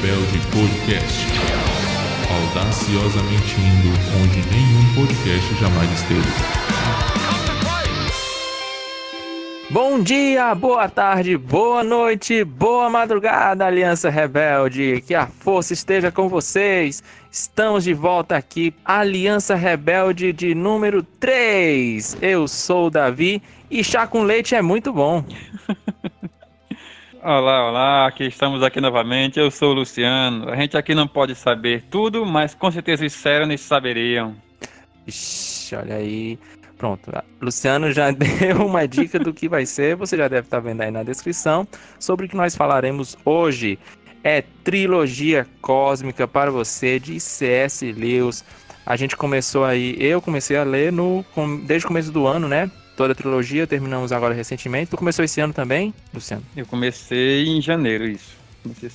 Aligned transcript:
Rebelde 0.00 0.38
Podcast. 0.46 1.26
Audaciosamente 2.32 3.54
indo 3.60 3.90
onde 4.22 4.38
nenhum 4.48 4.94
podcast 4.94 5.54
jamais 5.56 5.92
esteve. 5.92 6.26
Bom 9.68 10.00
dia, 10.00 10.54
boa 10.54 10.88
tarde, 10.88 11.36
boa 11.36 11.84
noite, 11.84 12.42
boa 12.44 12.88
madrugada, 12.88 13.66
Aliança 13.66 14.08
Rebelde. 14.08 15.04
Que 15.06 15.14
a 15.14 15.26
força 15.26 15.74
esteja 15.74 16.10
com 16.10 16.30
vocês. 16.30 17.02
Estamos 17.30 17.84
de 17.84 17.92
volta 17.92 18.36
aqui, 18.36 18.72
Aliança 18.82 19.54
Rebelde 19.54 20.32
de 20.32 20.54
número 20.54 21.02
3. 21.02 22.16
Eu 22.22 22.48
sou 22.48 22.86
o 22.86 22.90
Davi 22.90 23.42
e 23.70 23.84
chá 23.84 24.06
com 24.06 24.22
leite 24.22 24.54
é 24.54 24.62
muito 24.62 24.94
bom. 24.94 25.22
Olá, 27.22 27.68
olá, 27.68 28.06
aqui 28.06 28.24
estamos 28.24 28.62
aqui 28.62 28.80
novamente. 28.80 29.38
Eu 29.38 29.50
sou 29.50 29.72
o 29.72 29.74
Luciano. 29.74 30.48
A 30.48 30.56
gente 30.56 30.74
aqui 30.74 30.94
não 30.94 31.06
pode 31.06 31.34
saber 31.34 31.84
tudo, 31.90 32.24
mas 32.24 32.54
com 32.54 32.70
certeza 32.70 33.04
os 33.04 33.12
Serenes 33.12 33.60
saberiam. 33.60 34.34
Ixi, 35.06 35.76
olha 35.76 35.96
aí. 35.96 36.38
Pronto, 36.78 37.12
Luciano 37.38 37.92
já 37.92 38.08
deu 38.10 38.64
uma 38.64 38.88
dica 38.88 39.18
do 39.18 39.34
que 39.34 39.50
vai 39.50 39.66
ser, 39.66 39.96
você 39.96 40.16
já 40.16 40.28
deve 40.28 40.46
estar 40.46 40.60
vendo 40.60 40.80
aí 40.80 40.90
na 40.90 41.02
descrição, 41.02 41.68
sobre 41.98 42.24
o 42.24 42.28
que 42.28 42.34
nós 42.34 42.56
falaremos 42.56 43.18
hoje. 43.22 43.78
É 44.24 44.40
trilogia 44.64 45.46
cósmica 45.60 46.26
para 46.26 46.50
você 46.50 46.98
de 46.98 47.20
C.S. 47.20 47.92
Lewis. 47.92 48.42
A 48.86 48.96
gente 48.96 49.14
começou 49.14 49.66
aí, 49.66 49.94
eu 50.00 50.22
comecei 50.22 50.56
a 50.56 50.64
ler 50.64 50.90
no, 50.90 51.22
desde 51.66 51.84
o 51.84 51.88
começo 51.88 52.10
do 52.10 52.26
ano, 52.26 52.48
né? 52.48 52.70
Toda 53.00 53.14
a 53.14 53.16
trilogia, 53.16 53.66
terminamos 53.66 54.12
agora 54.12 54.34
recentemente. 54.34 54.90
Tu 54.90 54.96
começou 54.98 55.24
esse 55.24 55.40
ano 55.40 55.54
também, 55.54 55.94
Luciano? 56.12 56.42
Eu 56.54 56.66
comecei 56.66 57.46
em 57.46 57.62
janeiro, 57.62 58.04
isso. 58.04 58.36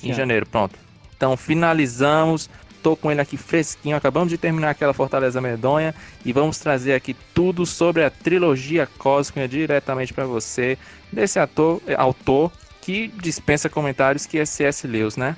Em 0.00 0.10
ano. 0.10 0.14
janeiro, 0.14 0.46
pronto. 0.46 0.78
Então 1.16 1.36
finalizamos 1.36 2.48
Tô 2.84 2.94
com 2.94 3.10
ele 3.10 3.20
aqui 3.20 3.36
fresquinho. 3.36 3.96
Acabamos 3.96 4.30
de 4.30 4.38
terminar 4.38 4.70
aquela 4.70 4.94
Fortaleza 4.94 5.40
Medonha 5.40 5.92
e 6.24 6.32
vamos 6.32 6.56
trazer 6.60 6.94
aqui 6.94 7.16
tudo 7.34 7.66
sobre 7.66 8.04
a 8.04 8.10
trilogia 8.10 8.86
cósmica 8.96 9.48
diretamente 9.48 10.14
para 10.14 10.24
você 10.24 10.78
desse 11.12 11.40
ator, 11.40 11.82
autor 11.98 12.52
que 12.80 13.08
dispensa 13.20 13.68
comentários 13.68 14.24
que 14.24 14.38
é 14.38 14.44
C.S. 14.44 14.86
Lewis, 14.86 15.16
né? 15.16 15.34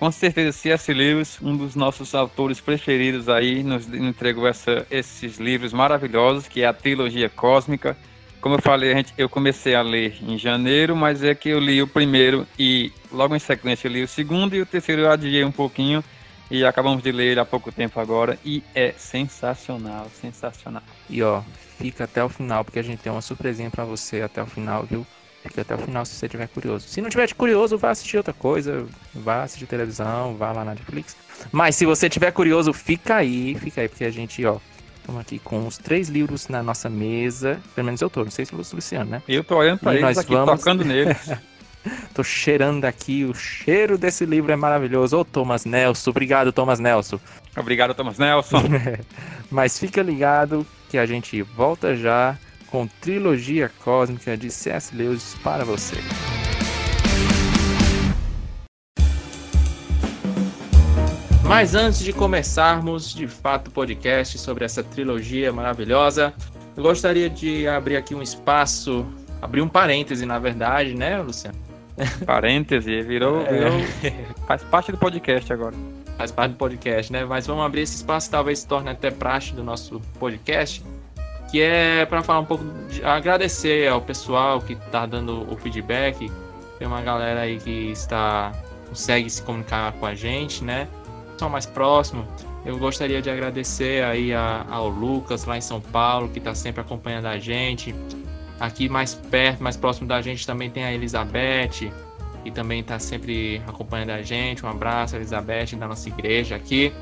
Com 0.00 0.10
certeza, 0.10 0.50
C.S. 0.50 0.94
Lewis, 0.94 1.38
um 1.42 1.54
dos 1.54 1.74
nossos 1.74 2.14
autores 2.14 2.58
preferidos 2.58 3.28
aí, 3.28 3.62
nos 3.62 3.86
entregou 3.86 4.48
essa, 4.48 4.86
esses 4.90 5.36
livros 5.36 5.74
maravilhosos, 5.74 6.48
que 6.48 6.62
é 6.62 6.66
a 6.66 6.72
trilogia 6.72 7.28
cósmica. 7.28 7.94
Como 8.40 8.54
eu 8.54 8.62
falei, 8.62 8.94
gente, 8.94 9.12
eu 9.18 9.28
comecei 9.28 9.74
a 9.74 9.82
ler 9.82 10.16
em 10.22 10.38
janeiro, 10.38 10.96
mas 10.96 11.22
é 11.22 11.34
que 11.34 11.50
eu 11.50 11.60
li 11.60 11.82
o 11.82 11.86
primeiro 11.86 12.46
e 12.58 12.90
logo 13.12 13.36
em 13.36 13.38
sequência 13.38 13.88
eu 13.88 13.92
li 13.92 14.02
o 14.02 14.08
segundo 14.08 14.56
e 14.56 14.62
o 14.62 14.64
terceiro 14.64 15.02
eu 15.02 15.10
adiei 15.10 15.44
um 15.44 15.52
pouquinho 15.52 16.02
e 16.50 16.64
acabamos 16.64 17.02
de 17.02 17.12
ler 17.12 17.38
há 17.38 17.44
pouco 17.44 17.70
tempo 17.70 18.00
agora 18.00 18.38
e 18.42 18.62
é 18.74 18.94
sensacional, 18.96 20.10
sensacional. 20.18 20.82
E 21.10 21.22
ó, 21.22 21.42
fica 21.76 22.04
até 22.04 22.24
o 22.24 22.28
final 22.30 22.64
porque 22.64 22.78
a 22.78 22.82
gente 22.82 23.02
tem 23.02 23.12
uma 23.12 23.20
surpresinha 23.20 23.70
para 23.70 23.84
você 23.84 24.22
até 24.22 24.42
o 24.42 24.46
final, 24.46 24.82
viu? 24.82 25.06
Fica 25.42 25.62
até 25.62 25.74
o 25.74 25.78
final 25.78 26.04
se 26.04 26.14
você 26.14 26.28
tiver 26.28 26.48
curioso. 26.48 26.86
Se 26.86 27.00
não 27.00 27.08
tiver 27.08 27.32
curioso, 27.34 27.78
vá 27.78 27.90
assistir 27.90 28.18
outra 28.18 28.34
coisa, 28.34 28.86
vá 29.14 29.42
assistir 29.42 29.66
televisão, 29.66 30.36
vá 30.36 30.52
lá 30.52 30.64
na 30.64 30.72
Netflix. 30.72 31.16
Mas 31.50 31.76
se 31.76 31.86
você 31.86 32.10
tiver 32.10 32.30
curioso, 32.30 32.72
fica 32.72 33.16
aí, 33.16 33.54
fica 33.54 33.80
aí 33.80 33.88
porque 33.88 34.04
a 34.04 34.10
gente, 34.10 34.44
ó, 34.44 34.58
Estamos 35.00 35.22
aqui 35.22 35.38
com 35.38 35.66
os 35.66 35.78
três 35.78 36.08
livros 36.08 36.46
na 36.48 36.62
nossa 36.62 36.88
mesa. 36.88 37.58
Pelo 37.74 37.86
menos 37.86 38.00
eu 38.00 38.08
tô, 38.08 38.22
não 38.22 38.30
sei 38.30 38.44
se 38.44 38.54
o 38.54 38.58
Luciano, 38.58 39.10
né? 39.10 39.22
Eu 39.26 39.42
tô 39.42 39.56
olhando 39.56 39.80
pra 39.80 39.92
e 39.92 39.96
eles 39.96 40.02
nós 40.04 40.18
aqui, 40.18 40.32
vamos... 40.32 40.60
tocando 40.60 40.84
neles. 40.84 41.16
Tô 42.12 42.22
cheirando 42.22 42.84
aqui, 42.84 43.24
o 43.24 43.34
cheiro 43.34 43.96
desse 43.96 44.26
livro 44.26 44.52
é 44.52 44.56
maravilhoso. 44.56 45.18
Ô, 45.18 45.24
Thomas 45.24 45.64
Nelson, 45.64 46.10
obrigado, 46.10 46.52
Thomas 46.52 46.78
Nelson. 46.78 47.18
Obrigado, 47.56 47.94
Thomas 47.94 48.18
Nelson. 48.18 48.62
Mas 49.50 49.78
fica 49.78 50.02
ligado 50.02 50.66
que 50.90 50.98
a 50.98 51.06
gente 51.06 51.40
volta 51.40 51.96
já 51.96 52.38
com 52.70 52.86
trilogia 52.86 53.70
cósmica 53.82 54.36
de 54.36 54.50
C.S. 54.50 54.94
Lewis 54.94 55.36
para 55.42 55.64
você. 55.64 55.96
Mas 61.50 61.74
antes 61.74 61.98
de 61.98 62.12
começarmos 62.12 63.12
de 63.12 63.26
fato 63.26 63.68
o 63.68 63.70
podcast 63.72 64.38
sobre 64.38 64.64
essa 64.64 64.84
trilogia 64.84 65.52
maravilhosa, 65.52 66.32
eu 66.76 66.82
gostaria 66.82 67.28
de 67.28 67.66
abrir 67.66 67.96
aqui 67.96 68.14
um 68.14 68.22
espaço, 68.22 69.04
abrir 69.42 69.60
um 69.60 69.68
parêntese 69.68 70.24
na 70.24 70.38
verdade, 70.38 70.94
né, 70.94 71.20
Luciano? 71.20 71.58
Parêntese, 72.24 73.02
virou, 73.02 73.42
é. 73.42 73.52
virou. 73.52 73.80
Faz 74.46 74.62
parte 74.62 74.92
do 74.92 74.98
podcast 74.98 75.52
agora. 75.52 75.74
Faz 76.16 76.30
parte 76.30 76.52
do 76.52 76.56
podcast, 76.56 77.12
né? 77.12 77.24
Mas 77.24 77.46
vamos 77.46 77.64
abrir 77.64 77.82
esse 77.82 77.96
espaço, 77.96 78.30
talvez 78.30 78.60
se 78.60 78.66
torne 78.68 78.88
até 78.88 79.10
praxe 79.10 79.52
do 79.52 79.64
nosso 79.64 80.00
podcast, 80.18 80.84
que 81.50 81.60
é 81.60 82.06
para 82.06 82.22
falar 82.22 82.40
um 82.40 82.44
pouco, 82.44 82.64
de, 82.88 83.04
agradecer 83.04 83.88
ao 83.88 84.00
pessoal 84.00 84.60
que 84.60 84.74
está 84.74 85.06
dando 85.06 85.50
o 85.52 85.56
feedback. 85.56 86.30
Tem 86.78 86.86
uma 86.86 87.02
galera 87.02 87.40
aí 87.40 87.58
que 87.58 87.90
está 87.90 88.52
consegue 88.88 89.30
se 89.30 89.42
comunicar 89.42 89.92
com 89.92 90.06
a 90.06 90.14
gente, 90.14 90.64
né? 90.64 90.88
Só 91.38 91.48
mais 91.48 91.64
próximo. 91.64 92.26
Eu 92.64 92.76
gostaria 92.78 93.22
de 93.22 93.30
agradecer 93.30 94.04
aí 94.04 94.34
a, 94.34 94.66
ao 94.68 94.88
Lucas 94.88 95.44
lá 95.44 95.56
em 95.56 95.60
São 95.60 95.80
Paulo, 95.80 96.28
que 96.28 96.38
está 96.38 96.54
sempre 96.54 96.80
acompanhando 96.80 97.26
a 97.26 97.38
gente. 97.38 97.94
Aqui 98.58 98.88
mais 98.88 99.14
perto, 99.14 99.62
mais 99.62 99.76
próximo 99.76 100.06
da 100.06 100.20
gente 100.20 100.46
também 100.46 100.68
tem 100.68 100.84
a 100.84 100.92
Elizabeth, 100.92 101.90
que 102.42 102.50
também 102.50 102.80
está 102.80 102.98
sempre 102.98 103.62
acompanhando 103.66 104.10
a 104.10 104.22
gente. 104.22 104.66
Um 104.66 104.68
abraço, 104.68 105.16
Elizabeth, 105.16 105.76
da 105.78 105.88
nossa 105.88 106.08
igreja 106.08 106.56
aqui. 106.56 106.92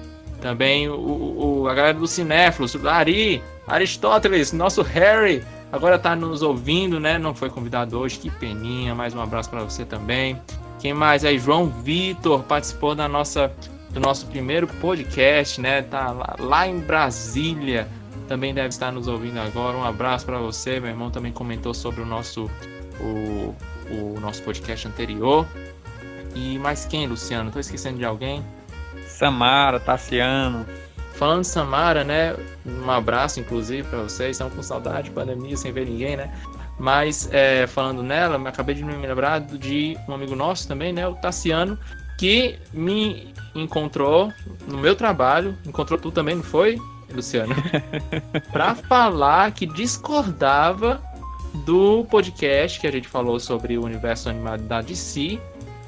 Também 0.41 0.88
o, 0.88 1.62
o 1.65 1.69
a 1.69 1.75
galera 1.75 1.98
do 1.98 2.06
Cinéfilos, 2.06 2.76
Ari, 2.86 3.42
Aristóteles, 3.69 4.53
nosso 4.53 4.83
Harry, 4.83 5.45
agora 5.71 5.97
está 5.97 6.17
nos 6.17 6.43
ouvindo, 6.43 6.99
né? 6.99 7.19
Não 7.19 7.34
foi 7.34 7.51
convidado 7.51 7.99
hoje, 7.99 8.19
que 8.19 8.31
peninha. 8.31 8.95
Mais 8.95 9.15
um 9.15 9.21
abraço 9.21 9.51
para 9.51 9.62
você 9.62 9.84
também. 9.84 10.41
Quem 10.79 10.95
mais 10.95 11.25
aí? 11.25 11.39
João 11.39 11.67
Vitor 11.67 12.43
participou 12.45 12.95
da 12.95 13.07
nossa, 13.07 13.53
do 13.91 14.01
nosso 14.01 14.27
primeiro 14.27 14.67
podcast, 14.67 15.61
né? 15.61 15.83
Tá 15.83 16.11
lá, 16.12 16.37
lá 16.39 16.67
em 16.67 16.78
Brasília 16.78 17.89
também 18.27 18.55
deve 18.55 18.69
estar 18.69 18.93
nos 18.93 19.09
ouvindo 19.09 19.39
agora. 19.39 19.77
Um 19.77 19.84
abraço 19.84 20.25
para 20.25 20.39
você, 20.39 20.78
meu 20.78 20.91
irmão 20.91 21.11
também 21.11 21.33
comentou 21.33 21.75
sobre 21.75 22.01
o 22.01 22.07
nosso 22.07 22.51
o, 23.01 23.55
o 23.91 24.21
nosso 24.21 24.43
podcast 24.43 24.87
anterior. 24.87 25.47
E 26.34 26.59
mais 26.59 26.84
quem, 26.84 27.07
Luciano? 27.07 27.51
Tô 27.51 27.59
esquecendo 27.59 27.99
de 27.99 28.05
alguém? 28.05 28.45
Samara, 29.07 29.81
Tassiano. 29.81 30.67
Falando 31.19 31.41
de 31.41 31.49
Samara, 31.49 32.05
né? 32.05 32.37
Um 32.65 32.89
abraço, 32.89 33.41
inclusive, 33.41 33.83
para 33.89 34.03
vocês. 34.03 34.37
Estão 34.37 34.49
com 34.49 34.62
saudade, 34.62 35.11
pandemia, 35.11 35.56
sem 35.56 35.73
ver 35.73 35.87
ninguém, 35.87 36.17
né? 36.17 36.33
Mas 36.79 37.29
é, 37.33 37.67
falando 37.67 38.05
nela, 38.05 38.49
acabei 38.49 38.77
de 38.77 38.84
me 38.84 38.95
lembrar 38.95 39.41
de 39.41 39.99
um 40.09 40.15
amigo 40.15 40.37
nosso 40.37 40.69
também, 40.69 40.93
né? 40.93 41.09
O 41.09 41.17
Tassiano, 41.17 41.77
que 42.17 42.57
me 42.73 43.34
encontrou 43.53 44.33
no 44.69 44.78
meu 44.78 44.95
trabalho. 44.95 45.59
Encontrou 45.67 45.99
tu 45.99 46.12
também, 46.12 46.37
não 46.37 46.43
foi? 46.45 46.78
Luciano, 47.12 47.55
para 48.53 48.75
falar 48.75 49.51
que 49.53 49.67
discordava 49.67 51.03
do 51.65 52.05
podcast 52.05 52.78
que 52.78 52.87
a 52.87 52.93
gente 52.93 53.09
falou 53.09 53.41
sobre 53.41 53.77
o 53.77 53.84
universo 53.84 54.28
animado 54.28 54.62
da 54.65 54.81
DC, 54.83 55.41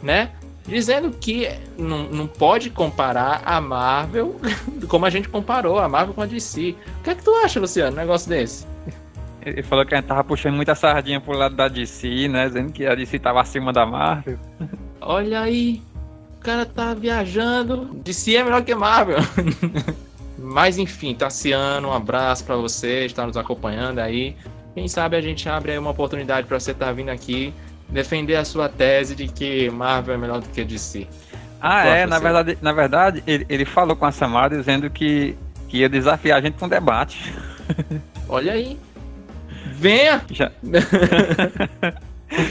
né? 0.02 0.32
Dizendo 0.66 1.10
que 1.10 1.48
não, 1.78 2.04
não 2.04 2.26
pode 2.26 2.70
comparar 2.70 3.42
a 3.44 3.60
Marvel 3.60 4.36
como 4.88 5.06
a 5.06 5.10
gente 5.10 5.28
comparou 5.28 5.78
a 5.78 5.88
Marvel 5.88 6.14
com 6.14 6.22
a 6.22 6.26
DC. 6.26 6.76
O 7.00 7.02
que 7.02 7.10
é 7.10 7.14
que 7.14 7.22
tu 7.22 7.34
acha, 7.36 7.58
Luciano, 7.58 7.92
um 7.92 8.00
negócio 8.00 8.28
desse? 8.28 8.66
Ele 9.42 9.62
falou 9.62 9.86
que 9.86 9.94
a 9.94 9.98
gente 9.98 10.06
tava 10.06 10.22
puxando 10.22 10.54
muita 10.54 10.74
sardinha 10.74 11.20
pro 11.20 11.32
lado 11.32 11.56
da 11.56 11.66
DC, 11.66 12.28
né? 12.28 12.46
Dizendo 12.46 12.72
que 12.72 12.86
a 12.86 12.94
DC 12.94 13.18
tava 13.18 13.40
acima 13.40 13.72
da 13.72 13.86
Marvel. 13.86 14.38
Olha 15.00 15.40
aí, 15.40 15.82
o 16.36 16.40
cara 16.40 16.66
tá 16.66 16.92
viajando. 16.92 17.86
DC 18.04 18.36
é 18.36 18.44
melhor 18.44 18.62
que 18.62 18.74
Marvel. 18.74 19.18
Mas 20.38 20.78
enfim, 20.78 21.14
Tassiano, 21.14 21.88
um 21.88 21.92
abraço 21.92 22.44
para 22.44 22.56
você, 22.56 23.06
está 23.06 23.26
nos 23.26 23.36
acompanhando 23.36 23.98
aí. 23.98 24.36
Quem 24.74 24.88
sabe 24.88 25.16
a 25.16 25.20
gente 25.20 25.48
abre 25.48 25.72
aí 25.72 25.78
uma 25.78 25.90
oportunidade 25.90 26.46
para 26.46 26.58
você 26.58 26.70
estar 26.70 26.86
tá 26.86 26.92
vindo 26.92 27.08
aqui 27.08 27.52
defender 27.90 28.37
a 28.37 28.44
sua 28.44 28.69
tese 28.69 29.14
de 29.14 29.28
que 29.28 29.70
Marvel 29.70 30.14
é 30.14 30.19
melhor 30.19 30.40
do 30.40 30.48
que 30.48 30.64
DC. 30.64 31.06
Ah, 31.60 31.84
é, 31.87 32.06
na 32.06 32.19
verdade, 32.19 32.58
na 32.62 32.72
verdade, 32.72 33.22
ele, 33.26 33.44
ele 33.48 33.64
falou 33.64 33.94
com 33.94 34.06
a 34.06 34.12
Samara 34.12 34.56
dizendo 34.56 34.88
que, 34.88 35.37
que 35.69 35.78
ia 35.78 35.88
desafiar 35.88 36.38
a 36.38 36.42
gente 36.42 36.58
com 36.58 36.66
um 36.66 36.69
debate. 36.69 37.34
Olha 38.28 38.52
aí. 38.52 38.78
Venha! 39.72 40.22
Já, 40.31 40.50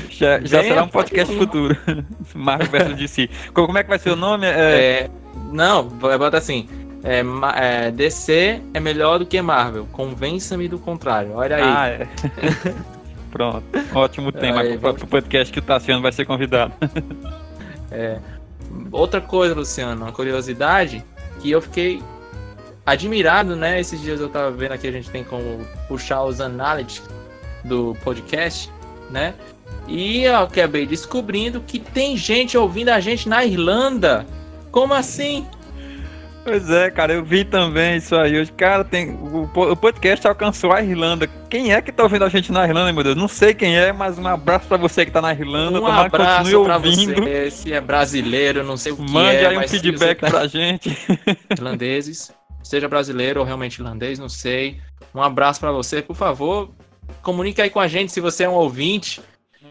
já, 0.09 0.39
já 0.41 0.63
será 0.63 0.83
um 0.83 0.87
podcast 0.87 1.35
futuro. 1.35 1.75
Marvel 2.35 2.69
versus 2.69 2.95
DC. 2.97 3.29
Como 3.53 3.77
é 3.77 3.83
que 3.83 3.89
vai 3.89 3.99
ser 3.99 4.11
o 4.11 4.15
nome? 4.15 4.45
É... 4.45 4.51
É, 4.51 5.09
não, 5.51 5.83
bota 5.87 6.37
assim 6.37 6.67
é, 7.03 7.23
é, 7.55 7.91
DC 7.91 8.61
é 8.73 8.79
melhor 8.79 9.19
do 9.19 9.25
que 9.25 9.41
Marvel. 9.41 9.87
Convença-me 9.91 10.67
do 10.67 10.77
contrário. 10.77 11.33
Olha 11.33 11.55
aí. 11.55 11.63
Ah, 11.63 11.87
é. 11.87 12.07
Pronto. 13.31 13.63
Ótimo 13.93 14.31
tema 14.31 14.61
para 14.79 14.89
o 14.91 15.07
podcast 15.07 15.51
que 15.53 15.59
o 15.59 15.61
Tassiano 15.61 16.01
vai 16.01 16.11
ser 16.11 16.25
convidado. 16.25 16.73
É. 17.91 18.19
outra 18.91 19.19
coisa, 19.19 19.55
Luciano, 19.55 20.03
uma 20.03 20.11
curiosidade 20.11 21.03
que 21.39 21.49
eu 21.49 21.59
fiquei 21.59 22.03
admirado, 22.85 23.55
né? 23.55 23.79
Esses 23.79 23.99
dias 23.99 24.21
eu 24.21 24.29
tava 24.29 24.51
vendo 24.51 24.73
aqui, 24.73 24.87
a 24.87 24.91
gente 24.91 25.09
tem 25.09 25.23
como 25.23 25.65
puxar 25.87 26.23
os 26.23 26.39
analytics 26.39 27.09
do 27.63 27.97
podcast, 28.03 28.71
né? 29.09 29.33
E 29.87 30.23
eu 30.23 30.37
acabei 30.37 30.85
descobrindo 30.85 31.61
que 31.61 31.79
tem 31.79 32.15
gente 32.15 32.55
ouvindo 32.55 32.89
a 32.89 32.99
gente 32.99 33.27
na 33.27 33.43
Irlanda. 33.43 34.25
Como 34.71 34.93
assim? 34.93 35.47
Pois 36.49 36.67
é, 36.71 36.89
cara, 36.89 37.13
eu 37.13 37.23
vi 37.23 37.45
também 37.45 37.97
isso 37.97 38.15
aí. 38.15 38.39
Hoje, 38.39 38.51
cara, 38.51 38.83
tem 38.83 39.11
o, 39.11 39.43
o 39.43 39.75
podcast 39.75 40.27
alcançou 40.27 40.71
a 40.71 40.81
Irlanda. 40.81 41.27
Quem 41.47 41.73
é 41.73 41.79
que 41.79 41.91
tá 41.91 42.01
ouvindo 42.01 42.25
a 42.25 42.29
gente 42.29 42.51
na 42.51 42.67
Irlanda, 42.67 42.91
meu 42.91 43.03
Deus? 43.03 43.15
Não 43.15 43.27
sei 43.27 43.53
quem 43.53 43.77
é, 43.77 43.93
mas 43.93 44.17
um 44.17 44.27
abraço 44.27 44.67
para 44.67 44.77
você 44.77 45.05
que 45.05 45.11
tá 45.11 45.21
na 45.21 45.31
Irlanda. 45.31 45.79
Um 45.79 45.85
abraço 45.85 46.49
para 46.49 46.79
você, 46.79 47.51
se 47.51 47.71
é 47.71 47.79
brasileiro, 47.79 48.63
não 48.63 48.77
sei 48.77 48.93
o 48.93 48.95
que 48.95 49.11
Mande 49.11 49.37
é. 49.37 49.47
aí 49.47 49.57
um 49.59 49.67
feedback 49.67 50.21
tá... 50.21 50.27
pra 50.31 50.47
gente. 50.47 50.97
Irlandeses, 51.55 52.31
seja 52.63 52.89
brasileiro 52.89 53.41
ou 53.41 53.45
realmente 53.45 53.79
irlandês, 53.79 54.17
não 54.17 54.29
sei. 54.29 54.79
Um 55.13 55.21
abraço 55.21 55.59
para 55.59 55.71
você, 55.71 56.01
por 56.01 56.15
favor. 56.15 56.71
Comunique 57.21 57.61
aí 57.61 57.69
com 57.69 57.79
a 57.79 57.87
gente 57.87 58.11
se 58.11 58.19
você 58.19 58.45
é 58.45 58.49
um 58.49 58.53
ouvinte. 58.53 59.21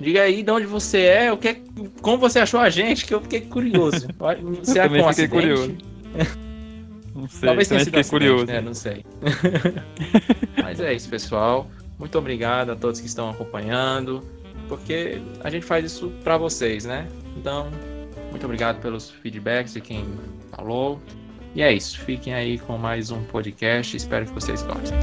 Diga 0.00 0.22
aí 0.22 0.44
de 0.44 0.50
onde 0.52 0.66
você 0.66 1.00
é, 1.00 1.32
o 1.32 1.36
que, 1.36 1.54
como 2.00 2.18
você 2.18 2.38
achou 2.38 2.60
a 2.60 2.70
gente, 2.70 3.04
que 3.04 3.12
eu 3.12 3.20
fiquei 3.20 3.40
curioso. 3.40 4.06
Você 4.62 4.78
eu 4.78 4.84
também 4.84 5.08
fiquei 5.08 5.26
curioso. 5.26 5.76
Não 7.18 7.28
sei, 7.28 7.48
Talvez 7.48 7.66
tenha 7.68 7.84
sido 7.84 8.08
curioso. 8.08 8.46
Né? 8.46 8.60
Não 8.60 8.74
sei. 8.74 9.04
Mas 10.62 10.78
é 10.78 10.94
isso, 10.94 11.08
pessoal. 11.08 11.68
Muito 11.98 12.16
obrigado 12.16 12.70
a 12.70 12.76
todos 12.76 13.00
que 13.00 13.08
estão 13.08 13.28
acompanhando, 13.30 14.22
porque 14.68 15.20
a 15.42 15.50
gente 15.50 15.66
faz 15.66 15.84
isso 15.84 16.12
para 16.22 16.38
vocês, 16.38 16.84
né? 16.84 17.08
Então, 17.36 17.72
muito 18.30 18.44
obrigado 18.44 18.80
pelos 18.80 19.10
feedbacks 19.10 19.72
de 19.72 19.80
quem 19.80 20.06
falou. 20.52 21.02
E 21.56 21.62
é 21.62 21.72
isso. 21.72 21.98
Fiquem 22.02 22.34
aí 22.34 22.56
com 22.56 22.78
mais 22.78 23.10
um 23.10 23.24
podcast. 23.24 23.96
Espero 23.96 24.26
que 24.26 24.32
vocês 24.32 24.62
gostem. 24.62 24.96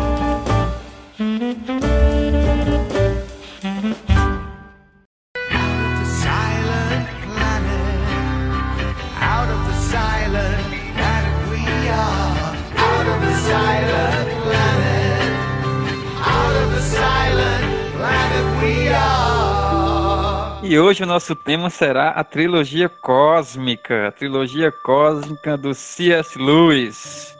E 20.67 20.79
hoje 20.79 21.03
o 21.03 21.05
nosso 21.05 21.35
tema 21.35 21.69
será 21.69 22.09
a 22.09 22.23
trilogia 22.23 22.89
cósmica, 22.89 24.07
a 24.07 24.11
trilogia 24.11 24.71
cósmica 24.71 25.55
do 25.55 25.75
C.S. 25.75 26.39
Lewis. 26.39 27.37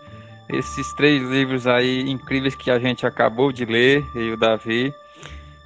Esses 0.48 0.94
três 0.94 1.24
livros 1.24 1.66
aí 1.66 2.07
incríveis 2.07 2.54
que 2.54 2.69
a 2.69 2.77
gente 2.77 3.04
acabou 3.04 3.51
de 3.51 3.66
ler, 3.66 4.06
eu 4.13 4.22
e 4.22 4.31
o 4.33 4.38
Davi, 4.38 4.94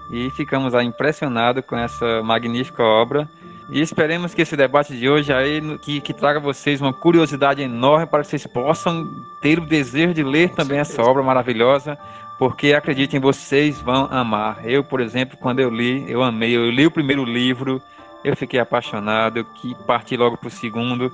e 0.10 0.30
ficamos 0.30 0.74
aí 0.74 0.86
impressionados 0.86 1.66
com 1.66 1.76
essa 1.76 2.24
magnífica 2.24 2.82
obra. 2.82 3.28
E 3.70 3.82
esperemos 3.82 4.34
que 4.34 4.42
esse 4.42 4.56
debate 4.56 4.98
de 4.98 5.10
hoje 5.10 5.34
aí 5.34 5.62
que, 5.80 6.00
que 6.00 6.14
traga 6.14 6.40
a 6.40 6.42
vocês 6.42 6.80
uma 6.80 6.94
curiosidade 6.94 7.62
enorme 7.62 8.06
para 8.06 8.24
que 8.24 8.30
vocês 8.30 8.48
possam 8.48 9.06
ter 9.42 9.60
o 9.60 9.66
desejo 9.66 10.14
de 10.14 10.24
ler 10.24 10.52
também 10.52 10.80
essa 10.80 11.02
obra 11.02 11.22
maravilhosa, 11.22 11.98
porque 12.40 12.74
acreditem, 12.74 13.20
vocês 13.20 13.82
vão 13.82 14.08
amar. 14.10 14.66
Eu, 14.66 14.82
por 14.82 15.02
exemplo, 15.02 15.38
quando 15.38 15.60
eu 15.60 15.70
li, 15.70 16.10
eu 16.10 16.24
amei. 16.24 16.56
Eu 16.56 16.72
li 16.72 16.86
o 16.86 16.92
primeiro 16.92 17.26
livro, 17.26 17.82
eu 18.24 18.34
fiquei 18.34 18.62
apaixonado, 18.62 19.40
eu 19.40 19.46
que 19.46 19.76
parti 19.86 20.16
logo 20.16 20.38
para 20.38 20.48
o 20.48 20.52
segundo. 20.52 21.12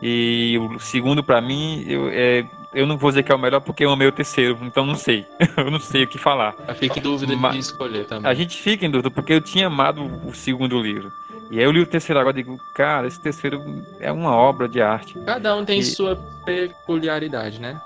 E 0.00 0.56
o 0.58 0.78
segundo, 0.78 1.24
para 1.24 1.40
mim, 1.40 1.84
eu, 1.88 2.08
é, 2.08 2.46
eu 2.72 2.86
não 2.86 2.96
vou 2.96 3.10
dizer 3.10 3.24
que 3.24 3.32
é 3.32 3.34
o 3.34 3.38
melhor 3.38 3.60
porque 3.60 3.84
eu 3.84 3.90
amei 3.90 4.06
o 4.06 4.12
terceiro, 4.12 4.56
então 4.62 4.86
não 4.86 4.94
sei. 4.94 5.26
eu 5.58 5.72
não 5.72 5.80
sei 5.80 6.04
o 6.04 6.06
que 6.06 6.18
falar. 6.18 6.54
Eu 6.68 6.74
fico 6.76 7.00
em 7.00 7.02
dúvida 7.02 7.36
Mas, 7.36 7.52
de 7.52 7.58
escolher 7.58 8.06
também. 8.06 8.30
A 8.30 8.32
gente 8.32 8.56
fica 8.56 8.86
em 8.86 8.90
dúvida 8.90 9.10
porque 9.10 9.32
eu 9.32 9.40
tinha 9.40 9.66
amado 9.66 10.08
o 10.24 10.32
segundo 10.32 10.80
livro. 10.80 11.12
E 11.50 11.58
aí 11.58 11.64
eu 11.64 11.72
li 11.72 11.80
o 11.80 11.86
terceiro 11.86 12.20
agora 12.20 12.38
e 12.38 12.44
digo, 12.44 12.56
cara, 12.72 13.08
esse 13.08 13.18
terceiro 13.18 13.60
é 13.98 14.12
uma 14.12 14.36
obra 14.36 14.68
de 14.68 14.80
arte. 14.80 15.18
Cada 15.26 15.56
um 15.56 15.64
tem 15.64 15.80
e... 15.80 15.84
sua 15.84 16.14
peculiaridade, 16.44 17.60
né? 17.60 17.80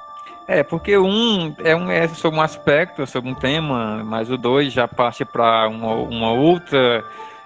É, 0.47 0.63
porque 0.63 0.97
um 0.99 1.55
é, 1.65 1.75
um 1.75 1.91
é 1.91 2.07
sobre 2.09 2.39
um 2.39 2.43
aspecto, 2.43 3.07
sobre 3.07 3.31
um 3.31 3.35
tema, 3.35 4.03
mas 4.05 4.31
o 4.31 4.37
dois 4.37 4.73
já 4.73 4.87
parte 4.87 5.25
para 5.25 5.69
uma, 5.69 5.95
uma, 5.95 6.33
outra 6.33 7.03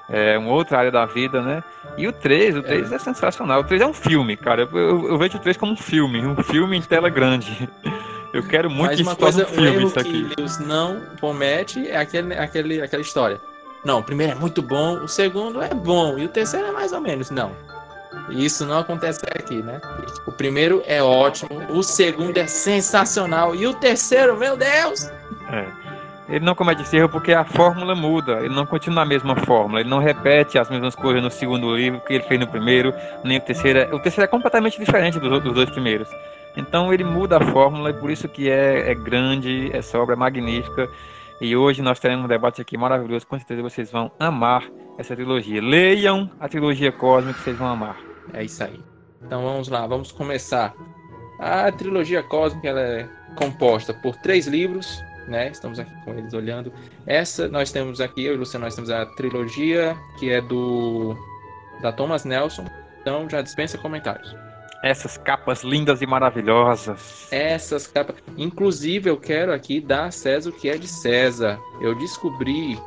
é, 0.09 0.37
uma 0.37 0.53
outra 0.53 0.79
área 0.79 0.91
da 0.91 1.07
vida, 1.07 1.41
né? 1.41 1.63
E 1.97 2.09
o 2.09 2.13
3, 2.13 2.57
o 2.57 2.63
3 2.63 2.91
é, 2.91 2.95
é 2.97 2.99
sensacional. 2.99 3.61
O 3.61 3.65
3 3.65 3.83
é 3.83 3.87
um 3.87 3.93
filme, 3.93 4.37
cara. 4.37 4.69
Eu, 4.73 5.11
eu, 5.11 5.19
vejo 5.19 5.37
o 5.37 5.41
3 5.41 5.57
como 5.57 5.73
um 5.73 5.77
filme, 5.77 6.27
um 6.27 6.43
filme 6.43 6.77
em 6.77 6.83
tela 6.83 7.09
grande. 7.09 7.69
Eu 8.31 8.47
quero 8.47 8.69
muito 8.69 8.91
mas 8.91 8.97
que 8.97 9.03
isso 9.03 9.17
coisa, 9.17 9.45
um 9.45 9.47
filme, 9.47 9.85
isso 9.87 9.99
aqui. 9.99 10.29
que 10.29 10.37
Deus 10.37 10.59
não 10.59 11.01
comete 11.19 11.89
é 11.89 11.97
aquele, 11.97 12.35
aquele, 12.35 12.83
aquela 12.83 13.01
história. 13.01 13.41
Não, 13.83 14.01
o 14.01 14.03
primeiro 14.03 14.33
é 14.33 14.35
muito 14.35 14.61
bom, 14.61 14.97
o 15.03 15.09
segundo 15.09 15.63
é 15.63 15.73
bom 15.73 16.19
e 16.19 16.27
o 16.27 16.29
terceiro 16.29 16.67
é 16.67 16.73
mais 16.73 16.93
ou 16.93 17.01
menos. 17.01 17.31
Não. 17.31 17.53
Isso 18.31 18.67
não 18.67 18.79
acontece 18.79 19.21
aqui, 19.35 19.63
né? 19.63 19.81
O 20.27 20.33
primeiro 20.33 20.83
é 20.87 21.03
ótimo, 21.03 21.51
o 21.71 21.83
segundo 21.83 22.37
é 22.39 22.47
sensacional 22.47 23.55
e 23.55 23.67
o 23.67 23.75
terceiro, 23.75 24.37
meu 24.37 24.57
Deus! 24.57 25.11
É. 25.51 25.67
Ele 26.29 26.45
não 26.45 26.55
comete 26.55 26.83
esse 26.83 26.95
erro 26.97 27.09
porque 27.09 27.33
a 27.33 27.43
fórmula 27.43 27.95
muda, 27.95 28.41
ele 28.41 28.55
não 28.55 28.67
continua 28.67 29.03
a 29.03 29.07
mesma 29.07 29.35
fórmula, 29.35 29.81
ele 29.81 29.89
não 29.89 29.99
repete 29.99 30.59
as 30.59 30.69
mesmas 30.69 30.95
coisas 30.95 31.23
no 31.23 31.31
segundo 31.31 31.75
livro 31.75 32.01
que 32.01 32.13
ele 32.15 32.25
fez 32.25 32.39
no 32.39 32.47
primeiro, 32.47 32.93
nem 33.25 33.39
o 33.39 33.41
terceiro. 33.41 33.97
O 33.97 33.99
terceiro 33.99 34.25
é 34.25 34.29
completamente 34.29 34.79
diferente 34.79 35.19
dos, 35.19 35.43
dos 35.43 35.55
dois 35.55 35.71
primeiros. 35.71 36.09
Então 36.55 36.93
ele 36.93 37.05
muda 37.05 37.39
a 37.39 37.41
fórmula 37.41 37.91
e 37.91 37.95
por 37.95 38.11
isso 38.11 38.29
que 38.29 38.51
é, 38.51 38.91
é 38.91 38.95
grande, 38.95 39.71
essa 39.73 39.99
obra 39.99 40.15
é 40.15 40.19
magnífica. 40.19 40.89
E 41.41 41.57
hoje 41.57 41.83
nós 41.83 42.01
teremos 42.01 42.25
um 42.25 42.29
debate 42.29 42.61
aqui 42.61 42.77
maravilhoso, 42.77 43.27
com 43.27 43.39
certeza 43.39 43.63
vocês 43.63 43.91
vão 43.93 44.11
amar 44.19 44.69
essa 44.99 45.15
trilogia. 45.15 45.63
Leiam 45.63 46.29
a 46.41 46.49
trilogia 46.49 46.91
cósmica, 46.91 47.39
vocês 47.39 47.57
vão 47.57 47.69
amar. 47.69 47.97
É 48.33 48.43
isso 48.45 48.65
aí. 48.65 48.81
Então 49.23 49.43
vamos 49.43 49.69
lá, 49.69 49.87
vamos 49.87 50.11
começar. 50.11 50.75
A 51.39 51.71
trilogia 51.71 52.23
cósmica 52.25 52.69
é 52.69 53.09
composta 53.37 53.95
por 53.95 54.17
três 54.17 54.49
livros, 54.49 55.01
né? 55.29 55.49
Estamos 55.51 55.79
aqui 55.79 55.93
com 56.05 56.13
eles 56.15 56.35
olhando. 56.35 56.73
Essa 57.07 57.47
nós 57.47 57.71
temos 57.71 58.01
aqui, 58.01 58.25
eu 58.25 58.33
e 58.33 58.37
o 58.37 58.41
Luciano, 58.41 58.65
nós 58.65 58.75
temos 58.75 58.91
a 58.91 59.07
trilogia 59.07 59.97
que 60.19 60.31
é 60.31 60.41
do 60.41 61.17
da 61.81 61.93
Thomas 61.93 62.25
Nelson. 62.25 62.65
Então 63.01 63.31
já 63.31 63.41
dispensa 63.43 63.79
comentários. 63.79 64.35
Essas 64.83 65.17
capas 65.17 65.65
lindas 65.65 66.03
e 66.03 66.07
maravilhosas. 66.07 67.27
Essas 67.33 67.87
capas. 67.87 68.17
Inclusive, 68.37 69.11
eu 69.11 69.17
quero 69.17 69.53
aqui 69.53 69.81
dar 69.81 70.07
a 70.07 70.11
César 70.11 70.51
o 70.51 70.53
que 70.53 70.69
é 70.69 70.77
de 70.77 70.87
César. 70.87 71.59
Eu 71.81 71.97
descobri 71.97 72.79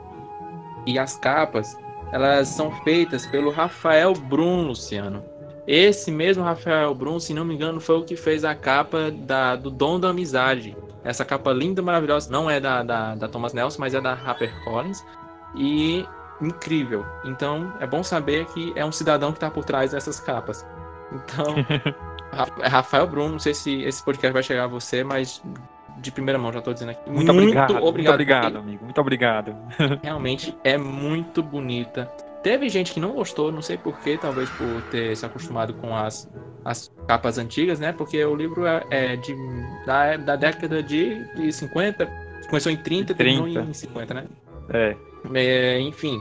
e 0.85 0.97
as 0.97 1.17
capas 1.17 1.77
elas 2.11 2.49
são 2.49 2.71
feitas 2.83 3.25
pelo 3.25 3.51
Rafael 3.51 4.13
Brum, 4.13 4.67
Luciano. 4.67 5.23
Esse 5.65 6.11
mesmo 6.11 6.43
Rafael 6.43 6.93
Brum, 6.93 7.19
se 7.19 7.33
não 7.33 7.45
me 7.45 7.55
engano, 7.55 7.79
foi 7.79 7.97
o 7.97 8.03
que 8.03 8.15
fez 8.15 8.43
a 8.43 8.53
capa 8.53 9.11
da, 9.11 9.55
do 9.55 9.69
Dom 9.69 9.99
da 9.99 10.09
Amizade. 10.09 10.75
Essa 11.03 11.23
capa 11.23 11.51
linda, 11.53 11.81
maravilhosa, 11.81 12.29
não 12.31 12.49
é 12.49 12.59
da, 12.59 12.83
da, 12.83 13.15
da 13.15 13.27
Thomas 13.27 13.53
Nelson, 13.53 13.79
mas 13.79 13.93
é 13.93 14.01
da 14.01 14.13
Harper 14.13 14.51
Collins. 14.63 15.05
E 15.55 16.05
incrível. 16.41 17.05
Então 17.23 17.73
é 17.79 17.87
bom 17.87 18.03
saber 18.03 18.45
que 18.47 18.73
é 18.75 18.83
um 18.83 18.91
cidadão 18.91 19.31
que 19.31 19.37
está 19.37 19.49
por 19.49 19.63
trás 19.63 19.91
dessas 19.91 20.19
capas. 20.19 20.65
Então, 21.11 21.55
é 22.61 22.67
Rafael 22.67 23.07
Brum, 23.07 23.29
não 23.29 23.39
sei 23.39 23.53
se 23.53 23.81
esse 23.83 24.03
podcast 24.03 24.33
vai 24.33 24.43
chegar 24.43 24.65
a 24.65 24.67
você, 24.67 25.03
mas 25.03 25.41
de 25.97 26.11
primeira 26.11 26.39
mão, 26.39 26.51
já 26.51 26.59
estou 26.59 26.73
dizendo 26.73 26.91
aqui. 26.91 27.09
Muito, 27.09 27.33
muito 27.33 27.43
obrigado, 27.43 27.71
obrigado, 27.71 27.87
muito 27.87 28.11
obrigado, 28.11 28.57
amigo. 28.57 28.85
Muito 28.85 29.01
obrigado. 29.01 29.55
Realmente 30.01 30.57
é 30.63 30.77
muito 30.77 31.43
bonita. 31.43 32.05
Teve 32.43 32.69
gente 32.69 32.93
que 32.93 32.99
não 32.99 33.11
gostou, 33.11 33.51
não 33.51 33.61
sei 33.61 33.77
porquê, 33.77 34.17
talvez 34.17 34.49
por 34.49 34.81
ter 34.89 35.15
se 35.15 35.23
acostumado 35.25 35.75
com 35.75 35.95
as, 35.95 36.27
as 36.65 36.91
capas 37.07 37.37
antigas, 37.37 37.79
né? 37.79 37.91
Porque 37.91 38.23
o 38.25 38.35
livro 38.35 38.65
é, 38.65 38.83
é 38.89 39.15
de, 39.15 39.35
da, 39.85 40.17
da 40.17 40.35
década 40.35 40.81
de, 40.81 41.23
de 41.35 41.53
50, 41.53 42.09
começou 42.49 42.71
em 42.71 42.77
30 42.77 43.11
e 43.11 43.15
terminou 43.15 43.47
em 43.47 43.73
50, 43.73 44.13
né? 44.15 44.25
É. 44.73 44.97
é. 45.35 45.79
Enfim, 45.81 46.19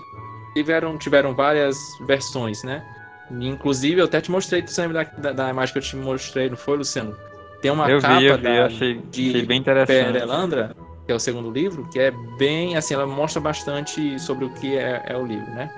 tiveram, 0.53 0.99
tiveram 0.99 1.35
várias 1.35 1.79
versões, 2.07 2.63
né? 2.65 2.85
Inclusive, 3.31 4.01
eu 4.01 4.07
até 4.07 4.21
te 4.21 4.31
mostrei, 4.31 4.63
tu 4.63 4.73
lembra 4.81 5.09
da, 5.19 5.33
da, 5.33 5.51
imagem 5.51 5.73
que 5.73 5.79
eu 5.79 5.83
te 5.83 5.97
mostrei, 5.97 6.51
não 6.51 6.57
foi, 6.57 6.79
Luciano? 6.79 7.17
Tem 7.63 7.71
uma 7.71 7.89
eu 7.89 8.01
capa 8.01 8.19
vi, 8.19 8.27
eu 8.27 8.37
vi, 8.37 8.43
da, 8.43 8.67
achei, 8.67 9.01
de 9.11 9.29
achei 9.29 9.47
bem 9.47 9.59
interessante. 9.59 10.13
Perelandra, 10.13 10.75
que 11.07 11.13
é 11.13 11.15
o 11.15 11.21
segundo 11.21 11.51
livro, 11.51 11.89
que 11.91 12.01
é 12.01 12.11
bem, 12.39 12.77
assim, 12.77 12.95
ela 12.95 13.07
mostra 13.07 13.41
bastante 13.41 14.19
sobre 14.19 14.45
o 14.45 14.51
que 14.55 14.77
é, 14.77 15.03
é 15.07 15.17
o 15.17 15.25
livro, 15.25 15.51
né? 15.53 15.73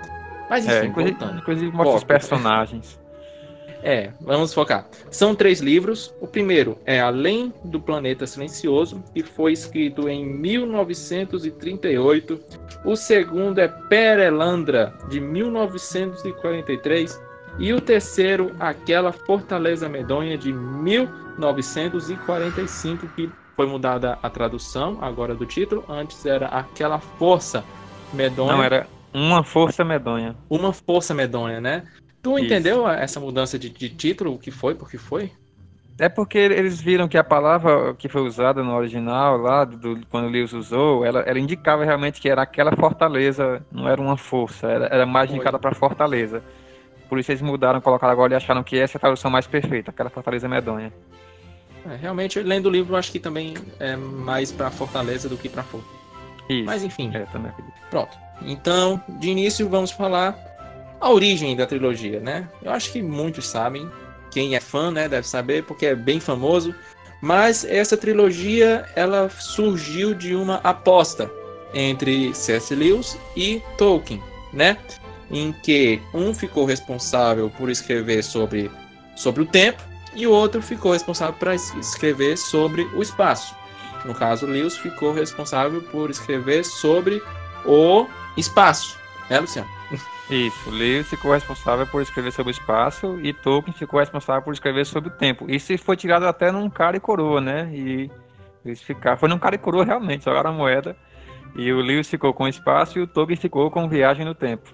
Mas 0.48 0.64
enfim, 0.64 0.74
é, 0.74 0.84
inclusive, 0.84 1.18
voltando. 1.18 1.38
Inclusive 1.38 1.66
mostra 1.66 1.84
Foco. 1.84 1.98
os 1.98 2.04
personagens. 2.04 3.02
É, 3.84 4.12
vamos 4.20 4.54
focar. 4.54 4.86
São 5.10 5.34
três 5.34 5.60
livros. 5.60 6.14
O 6.20 6.26
primeiro 6.28 6.78
é 6.86 7.00
Além 7.00 7.52
do 7.64 7.80
Planeta 7.80 8.28
Silencioso, 8.28 9.02
que 9.12 9.24
foi 9.24 9.52
escrito 9.52 10.08
em 10.08 10.24
1938. 10.24 12.40
O 12.84 12.94
segundo 12.94 13.58
é 13.58 13.66
Perelandra, 13.66 14.94
de 15.08 15.20
1943. 15.20 17.20
E 17.58 17.72
o 17.72 17.80
terceiro, 17.80 18.54
Aquela 18.58 19.12
Fortaleza 19.12 19.88
Medonha, 19.88 20.36
de 20.38 20.52
1945, 20.52 23.06
que 23.08 23.30
foi 23.54 23.66
mudada 23.66 24.18
a 24.22 24.30
tradução 24.30 24.96
agora 25.00 25.34
do 25.34 25.44
título. 25.44 25.84
Antes 25.88 26.24
era 26.24 26.46
Aquela 26.46 26.98
Força 26.98 27.62
Medonha. 28.12 28.52
Não, 28.52 28.62
era 28.62 28.86
Uma 29.12 29.42
Força 29.44 29.84
Medonha. 29.84 30.34
Uma 30.48 30.72
Força 30.72 31.12
Medonha, 31.14 31.60
né? 31.60 31.82
Tu 32.22 32.38
Isso. 32.38 32.46
entendeu 32.46 32.88
essa 32.88 33.20
mudança 33.20 33.58
de, 33.58 33.68
de 33.68 33.90
título? 33.90 34.32
O 34.34 34.38
que 34.38 34.50
foi? 34.50 34.74
Por 34.74 34.88
que 34.88 34.96
foi? 34.96 35.30
É 35.98 36.08
porque 36.08 36.38
eles 36.38 36.80
viram 36.80 37.06
que 37.06 37.18
a 37.18 37.24
palavra 37.24 37.94
que 37.94 38.08
foi 38.08 38.22
usada 38.22 38.62
no 38.62 38.74
original, 38.74 39.36
lá, 39.36 39.64
do, 39.64 40.00
quando 40.10 40.26
o 40.26 40.30
Lewis 40.30 40.52
usou, 40.52 41.04
ela, 41.04 41.20
ela, 41.20 41.38
indicava 41.38 41.84
realmente 41.84 42.20
que 42.20 42.28
era 42.28 42.42
aquela 42.42 42.74
fortaleza, 42.74 43.64
não 43.70 43.88
era 43.88 44.00
uma 44.00 44.16
força, 44.16 44.68
era, 44.68 44.86
era 44.86 45.06
mais 45.06 45.30
indicada 45.30 45.58
para 45.58 45.74
fortaleza. 45.74 46.42
Por 47.12 47.18
isso 47.18 47.30
eles 47.30 47.42
mudaram, 47.42 47.78
colocaram 47.78 48.10
agora 48.10 48.32
e 48.32 48.36
acharam 48.36 48.62
que 48.62 48.78
essa 48.78 48.96
é 48.96 48.98
a 48.98 49.00
tradução 49.00 49.30
mais 49.30 49.46
perfeita, 49.46 49.90
aquela 49.90 50.08
fortaleza 50.08 50.48
medonha. 50.48 50.90
É, 51.84 51.94
realmente, 51.96 52.40
lendo 52.40 52.70
o 52.70 52.70
livro, 52.70 52.96
acho 52.96 53.12
que 53.12 53.18
também 53.20 53.52
é 53.78 53.94
mais 53.94 54.50
para 54.50 54.70
fortaleza 54.70 55.28
do 55.28 55.36
que 55.36 55.46
para 55.46 55.62
força. 55.62 55.86
Isso. 56.48 56.64
Mas 56.64 56.82
enfim. 56.82 57.10
É, 57.12 57.26
também 57.26 57.50
acredito. 57.50 57.74
Pronto. 57.90 58.16
Então, 58.40 58.98
de 59.20 59.28
início, 59.28 59.68
vamos 59.68 59.90
falar 59.90 60.34
a 60.98 61.10
origem 61.10 61.54
da 61.54 61.66
trilogia, 61.66 62.18
né? 62.18 62.48
Eu 62.62 62.72
acho 62.72 62.90
que 62.90 63.02
muitos 63.02 63.46
sabem, 63.46 63.86
quem 64.30 64.56
é 64.56 64.60
fã, 64.60 64.90
né, 64.90 65.06
deve 65.06 65.28
saber, 65.28 65.64
porque 65.64 65.84
é 65.84 65.94
bem 65.94 66.18
famoso. 66.18 66.74
Mas 67.20 67.62
essa 67.62 67.94
trilogia, 67.94 68.86
ela 68.96 69.28
surgiu 69.28 70.14
de 70.14 70.34
uma 70.34 70.62
aposta 70.64 71.30
entre 71.74 72.34
C.S. 72.34 72.74
Lewis 72.74 73.18
e 73.36 73.60
Tolkien, 73.76 74.22
né? 74.50 74.78
Em 75.30 75.52
que 75.52 76.00
um 76.12 76.34
ficou 76.34 76.64
responsável 76.64 77.50
por 77.50 77.70
escrever 77.70 78.22
sobre, 78.22 78.70
sobre 79.16 79.42
o 79.42 79.46
tempo 79.46 79.82
e 80.14 80.26
o 80.26 80.30
outro 80.30 80.60
ficou 80.60 80.92
responsável 80.92 81.34
por 81.34 81.52
escrever 81.52 82.36
sobre 82.36 82.82
o 82.94 83.02
espaço. 83.02 83.54
No 84.04 84.14
caso, 84.14 84.46
Lewis 84.46 84.76
ficou 84.76 85.12
responsável 85.12 85.80
por 85.82 86.10
escrever 86.10 86.64
sobre 86.64 87.22
o 87.64 88.06
espaço, 88.36 88.98
né, 89.30 89.40
Luciano? 89.40 89.68
Isso, 90.30 90.70
Lewis 90.70 91.08
ficou 91.08 91.32
responsável 91.32 91.86
por 91.86 92.02
escrever 92.02 92.32
sobre 92.32 92.50
o 92.52 92.56
espaço 92.56 93.18
e 93.22 93.32
Tolkien 93.32 93.74
ficou 93.74 94.00
responsável 94.00 94.42
por 94.42 94.52
escrever 94.52 94.86
sobre 94.86 95.10
o 95.10 95.12
tempo. 95.12 95.50
Isso 95.50 95.76
foi 95.78 95.96
tirado 95.96 96.26
até 96.26 96.50
num 96.50 96.70
cara 96.70 96.96
e 96.96 97.00
coroa, 97.00 97.40
né? 97.40 97.70
E 97.72 98.10
eles 98.64 98.82
ficaram, 98.82 99.16
foi 99.16 99.28
num 99.28 99.38
cara 99.38 99.54
e 99.54 99.58
coroa 99.58 99.84
realmente, 99.84 100.24
jogaram 100.24 100.50
a 100.50 100.52
moeda. 100.52 100.96
E 101.54 101.70
o 101.72 101.80
Lewis 101.80 102.08
ficou 102.08 102.32
com 102.32 102.44
o 102.44 102.48
espaço 102.48 102.98
e 102.98 103.02
o 103.02 103.06
Tolkien 103.06 103.36
ficou 103.36 103.70
com 103.70 103.88
viagem 103.88 104.24
no 104.24 104.34
tempo. 104.34 104.72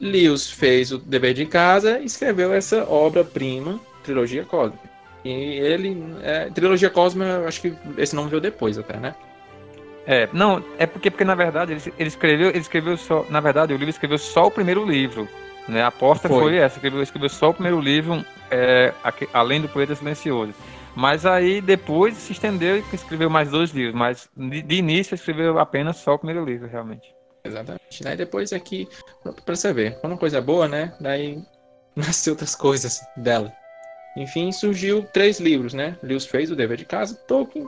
Lewis 0.00 0.50
fez 0.50 0.92
o 0.92 0.98
dever 0.98 1.34
de 1.34 1.46
casa 1.46 1.98
e 1.98 2.04
escreveu 2.04 2.52
essa 2.52 2.88
obra-prima, 2.88 3.80
Trilogia 4.04 4.44
Cósmica. 4.44 4.88
E 5.24 5.30
ele, 5.30 6.14
é, 6.22 6.48
Trilogia 6.50 6.90
Cósmica, 6.90 7.44
acho 7.46 7.60
que 7.60 7.74
esse 7.96 8.14
nome 8.14 8.30
veio 8.30 8.40
depois 8.40 8.78
até, 8.78 8.96
né? 8.96 9.14
É, 10.06 10.28
não, 10.32 10.64
é 10.78 10.86
porque, 10.86 11.10
porque 11.10 11.24
na 11.24 11.34
verdade 11.34 11.72
ele, 11.72 11.82
ele, 11.98 12.08
escreveu, 12.08 12.48
ele 12.48 12.58
escreveu 12.58 12.96
só, 12.96 13.26
na 13.28 13.40
verdade 13.40 13.74
o 13.74 13.76
livro 13.76 13.90
escreveu 13.90 14.16
só 14.16 14.46
o 14.46 14.50
primeiro 14.50 14.86
livro, 14.86 15.28
né? 15.68 15.82
A 15.82 15.88
aposta 15.88 16.28
foi, 16.28 16.38
foi 16.38 16.56
essa, 16.56 16.76
escreveu, 16.76 17.02
escreveu 17.02 17.28
só 17.28 17.50
o 17.50 17.54
primeiro 17.54 17.78
livro, 17.78 18.24
é, 18.50 18.94
além 19.34 19.60
do 19.60 19.68
Poeta 19.68 19.94
Silencioso. 19.94 20.54
Mas 20.96 21.26
aí 21.26 21.60
depois 21.60 22.16
se 22.16 22.32
estendeu 22.32 22.78
e 22.78 22.84
escreveu 22.92 23.28
mais 23.28 23.50
dois 23.50 23.70
livros, 23.70 23.94
mas 23.94 24.30
de, 24.34 24.62
de 24.62 24.76
início 24.76 25.14
escreveu 25.14 25.58
apenas 25.58 25.98
só 25.98 26.14
o 26.14 26.18
primeiro 26.18 26.44
livro, 26.44 26.66
realmente. 26.66 27.17
Exatamente. 27.44 28.02
Daí 28.02 28.16
depois 28.16 28.52
aqui, 28.52 28.88
pra 29.44 29.56
você 29.56 29.72
ver, 29.72 29.98
quando 30.00 30.12
uma 30.12 30.18
coisa 30.18 30.38
é 30.38 30.40
boa, 30.40 30.68
né? 30.68 30.94
Daí 31.00 31.42
nasceu 31.96 32.32
outras 32.32 32.54
coisas 32.54 33.00
dela. 33.16 33.52
Enfim, 34.16 34.50
surgiu 34.50 35.04
três 35.12 35.38
livros, 35.38 35.72
né? 35.72 35.96
Lewis 36.02 36.26
fez 36.26 36.50
o 36.50 36.56
dever 36.56 36.76
de 36.76 36.84
casa, 36.84 37.14
Tolkien 37.26 37.66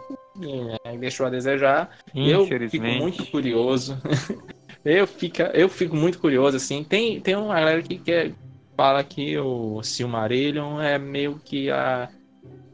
é, 0.84 0.96
deixou 0.96 1.26
a 1.26 1.30
desejar. 1.30 1.90
Eu 2.14 2.46
fico 2.46 2.84
muito 2.84 3.24
curioso. 3.26 3.96
eu, 4.84 5.06
fico, 5.06 5.42
eu 5.42 5.68
fico 5.68 5.94
muito 5.94 6.18
curioso, 6.18 6.56
assim. 6.56 6.82
Tem, 6.82 7.20
tem 7.20 7.36
uma 7.36 7.54
galera 7.54 7.82
que 7.82 7.98
quer, 7.98 8.32
fala 8.76 9.04
que 9.04 9.38
o 9.38 9.82
Silmarillion 9.82 10.80
é 10.80 10.98
meio 10.98 11.40
que 11.44 11.70
a, 11.70 12.08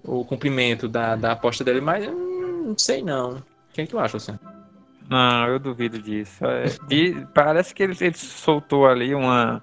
o 0.02 0.24
cumprimento 0.24 0.88
da, 0.88 1.16
da 1.16 1.32
aposta 1.32 1.64
dele, 1.64 1.80
mas 1.80 2.04
eu 2.04 2.14
não 2.14 2.78
sei 2.78 3.02
não. 3.02 3.38
O 3.38 3.42
que, 3.72 3.82
é 3.82 3.84
que 3.84 3.90
tu 3.90 3.98
acha, 3.98 4.16
Luciano? 4.16 4.55
Não, 5.08 5.46
eu 5.48 5.58
duvido 5.58 6.00
disso. 6.00 6.44
É, 6.44 6.64
parece 7.32 7.74
que 7.74 7.82
ele, 7.82 7.96
ele 8.00 8.16
soltou 8.16 8.86
ali 8.86 9.14
uma 9.14 9.62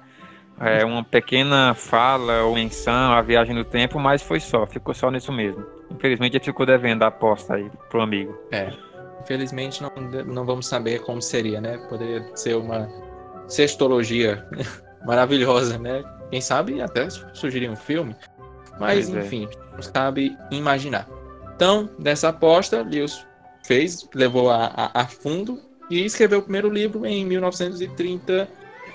é, 0.60 0.86
uma 0.86 1.04
pequena 1.04 1.74
fala 1.74 2.44
ou 2.44 2.56
menção 2.56 3.12
à 3.12 3.22
viagem 3.22 3.56
no 3.56 3.66
tempo, 3.66 4.00
mas 4.00 4.22
foi 4.22 4.40
só, 4.40 4.66
ficou 4.66 4.94
só 4.94 5.10
nisso 5.10 5.32
mesmo. 5.32 5.66
Infelizmente 5.92 6.38
ele 6.38 6.44
ficou 6.44 6.66
devendo 6.66 7.04
a 7.04 7.08
aposta 7.08 7.56
aí 7.56 7.70
pro 7.90 8.02
amigo. 8.02 8.38
É. 8.52 8.72
Infelizmente 9.22 9.82
não, 9.82 9.92
não 10.26 10.46
vamos 10.46 10.68
saber 10.68 11.00
como 11.02 11.22
seria, 11.22 11.60
né? 11.60 11.78
Poderia 11.90 12.26
ser 12.36 12.56
uma 12.56 12.90
sextologia 13.48 14.46
maravilhosa, 15.06 15.78
né? 15.78 16.04
Quem 16.30 16.42
sabe 16.42 16.82
até 16.82 17.10
sugerir 17.10 17.70
um 17.70 17.76
filme. 17.76 18.16
Mas 18.80 19.10
pois 19.10 19.16
é. 19.16 19.26
enfim, 19.26 19.48
é. 19.52 19.76
não 19.76 19.82
sabe 19.82 20.38
imaginar. 20.52 21.08
Então, 21.56 21.90
dessa 22.00 22.30
aposta, 22.30 22.82
Lewis 22.82 23.26
fez, 23.64 24.08
levou 24.14 24.52
a, 24.52 24.66
a, 24.66 25.02
a 25.02 25.08
fundo 25.08 25.60
e 25.90 26.06
escreveu 26.06 26.40
o 26.40 26.44
primeiro 26.44 26.70
livro 26.70 27.06
em 27.06 27.26
1930 27.26 28.48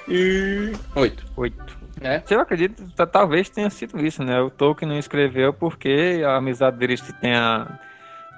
e 0.08 0.72
oito. 0.94 1.25
Oito. 1.37 1.78
É. 2.00 2.22
Eu 2.30 2.40
acredito, 2.40 2.84
talvez 3.10 3.50
tenha 3.50 3.68
sido 3.70 4.04
isso, 4.04 4.22
né? 4.22 4.40
O 4.40 4.50
Tolkien 4.50 4.88
não 4.88 4.98
escreveu 4.98 5.52
porque 5.52 6.22
a 6.25 6.37
amizade 6.37 6.76
deles 6.76 7.00
tenha, 7.20 7.66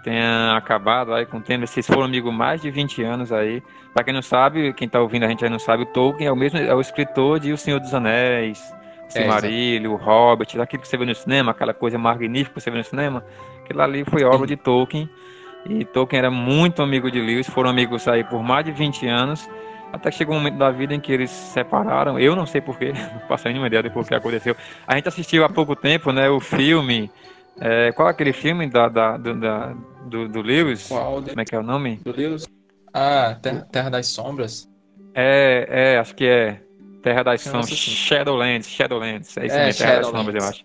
tenha 0.02 0.56
acabado 0.56 1.12
aí 1.12 1.26
com 1.26 1.38
o 1.38 1.42
tempo. 1.42 1.66
Vocês 1.66 1.86
foram 1.86 2.04
amigos 2.04 2.32
mais 2.32 2.62
de 2.62 2.70
20 2.70 3.02
anos 3.02 3.32
aí. 3.32 3.62
Pra 3.92 4.02
quem 4.02 4.14
não 4.14 4.22
sabe, 4.22 4.72
quem 4.72 4.88
tá 4.88 5.00
ouvindo 5.00 5.24
a 5.24 5.28
gente 5.28 5.44
aí 5.44 5.50
não 5.50 5.58
sabe, 5.58 5.82
o 5.82 5.86
Tolkien 5.86 6.28
é 6.28 6.32
o 6.32 6.36
mesmo, 6.36 6.58
é 6.58 6.74
o 6.74 6.80
escritor 6.80 7.38
de 7.38 7.52
O 7.52 7.58
Senhor 7.58 7.80
dos 7.80 7.92
Anéis, 7.92 8.72
Silmarillion, 9.08 9.92
é, 9.92 9.94
o 9.94 9.96
Hobbit, 9.96 10.58
aquilo 10.60 10.82
que 10.82 10.88
você 10.88 10.96
vê 10.96 11.04
no 11.04 11.14
cinema, 11.14 11.50
aquela 11.50 11.74
coisa 11.74 11.98
magnífica 11.98 12.54
que 12.54 12.60
você 12.60 12.70
vê 12.70 12.78
no 12.78 12.84
cinema. 12.84 13.24
Aquilo 13.62 13.82
ali 13.82 14.04
foi 14.04 14.24
obra 14.24 14.46
de 14.46 14.56
Tolkien. 14.56 15.10
E 15.68 15.84
Tolkien 15.84 16.18
era 16.18 16.30
muito 16.30 16.82
amigo 16.82 17.10
de 17.10 17.20
Lewis, 17.20 17.48
foram 17.48 17.70
amigos 17.70 18.08
aí 18.08 18.24
por 18.24 18.42
mais 18.42 18.64
de 18.64 18.72
20 18.72 19.06
anos. 19.06 19.48
Até 19.92 20.10
que 20.10 20.16
chegou 20.16 20.34
um 20.34 20.38
momento 20.38 20.56
da 20.56 20.70
vida 20.70 20.94
em 20.94 21.00
que 21.00 21.12
eles 21.12 21.30
se 21.30 21.52
separaram. 21.52 22.18
Eu 22.18 22.36
não 22.36 22.46
sei 22.46 22.60
porquê, 22.60 22.92
não 23.12 23.20
faço 23.26 23.48
nenhuma 23.48 23.66
ideia 23.66 23.82
de 23.82 23.90
por 23.90 24.06
que 24.06 24.14
aconteceu. 24.14 24.56
A 24.86 24.94
gente 24.94 25.08
assistiu 25.08 25.44
há 25.44 25.48
pouco 25.48 25.74
tempo, 25.74 26.12
né, 26.12 26.28
o 26.30 26.40
filme. 26.40 27.10
É, 27.60 27.92
qual 27.92 28.08
é 28.08 28.10
aquele 28.12 28.32
filme 28.32 28.68
da, 28.68 28.88
da, 28.88 29.16
do, 29.16 29.34
da, 29.34 29.74
do, 30.06 30.28
do 30.28 30.40
Lewis? 30.40 30.86
Qual? 30.88 31.22
Como 31.22 31.40
é 31.40 31.44
que 31.44 31.54
é 31.54 31.58
o 31.58 31.62
nome? 31.62 31.96
Do 32.04 32.16
Lewis? 32.16 32.46
Ah, 32.94 33.36
Terra, 33.40 33.66
Terra 33.70 33.90
das 33.90 34.06
Sombras. 34.06 34.68
É, 35.14 35.66
é, 35.94 35.98
acho 35.98 36.14
que 36.14 36.24
é. 36.24 36.60
Terra 37.02 37.22
das 37.22 37.42
Sombras. 37.42 37.70
Shadowlands, 37.70 38.68
Shadowlands. 38.68 39.36
É 39.36 39.46
isso 39.46 39.56
é, 39.56 39.66
mesmo, 39.66 39.84
Terra 39.84 39.96
das 40.00 40.06
Sombras, 40.06 40.42
eu 40.42 40.48
acho. 40.48 40.64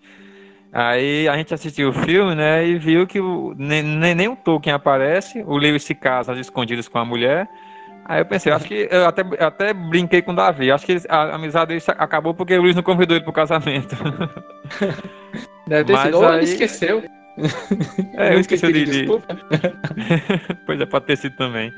Aí 0.72 1.28
a 1.28 1.36
gente 1.36 1.54
assistiu 1.54 1.88
o 1.88 1.92
filme, 1.92 2.34
né, 2.34 2.66
e 2.66 2.78
viu 2.78 3.06
que 3.06 3.20
o, 3.20 3.54
nem, 3.56 3.82
nem 3.82 4.28
o 4.28 4.36
Tolkien 4.36 4.74
aparece, 4.74 5.42
o 5.46 5.56
Lewis 5.56 5.84
se 5.84 5.94
casa 5.94 6.32
às 6.32 6.38
escondidas 6.38 6.86
com 6.88 6.98
a 6.98 7.04
mulher, 7.04 7.48
Aí 8.08 8.20
eu 8.20 8.26
pensei, 8.26 8.52
acho 8.52 8.66
que 8.66 8.86
eu 8.88 9.04
até, 9.04 9.22
até 9.40 9.74
brinquei 9.74 10.22
com 10.22 10.30
o 10.30 10.36
Davi. 10.36 10.70
Acho 10.70 10.86
que 10.86 10.96
a 11.08 11.34
amizade 11.34 11.68
dele 11.74 11.82
acabou 11.98 12.32
porque 12.32 12.56
o 12.56 12.62
Luiz 12.62 12.76
não 12.76 12.82
convidou 12.82 13.16
ele 13.16 13.24
pro 13.24 13.32
casamento. 13.32 13.96
Deve 15.66 15.84
ter 15.84 15.92
Mas 15.92 16.02
sido, 16.02 16.24
aí... 16.24 16.36
ele 16.36 16.44
esqueceu. 16.44 17.02
É, 18.16 18.34
eu 18.34 18.40
esqueci 18.40 18.72
de. 18.72 18.84
Desculpa. 18.84 19.36
pois 20.64 20.80
é, 20.80 20.86
pode 20.86 21.06
ter 21.06 21.16
sido 21.18 21.36
também. 21.36 21.72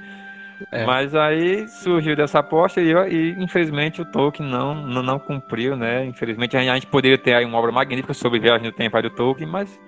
É. 0.72 0.84
Mas 0.84 1.14
aí 1.14 1.68
surgiu 1.68 2.16
dessa 2.16 2.40
aposta 2.40 2.80
e, 2.80 2.92
e, 2.92 3.30
infelizmente 3.38 4.02
o 4.02 4.04
Tolkien 4.04 4.48
não, 4.48 4.74
não, 4.74 5.02
não, 5.02 5.18
cumpriu, 5.18 5.76
né? 5.76 6.04
Infelizmente 6.04 6.56
a 6.56 6.74
gente 6.74 6.86
poderia 6.86 7.18
ter 7.18 7.34
aí 7.34 7.44
uma 7.44 7.58
obra 7.58 7.70
magnífica 7.70 8.12
sobre 8.12 8.40
viagem 8.40 8.66
no 8.66 8.72
tempo 8.72 8.96
aí 8.96 9.02
do 9.02 9.10
Tolkien, 9.10 9.48
mas, 9.48 9.80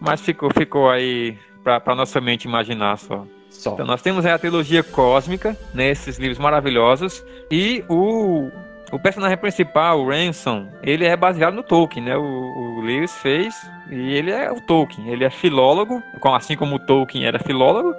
mas 0.00 0.20
ficou, 0.20 0.50
ficou 0.52 0.88
aí 0.88 1.36
para 1.62 1.94
nossa 1.94 2.20
mente 2.20 2.44
imaginar 2.44 2.96
só. 2.96 3.26
Só. 3.50 3.72
Então 3.72 3.86
nós 3.86 4.02
temos 4.02 4.24
a 4.24 4.38
trilogia 4.38 4.82
cósmica, 4.82 5.56
né, 5.74 5.90
esses 5.90 6.18
livros 6.18 6.38
maravilhosos, 6.38 7.24
e 7.50 7.84
o, 7.88 8.50
o 8.92 8.98
personagem 8.98 9.36
principal, 9.36 10.00
o 10.00 10.08
Ransom, 10.08 10.68
ele 10.82 11.04
é 11.04 11.16
baseado 11.16 11.54
no 11.54 11.62
Tolkien, 11.62 12.04
né? 12.04 12.16
O, 12.16 12.22
o 12.22 12.80
Lewis 12.80 13.12
fez 13.18 13.54
e 13.90 14.14
ele 14.14 14.30
é 14.30 14.50
o 14.50 14.60
Tolkien. 14.60 15.08
Ele 15.08 15.24
é 15.24 15.30
filólogo, 15.30 16.02
assim 16.34 16.56
como 16.56 16.76
o 16.76 16.78
Tolkien 16.78 17.26
era 17.26 17.38
filólogo, 17.38 17.94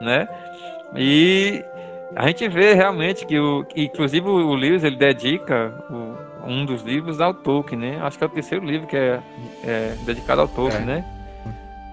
né? 0.00 0.28
E 0.96 1.64
a 2.16 2.26
gente 2.26 2.48
vê 2.48 2.74
realmente 2.74 3.24
que, 3.24 3.38
o, 3.38 3.64
inclusive, 3.76 4.28
o 4.28 4.54
Lewis 4.54 4.84
ele 4.84 4.96
dedica 4.96 5.72
o, 5.90 6.48
um 6.48 6.64
dos 6.64 6.82
livros 6.82 7.20
ao 7.20 7.32
Tolkien, 7.32 7.80
né? 7.80 7.98
Acho 8.02 8.18
que 8.18 8.24
é 8.24 8.26
o 8.26 8.30
terceiro 8.30 8.64
livro 8.64 8.86
que 8.86 8.96
é, 8.96 9.20
é 9.64 9.96
dedicado 10.04 10.40
ao 10.40 10.48
Tolkien, 10.48 10.82
é. 10.82 10.86
né? 10.86 11.04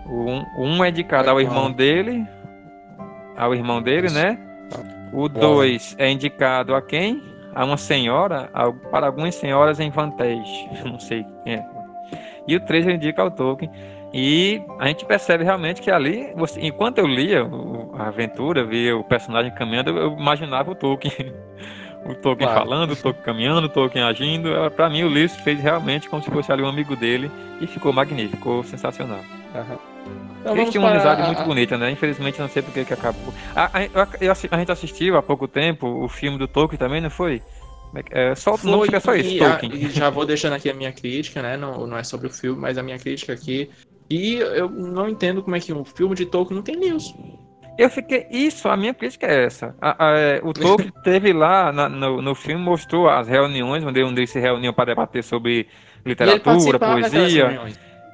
Um, 0.06 0.44
um 0.58 0.84
é 0.84 0.92
dedicado 0.92 1.30
ao 1.30 1.40
irmão 1.42 1.72
dele, 1.72 2.26
ao 3.36 3.54
irmão 3.54 3.82
dele, 3.82 4.10
né? 4.10 4.40
O 5.14 5.30
2 5.30 5.96
é 5.98 6.10
indicado 6.10 6.76
a 6.76 6.82
quem? 6.82 7.22
a 7.58 7.66
uma 7.66 7.78
senhora, 7.78 8.52
a, 8.54 8.72
para 8.72 9.08
algumas 9.08 9.34
senhoras 9.34 9.80
em 9.80 9.90
vantagem. 9.90 10.70
Não 10.86 11.00
sei 11.00 11.26
quem 11.44 11.56
é. 11.56 11.66
E 12.48 12.56
o 12.56 12.60
3 12.60 12.88
indica 12.88 13.24
ao 13.24 13.32
Tolkien. 13.32 13.72
E 14.14 14.62
a 14.80 14.88
gente 14.88 15.06
percebe 15.06 15.44
realmente 15.44 15.82
que 15.82 15.92
ali, 15.92 16.32
você, 16.36 16.60
enquanto 16.62 16.98
eu 17.00 17.08
lia 17.08 17.48
a 17.94 18.08
aventura, 18.08 18.64
via 18.64 18.96
o 18.96 19.04
personagem 19.04 19.54
caminhando, 19.54 19.90
eu 19.90 20.14
imaginava 20.14 20.72
o 20.72 20.76
Tolkien. 20.76 21.34
o 22.06 22.16
Tolkien 22.16 22.48
claro. 22.48 22.66
falando, 22.66 22.92
o 22.92 22.96
Tolkien 22.96 23.24
caminhando, 23.24 23.66
o 23.66 23.70
Tolkien 23.70 24.04
agindo. 24.04 24.50
Para 24.76 24.90
mim, 24.90 25.04
o 25.04 25.10
Lewis 25.10 25.36
fez 25.38 25.60
realmente 25.60 26.10
como 26.10 26.24
se 26.24 26.32
fosse 26.32 26.52
ali 26.52 26.62
um 26.62 26.68
amigo 26.68 26.96
dele 26.96 27.30
e 27.60 27.68
ficou 27.68 27.92
magnífico, 27.92 28.38
ficou 28.38 28.64
sensacional. 28.64 29.20
Uhum. 29.54 29.78
Então, 30.40 30.56
Eles 30.56 30.70
tinham 30.70 30.86
uma 30.86 30.92
amizade 30.92 31.24
muito 31.24 31.44
bonita, 31.44 31.78
né? 31.78 31.92
Infelizmente, 31.92 32.40
não 32.40 32.48
sei 32.48 32.62
porque 32.62 32.86
que 32.86 32.94
acabou. 32.94 33.34
A, 33.54 33.66
a, 33.66 34.04
a, 34.04 34.32
a, 34.52 34.60
gente 34.60 34.72
assistiu 34.72 35.18
há 35.18 35.22
pouco 35.22 35.48
tempo 35.48 35.86
o 35.86 36.08
filme 36.08 36.38
do 36.38 36.48
Tolkien 36.48 36.78
também, 36.78 37.02
não 37.02 37.10
foi? 37.10 37.42
É, 38.12 38.32
é 38.32 38.36
só, 38.36 38.58
fica 38.58 39.00
só 39.00 39.16
isso, 39.16 39.30
e, 39.30 39.40
Tolkien. 39.40 39.74
e 39.74 39.90
já 39.90 40.10
vou 40.10 40.26
deixando 40.26 40.54
aqui 40.54 40.70
a 40.70 40.74
minha 40.74 40.92
crítica, 40.92 41.42
né? 41.42 41.58
Não, 41.58 41.86
não 41.86 41.98
é 41.98 42.04
sobre 42.04 42.28
o 42.28 42.30
filme, 42.30 42.62
mas 42.62 42.78
a 42.78 42.84
minha 42.84 42.98
crítica 42.98 43.34
aqui. 43.34 43.70
E 44.10 44.36
eu 44.36 44.70
não 44.70 45.10
entendo 45.10 45.44
como 45.44 45.56
é 45.56 45.60
que 45.60 45.74
um 45.74 45.84
filme 45.84 46.16
de 46.16 46.26
Tolkien 46.26 46.56
não 46.56 46.64
tem 46.64 46.76
news. 46.76 47.14
Eu 47.78 47.90
fiquei. 47.90 48.26
Isso, 48.32 48.68
a 48.68 48.76
minha 48.76 48.94
crítica 48.94 49.28
é 49.28 49.46
essa. 49.46 49.76
A, 49.80 50.08
a, 50.08 50.18
é, 50.18 50.42
o 50.44 50.52
Tolkien 50.52 50.92
teve 51.04 51.32
lá 51.32 51.72
na, 51.72 51.88
no, 51.88 52.22
no 52.22 52.34
filme, 52.34 52.64
mostrou 52.64 53.08
as 53.08 53.28
reuniões 53.28 53.84
onde, 53.84 54.04
onde 54.04 54.22
eles 54.22 54.32
se 54.32 54.40
reuniam 54.40 54.74
para 54.74 54.86
debater 54.86 55.24
sobre 55.24 55.68
literatura, 56.06 56.80
poesia. 56.80 57.62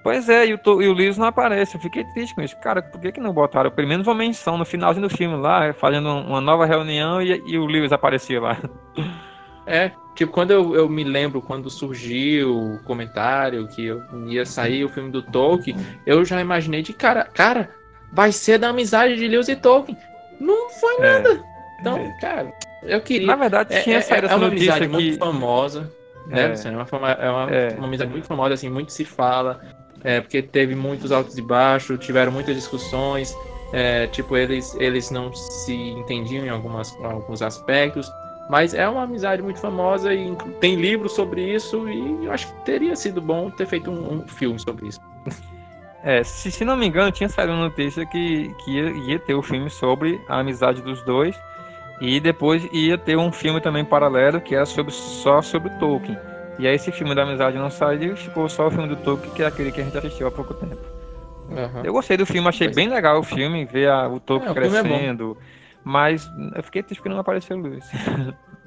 Pois 0.04 0.28
é, 0.28 0.48
e 0.48 0.54
o, 0.54 0.60
e 0.82 0.88
o 0.90 0.94
Lewis 0.94 1.18
não 1.18 1.28
aparece. 1.28 1.78
Eu 1.78 1.82
fiquei 1.82 2.04
triste 2.14 2.36
com 2.36 2.42
isso. 2.42 2.58
Cara, 2.60 2.82
por 2.82 3.00
que, 3.00 3.14
que 3.14 3.22
não 3.22 3.32
botaram 3.32 3.72
pelo 3.72 3.88
menos 3.88 4.06
uma 4.06 4.16
menção 4.16 4.58
no 4.58 4.66
finalzinho 4.66 5.08
do 5.08 5.16
filme 5.16 5.38
lá, 5.38 5.72
fazendo 5.72 6.10
uma 6.10 6.42
nova 6.42 6.66
reunião 6.66 7.22
e, 7.22 7.42
e 7.48 7.58
o 7.58 7.66
Lewis 7.66 7.94
aparecia 7.94 8.42
lá? 8.42 8.58
É, 9.66 9.92
tipo, 10.16 10.32
quando 10.32 10.52
eu, 10.52 10.76
eu 10.76 10.90
me 10.90 11.04
lembro 11.04 11.42
quando 11.42 11.70
surgiu 11.70 12.56
o 12.56 12.84
comentário 12.84 13.68
que 13.68 13.86
eu 13.86 14.02
ia 14.28 14.46
sair 14.46 14.84
o 14.84 14.90
filme 14.90 15.12
do 15.12 15.22
Tolkien, 15.22 15.78
eu 16.06 16.26
já 16.26 16.42
imaginei 16.42 16.82
de 16.82 16.94
cara, 16.94 17.26
cara, 17.26 17.70
vai 18.12 18.32
ser 18.32 18.58
da 18.58 18.70
amizade 18.70 19.16
de 19.16 19.28
Lewis 19.28 19.48
e 19.48 19.56
Tolkien. 19.56 19.98
Não 20.40 20.70
foi 20.70 20.96
é. 20.98 21.00
nada. 21.00 21.44
Então, 21.80 21.98
é. 21.98 22.18
cara, 22.20 22.54
eu 22.84 23.02
queria. 23.02 23.28
Na 23.28 23.36
verdade, 23.36 23.82
tinha 23.84 23.98
é, 23.98 24.02
saído 24.02 24.26
é, 24.26 24.30
essa 24.30 24.36
é 24.36 24.38
uma 24.38 24.48
amizade 24.48 24.86
que... 24.86 24.92
muito 24.92 25.18
famosa. 25.18 25.92
Né? 26.28 26.42
É. 26.42 26.52
Assim, 26.52 26.70
é 26.70 26.72
uma, 26.72 27.12
é 27.12 27.30
uma, 27.30 27.52
é. 27.52 27.74
uma 27.78 27.88
amizade 27.88 28.12
muito 28.12 28.28
famosa, 28.28 28.54
assim, 28.54 28.70
muito 28.70 28.92
se 28.92 29.06
fala. 29.06 29.62
É, 30.04 30.20
porque 30.20 30.42
teve 30.42 30.76
muitos 30.76 31.14
altos 31.14 31.38
e 31.38 31.42
baixos, 31.42 31.98
tiveram 32.00 32.32
muitas 32.32 32.56
discussões. 32.56 33.34
É, 33.72 34.08
tipo, 34.08 34.38
eles, 34.38 34.76
eles 34.76 35.10
não 35.10 35.34
se 35.34 35.74
entendiam 35.74 36.46
em 36.46 36.50
algumas, 36.50 36.96
alguns 37.04 37.42
aspectos. 37.42 38.12
Mas 38.50 38.74
é 38.74 38.88
uma 38.88 39.04
amizade 39.04 39.42
muito 39.42 39.60
famosa 39.60 40.14
e 40.14 40.36
tem 40.60 40.76
livros 40.76 41.14
sobre 41.14 41.54
isso. 41.54 41.88
E 41.88 42.26
eu 42.26 42.32
acho 42.32 42.48
que 42.48 42.66
teria 42.66 42.96
sido 42.96 43.22
bom 43.22 43.50
ter 43.50 43.66
feito 43.66 43.90
um, 43.90 44.16
um 44.16 44.28
filme 44.28 44.60
sobre 44.60 44.88
isso. 44.88 45.00
É, 46.06 46.22
se, 46.22 46.52
se 46.52 46.66
não 46.66 46.76
me 46.76 46.86
engano, 46.86 47.14
tinha 47.14 47.30
saído 47.30 47.54
uma 47.54 47.64
notícia 47.64 48.06
que, 48.06 48.54
que 48.66 48.72
ia, 48.72 48.90
ia, 49.08 49.20
ter 49.20 49.36
o 49.36 49.40
um 49.40 49.42
filme 49.42 49.70
sobre 49.70 50.20
a 50.28 50.40
amizade 50.40 50.82
dos 50.82 51.02
dois. 51.04 51.34
E 52.02 52.20
depois 52.20 52.68
ia 52.74 52.98
ter 52.98 53.18
um 53.18 53.32
filme 53.32 53.62
também 53.62 53.86
paralelo 53.86 54.42
que 54.42 54.54
era 54.54 54.66
sobre, 54.66 54.92
só 54.92 55.42
sobre 55.42 55.70
Tolkien. 55.80 56.18
E 56.60 56.68
aí 56.68 56.76
esse 56.76 56.92
filme 56.92 57.16
da 57.16 57.24
amizade 57.24 57.58
não 57.58 57.70
saiu, 57.70 58.18
ficou 58.18 58.50
só 58.50 58.68
o 58.68 58.72
filme 58.72 58.90
do 58.90 58.98
Tolkien, 58.98 59.34
que 59.34 59.44
é 59.44 59.46
aquele 59.46 59.72
que 59.72 59.80
a 59.80 59.84
gente 59.86 59.98
assistiu 59.98 60.28
há 60.28 60.32
pouco 60.32 60.54
tempo. 60.54 60.76
Uhum. 61.50 61.86
Eu 61.86 61.94
gostei 61.94 62.18
do 62.18 62.26
filme, 62.26 62.50
achei 62.50 62.68
pois 62.68 62.76
bem 62.76 62.90
legal 62.90 63.20
o 63.20 63.24
filme, 63.24 63.64
ver 63.64 63.90
a, 63.90 64.10
o 64.10 64.20
Tolkien 64.20 64.52
é, 64.52 64.54
crescendo. 64.54 65.38
É 65.40 65.63
mas 65.84 66.30
eu 66.56 66.64
fiquei 66.64 66.84
triste 66.84 67.02
que 67.02 67.10
não 67.10 67.20
apareceu 67.20 67.58
o 67.58 67.62
Lewis. 67.62 67.86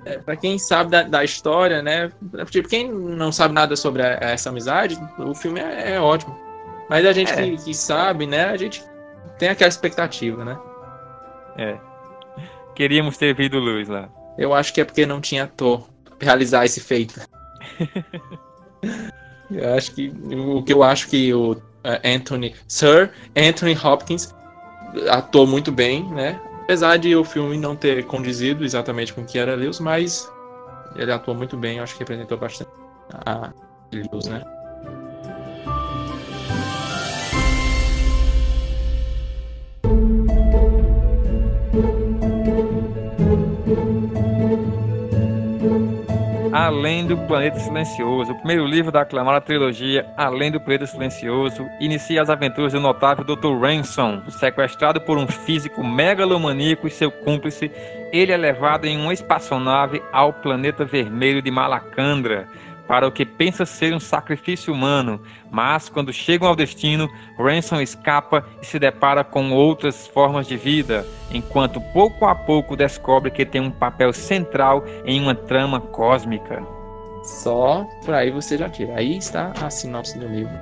É, 0.05 0.19
pra 0.19 0.37
quem 0.37 0.57
sabe 0.57 0.91
da, 0.91 1.03
da, 1.03 1.25
história, 1.25 1.83
né? 1.83 2.13
Tipo, 2.49 2.69
quem 2.69 2.89
não 2.93 3.33
sabe 3.33 3.53
nada 3.53 3.75
sobre 3.75 4.03
a, 4.03 4.19
essa 4.21 4.51
amizade, 4.51 4.97
o 5.19 5.35
filme 5.35 5.59
é, 5.59 5.95
é 5.95 6.01
ótimo. 6.01 6.39
Mas 6.89 7.05
a 7.05 7.13
gente 7.13 7.33
é. 7.33 7.35
que, 7.35 7.57
que, 7.65 7.75
sabe, 7.75 8.25
né? 8.25 8.45
A 8.45 8.57
gente 8.57 8.85
tem 9.37 9.49
aquela 9.49 9.69
expectativa, 9.69 10.45
né? 10.45 10.57
É. 11.59 11.77
Queríamos 12.75 13.17
ter 13.17 13.35
visto 13.35 13.57
o 13.57 13.61
Lewis 13.61 13.89
lá. 13.89 14.09
Eu 14.39 14.55
acho 14.55 14.73
que 14.73 14.81
é 14.81 14.85
porque 14.85 15.05
não 15.05 15.21
tinha 15.21 15.45
ator 15.45 15.89
pra 16.19 16.27
realizar 16.27 16.65
esse 16.65 16.81
feito. 16.81 17.21
eu 19.51 19.75
acho 19.75 19.93
que 19.93 20.13
o 20.33 20.63
que 20.63 20.73
eu 20.73 20.83
acho 20.83 21.09
que 21.09 21.35
o 21.35 21.61
é, 21.83 22.15
Anthony 22.15 22.55
Sir 22.69 23.11
Anthony 23.35 23.77
Hopkins 23.77 24.35
atuou 25.09 25.47
muito 25.47 25.73
bem, 25.73 26.05
né? 26.11 26.41
Apesar 26.67 26.97
de 26.97 27.15
o 27.15 27.23
filme 27.23 27.57
não 27.57 27.77
ter 27.77 28.05
condizido 28.07 28.65
exatamente 28.65 29.15
com 29.15 29.21
o 29.21 29.25
que 29.25 29.39
era 29.39 29.55
Lewis, 29.55 29.79
mas 29.79 30.29
ele 30.97 31.13
atuou 31.13 31.37
muito 31.37 31.57
bem, 31.57 31.77
eu 31.77 31.85
acho 31.85 31.93
que 31.95 32.01
representou 32.01 32.37
bastante 32.37 32.69
a 33.25 33.53
Lewis, 33.93 34.27
né? 34.27 34.43
Além 46.59 47.07
do 47.07 47.19
Planeta 47.19 47.59
Silencioso, 47.59 48.33
o 48.33 48.35
primeiro 48.37 48.65
livro 48.65 48.91
da 48.91 49.03
aclamada 49.03 49.43
trilogia 49.43 50.07
Além 50.17 50.51
do 50.51 50.59
Planeta 50.59 50.87
Silencioso, 50.87 51.69
inicia 51.79 52.23
as 52.23 52.31
aventuras 52.31 52.73
do 52.73 52.81
notável 52.81 53.23
Dr. 53.23 53.61
Ransom, 53.61 54.23
sequestrado 54.31 54.99
por 54.99 55.19
um 55.19 55.27
físico 55.27 55.85
megalomaníaco 55.85 56.89
e 56.89 56.91
seu 56.91 57.11
cúmplice. 57.11 57.71
Ele 58.11 58.33
é 58.33 58.39
levado 58.39 58.87
em 58.87 58.97
uma 58.97 59.13
espaçonave 59.13 60.03
ao 60.11 60.33
planeta 60.33 60.83
vermelho 60.83 61.43
de 61.43 61.51
Malacandra, 61.51 62.49
para 62.87 63.07
o 63.07 63.13
que 63.13 63.25
pensa 63.25 63.67
ser 63.67 63.95
um 63.95 64.01
sacrifício 64.01 64.73
humano, 64.73 65.21
mas 65.51 65.89
quando 65.89 66.13
chegam 66.13 66.49
ao 66.49 66.57
destino, 66.57 67.11
Ransom 67.39 67.81
escapa 67.81 68.45
e 68.63 68.67
se 68.67 68.79
depara 68.79 69.25
com 69.25 69.53
outras 69.53 70.07
formas 70.07 70.47
de 70.47 70.57
vida, 70.57 71.07
enquanto 71.33 71.81
pouco 71.93 72.27
a 72.27 72.35
pouco 72.35 72.77
descobre 72.77 73.31
que 73.31 73.45
tem 73.45 73.61
um 73.61 73.71
papel 73.71 74.13
central 74.13 74.85
em 75.05 75.21
uma 75.21 75.35
trama 75.35 75.81
cósmica. 75.81 76.63
Só 77.25 77.85
por 78.05 78.15
aí 78.15 78.31
você 78.31 78.57
já 78.57 78.69
tira. 78.69 78.95
Aí 78.97 79.17
está 79.17 79.53
a 79.61 79.69
sinopse 79.69 80.17
do 80.19 80.29
livro. 80.29 80.57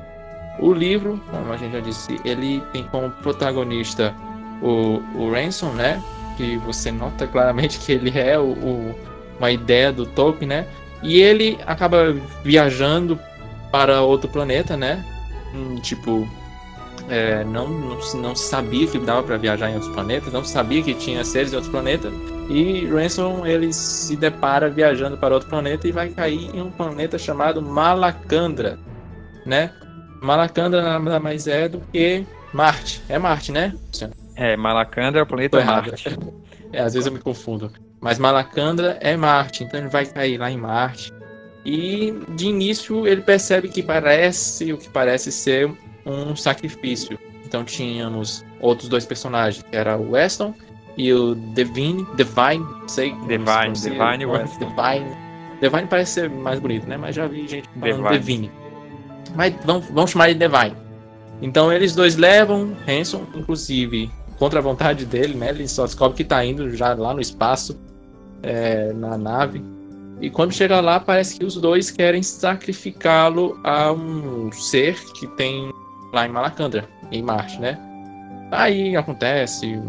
O 0.59 0.73
livro, 0.73 1.21
como 1.31 1.53
a 1.53 1.57
gente 1.57 1.73
já 1.73 1.81
disse, 1.81 2.19
ele 2.25 2.63
tem 2.73 2.85
como 2.85 3.11
protagonista 3.11 4.15
o, 4.63 5.03
o 5.15 5.31
Ransom, 5.31 5.73
né? 5.73 6.03
Que 6.37 6.57
você 6.59 6.91
nota 6.91 7.27
claramente 7.27 7.79
que 7.81 7.93
ele 7.93 8.19
é 8.19 8.39
o, 8.39 8.53
o 8.53 8.95
uma 9.39 9.51
ideia 9.51 9.93
do 9.93 10.07
Tolkien, 10.07 10.49
né? 10.49 10.67
E 11.05 11.21
ele 11.21 11.59
acaba 11.67 12.13
viajando 12.43 13.19
para 13.71 14.01
outro 14.01 14.29
planeta, 14.29 14.77
né? 14.77 15.05
Hum, 15.55 15.77
tipo, 15.77 16.27
é, 17.09 17.45
não, 17.45 17.69
não, 17.69 17.99
não 18.15 18.35
sabia 18.35 18.87
que 18.87 18.99
dava 18.99 19.23
para 19.23 19.37
viajar 19.37 19.71
em 19.71 19.75
outros 19.75 19.93
planetas, 19.93 20.33
não 20.33 20.43
sabia 20.43 20.83
que 20.83 20.95
tinha 20.95 21.23
seres 21.25 21.53
em 21.53 21.57
outros 21.57 21.71
planetas. 21.71 22.13
E 22.49 22.87
Ransom 22.87 23.47
ele 23.47 23.73
se 23.73 24.17
depara 24.17 24.71
viajando 24.71 25.17
para 25.17 25.35
outro 25.35 25.49
planeta 25.49 25.87
e 25.87 25.93
vai 25.93 26.09
cair 26.09 26.55
em 26.55 26.61
um 26.61 26.71
planeta 26.71 27.19
chamado 27.19 27.61
Malacandra, 27.61 28.79
né? 29.45 29.71
Malacandra 30.23 30.99
nada 30.99 31.21
mais 31.21 31.47
é 31.47 31.69
do 31.69 31.81
que 31.93 32.25
Marte. 32.53 33.03
É 33.09 33.19
Marte, 33.19 33.53
né? 33.53 33.75
É, 34.37 34.57
Malacandra 34.57 35.21
é 35.21 35.23
o 35.23 35.27
planeta 35.27 35.63
Marte. 35.65 36.17
É, 36.73 36.81
às 36.81 36.93
vezes 36.93 37.07
eu 37.07 37.13
me 37.13 37.21
confundo. 37.21 37.71
Mas 38.05 38.19
Malacandra 38.19 38.99
é 39.01 39.17
Marte, 39.17 39.65
então 39.65 39.81
ele 39.81 39.89
vai 39.89 40.05
cair 40.05 40.37
lá 40.37 40.51
em 40.51 40.59
Marte. 40.59 41.11
E 41.65 42.13
de 42.37 42.49
início 42.49 43.07
ele 43.07 43.23
percebe 43.23 43.67
que 43.67 43.83
parece 43.83 44.75
o 44.75 44.77
que 44.77 44.91
parece 44.91 45.33
ser 45.33 45.73
um 46.05 46.37
sacrifício. 46.37 47.19
Então 47.47 47.65
tínhamos 47.65 48.45
outros 48.61 48.91
dois 48.91 49.07
personagens, 49.07 49.63
que 49.63 49.75
era 49.75 49.97
o 49.97 50.11
Weston 50.11 50.55
e 50.99 51.15
o 51.15 51.35
Devine, 51.35 52.07
Devine, 52.15 52.67
sei. 52.87 53.15
Devine, 53.27 53.73
Devine 53.73 54.27
Weston. 54.27 54.59
Devine. 54.77 55.17
Devine 55.63 55.87
parece 55.89 56.13
ser 56.13 56.29
mais 56.29 56.61
bonito, 56.61 56.87
né? 56.87 56.99
Mas 56.99 57.17
já 57.17 57.27
vi 57.27 57.49
gente 57.49 57.67
falando 57.81 58.03
Devine. 58.11 58.19
Devine. 58.19 58.53
Mas 59.35 59.55
vamos, 59.65 59.87
vamos 59.87 60.11
chamar 60.11 60.29
de 60.29 60.35
Devine. 60.35 60.77
Então 61.41 61.73
eles 61.73 61.95
dois 61.95 62.17
levam 62.17 62.77
Hanson, 62.87 63.23
inclusive 63.35 64.11
contra 64.39 64.59
a 64.59 64.63
vontade 64.63 65.07
dele, 65.07 65.33
né? 65.33 65.49
Ele 65.49 65.67
só 65.67 65.87
descobre 65.87 66.19
que 66.19 66.23
está 66.23 66.45
indo 66.45 66.69
já 66.77 66.93
lá 66.93 67.15
no 67.15 67.21
espaço 67.23 67.83
é, 68.45 68.93
na 68.93 69.17
nave. 69.17 69.63
E 70.21 70.31
quando 70.31 70.53
chega 70.53 70.81
lá, 70.81 71.01
parece 71.01 71.39
que 71.39 71.45
os 71.45 71.57
dois 71.57 71.91
querem 71.91 72.23
sacrificá-lo 72.23 73.59
a 73.65 73.93
um 73.93 74.51
ser 74.53 74.95
que 75.13 75.27
tem 75.29 75.71
lá 76.13 76.27
em 76.27 76.31
Malacandra, 76.31 76.89
em 77.11 77.23
Marte, 77.23 77.61
né? 77.61 77.79
Aí 78.51 78.95
acontece, 78.95 79.81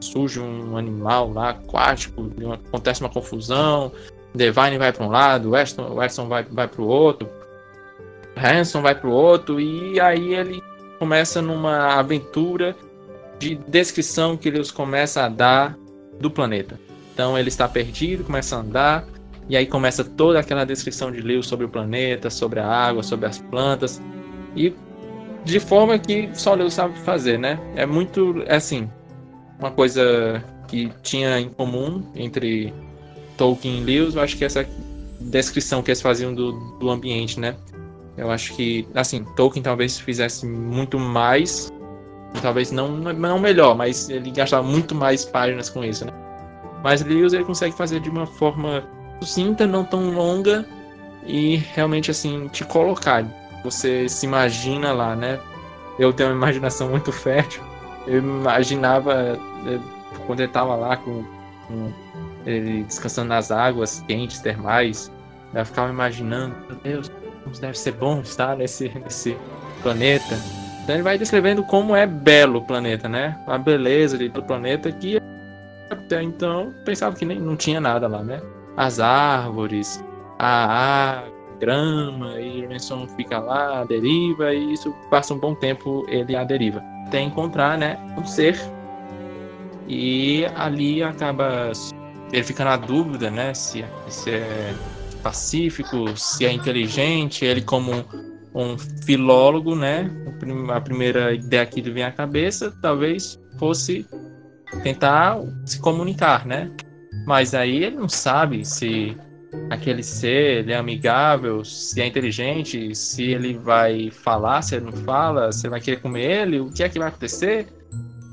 surge 0.00 0.38
um 0.38 0.76
animal 0.76 1.32
lá 1.32 1.50
aquático, 1.50 2.30
acontece 2.68 3.00
uma 3.00 3.10
confusão. 3.10 3.90
Devine 4.34 4.78
vai 4.78 4.92
para 4.92 5.04
um 5.04 5.08
lado, 5.08 5.50
Weston, 5.50 5.94
Weston 5.94 6.28
vai, 6.28 6.44
vai 6.44 6.68
para 6.68 6.82
o 6.82 6.86
outro, 6.86 7.28
Hanson 8.36 8.82
vai 8.82 8.94
para 8.94 9.08
o 9.08 9.12
outro, 9.12 9.58
e 9.58 9.98
aí 9.98 10.34
ele 10.34 10.62
começa 10.98 11.40
numa 11.40 11.98
aventura 11.98 12.76
de 13.38 13.54
descrição 13.54 14.36
que 14.36 14.48
eles 14.48 14.70
começam 14.70 15.24
a 15.24 15.28
dar 15.28 15.76
do 16.20 16.30
planeta. 16.30 16.78
Então 17.16 17.38
ele 17.38 17.48
está 17.48 17.66
perdido, 17.66 18.24
começa 18.24 18.56
a 18.56 18.58
andar 18.58 19.06
E 19.48 19.56
aí 19.56 19.64
começa 19.64 20.04
toda 20.04 20.38
aquela 20.38 20.66
descrição 20.66 21.10
de 21.10 21.22
Lewis 21.22 21.46
sobre 21.46 21.64
o 21.64 21.68
planeta, 21.68 22.28
sobre 22.28 22.60
a 22.60 22.66
água, 22.68 23.02
sobre 23.02 23.24
as 23.24 23.38
plantas. 23.38 24.02
E 24.54 24.74
de 25.42 25.58
forma 25.58 25.98
que 25.98 26.28
só 26.34 26.52
Lewis 26.52 26.74
sabe 26.74 26.98
fazer, 26.98 27.38
né? 27.38 27.58
É 27.74 27.86
muito, 27.86 28.42
é 28.46 28.56
assim, 28.56 28.90
uma 29.58 29.70
coisa 29.70 30.44
que 30.68 30.92
tinha 31.02 31.40
em 31.40 31.48
comum 31.48 32.04
entre 32.14 32.74
Tolkien 33.38 33.80
e 33.80 33.84
Lewis, 33.84 34.14
eu 34.14 34.20
acho 34.20 34.36
que 34.36 34.44
essa 34.44 34.68
descrição 35.18 35.82
que 35.82 35.90
eles 35.90 36.02
faziam 36.02 36.34
do, 36.34 36.52
do 36.78 36.90
ambiente, 36.90 37.40
né? 37.40 37.56
Eu 38.14 38.30
acho 38.30 38.54
que, 38.54 38.86
assim, 38.94 39.24
Tolkien 39.36 39.62
talvez 39.62 39.98
fizesse 39.98 40.44
muito 40.46 40.98
mais, 40.98 41.72
talvez 42.42 42.70
não, 42.72 42.90
não 42.90 43.38
melhor, 43.38 43.74
mas 43.74 44.10
ele 44.10 44.30
gastava 44.30 44.66
muito 44.66 44.94
mais 44.94 45.24
páginas 45.24 45.70
com 45.70 45.82
isso, 45.82 46.04
né? 46.04 46.25
Mas 46.82 47.02
Lewis 47.02 47.32
ele 47.32 47.44
consegue 47.44 47.74
fazer 47.74 48.00
de 48.00 48.10
uma 48.10 48.26
forma 48.26 48.84
sucinta, 49.20 49.66
não 49.66 49.84
tão 49.84 50.10
longa 50.10 50.64
e 51.26 51.56
realmente 51.74 52.10
assim 52.10 52.48
te 52.48 52.64
colocar. 52.64 53.24
Você 53.64 54.08
se 54.08 54.26
imagina 54.26 54.92
lá, 54.92 55.16
né? 55.16 55.40
Eu 55.98 56.12
tenho 56.12 56.30
uma 56.30 56.36
imaginação 56.36 56.88
muito 56.88 57.10
fértil. 57.10 57.62
Eu 58.06 58.18
imaginava 58.18 59.38
eh, 59.66 59.80
quando 60.26 60.40
ele 60.40 60.48
estava 60.48 60.76
lá 60.76 60.96
com, 60.96 61.24
com, 61.66 61.92
ele 62.44 62.84
descansando 62.84 63.28
nas 63.28 63.50
águas 63.50 64.04
quentes 64.06 64.38
termais. 64.40 65.10
Eu 65.54 65.64
ficava 65.64 65.90
imaginando, 65.90 66.54
meu 66.68 66.76
Deus, 66.76 67.10
como 67.42 67.56
deve 67.56 67.78
ser 67.78 67.92
bom 67.92 68.20
estar 68.20 68.56
nesse, 68.56 68.88
nesse 68.90 69.36
planeta. 69.82 70.38
Então 70.82 70.94
ele 70.94 71.02
vai 71.02 71.18
descrevendo 71.18 71.64
como 71.64 71.96
é 71.96 72.06
belo 72.06 72.60
o 72.60 72.64
planeta, 72.64 73.08
né? 73.08 73.36
A 73.46 73.58
beleza 73.58 74.16
do 74.28 74.42
planeta 74.42 74.92
que 74.92 75.18
até 76.06 76.22
então 76.22 76.72
pensava 76.84 77.14
que 77.14 77.24
nem 77.24 77.38
não 77.38 77.56
tinha 77.56 77.80
nada 77.80 78.06
lá, 78.08 78.22
né? 78.22 78.40
as 78.76 79.00
árvores, 79.00 80.04
a, 80.38 81.22
a 81.22 81.22
grama, 81.58 82.38
e 82.40 82.64
o 82.64 82.68
Renson 82.68 83.08
fica 83.16 83.38
lá, 83.38 83.84
deriva, 83.84 84.52
e 84.52 84.74
isso 84.74 84.94
passa 85.10 85.32
um 85.32 85.38
bom 85.38 85.54
tempo 85.54 86.04
ele 86.08 86.36
a 86.36 86.44
deriva. 86.44 86.82
Até 87.06 87.20
encontrar, 87.20 87.78
né, 87.78 87.98
um 88.18 88.26
ser. 88.26 88.58
E 89.88 90.44
ali 90.56 91.02
acaba 91.02 91.72
ele 92.32 92.42
fica 92.42 92.64
na 92.64 92.76
dúvida, 92.76 93.30
né, 93.30 93.54
se, 93.54 93.84
se 94.08 94.30
é 94.30 94.74
pacífico, 95.22 96.16
se 96.16 96.44
é 96.44 96.52
inteligente, 96.52 97.44
ele 97.44 97.62
como 97.62 98.04
um 98.52 98.76
filólogo, 98.76 99.76
né, 99.76 100.10
a 100.74 100.80
primeira 100.80 101.32
ideia 101.32 101.64
que 101.64 101.80
lhe 101.80 101.90
vem 101.90 102.02
à 102.02 102.10
cabeça, 102.10 102.74
talvez 102.82 103.40
fosse 103.58 104.04
tentar 104.82 105.38
se 105.64 105.80
comunicar, 105.80 106.46
né? 106.46 106.70
Mas 107.26 107.54
aí 107.54 107.84
ele 107.84 107.96
não 107.96 108.08
sabe 108.08 108.64
se 108.64 109.16
aquele 109.70 110.02
ser 110.02 110.58
ele 110.58 110.72
é 110.72 110.76
amigável, 110.76 111.64
se 111.64 112.00
é 112.00 112.06
inteligente, 112.06 112.94
se 112.94 113.22
ele 113.24 113.54
vai 113.54 114.10
falar, 114.10 114.62
se 114.62 114.76
ele 114.76 114.86
não 114.86 114.92
fala, 114.92 115.52
se 115.52 115.66
ele 115.66 115.70
vai 115.70 115.80
querer 115.80 116.00
comer 116.00 116.42
ele, 116.42 116.60
o 116.60 116.70
que 116.70 116.82
é 116.82 116.88
que 116.88 116.98
vai 116.98 117.08
acontecer? 117.08 117.66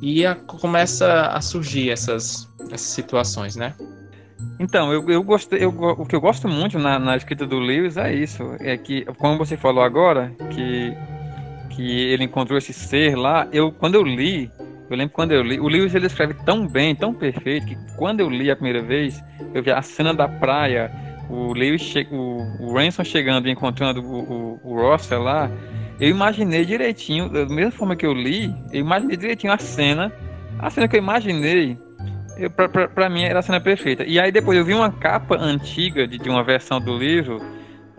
E 0.01 0.25
a, 0.25 0.35
começa 0.35 1.27
a 1.27 1.39
surgir 1.41 1.89
essas, 1.89 2.49
essas 2.65 2.81
situações, 2.81 3.55
né? 3.55 3.73
Então, 4.59 4.91
eu, 4.91 5.09
eu 5.09 5.23
gostei, 5.23 5.63
eu, 5.63 5.69
o 5.69 6.05
que 6.05 6.15
eu 6.15 6.21
gosto 6.21 6.47
muito 6.47 6.77
na, 6.77 6.99
na, 6.99 7.15
escrita 7.15 7.45
do 7.45 7.59
Lewis 7.59 7.97
é 7.97 8.13
isso, 8.13 8.43
é 8.59 8.77
que, 8.77 9.05
como 9.17 9.37
você 9.37 9.55
falou 9.55 9.83
agora, 9.83 10.35
que, 10.51 10.93
que 11.69 12.01
ele 12.11 12.25
encontrou 12.25 12.57
esse 12.57 12.73
ser 12.73 13.15
lá, 13.15 13.47
eu, 13.51 13.71
quando 13.71 13.95
eu 13.95 14.03
li, 14.03 14.51
eu 14.89 14.97
lembro 14.97 15.13
quando 15.13 15.31
eu 15.31 15.41
li, 15.41 15.59
o 15.59 15.67
Lewis 15.67 15.95
ele 15.95 16.07
escreve 16.07 16.33
tão 16.45 16.67
bem, 16.67 16.95
tão 16.95 17.13
perfeito, 17.13 17.67
que 17.67 17.77
quando 17.95 18.19
eu 18.19 18.29
li 18.29 18.51
a 18.51 18.55
primeira 18.55 18.81
vez, 18.81 19.23
eu 19.53 19.63
vi 19.63 19.71
a 19.71 19.81
cena 19.81 20.13
da 20.13 20.27
praia, 20.27 20.91
o 21.29 21.53
Lewis, 21.53 21.81
che 21.81 22.07
o, 22.11 22.37
o 22.59 22.73
Ransom 22.73 23.03
chegando 23.03 23.47
e 23.47 23.51
encontrando 23.51 24.01
o, 24.01 24.59
o, 24.63 24.75
o 24.75 25.19
lá, 25.23 25.49
eu 25.99 26.09
imaginei 26.09 26.65
direitinho, 26.65 27.29
da 27.29 27.45
mesma 27.45 27.71
forma 27.71 27.95
que 27.95 28.05
eu 28.05 28.13
li, 28.13 28.53
eu 28.71 28.81
imaginei 28.81 29.15
direitinho 29.15 29.53
a 29.53 29.57
cena, 29.57 30.11
a 30.59 30.69
cena 30.69 30.87
que 30.87 30.95
eu 30.95 31.01
imaginei, 31.01 31.77
eu, 32.37 32.49
pra, 32.49 32.67
pra, 32.67 32.87
pra 32.87 33.09
mim 33.09 33.23
era 33.23 33.39
a 33.39 33.41
cena 33.41 33.61
perfeita. 33.61 34.03
E 34.03 34.19
aí 34.19 34.31
depois 34.31 34.57
eu 34.57 34.65
vi 34.65 34.73
uma 34.73 34.91
capa 34.91 35.37
antiga 35.37 36.07
de, 36.07 36.17
de 36.17 36.29
uma 36.29 36.43
versão 36.43 36.79
do 36.79 36.97
livro, 36.97 37.37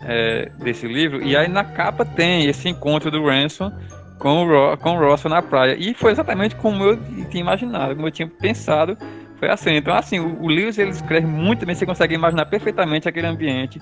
é, 0.03 0.51
desse 0.59 0.87
livro, 0.87 1.23
e 1.23 1.37
aí 1.37 1.49
na 1.49 1.65
capa 1.65 2.05
tem 2.05 2.47
esse 2.47 2.69
encontro 2.69 3.11
do 3.11 3.25
Ransom 3.25 3.73
com 4.19 4.45
o, 4.45 4.47
Ro 4.47 4.77
com 4.79 4.97
o 4.97 5.11
Russell 5.11 5.31
na 5.31 5.43
praia. 5.43 5.77
E 5.79 5.95
foi 5.95 6.13
exatamente 6.13 6.57
como 6.57 6.85
eu 6.85 6.99
tinha 7.31 7.41
imaginado, 7.41 7.95
como 7.95 8.09
eu 8.09 8.13
tinha 8.13 8.29
pensado. 8.29 8.97
Foi 9.39 9.49
assim. 9.49 9.75
Então, 9.75 9.95
assim, 9.95 10.19
o, 10.19 10.43
o 10.43 10.49
Lewis 10.49 10.79
ele 10.79 10.91
escreve 10.91 11.27
muito 11.27 11.67
bem, 11.67 11.75
você 11.75 11.87
consegue 11.87 12.15
imaginar 12.15 12.47
perfeitamente 12.47 13.09
aquele 13.09 13.27
ambiente. 13.27 13.81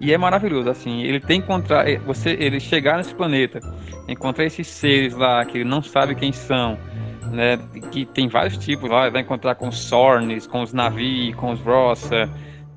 E 0.00 0.12
é 0.12 0.18
maravilhoso, 0.18 0.68
assim. 0.68 1.02
Ele 1.02 1.20
tem 1.20 1.38
encontrar. 1.38 1.88
Eh, 1.88 1.98
você, 1.98 2.30
ele 2.30 2.60
chegar 2.60 2.98
nesse 2.98 3.14
planeta, 3.14 3.60
encontrar 4.08 4.44
esses 4.44 4.66
seres 4.66 5.14
lá 5.14 5.44
que 5.44 5.58
ele 5.58 5.68
não 5.68 5.82
sabe 5.82 6.14
quem 6.14 6.32
são. 6.32 6.78
Né, 7.26 7.58
que 7.90 8.06
tem 8.06 8.28
vários 8.28 8.56
tipos 8.56 8.88
lá, 8.88 9.10
vai 9.10 9.20
encontrar 9.20 9.56
com 9.56 9.66
os 9.66 9.76
Sornes, 9.76 10.46
com 10.46 10.62
os 10.62 10.72
Navi, 10.72 11.32
com 11.32 11.50
os 11.50 11.60
Rossa, 11.60 12.30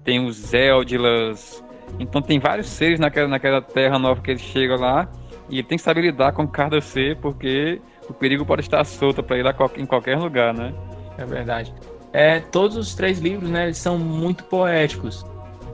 tem 0.03 0.25
os 0.25 0.51
Eldilas, 0.55 1.63
então 1.99 2.21
tem 2.21 2.39
vários 2.39 2.67
seres 2.67 2.99
naquela, 2.99 3.27
naquela 3.27 3.61
terra 3.61 3.97
nova 3.97 4.21
que 4.21 4.31
ele 4.31 4.39
chega 4.39 4.75
lá, 4.75 5.07
e 5.49 5.55
ele 5.55 5.63
tem 5.63 5.77
que 5.77 5.83
saber 5.83 6.01
lidar 6.01 6.31
com 6.31 6.47
cada 6.47 6.79
ser, 6.79 7.17
porque 7.17 7.81
o 8.07 8.13
perigo 8.13 8.45
pode 8.45 8.61
estar 8.61 8.83
solto 8.83 9.23
para 9.23 9.37
ir 9.37 9.45
em 9.77 9.85
qualquer 9.85 10.17
lugar, 10.17 10.53
né? 10.53 10.73
É 11.17 11.25
verdade. 11.25 11.73
É, 12.13 12.39
todos 12.39 12.77
os 12.77 12.95
três 12.95 13.19
livros, 13.19 13.49
né, 13.49 13.65
eles 13.65 13.77
são 13.77 13.97
muito 13.97 14.43
poéticos. 14.45 15.25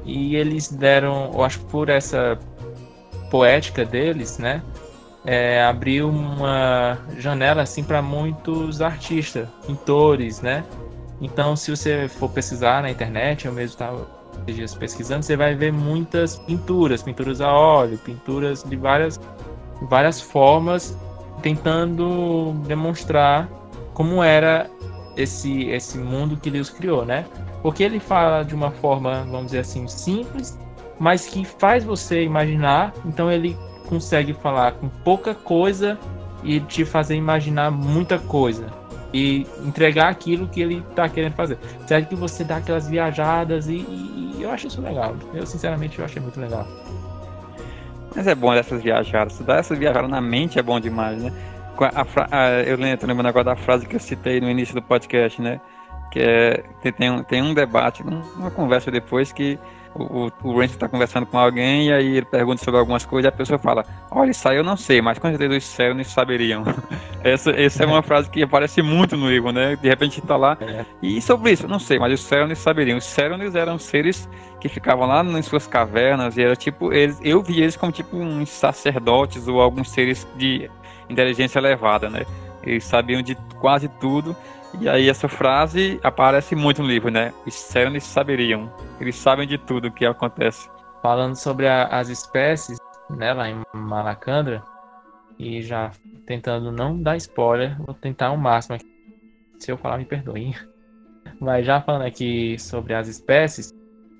E 0.03 0.35
eles 0.35 0.71
deram, 0.71 1.31
eu 1.33 1.43
acho 1.43 1.59
que 1.59 1.65
por 1.65 1.89
essa 1.89 2.37
poética 3.29 3.85
deles, 3.85 4.37
né, 4.37 4.61
é, 5.25 5.63
abriu 5.63 6.09
uma 6.09 6.97
janela 7.17 7.63
assim 7.63 7.83
para 7.83 8.01
muitos 8.01 8.81
artistas, 8.81 9.47
pintores, 9.65 10.41
né? 10.41 10.63
Então, 11.19 11.55
se 11.55 11.71
você 11.71 12.07
for 12.07 12.29
pesquisar 12.29 12.83
na 12.83 12.91
internet, 12.91 13.45
eu 13.45 13.53
mesmo 13.53 13.73
estava 13.73 14.07
dias 14.45 14.75
pesquisando, 14.75 15.23
você 15.23 15.35
vai 15.35 15.55
ver 15.55 15.71
muitas 15.71 16.37
pinturas, 16.37 17.01
pinturas 17.01 17.41
a 17.41 17.51
óleo, 17.51 17.97
pinturas 17.97 18.63
de 18.63 18.75
várias 18.75 19.19
várias 19.83 20.21
formas, 20.21 20.97
tentando 21.41 22.53
demonstrar 22.65 23.49
como 23.93 24.23
era 24.23 24.69
esse, 25.15 25.65
esse 25.69 25.97
mundo 25.97 26.37
que 26.37 26.49
Deus 26.49 26.69
criou, 26.69 27.05
né? 27.05 27.25
Porque 27.61 27.83
ele 27.83 27.99
fala 27.99 28.43
de 28.43 28.53
uma 28.53 28.71
forma, 28.71 29.23
vamos 29.23 29.47
dizer 29.47 29.59
assim, 29.59 29.87
simples, 29.87 30.57
mas 30.99 31.25
que 31.25 31.45
faz 31.45 31.83
você 31.83 32.23
imaginar. 32.23 32.93
Então 33.05 33.31
ele 33.31 33.57
consegue 33.87 34.33
falar 34.33 34.73
com 34.73 34.89
pouca 34.89 35.33
coisa 35.33 35.97
e 36.43 36.59
te 36.59 36.85
fazer 36.85 37.15
imaginar 37.15 37.71
muita 37.71 38.19
coisa 38.19 38.67
e 39.13 39.47
entregar 39.63 40.09
aquilo 40.09 40.47
que 40.47 40.61
ele 40.61 40.83
está 40.89 41.07
querendo 41.07 41.33
fazer. 41.33 41.57
Certo 41.87 42.09
que 42.09 42.15
você 42.15 42.43
dá 42.43 42.57
aquelas 42.57 42.89
viajadas 42.89 43.67
e, 43.67 43.77
e, 43.77 44.35
e 44.37 44.43
eu 44.43 44.51
acho 44.51 44.67
isso 44.67 44.81
legal. 44.81 45.15
Eu 45.33 45.45
sinceramente 45.45 45.97
eu 45.97 46.05
achei 46.05 46.21
muito 46.21 46.39
legal. 46.39 46.67
Mas 48.15 48.27
é 48.27 48.35
bom 48.35 48.53
essas 48.53 48.81
viajadas. 48.81 49.39
Dar 49.39 49.57
essas 49.57 49.77
viajadas 49.77 50.09
na 50.09 50.21
mente 50.21 50.57
é 50.57 50.63
bom 50.63 50.79
demais, 50.79 51.21
né? 51.21 51.31
A, 51.77 52.05
a, 52.31 52.49
eu 52.63 52.77
lembro, 52.77 53.05
lembrando 53.05 53.27
agora 53.27 53.43
da 53.43 53.55
frase 53.55 53.85
que 53.85 53.95
eu 53.95 53.99
citei 53.99 54.39
no 54.39 54.49
início 54.49 54.73
do 54.73 54.81
podcast, 54.81 55.41
né? 55.41 55.59
Que 56.11 56.19
é, 56.19 56.91
tem, 56.91 57.11
um, 57.11 57.23
tem 57.23 57.41
um 57.41 57.53
debate, 57.53 58.01
uma 58.01 58.49
conversa 58.51 58.89
depois 58.89 59.33
que 59.33 59.59
o, 59.95 60.29
o 60.43 60.63
está 60.63 60.89
conversando 60.89 61.25
com 61.25 61.37
alguém 61.37 61.87
e 61.87 61.93
aí 61.93 62.17
ele 62.17 62.25
pergunta 62.25 62.63
sobre 62.63 62.79
algumas 62.79 63.05
coisas 63.05 63.25
e 63.25 63.33
a 63.33 63.35
pessoa 63.35 63.57
fala, 63.57 63.85
olha, 64.11 64.31
isso 64.31 64.47
aí 64.47 64.57
eu 64.57 64.63
não 64.63 64.75
sei, 64.75 65.01
mas 65.01 65.17
com 65.17 65.29
certeza 65.29 65.55
os 65.55 65.63
Cérenes 65.63 66.07
saberiam. 66.07 66.63
essa, 67.23 67.51
essa 67.51 67.83
é 67.83 67.87
uma 67.87 68.01
frase 68.03 68.29
que 68.29 68.43
aparece 68.43 68.81
muito 68.81 69.15
no 69.15 69.29
livro, 69.29 69.51
né? 69.51 69.77
De 69.77 69.87
repente 69.87 70.19
está 70.19 70.35
lá. 70.35 70.57
É. 70.59 70.85
E 71.01 71.21
sobre 71.21 71.51
isso, 71.51 71.67
não 71.67 71.79
sei, 71.79 71.97
mas 71.97 72.13
os 72.13 72.21
Cérenes 72.21 72.59
saberiam. 72.59 72.97
Os 72.97 73.05
Cérenes 73.05 73.55
eram 73.55 73.79
seres 73.79 74.29
que 74.59 74.67
ficavam 74.67 75.07
lá 75.07 75.23
nas 75.23 75.45
suas 75.45 75.65
cavernas 75.65 76.37
e 76.37 76.43
era 76.43 76.55
tipo, 76.55 76.91
eles, 76.91 77.17
eu 77.23 77.41
vi 77.41 77.61
eles 77.61 77.77
como 77.77 77.91
tipo 77.91 78.17
uns 78.17 78.49
sacerdotes 78.49 79.47
ou 79.47 79.61
alguns 79.61 79.89
seres 79.89 80.27
de 80.35 80.69
inteligência 81.09 81.59
elevada, 81.59 82.09
né? 82.09 82.25
Eles 82.63 82.83
sabiam 82.83 83.21
de 83.21 83.35
quase 83.59 83.87
tudo 83.87 84.35
e 84.81 84.89
aí 84.89 85.09
essa 85.09 85.27
frase 85.27 85.99
aparece 86.03 86.55
muito 86.55 86.81
no 86.81 86.87
livro, 86.87 87.09
né? 87.09 87.33
Os 87.45 87.53
Cernes 87.53 88.03
saberiam. 88.03 88.71
Eles 88.99 89.15
sabem 89.15 89.47
de 89.47 89.57
tudo 89.57 89.87
o 89.87 89.91
que 89.91 90.05
acontece. 90.05 90.69
Falando 91.01 91.35
sobre 91.35 91.67
a, 91.67 91.85
as 91.85 92.09
espécies, 92.09 92.77
né, 93.09 93.33
lá 93.33 93.49
em 93.49 93.61
Malacandra, 93.73 94.63
e 95.37 95.61
já 95.61 95.91
tentando 96.25 96.71
não 96.71 97.01
dar 97.01 97.17
spoiler, 97.17 97.77
vou 97.81 97.93
tentar 97.93 98.31
o 98.31 98.37
máximo 98.37 98.75
aqui. 98.75 98.85
Se 99.59 99.71
eu 99.71 99.77
falar, 99.77 99.97
me 99.97 100.05
perdoem. 100.05 100.53
Mas 101.39 101.65
já 101.65 101.81
falando 101.81 102.03
aqui 102.03 102.57
sobre 102.59 102.93
as 102.93 103.07
espécies, 103.07 103.73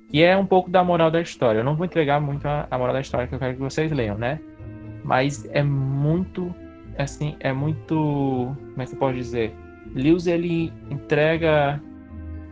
que 0.10 0.24
é 0.24 0.36
um 0.36 0.46
pouco 0.46 0.70
da 0.70 0.84
moral 0.84 1.10
da 1.10 1.22
história. 1.22 1.60
Eu 1.60 1.64
não 1.64 1.76
vou 1.76 1.86
entregar 1.86 2.20
muito 2.20 2.46
a, 2.48 2.68
a 2.70 2.78
moral 2.78 2.94
da 2.94 3.02
história 3.02 3.28
que 3.28 3.36
eu 3.36 3.40
quero 3.40 3.54
que 3.54 3.62
vocês 3.62 3.92
leiam, 3.92 4.18
né? 4.18 4.40
Mas 5.04 5.46
é 5.52 5.64
muito, 5.64 6.54
assim, 6.98 7.36
é 7.40 7.54
muito, 7.54 7.96
como 7.96 8.82
é 8.82 8.84
que 8.84 8.90
você 8.90 8.96
pode 8.96 9.18
dizer? 9.18 9.56
Lewis 9.96 10.28
ele 10.28 10.74
entrega 10.92 11.82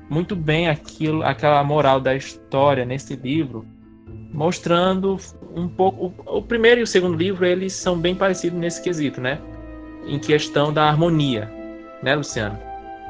muito 0.09 0.35
bem 0.35 0.69
aquilo, 0.69 1.23
aquela 1.23 1.63
moral 1.63 1.99
da 1.99 2.15
história 2.15 2.85
nesse 2.85 3.15
livro, 3.15 3.65
mostrando 4.31 5.17
um 5.53 5.67
pouco. 5.67 6.13
O, 6.25 6.37
o 6.37 6.41
primeiro 6.41 6.79
e 6.79 6.83
o 6.83 6.87
segundo 6.87 7.17
livro 7.17 7.45
eles 7.45 7.73
são 7.73 7.99
bem 7.99 8.15
parecidos 8.15 8.57
nesse 8.57 8.81
quesito, 8.81 9.19
né? 9.19 9.39
Em 10.07 10.19
questão 10.19 10.71
da 10.71 10.85
harmonia, 10.85 11.51
né, 12.01 12.15
Luciano? 12.15 12.57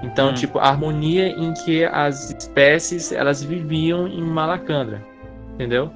Então, 0.01 0.31
hum. 0.31 0.33
tipo, 0.33 0.59
a 0.59 0.67
harmonia 0.69 1.27
em 1.27 1.53
que 1.53 1.85
as 1.85 2.31
espécies 2.31 3.11
elas 3.11 3.43
viviam 3.43 4.07
em 4.07 4.21
Malacandra, 4.21 5.01
entendeu? 5.53 5.91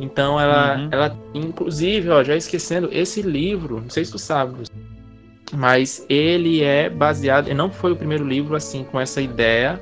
Então 0.00 0.40
ela, 0.40 0.78
uhum. 0.78 0.88
ela, 0.90 1.16
inclusive, 1.34 2.08
ó, 2.08 2.24
já 2.24 2.34
esquecendo, 2.34 2.88
esse 2.90 3.22
livro, 3.22 3.80
não 3.80 3.90
sei 3.90 4.04
se 4.04 4.12
tu 4.12 4.18
sabe, 4.18 4.64
mas 5.52 6.04
ele 6.08 6.62
é 6.62 6.88
baseado, 6.88 7.52
não 7.54 7.70
foi 7.70 7.92
o 7.92 7.96
primeiro 7.96 8.24
livro 8.24 8.56
assim 8.56 8.84
com 8.84 8.98
essa 8.98 9.20
ideia 9.20 9.80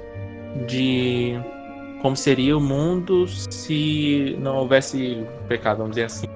de 0.66 1.38
como 2.02 2.16
seria 2.16 2.56
o 2.56 2.61
mundo 2.61 3.26
se 3.28 4.37
não 4.40 4.56
houvesse 4.56 5.24
pecado, 5.48 5.78
vamos 5.78 5.92
dizer 5.92 6.06
assim. 6.06 6.26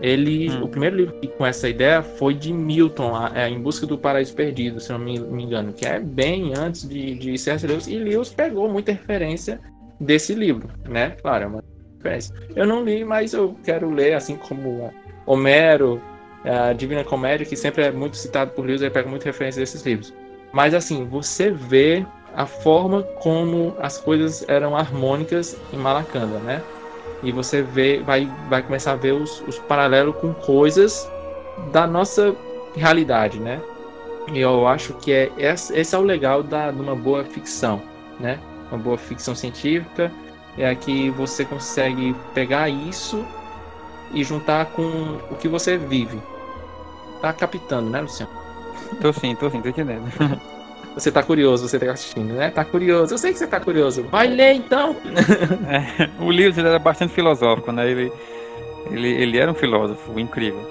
Ele, 0.00 0.50
hum. 0.50 0.64
o 0.64 0.68
primeiro 0.68 0.96
livro 0.96 1.14
com 1.38 1.46
essa 1.46 1.68
ideia 1.68 2.02
foi 2.02 2.34
de 2.34 2.52
Milton, 2.52 3.12
é, 3.34 3.48
Em 3.48 3.58
Busca 3.58 3.86
do 3.86 3.96
Paraíso 3.96 4.34
Perdido, 4.34 4.78
se 4.78 4.92
não 4.92 4.98
me, 4.98 5.18
me 5.18 5.44
engano, 5.44 5.72
que 5.72 5.86
é 5.86 5.98
bem 5.98 6.52
antes 6.54 6.86
de, 6.86 7.14
de 7.14 7.38
C.S. 7.38 7.66
Lewis, 7.66 7.86
e 7.86 7.98
Lewis 7.98 8.28
pegou 8.28 8.70
muita 8.70 8.92
referência 8.92 9.58
desse 9.98 10.34
livro, 10.34 10.68
né? 10.86 11.16
Claro, 11.22 11.44
é 11.44 11.46
uma 11.46 11.64
referência. 11.96 12.34
Eu 12.54 12.66
não 12.66 12.84
li, 12.84 13.04
mas 13.04 13.32
eu 13.32 13.56
quero 13.64 13.90
ler, 13.90 14.14
assim 14.14 14.36
como 14.36 14.92
Homero, 15.24 16.00
a 16.48 16.72
Divina 16.72 17.04
Comédia, 17.04 17.46
que 17.46 17.56
sempre 17.56 17.84
é 17.84 17.90
muito 17.90 18.16
citado 18.16 18.52
por 18.52 18.64
Lewis, 18.64 18.80
ele 18.80 18.90
pega 18.90 19.08
muita 19.08 19.24
referência 19.24 19.60
desses 19.60 19.84
livros. 19.84 20.14
Mas 20.52 20.74
assim, 20.74 21.04
você 21.04 21.50
vê 21.50 22.06
a 22.34 22.46
forma 22.46 23.02
como 23.20 23.74
as 23.80 23.98
coisas 23.98 24.44
eram 24.48 24.76
harmônicas 24.76 25.56
em 25.72 25.76
Malacanda, 25.76 26.38
né? 26.38 26.62
E 27.22 27.32
você 27.32 27.62
vê, 27.62 27.98
vai, 28.00 28.30
vai 28.48 28.62
começar 28.62 28.92
a 28.92 28.96
ver 28.96 29.12
os, 29.12 29.40
os 29.48 29.58
paralelos 29.58 30.16
com 30.16 30.32
coisas 30.34 31.10
da 31.72 31.86
nossa 31.86 32.36
realidade, 32.74 33.40
né? 33.40 33.60
E 34.32 34.40
eu 34.40 34.66
acho 34.66 34.92
que 34.94 35.12
é 35.12 35.30
esse 35.38 35.94
é 35.94 35.98
o 35.98 36.02
legal 36.02 36.42
da 36.42 36.70
de 36.70 36.80
uma 36.80 36.94
boa 36.94 37.24
ficção, 37.24 37.80
né? 38.20 38.38
Uma 38.70 38.78
boa 38.78 38.98
ficção 38.98 39.34
científica 39.34 40.12
é 40.58 40.74
que 40.74 41.10
você 41.10 41.44
consegue 41.44 42.14
pegar 42.34 42.68
isso 42.68 43.24
e 44.12 44.22
juntar 44.24 44.66
com 44.66 45.18
o 45.30 45.36
que 45.36 45.48
você 45.48 45.76
vive. 45.76 46.20
Tá 47.26 47.32
captando, 47.32 47.90
né, 47.90 48.00
Luciano? 48.00 48.30
Tô 49.00 49.12
sim, 49.12 49.34
tô 49.34 49.50
sim, 49.50 49.60
tô 49.60 49.68
entendendo. 49.68 50.04
Você 50.94 51.10
tá 51.10 51.24
curioso, 51.24 51.68
você 51.68 51.78
tá 51.78 51.90
assistindo, 51.92 52.32
né? 52.32 52.50
Tá 52.50 52.64
curioso. 52.64 53.12
Eu 53.12 53.18
sei 53.18 53.30
que 53.32 53.38
você 53.38 53.46
tá 53.46 53.60
curioso. 53.60 54.04
Vai 54.04 54.28
ler 54.28 54.54
então. 54.54 54.96
É, 55.68 56.24
o 56.24 56.30
Lewis 56.30 56.56
era 56.56 56.78
bastante 56.78 57.12
filosófico, 57.12 57.70
né? 57.70 57.90
Ele, 57.90 58.10
ele, 58.90 59.08
ele 59.08 59.38
era 59.38 59.50
um 59.50 59.54
filósofo 59.54 60.18
incrível. 60.18 60.62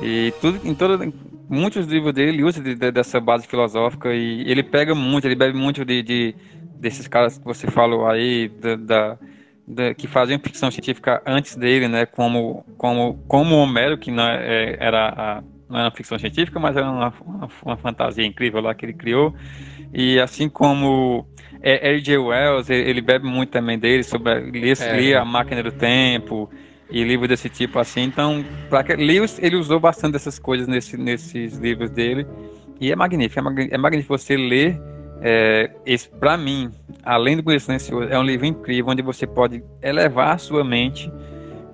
E 0.00 0.32
tudo, 0.40 0.66
em 0.66 0.74
todo, 0.74 1.12
muitos 1.46 1.84
livros 1.86 2.14
dele 2.14 2.30
ele 2.30 2.44
usa 2.44 2.62
de, 2.62 2.74
de, 2.74 2.90
dessa 2.90 3.20
base 3.20 3.46
filosófica 3.46 4.14
e 4.14 4.48
ele 4.50 4.62
pega 4.62 4.94
muito, 4.94 5.26
ele 5.26 5.34
bebe 5.34 5.58
muito 5.58 5.84
de, 5.84 6.02
de 6.02 6.34
desses 6.80 7.06
caras 7.06 7.36
que 7.36 7.44
você 7.44 7.66
falou 7.66 8.06
aí, 8.06 8.48
da, 8.48 8.76
da, 8.76 9.18
da, 9.66 9.94
que 9.94 10.06
faziam 10.06 10.38
ficção 10.38 10.70
científica 10.70 11.20
antes 11.26 11.56
dele, 11.56 11.88
né? 11.88 12.06
Como, 12.06 12.64
como, 12.78 13.18
como 13.28 13.56
Homero, 13.56 13.98
que 13.98 14.10
não 14.10 14.24
é, 14.24 14.76
era 14.80 15.08
a, 15.08 15.42
não 15.74 15.80
era 15.80 15.88
uma 15.88 15.96
ficção 15.96 16.16
científica, 16.16 16.60
mas 16.60 16.76
era 16.76 16.88
uma, 16.88 17.12
uma, 17.26 17.48
uma 17.64 17.76
fantasia 17.76 18.24
incrível 18.24 18.60
lá 18.60 18.72
que 18.74 18.86
ele 18.86 18.92
criou. 18.92 19.34
E 19.92 20.20
assim 20.20 20.48
como 20.48 21.26
R.J. 21.60 22.16
Wells, 22.16 22.70
ele 22.70 23.00
bebe 23.00 23.26
muito 23.26 23.50
também 23.50 23.76
dele, 23.76 24.04
sobre 24.04 24.52
lia, 24.52 24.74
é. 24.78 24.96
lia 24.96 25.20
A 25.20 25.24
Máquina 25.24 25.64
do 25.64 25.72
Tempo 25.72 26.48
e 26.88 27.02
livros 27.02 27.28
desse 27.28 27.48
tipo 27.48 27.80
assim. 27.80 28.02
Então, 28.04 28.44
para 28.70 28.94
Lewis, 28.94 29.40
ele 29.42 29.56
usou 29.56 29.80
bastante 29.80 30.12
dessas 30.12 30.38
coisas 30.38 30.68
nesse, 30.68 30.96
nesses 30.96 31.56
livros 31.58 31.90
dele. 31.90 32.24
E 32.80 32.92
é 32.92 32.96
magnífico, 32.96 33.40
é, 33.70 33.76
magnífico 33.76 34.16
você 34.16 34.36
ler. 34.36 34.80
É, 35.22 35.70
esse, 35.84 36.08
para 36.08 36.36
mim, 36.36 36.70
além 37.02 37.36
do 37.36 37.42
Conhecimento 37.42 37.82
Silencioso, 37.82 38.12
é 38.12 38.18
um 38.18 38.24
livro 38.24 38.46
incrível 38.46 38.92
onde 38.92 39.02
você 39.02 39.26
pode 39.26 39.60
elevar 39.82 40.34
a 40.34 40.38
sua 40.38 40.62
mente 40.62 41.10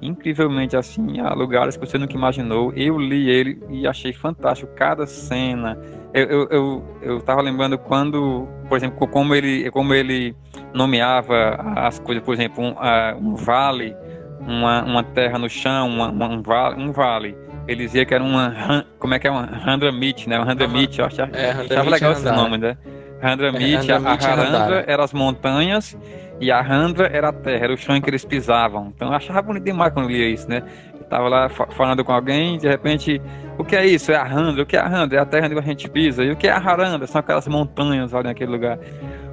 incrivelmente 0.02 0.76
assim 0.76 1.20
a 1.20 1.32
lugares 1.34 1.76
que 1.76 1.86
você 1.86 1.98
nunca 1.98 2.14
imaginou. 2.14 2.72
Eu 2.74 2.98
li 2.98 3.28
ele 3.28 3.62
e 3.68 3.86
achei 3.86 4.12
fantástico 4.12 4.72
cada 4.74 5.06
cena, 5.06 5.78
eu, 6.12 6.26
eu, 6.26 6.48
eu, 6.50 6.84
eu 7.02 7.20
tava 7.20 7.40
lembrando 7.40 7.78
quando, 7.78 8.48
por 8.68 8.76
exemplo, 8.76 9.06
como 9.06 9.34
ele, 9.34 9.70
como 9.70 9.94
ele 9.94 10.34
nomeava 10.74 11.56
as 11.76 11.98
coisas, 12.00 12.22
por 12.24 12.34
exemplo, 12.34 12.64
um, 12.64 12.72
uh, 12.72 13.16
um 13.20 13.34
vale, 13.36 13.94
uma, 14.40 14.82
uma 14.82 15.04
terra 15.04 15.38
no 15.38 15.48
chão, 15.48 15.88
uma, 15.88 16.08
uma, 16.08 16.28
um, 16.28 16.42
vale, 16.42 16.82
um 16.82 16.90
vale. 16.90 17.36
Ele 17.68 17.84
dizia 17.84 18.04
que 18.04 18.12
era 18.12 18.24
uma, 18.24 18.84
como 18.98 19.14
é 19.14 19.18
que 19.20 19.28
é, 19.28 19.30
uma 19.30 19.46
Handramit, 19.46 20.28
né? 20.28 20.36
Uma 20.36 20.46
Handramit, 20.46 20.98
eu 20.98 21.06
achava, 21.06 21.30
é, 21.36 21.50
achava 21.50 21.90
legal 21.90 22.12
esse 22.12 22.30
nome, 22.30 22.58
né? 22.58 22.76
Handramit, 23.20 23.90
é, 23.90 23.94
a, 23.94 23.98
Harandra 23.98 24.84
eram 24.86 25.04
as 25.04 25.12
montanhas 25.12 25.96
e 26.40 26.50
a 26.50 26.62
Handra 26.62 27.06
era 27.06 27.28
a 27.28 27.32
terra, 27.32 27.64
era 27.64 27.74
o 27.74 27.76
chão 27.76 27.94
em 27.94 28.00
que 28.00 28.08
eles 28.08 28.24
pisavam. 28.24 28.92
Então 28.94 29.08
eu 29.08 29.14
achava 29.14 29.42
bonito 29.42 29.64
demais 29.64 29.92
quando 29.92 30.06
eu 30.06 30.16
lia 30.16 30.28
isso, 30.28 30.48
né? 30.48 30.62
Eu 30.98 31.04
tava 31.04 31.28
lá 31.28 31.48
falando 31.48 32.04
com 32.04 32.12
alguém, 32.12 32.56
de 32.56 32.66
repente 32.68 33.20
o 33.60 33.64
que 33.64 33.76
é 33.76 33.86
isso? 33.86 34.10
É 34.10 34.16
a 34.16 34.24
Randa. 34.24 34.62
O 34.62 34.66
que 34.66 34.74
é 34.74 34.80
a 34.80 34.88
Randa? 34.88 35.16
É 35.16 35.18
a 35.18 35.26
terra 35.26 35.46
onde 35.46 35.58
a 35.58 35.60
gente 35.60 35.88
pisa. 35.90 36.24
E 36.24 36.30
o 36.30 36.36
que 36.36 36.48
é 36.48 36.50
a 36.50 36.56
Haranda? 36.56 37.06
São 37.06 37.20
aquelas 37.20 37.46
montanhas 37.46 38.14
ali 38.14 38.24
naquele 38.24 38.50
lugar. 38.50 38.78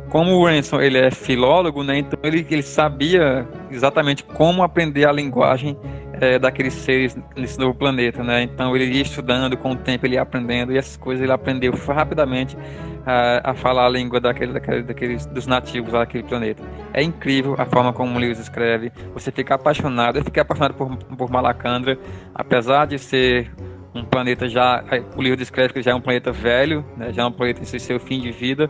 Como 0.10 0.34
o 0.34 0.46
Ransom 0.46 0.82
ele 0.82 0.98
é 0.98 1.10
filólogo, 1.10 1.82
né? 1.82 2.00
Então 2.00 2.20
ele, 2.24 2.46
ele 2.50 2.62
sabia 2.62 3.48
exatamente 3.72 4.26
como 4.26 4.64
aprender 4.64 5.08
a 5.08 5.14
linguagem 5.14 5.78
é, 6.20 6.40
daqueles 6.40 6.74
seres 6.74 7.18
nesse 7.36 7.60
novo 7.60 7.74
planeta, 7.74 8.24
né? 8.24 8.44
Então 8.44 8.76
ele 8.76 8.86
ia 8.86 9.02
estudando 9.02 9.56
com 9.58 9.72
o 9.72 9.76
tempo, 9.76 10.06
ele 10.06 10.16
ia 10.16 10.22
aprendendo 10.22 10.72
e 10.72 10.78
essas 10.78 10.98
coisas 10.98 11.24
ele 11.24 11.32
aprendeu 11.32 11.74
rapidamente 11.74 12.58
a, 13.06 13.52
a 13.52 13.54
falar 13.54 13.86
a 13.86 13.90
língua 13.90 14.20
daquele, 14.20 14.54
daquele, 14.54 14.84
daqueles 14.84 15.26
dos 15.26 15.48
nativos 15.48 15.94
daquele 15.94 16.24
planeta. 16.24 16.64
É 16.94 17.02
incrível 17.02 17.56
a 17.58 17.66
forma 17.66 17.94
como 17.94 18.16
o 18.16 18.20
Lewis 18.20 18.40
escreve. 18.40 18.92
Você 19.14 19.32
fica 19.32 19.56
apaixonado. 19.56 20.18
Eu 20.18 20.24
fiquei 20.24 20.42
apaixonado 20.42 20.74
por, 20.74 20.96
por 20.98 21.30
Malacandra, 21.30 21.98
apesar 22.34 22.86
de 22.86 22.98
ser 22.98 23.52
um 23.96 24.04
planeta 24.04 24.48
já, 24.48 24.84
o 25.16 25.22
livro 25.22 25.38
descreve 25.38 25.74
que 25.74 25.82
já 25.82 25.92
é 25.92 25.96
um 25.96 26.02
planeta 26.02 26.32
velho, 26.32 26.86
né, 26.96 27.12
já 27.12 27.24
é 27.24 27.26
um 27.26 27.32
planeta 27.32 27.62
em 27.62 27.66
seu 27.66 28.00
fim 28.00 28.20
de 28.20 28.32
vida, 28.32 28.70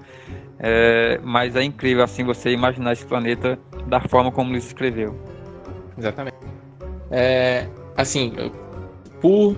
é, 0.57 1.19
mas 1.21 1.55
é 1.55 1.63
incrível 1.63 2.03
assim 2.03 2.23
você 2.23 2.51
imaginar 2.51 2.93
esse 2.93 3.05
planeta 3.05 3.59
da 3.87 3.99
forma 3.99 4.31
como 4.31 4.51
ele 4.51 4.59
escreveu. 4.59 5.19
Exatamente. 5.97 6.56
É, 7.11 7.67
assim, 7.95 8.33
por 9.21 9.57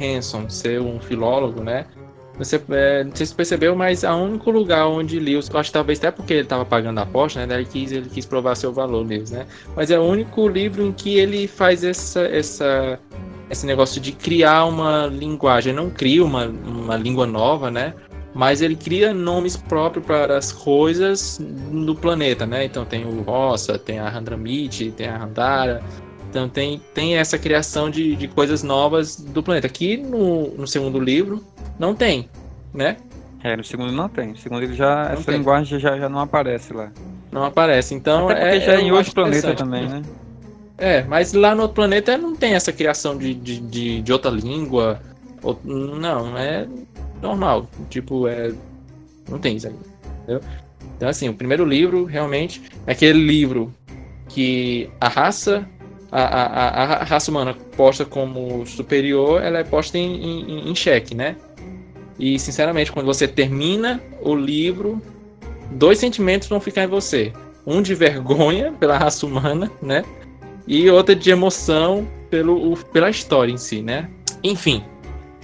Hanson 0.00 0.48
ser 0.48 0.80
um 0.80 1.00
filólogo, 1.00 1.62
né? 1.62 1.86
Você, 2.36 2.60
é, 2.70 3.04
não 3.04 3.14
sei 3.14 3.26
se 3.26 3.34
percebeu, 3.34 3.76
mas 3.76 4.02
o 4.02 4.12
único 4.16 4.50
lugar 4.50 4.88
onde 4.88 5.20
Lewis, 5.20 5.48
acho 5.54 5.70
que 5.70 5.72
talvez 5.72 5.98
até 6.00 6.10
porque 6.10 6.32
ele 6.32 6.42
estava 6.42 6.64
pagando 6.64 6.98
a 6.98 7.02
aposta, 7.02 7.46
né? 7.46 7.54
Ele 7.54 7.64
quis, 7.64 7.92
ele 7.92 8.08
quis 8.08 8.26
provar 8.26 8.56
seu 8.56 8.72
valor 8.72 9.06
Lewis, 9.06 9.30
né? 9.30 9.46
Mas 9.76 9.90
é 9.90 9.98
o 9.98 10.02
único 10.02 10.48
livro 10.48 10.84
em 10.84 10.92
que 10.92 11.16
ele 11.16 11.46
faz 11.46 11.84
essa, 11.84 12.22
essa 12.22 12.98
esse 13.48 13.66
negócio 13.66 14.00
de 14.00 14.12
criar 14.12 14.64
uma 14.64 15.06
linguagem. 15.06 15.72
Ele 15.72 15.80
não 15.80 15.90
cria 15.90 16.24
uma, 16.24 16.46
uma 16.46 16.96
língua 16.96 17.26
nova, 17.26 17.70
né? 17.70 17.94
Mas 18.34 18.60
ele 18.60 18.74
cria 18.74 19.14
nomes 19.14 19.56
próprios 19.56 20.04
para 20.04 20.36
as 20.36 20.50
coisas 20.50 21.40
do 21.70 21.94
planeta, 21.94 22.44
né? 22.44 22.64
Então 22.64 22.84
tem 22.84 23.04
o 23.04 23.22
Rossa, 23.22 23.78
tem 23.78 24.00
a 24.00 24.08
Handramit, 24.08 24.90
tem 24.92 25.06
a 25.06 25.16
Randara. 25.16 25.82
Então 26.34 26.48
tem, 26.48 26.82
tem 26.92 27.16
essa 27.16 27.38
criação 27.38 27.88
de, 27.88 28.16
de 28.16 28.26
coisas 28.26 28.64
novas 28.64 29.14
do 29.14 29.40
planeta. 29.40 29.68
Aqui 29.68 29.96
no, 29.96 30.48
no 30.56 30.66
segundo 30.66 30.98
livro 30.98 31.44
não 31.78 31.94
tem, 31.94 32.28
né? 32.72 32.96
É, 33.40 33.56
no 33.56 33.62
segundo 33.62 33.92
não 33.92 34.08
tem. 34.08 34.30
No 34.30 34.36
segundo 34.36 34.64
ele 34.64 34.74
já. 34.74 35.04
Não 35.04 35.12
essa 35.12 35.24
tem. 35.26 35.36
linguagem 35.36 35.78
já, 35.78 35.96
já 35.96 36.08
não 36.08 36.18
aparece 36.18 36.72
lá. 36.72 36.90
Não 37.30 37.44
aparece. 37.44 37.94
Então 37.94 38.28
Até 38.28 38.56
é, 38.56 38.60
já 38.60 38.74
é 38.74 38.80
em 38.80 38.90
outro 38.90 39.14
planeta 39.14 39.54
também, 39.54 39.88
né? 39.88 40.02
É, 40.76 41.02
mas 41.04 41.32
lá 41.32 41.54
no 41.54 41.62
outro 41.62 41.76
planeta 41.76 42.18
não 42.18 42.34
tem 42.34 42.54
essa 42.54 42.72
criação 42.72 43.16
de, 43.16 43.32
de, 43.32 43.60
de, 43.60 44.02
de 44.02 44.12
outra 44.12 44.30
língua. 44.30 45.00
Ou, 45.40 45.56
não, 45.62 46.36
é 46.36 46.66
normal. 47.22 47.68
Tipo, 47.88 48.26
é. 48.26 48.52
Não 49.28 49.38
tem 49.38 49.54
isso 49.54 49.68
aí. 49.68 49.74
Entendeu? 50.24 50.40
Então, 50.96 51.08
assim, 51.08 51.28
o 51.28 51.34
primeiro 51.34 51.64
livro 51.64 52.04
realmente 52.04 52.60
é 52.88 52.92
aquele 52.92 53.24
livro 53.24 53.72
que 54.28 54.90
a 55.00 55.08
raça. 55.08 55.64
A, 56.16 56.22
a, 56.22 56.82
a, 57.00 57.04
raça 57.04 57.30
humana 57.30 57.56
posta 57.76 58.04
como 58.04 58.64
superior, 58.66 59.42
ela 59.42 59.58
é 59.58 59.64
posta 59.64 59.98
em, 59.98 60.22
em, 60.22 60.70
em 60.70 60.74
xeque, 60.74 61.14
né? 61.14 61.36
E, 62.18 62.38
sinceramente, 62.38 62.92
quando 62.92 63.06
você 63.06 63.26
termina 63.26 64.00
o 64.22 64.34
livro, 64.34 65.02
dois 65.72 65.98
sentimentos 65.98 66.48
vão 66.48 66.60
ficar 66.60 66.84
em 66.84 66.86
você. 66.86 67.32
Um 67.66 67.82
de 67.82 67.94
vergonha 67.94 68.72
pela 68.78 68.96
raça 68.96 69.26
humana, 69.26 69.70
né? 69.82 70.04
e 70.66 70.88
outra 70.90 71.14
de 71.14 71.30
emoção 71.30 72.08
pelo, 72.30 72.76
pela 72.92 73.10
história 73.10 73.52
em 73.52 73.56
si, 73.56 73.82
né? 73.82 74.10
Enfim, 74.42 74.82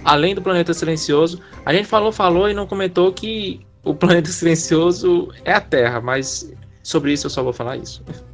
além 0.03 0.35
do 0.35 0.41
Planeta 0.41 0.73
Silencioso, 0.73 1.39
a 1.65 1.73
gente 1.73 1.87
falou, 1.87 2.11
falou 2.11 2.49
e 2.49 2.53
não 2.53 2.67
comentou 2.67 3.11
que 3.11 3.61
o 3.83 3.93
Planeta 3.93 4.29
Silencioso 4.29 5.29
é 5.45 5.53
a 5.53 5.61
Terra, 5.61 6.01
mas 6.01 6.51
sobre 6.83 7.13
isso 7.13 7.27
eu 7.27 7.31
só 7.31 7.43
vou 7.43 7.53
falar 7.53 7.77
isso. 7.77 8.03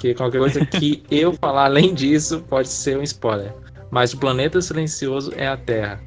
Porque 0.00 0.14
qualquer 0.14 0.38
coisa 0.38 0.64
que 0.64 1.02
eu 1.10 1.34
falar 1.34 1.66
além 1.66 1.92
disso 1.92 2.42
pode 2.48 2.68
ser 2.68 2.96
um 2.96 3.02
spoiler. 3.02 3.52
Mas 3.90 4.14
o 4.14 4.16
planeta 4.16 4.62
silencioso 4.62 5.30
é 5.36 5.46
a 5.46 5.58
Terra. 5.58 6.00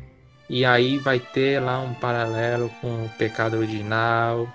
E 0.50 0.66
aí 0.66 0.98
vai 0.98 1.20
ter 1.20 1.62
lá 1.62 1.80
um 1.80 1.94
paralelo 1.94 2.72
com 2.82 3.06
o 3.06 3.10
pecado 3.20 3.56
original. 3.56 4.48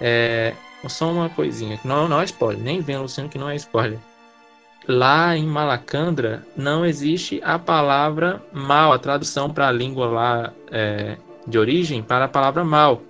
É, 0.00 0.54
só 0.86 1.10
uma 1.10 1.28
coisinha, 1.28 1.76
não, 1.84 2.08
não 2.08 2.20
é 2.20 2.24
spoiler, 2.24 2.62
nem 2.62 2.80
vem 2.80 2.98
Luciano 2.98 3.28
que 3.28 3.36
não 3.36 3.50
é 3.50 3.56
spoiler. 3.56 3.98
Lá 4.86 5.36
em 5.36 5.44
Malacandra 5.44 6.46
não 6.56 6.86
existe 6.86 7.40
a 7.42 7.58
palavra 7.58 8.40
mal, 8.52 8.92
a 8.92 8.98
tradução 8.98 9.50
para 9.50 9.66
a 9.66 9.72
língua 9.72 10.06
lá 10.06 10.52
é, 10.70 11.16
de 11.48 11.58
origem 11.58 12.00
para 12.00 12.26
a 12.26 12.28
palavra 12.28 12.64
mal. 12.64 13.02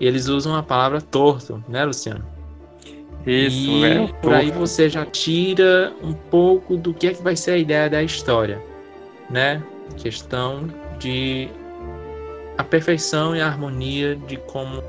Eles 0.00 0.28
usam 0.28 0.54
a 0.54 0.62
palavra 0.62 1.00
torto, 1.00 1.64
né, 1.68 1.84
Luciano? 1.84 2.39
Isso, 3.26 3.70
e 3.70 3.84
é. 3.84 4.06
por 4.22 4.32
aí 4.32 4.50
você 4.50 4.88
já 4.88 5.04
tira 5.04 5.92
um 6.02 6.12
pouco 6.12 6.76
do 6.76 6.94
que 6.94 7.08
é 7.08 7.14
que 7.14 7.22
vai 7.22 7.36
ser 7.36 7.52
a 7.52 7.56
ideia 7.56 7.90
da 7.90 8.02
história, 8.02 8.62
né? 9.28 9.62
Questão 9.96 10.68
de 10.98 11.48
a 12.56 12.64
perfeição 12.64 13.34
e 13.36 13.40
a 13.40 13.46
harmonia 13.46 14.16
de 14.16 14.36
como 14.36 14.82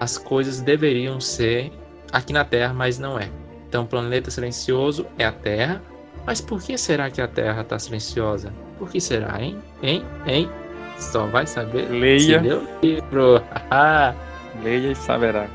as 0.00 0.16
coisas 0.16 0.60
deveriam 0.60 1.20
ser 1.20 1.70
aqui 2.10 2.32
na 2.32 2.44
Terra, 2.44 2.72
mas 2.72 2.98
não 2.98 3.18
é. 3.18 3.28
Então, 3.68 3.84
o 3.84 3.86
planeta 3.86 4.30
silencioso 4.30 5.06
é 5.18 5.24
a 5.24 5.32
Terra. 5.32 5.82
Mas 6.26 6.40
por 6.40 6.60
que 6.62 6.76
será 6.76 7.10
que 7.10 7.20
a 7.20 7.28
Terra 7.28 7.62
está 7.62 7.78
silenciosa? 7.78 8.52
Por 8.78 8.90
que 8.90 9.00
será, 9.00 9.40
hein? 9.40 9.58
Hein? 9.82 10.04
Hein? 10.26 10.50
Só 10.98 11.26
vai 11.26 11.46
saber 11.46 11.88
Leia. 11.88 12.18
se 12.18 12.48
leu 12.48 12.62
o 12.62 12.86
livro. 12.86 13.42
Leia 14.62 14.92
e 14.92 14.94
saberá. 14.94 15.48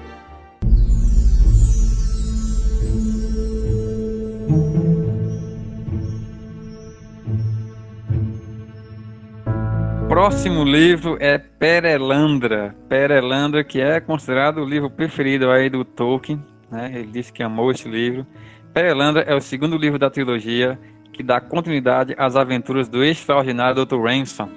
Próximo 10.15 10.63
livro 10.63 11.17
é 11.19 11.37
Perelandra. 11.37 12.73
Perelandra, 12.87 13.65
que 13.65 13.81
é 13.81 13.99
considerado 13.99 14.61
o 14.61 14.65
livro 14.65 14.89
preferido 14.89 15.51
aí 15.51 15.69
do 15.69 15.83
Tolkien. 15.83 16.41
Né? 16.71 16.89
Ele 16.95 17.07
disse 17.07 17.33
que 17.33 17.43
amou 17.43 17.69
esse 17.69 17.85
livro. 17.89 18.25
Perelandra 18.73 19.23
é 19.23 19.35
o 19.35 19.41
segundo 19.41 19.75
livro 19.75 19.99
da 19.99 20.09
trilogia 20.09 20.79
que 21.11 21.21
dá 21.21 21.41
continuidade 21.41 22.15
às 22.17 22.37
aventuras 22.37 22.87
do 22.87 23.03
extraordinário 23.03 23.85
Dr. 23.85 23.99
Ransom 24.01 24.47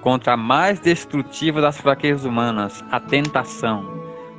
contra 0.00 0.32
a 0.32 0.36
mais 0.36 0.80
destrutiva 0.80 1.60
das 1.60 1.78
fraquezas 1.78 2.24
humanas, 2.24 2.82
a 2.90 2.98
tentação. 2.98 3.84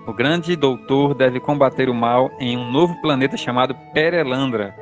O 0.07 0.11
grande 0.11 0.55
doutor 0.55 1.13
deve 1.13 1.39
combater 1.39 1.87
o 1.87 1.93
mal 1.93 2.31
em 2.39 2.57
um 2.57 2.71
novo 2.71 2.99
planeta 2.99 3.37
chamado 3.37 3.75
Perelandra, 3.93 4.75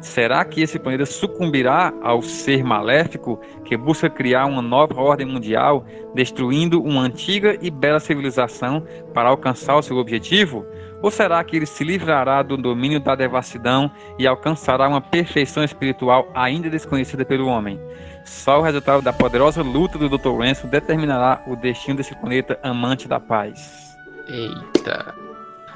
Será 0.00 0.44
que 0.44 0.62
esse 0.62 0.78
planeta 0.78 1.04
sucumbirá 1.04 1.92
ao 2.02 2.22
ser 2.22 2.64
maléfico 2.64 3.38
que 3.64 3.76
busca 3.76 4.08
criar 4.08 4.46
uma 4.46 4.62
nova 4.62 4.98
ordem 4.98 5.26
mundial, 5.26 5.84
destruindo 6.14 6.82
uma 6.82 7.02
antiga 7.02 7.58
e 7.60 7.70
bela 7.70 8.00
civilização 8.00 8.84
para 9.12 9.28
alcançar 9.28 9.76
o 9.76 9.82
seu 9.82 9.98
objetivo? 9.98 10.64
Ou 11.02 11.10
será 11.10 11.42
que 11.44 11.56
ele 11.56 11.66
se 11.66 11.84
livrará 11.84 12.42
do 12.42 12.56
domínio 12.56 13.00
da 13.00 13.14
devassidão 13.14 13.90
e 14.18 14.26
alcançará 14.26 14.88
uma 14.88 15.00
perfeição 15.00 15.64
espiritual 15.64 16.30
ainda 16.34 16.70
desconhecida 16.70 17.24
pelo 17.24 17.46
homem? 17.46 17.78
Só 18.24 18.60
o 18.60 18.62
resultado 18.62 19.02
da 19.02 19.12
poderosa 19.12 19.62
luta 19.62 19.98
do 19.98 20.08
Dr. 20.08 20.38
Ransom 20.38 20.68
determinará 20.68 21.42
o 21.46 21.56
destino 21.56 21.96
desse 21.96 22.14
planeta 22.16 22.58
amante 22.62 23.06
da 23.06 23.20
paz. 23.20 23.96
Eita. 24.28 25.14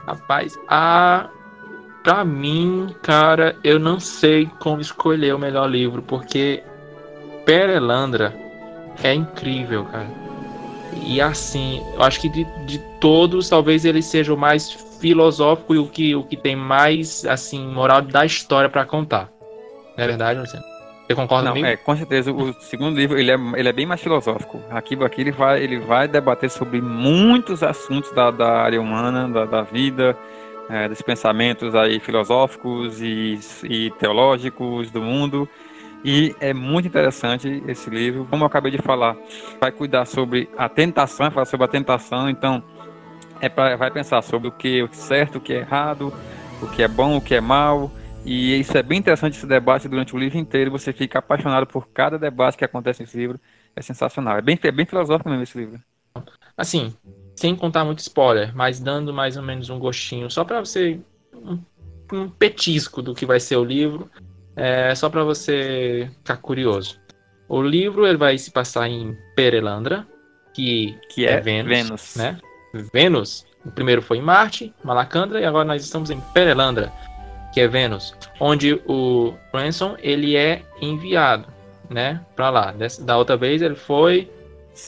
Rapaz, 0.06 0.58
a 0.68 1.30
Pra 2.04 2.22
mim, 2.22 2.94
cara, 3.00 3.56
eu 3.64 3.78
não 3.78 3.98
sei 3.98 4.46
como 4.60 4.82
escolher 4.82 5.34
o 5.34 5.38
melhor 5.38 5.66
livro, 5.70 6.02
porque 6.02 6.62
Perelandra 7.46 8.36
é 9.02 9.14
incrível, 9.14 9.86
cara. 9.86 10.06
E 11.02 11.18
assim, 11.18 11.82
eu 11.94 12.02
acho 12.02 12.20
que 12.20 12.28
de, 12.28 12.44
de 12.66 12.78
todos, 13.00 13.48
talvez 13.48 13.86
ele 13.86 14.02
seja 14.02 14.34
o 14.34 14.36
mais 14.36 14.70
filosófico 15.00 15.74
e 15.74 15.78
o 15.78 15.86
que, 15.86 16.14
o 16.14 16.22
que 16.22 16.36
tem 16.36 16.54
mais, 16.54 17.24
assim, 17.24 17.66
moral 17.66 18.02
da 18.02 18.26
história 18.26 18.68
para 18.68 18.84
contar. 18.84 19.30
Não 19.96 20.04
é 20.04 20.06
verdade, 20.06 20.38
Luciano? 20.38 20.64
Você 21.06 21.14
concorda 21.14 21.44
Não, 21.46 21.52
comigo? 21.52 21.66
é, 21.66 21.76
com 21.76 21.96
certeza. 21.96 22.32
O 22.32 22.52
segundo 22.60 22.96
livro, 22.96 23.18
ele 23.18 23.30
é, 23.30 23.38
ele 23.56 23.68
é 23.68 23.72
bem 23.72 23.86
mais 23.86 24.00
filosófico. 24.02 24.60
Aqui, 24.70 24.94
aqui 25.02 25.22
ele, 25.22 25.32
vai, 25.32 25.62
ele 25.62 25.78
vai 25.78 26.06
debater 26.06 26.50
sobre 26.50 26.82
muitos 26.82 27.62
assuntos 27.62 28.10
da, 28.12 28.30
da 28.30 28.50
área 28.58 28.80
humana, 28.80 29.26
da, 29.28 29.46
da 29.46 29.62
vida, 29.62 30.14
é, 30.68 30.88
dos 30.88 31.02
pensamentos 31.02 31.74
aí 31.74 32.00
filosóficos 32.00 33.00
e, 33.00 33.38
e 33.64 33.90
teológicos 33.98 34.90
do 34.90 35.02
mundo. 35.02 35.48
E 36.04 36.34
é 36.38 36.52
muito 36.52 36.86
interessante 36.86 37.62
esse 37.66 37.88
livro. 37.88 38.26
Como 38.28 38.42
eu 38.42 38.46
acabei 38.46 38.70
de 38.70 38.78
falar, 38.78 39.16
vai 39.58 39.72
cuidar 39.72 40.04
sobre 40.04 40.50
a 40.56 40.68
tentação, 40.68 41.26
vai 41.26 41.30
falar 41.34 41.46
sobre 41.46 41.64
a 41.64 41.68
tentação. 41.68 42.28
Então, 42.28 42.62
é 43.40 43.48
pra, 43.48 43.74
vai 43.76 43.90
pensar 43.90 44.20
sobre 44.22 44.48
o 44.48 44.52
que 44.52 44.82
é 44.82 44.88
certo, 44.92 45.36
o 45.36 45.40
que 45.40 45.54
é 45.54 45.60
errado, 45.60 46.12
o 46.60 46.66
que 46.68 46.82
é 46.82 46.88
bom, 46.88 47.16
o 47.16 47.20
que 47.22 47.34
é 47.34 47.40
mal. 47.40 47.90
E 48.24 48.58
isso 48.58 48.76
é 48.76 48.82
bem 48.82 48.98
interessante 48.98 49.36
esse 49.36 49.46
debate 49.46 49.88
durante 49.88 50.14
o 50.14 50.18
livro 50.18 50.38
inteiro. 50.38 50.70
Você 50.70 50.92
fica 50.92 51.18
apaixonado 51.18 51.66
por 51.66 51.88
cada 51.88 52.18
debate 52.18 52.56
que 52.56 52.64
acontece 52.64 53.02
nesse 53.02 53.16
livro. 53.16 53.40
É 53.74 53.80
sensacional. 53.80 54.36
É 54.36 54.42
bem, 54.42 54.58
é 54.62 54.70
bem 54.70 54.86
filosófico 54.86 55.28
mesmo 55.28 55.42
esse 55.42 55.56
livro. 55.56 55.80
Assim, 56.56 56.94
sem 57.34 57.54
contar 57.54 57.84
muito 57.84 57.98
spoiler, 57.98 58.54
mas 58.54 58.80
dando 58.80 59.12
mais 59.12 59.36
ou 59.36 59.42
menos 59.42 59.70
um 59.70 59.78
gostinho, 59.78 60.30
só 60.30 60.44
para 60.44 60.60
você 60.60 61.00
um, 61.34 61.58
um, 62.12 62.28
petisco 62.28 63.02
do 63.02 63.14
que 63.14 63.26
vai 63.26 63.40
ser 63.40 63.56
o 63.56 63.64
livro, 63.64 64.10
é, 64.56 64.94
só 64.94 65.08
para 65.10 65.24
você 65.24 66.10
ficar 66.18 66.36
curioso. 66.36 67.00
O 67.48 67.60
livro 67.60 68.06
ele 68.06 68.16
vai 68.16 68.38
se 68.38 68.50
passar 68.50 68.88
em 68.88 69.16
Perelandra, 69.34 70.06
que, 70.54 70.98
que 71.10 71.26
é, 71.26 71.32
é 71.32 71.40
Vênus, 71.40 71.68
Vênus, 71.68 72.16
né? 72.16 72.38
Vênus. 72.92 73.46
O 73.64 73.70
primeiro 73.70 74.02
foi 74.02 74.18
em 74.18 74.22
Marte, 74.22 74.72
Malacandra, 74.82 75.40
e 75.40 75.44
agora 75.44 75.64
nós 75.64 75.82
estamos 75.82 76.10
em 76.10 76.20
Perelandra, 76.32 76.92
que 77.52 77.60
é 77.60 77.68
Vênus, 77.68 78.14
onde 78.38 78.80
o 78.86 79.34
Ransom 79.52 79.96
ele 80.00 80.36
é 80.36 80.62
enviado, 80.80 81.46
né, 81.88 82.20
para 82.36 82.50
lá. 82.50 82.74
da 83.00 83.16
outra 83.16 83.36
vez 83.36 83.62
ele 83.62 83.76
foi 83.76 84.30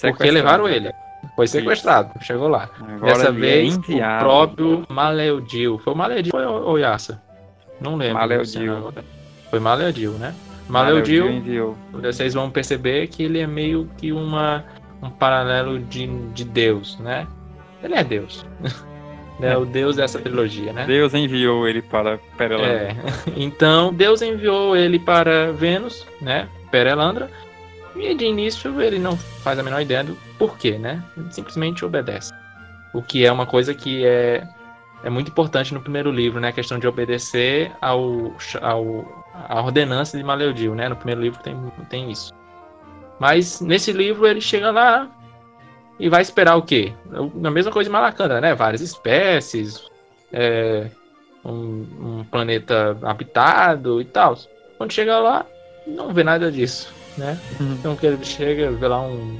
porque 0.03 0.31
levaram 0.31 0.69
ele. 0.69 0.91
Foi 1.35 1.47
sequestrado, 1.47 2.11
Isso. 2.17 2.27
chegou 2.27 2.49
lá. 2.49 2.69
Agora 2.81 3.15
Dessa 3.15 3.29
é 3.29 3.33
vez, 3.33 3.75
é 3.75 3.79
o 3.79 4.19
próprio 4.19 4.87
Maleudil. 4.89 5.79
Foi 5.79 5.93
o 5.93 5.97
Maleudil 5.97 6.33
ou 6.35 6.75
o 6.75 6.79
Yassa? 6.79 7.23
Não 7.81 7.97
lembro. 7.97 8.15
Maleudil. 8.15 8.93
Foi 9.51 9.61
Maleudil, 9.61 10.13
né? 10.13 10.35
Maleudil, 10.69 11.77
vocês 11.93 12.35
vão 12.35 12.51
perceber 12.51 13.07
que 13.07 13.23
ele 13.23 13.39
é 13.39 13.47
meio 13.47 13.89
que 13.97 14.13
uma, 14.13 14.65
um 15.03 15.09
paralelo 15.11 15.79
de, 15.79 16.07
de 16.33 16.45
Deus, 16.45 16.99
né? 16.99 17.27
Ele 17.83 17.95
é 17.95 18.05
Deus. 18.05 18.45
É 19.39 19.55
o 19.57 19.67
Deus 19.67 19.97
dessa 19.97 20.19
trilogia, 20.19 20.73
né? 20.73 20.87
Deus 20.87 21.13
enviou 21.13 21.69
ele 21.69 21.83
para 21.83 22.19
Perelandra. 22.39 22.71
É. 22.73 22.97
Então, 23.37 23.93
Deus 23.93 24.23
enviou 24.23 24.75
ele 24.75 24.99
para 24.99 25.53
Vênus, 25.53 26.07
né? 26.23 26.49
Perelandra. 26.71 27.31
E 27.99 28.15
de 28.15 28.27
início 28.27 28.81
ele 28.81 28.99
não 28.99 29.17
faz 29.17 29.59
a 29.59 29.63
menor 29.63 29.81
ideia 29.81 30.05
do 30.05 30.17
porquê, 30.39 30.79
né? 30.79 31.03
Ele 31.17 31.33
simplesmente 31.33 31.85
obedece. 31.85 32.33
O 32.93 33.03
que 33.03 33.25
é 33.25 33.33
uma 33.33 33.47
coisa 33.47 33.75
que 33.75 34.07
é, 34.07 34.47
é 35.03 35.11
muito 35.11 35.31
importante 35.31 35.73
no 35.73 35.81
primeiro 35.81 36.11
livro, 36.11 36.41
né? 36.41 36.49
A 36.49 36.53
questão 36.53 36.79
de 36.79 36.87
obedecer 36.87 37.73
ao, 37.81 38.33
ao 38.61 39.25
a 39.49 39.61
ordenança 39.61 40.17
de 40.17 40.25
Maleudil, 40.25 40.75
né? 40.75 40.89
No 40.89 40.97
primeiro 40.97 41.21
livro 41.21 41.43
tem, 41.43 41.57
tem 41.89 42.11
isso. 42.11 42.35
Mas 43.19 43.61
nesse 43.61 43.93
livro 43.93 44.27
ele 44.27 44.41
chega 44.41 44.71
lá 44.71 45.11
e 45.99 46.09
vai 46.09 46.21
esperar 46.21 46.57
o 46.57 46.63
quê? 46.63 46.93
A 47.13 47.51
mesma 47.51 47.73
coisa 47.73 47.89
de 47.89 47.93
Malacanda, 47.93 48.41
né? 48.41 48.55
Várias 48.55 48.83
espécies, 48.83 49.83
é, 50.31 50.91
um, 51.43 51.87
um 52.19 52.25
planeta 52.31 52.97
habitado 53.03 54.03
e 54.03 54.05
tal. 54.05 54.37
Quando 54.77 54.93
chega 54.93 55.19
lá, 55.19 55.47
não 55.87 56.13
vê 56.13 56.23
nada 56.23 56.53
disso 56.53 56.95
né? 57.17 57.39
Uhum. 57.61 57.73
Então 57.73 57.97
que 57.97 58.07
ele 58.07 58.25
chega, 58.25 58.71
vê 58.71 58.89
lá 58.89 59.01
um 59.01 59.39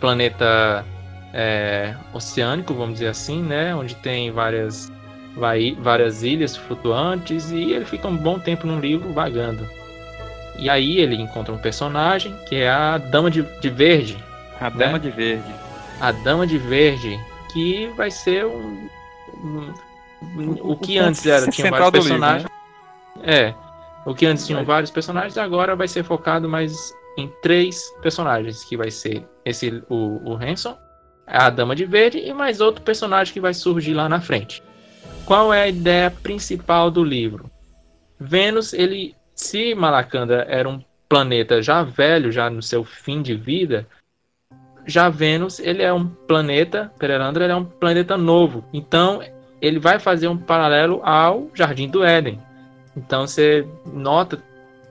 planeta 0.00 0.84
é, 1.32 1.94
oceânico, 2.12 2.74
vamos 2.74 2.94
dizer 2.94 3.08
assim, 3.08 3.42
né? 3.42 3.74
Onde 3.74 3.94
tem 3.96 4.30
várias, 4.30 4.90
vai, 5.36 5.76
várias 5.80 6.22
ilhas 6.22 6.56
flutuantes 6.56 7.50
e 7.50 7.72
ele 7.72 7.84
fica 7.84 8.08
um 8.08 8.16
bom 8.16 8.38
tempo 8.38 8.66
no 8.66 8.80
livro 8.80 9.12
vagando. 9.12 9.68
E 10.58 10.68
aí 10.68 10.98
ele 10.98 11.14
encontra 11.14 11.54
um 11.54 11.58
personagem 11.58 12.34
que 12.48 12.56
é 12.56 12.68
a 12.68 12.98
Dama 12.98 13.30
de, 13.30 13.42
de 13.60 13.70
Verde. 13.70 14.16
A 14.60 14.70
né? 14.70 14.86
Dama 14.86 14.98
de 14.98 15.10
Verde. 15.10 15.54
A 16.00 16.12
Dama 16.12 16.46
de 16.46 16.58
Verde, 16.58 17.18
que 17.52 17.86
vai 17.96 18.10
ser 18.10 18.44
um, 18.44 18.88
um, 19.42 19.72
um 20.36 20.56
o 20.60 20.76
que 20.76 20.98
antes 20.98 21.24
era 21.26 21.48
tinha 21.48 21.70
vários 21.70 21.90
personagens. 21.90 22.42
Livro, 22.42 23.26
né? 23.26 23.34
É, 23.34 23.67
o 24.08 24.14
que 24.14 24.24
antes 24.24 24.46
tinham 24.46 24.64
vários 24.64 24.90
personagens, 24.90 25.36
agora 25.36 25.76
vai 25.76 25.86
ser 25.86 26.02
focado 26.02 26.48
mais 26.48 26.94
em 27.18 27.30
três 27.42 27.94
personagens, 28.00 28.64
que 28.64 28.74
vai 28.74 28.90
ser 28.90 29.22
esse 29.44 29.82
o, 29.86 30.18
o 30.24 30.34
Hanson, 30.34 30.74
a 31.26 31.50
Dama 31.50 31.76
de 31.76 31.84
Verde 31.84 32.18
e 32.18 32.32
mais 32.32 32.62
outro 32.62 32.82
personagem 32.82 33.34
que 33.34 33.40
vai 33.40 33.52
surgir 33.52 33.92
lá 33.92 34.08
na 34.08 34.18
frente. 34.18 34.62
qual 35.26 35.52
é 35.52 35.64
a 35.64 35.68
ideia 35.68 36.10
principal 36.10 36.90
do 36.90 37.04
livro? 37.04 37.50
Vênus, 38.18 38.72
ele, 38.72 39.14
se 39.34 39.74
Malacanda 39.74 40.46
era 40.48 40.66
um 40.66 40.82
planeta 41.06 41.60
já 41.60 41.82
velho, 41.82 42.32
já 42.32 42.48
no 42.48 42.62
seu 42.62 42.84
fim 42.84 43.20
de 43.20 43.34
vida, 43.34 43.86
já 44.86 45.10
Vênus, 45.10 45.58
ele 45.58 45.82
é 45.82 45.92
um 45.92 46.06
planeta, 46.08 46.90
Perelandra, 46.98 47.44
ele 47.44 47.52
é 47.52 47.56
um 47.56 47.64
planeta 47.64 48.16
novo. 48.16 48.64
Então, 48.72 49.20
ele 49.60 49.78
vai 49.78 49.98
fazer 49.98 50.28
um 50.28 50.38
paralelo 50.38 51.02
ao 51.04 51.50
Jardim 51.54 51.90
do 51.90 52.02
Éden. 52.02 52.47
Então, 52.98 53.26
você 53.26 53.64
nota 53.86 54.42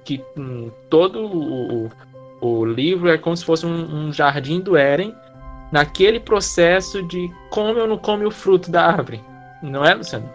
que 0.05 0.23
hum, 0.37 0.71
todo 0.89 1.25
o, 1.25 1.91
o, 2.39 2.65
livro 2.65 3.09
é 3.09 3.17
como 3.17 3.35
se 3.35 3.43
fosse 3.43 3.65
um, 3.65 4.07
um 4.07 4.13
jardim 4.13 4.61
do 4.61 4.77
Éden, 4.77 5.13
naquele 5.71 6.19
processo 6.19 7.03
de 7.03 7.29
come 7.49 7.81
ou 7.81 7.87
não 7.87 7.97
come 7.97 8.25
o 8.25 8.31
fruto 8.31 8.71
da 8.71 8.85
árvore. 8.85 9.19
Não 9.61 9.83
é, 9.83 9.93
Luciano? 9.93 10.29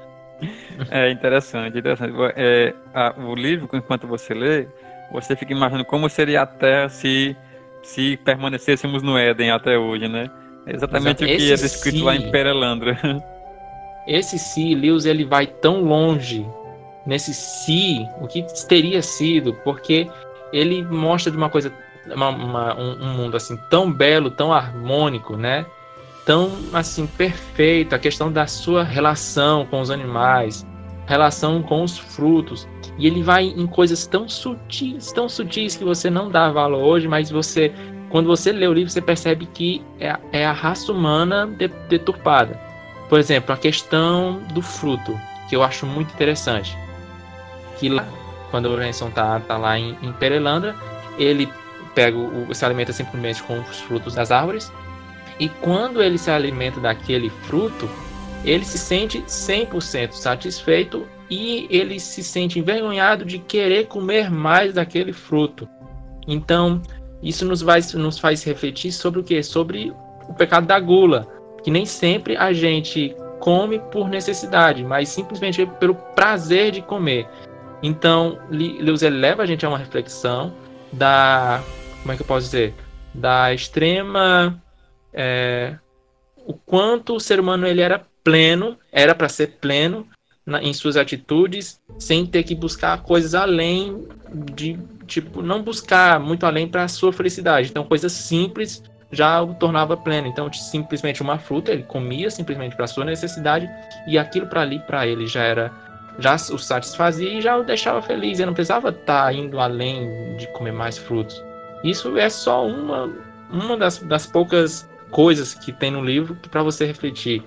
É 0.91 1.11
interessante, 1.11 1.79
interessante. 1.79 2.13
É, 2.37 2.75
a, 2.93 3.15
o 3.19 3.35
livro, 3.35 3.69
enquanto 3.73 4.07
você 4.07 4.35
lê, 4.35 4.67
você 5.11 5.35
fica 5.35 5.53
imaginando 5.53 5.85
como 5.85 6.11
seria 6.11 6.43
a 6.43 6.47
Terra 6.47 6.89
se, 6.91 7.35
se 7.83 8.19
permanecêssemos 8.19 9.03
no 9.03 9.17
Éden 9.17 9.51
até 9.51 9.79
hoje, 9.79 10.09
né? 10.09 10.29
É 10.67 10.75
exatamente 10.75 11.25
Exato. 11.25 11.25
o 11.25 11.27
que 11.27 11.51
Esse 11.51 11.53
é 11.53 11.69
descrito 11.69 11.99
si, 11.99 12.05
lá 12.05 12.15
em 12.15 12.31
Perelandra. 12.31 12.99
Esse 14.07 14.39
si, 14.39 14.75
Lewis, 14.75 15.07
ele 15.07 15.25
vai 15.25 15.47
tão 15.47 15.81
longe 15.81 16.45
nesse 17.07 17.35
si, 17.35 18.07
o 18.21 18.27
que 18.27 18.43
teria 18.67 19.03
sido, 19.03 19.55
porque 19.65 20.11
ele 20.53 20.83
mostra 20.83 21.31
de 21.31 21.37
uma 21.37 21.49
coisa, 21.49 21.73
uma, 22.07 22.29
uma, 22.29 22.75
um, 22.75 23.03
um 23.03 23.13
mundo 23.15 23.37
assim 23.37 23.57
tão 23.69 23.93
belo, 23.93 24.31
tão 24.31 24.53
harmônico, 24.53 25.37
né? 25.37 25.67
tão 26.25 26.53
assim 26.73 27.07
perfeito 27.07 27.95
a 27.95 27.99
questão 27.99 28.31
da 28.31 28.47
sua 28.47 28.83
relação 28.83 29.67
com 29.67 29.81
os 29.81 29.91
animais, 29.91 30.67
relação 31.07 31.63
com 31.63 31.83
os 31.83 31.99
frutos. 31.99 32.69
E 32.99 33.07
ele 33.07 33.23
vai 33.23 33.45
em 33.45 33.67
coisas 33.67 34.07
tão 34.07 34.29
sutis, 34.29 35.13
tão 35.13 35.29
sutis 35.29 35.77
que 35.77 35.85
você 35.85 36.09
não 36.11 36.31
dá 36.31 36.51
valor 36.51 36.83
hoje, 36.83 37.09
mas 37.09 37.31
você, 37.31 37.73
quando 38.11 38.27
você 38.27 38.53
lê 38.53 38.67
o 38.67 38.73
livro, 38.73 38.91
você 38.91 39.01
percebe 39.01 39.47
que 39.47 39.83
é, 39.99 40.17
é 40.33 40.47
a 40.47 40.53
raça 40.53 40.93
humana 40.93 41.47
deturpada. 41.89 42.59
Por 43.09 43.19
exemplo, 43.19 43.53
a 43.53 43.59
questão 43.59 44.41
do 44.55 44.63
fruto, 44.63 45.19
que 45.49 45.57
eu 45.57 45.63
acho 45.63 45.87
muito 45.87 46.13
interessante. 46.15 46.77
Que 47.83 47.89
lá, 47.89 48.07
quando 48.53 48.67
o 48.67 48.77
Renson 48.77 49.11
tá, 49.11 49.41
tá 49.41 49.59
lá 49.59 49.77
em, 49.77 49.99
em 50.01 50.15
ele 51.19 51.49
pega 51.97 52.17
o, 52.17 52.55
se 52.55 52.65
alimenta 52.65 52.93
simplesmente 52.93 53.43
com 53.43 53.59
os 53.59 53.81
frutos 53.81 54.15
das 54.15 54.31
árvores 54.31 54.73
e 55.41 55.49
quando 55.49 56.01
ele 56.01 56.17
se 56.17 56.31
alimenta 56.31 56.79
daquele 56.79 57.29
fruto, 57.29 57.91
ele 58.45 58.65
se 58.65 58.79
sente 58.79 59.21
100% 59.23 60.13
satisfeito 60.13 61.09
e 61.29 61.67
ele 61.71 61.99
se 61.99 62.23
sente 62.23 62.61
envergonhado 62.61 63.25
de 63.25 63.41
querer 63.41 63.89
comer 63.89 64.31
mais 64.31 64.75
daquele 64.75 65.13
fruto. 65.13 65.69
Então, 66.29 66.81
isso 67.21 67.45
nos, 67.45 67.63
vai, 67.63 67.81
nos 67.95 68.17
faz 68.17 68.45
refletir 68.45 68.93
sobre 68.93 69.19
o 69.19 69.25
que? 69.25 69.43
Sobre 69.43 69.93
o 70.29 70.35
pecado 70.35 70.69
da 70.69 70.79
gula, 70.79 71.27
que 71.65 71.71
nem 71.73 71.85
sempre 71.85 72.37
a 72.37 72.53
gente 72.53 73.13
come 73.41 73.81
por 73.91 74.09
necessidade, 74.09 74.85
mas 74.85 75.09
simplesmente 75.09 75.67
pelo 75.81 75.97
prazer 75.97 76.71
de 76.71 76.81
comer. 76.81 77.27
Então, 77.83 78.39
Lewis 78.51 79.03
leva 79.03 79.43
a 79.43 79.47
gente 79.47 79.67
a 79.67 79.69
uma 79.69 79.79
reflexão 79.79 80.55
da, 80.93 81.63
como 82.01 82.13
é 82.13 82.17
que 82.17 82.23
eu 82.23 82.27
posso 82.27 82.47
dizer, 82.47 82.75
da 83.13 83.53
extrema 83.53 84.63
é, 85.13 85.77
o 86.47 86.55
quanto 86.55 87.15
o 87.15 87.21
ser 87.21 87.41
humano 87.41 87.67
ele 87.67 87.81
era 87.81 88.05
pleno, 88.23 88.79
era 88.91 89.15
para 89.15 89.29
ser 89.29 89.59
pleno 89.61 90.07
na, 90.47 90.63
em 90.63 90.73
suas 90.73 90.97
atitudes, 90.97 91.81
sem 91.99 92.27
ter 92.27 92.43
que 92.43 92.55
buscar 92.55 93.03
coisas 93.03 93.35
além 93.35 94.07
de, 94.55 94.79
tipo, 95.07 95.43
não 95.43 95.63
buscar 95.63 96.19
muito 96.21 96.47
além 96.47 96.69
para 96.69 96.85
a 96.85 96.89
sua 96.89 97.13
felicidade. 97.13 97.71
Então, 97.71 97.85
coisas 97.85 98.13
simples 98.13 98.83
já 99.11 99.43
o 99.43 99.55
tornava 99.55 99.97
pleno. 99.97 100.27
Então, 100.27 100.51
simplesmente 100.53 101.21
uma 101.21 101.39
fruta, 101.39 101.71
ele 101.71 101.83
comia 101.83 102.31
simplesmente 102.31 102.75
para 102.75 102.87
sua 102.87 103.05
necessidade 103.05 103.69
e 104.07 104.17
aquilo 104.17 104.47
para 104.47 104.63
ali 104.63 104.79
para 104.81 105.07
ele 105.07 105.27
já 105.27 105.43
era 105.43 105.71
já 106.19 106.35
o 106.35 106.59
satisfazia 106.59 107.33
e 107.33 107.41
já 107.41 107.57
o 107.57 107.65
deixava 107.65 108.03
feliz. 108.03 108.39
Ele 108.39 108.47
não 108.47 108.55
precisava 108.55 108.91
estar 108.91 109.25
tá 109.25 109.33
indo 109.33 109.59
além 109.59 110.37
de 110.37 110.47
comer 110.49 110.73
mais 110.73 110.99
frutos. 110.99 111.43
Isso 111.83 112.17
é 112.17 112.29
só 112.29 112.67
uma 112.67 113.11
uma 113.53 113.77
das, 113.77 113.99
das 113.99 114.27
poucas 114.27 114.89
coisas 115.11 115.55
que 115.55 115.71
tem 115.73 115.91
no 115.91 116.03
livro 116.03 116.35
para 116.51 116.63
você 116.63 116.87
refletir. 116.87 117.43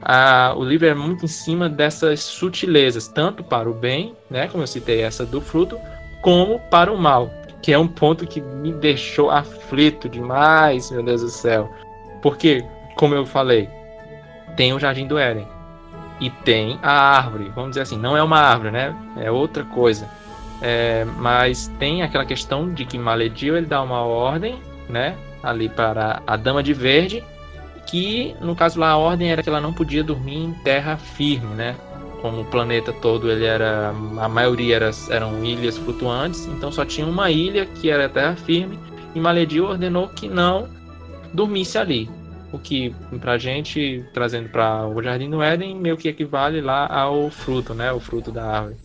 Ah, 0.00 0.54
o 0.56 0.64
livro 0.64 0.86
é 0.86 0.94
muito 0.94 1.24
em 1.24 1.28
cima 1.28 1.68
dessas 1.68 2.20
sutilezas, 2.20 3.08
tanto 3.08 3.42
para 3.42 3.68
o 3.68 3.74
bem, 3.74 4.14
né, 4.30 4.48
como 4.48 4.62
eu 4.62 4.66
citei 4.66 5.02
essa 5.02 5.26
do 5.26 5.40
fruto, 5.40 5.78
como 6.22 6.58
para 6.70 6.90
o 6.90 6.96
mal, 6.96 7.30
que 7.60 7.72
é 7.72 7.78
um 7.78 7.88
ponto 7.88 8.26
que 8.26 8.40
me 8.40 8.72
deixou 8.72 9.30
aflito 9.30 10.08
demais, 10.08 10.90
meu 10.90 11.02
Deus 11.02 11.20
do 11.20 11.28
céu. 11.28 11.70
Porque, 12.22 12.64
como 12.96 13.14
eu 13.14 13.26
falei, 13.26 13.68
tem 14.56 14.72
o 14.72 14.78
Jardim 14.78 15.06
do 15.06 15.18
Éden 15.18 15.46
e 16.20 16.30
tem 16.30 16.78
a 16.82 16.92
árvore, 16.92 17.50
vamos 17.54 17.70
dizer 17.70 17.82
assim, 17.82 17.98
não 17.98 18.16
é 18.16 18.22
uma 18.22 18.38
árvore, 18.38 18.70
né? 18.70 18.94
É 19.16 19.30
outra 19.30 19.64
coisa. 19.64 20.08
É, 20.62 21.06
mas 21.16 21.68
tem 21.78 22.02
aquela 22.02 22.26
questão 22.26 22.72
de 22.72 22.84
que 22.84 22.98
Malediu 22.98 23.56
ele 23.56 23.66
dá 23.66 23.82
uma 23.82 24.02
ordem, 24.02 24.60
né? 24.88 25.16
ali 25.42 25.68
para 25.68 26.22
a 26.26 26.36
Dama 26.36 26.62
de 26.62 26.72
Verde, 26.72 27.24
que 27.86 28.34
no 28.40 28.54
caso 28.54 28.78
lá 28.78 28.90
a 28.90 28.96
ordem 28.96 29.32
era 29.32 29.42
que 29.42 29.48
ela 29.48 29.60
não 29.60 29.72
podia 29.72 30.04
dormir 30.04 30.36
em 30.36 30.52
terra 30.52 30.96
firme, 30.96 31.54
né? 31.54 31.74
Como 32.20 32.42
o 32.42 32.44
planeta 32.44 32.92
todo 32.92 33.30
ele 33.30 33.46
era, 33.46 33.94
a 34.18 34.28
maioria 34.28 34.76
era, 34.76 34.90
eram 35.08 35.42
ilhas 35.42 35.78
flutuantes, 35.78 36.46
então 36.46 36.70
só 36.70 36.84
tinha 36.84 37.06
uma 37.06 37.30
ilha 37.30 37.64
que 37.64 37.90
era 37.90 38.08
terra 38.08 38.36
firme 38.36 38.78
e 39.14 39.20
Maledil 39.20 39.64
ordenou 39.64 40.08
que 40.08 40.28
não 40.28 40.68
dormisse 41.32 41.78
ali. 41.78 42.10
O 42.52 42.58
que 42.58 42.94
pra 43.20 43.38
gente, 43.38 44.04
trazendo 44.12 44.48
para 44.48 44.86
o 44.86 45.02
Jardim 45.02 45.30
do 45.30 45.42
Éden, 45.42 45.76
meio 45.76 45.96
que 45.96 46.08
equivale 46.08 46.60
lá 46.60 46.86
ao 46.86 47.30
fruto, 47.30 47.74
né? 47.74 47.92
O 47.92 48.00
fruto 48.00 48.32
da 48.32 48.44
árvore. 48.44 48.76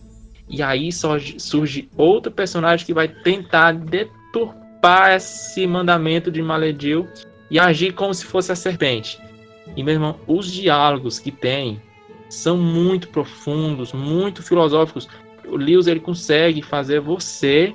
E 0.48 0.62
aí 0.62 0.92
só 0.92 1.18
surge 1.38 1.88
outro 1.96 2.30
personagem 2.30 2.86
que 2.86 2.94
vai 2.94 3.08
tentar 3.08 3.72
deturpar 3.72 5.16
esse 5.16 5.66
mandamento 5.66 6.30
de 6.30 6.40
Maledil 6.40 7.08
e 7.50 7.58
agir 7.58 7.92
como 7.92 8.14
se 8.14 8.24
fosse 8.24 8.52
a 8.52 8.56
serpente. 8.56 9.18
E, 9.76 9.82
meu 9.82 9.94
irmão, 9.94 10.16
os 10.26 10.50
diálogos 10.50 11.18
que 11.18 11.32
tem 11.32 11.82
são 12.28 12.56
muito 12.56 13.08
profundos, 13.08 13.92
muito 13.92 14.42
filosóficos. 14.42 15.08
O 15.46 15.56
Lewis 15.56 15.86
ele 15.86 16.00
consegue 16.00 16.62
fazer 16.62 17.00
você, 17.00 17.74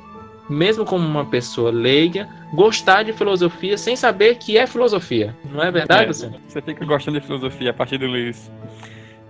mesmo 0.52 0.86
como 0.86 1.06
uma 1.06 1.26
pessoa 1.26 1.72
leiga, 1.72 2.28
gostar 2.54 3.04
de 3.04 3.14
filosofia 3.14 3.78
sem 3.78 3.96
saber 3.96 4.36
que 4.36 4.58
é 4.58 4.68
filosofia. 4.68 5.36
Não 5.52 5.64
é 5.64 5.72
verdade, 5.72 6.04
é, 6.04 6.08
você? 6.08 6.32
Você 6.48 6.62
fica 6.62 6.86
gostando 6.86 7.20
de 7.20 7.26
filosofia 7.26 7.72
a 7.72 7.74
partir 7.74 7.98
do 7.98 8.08
Lewis. 8.08 8.52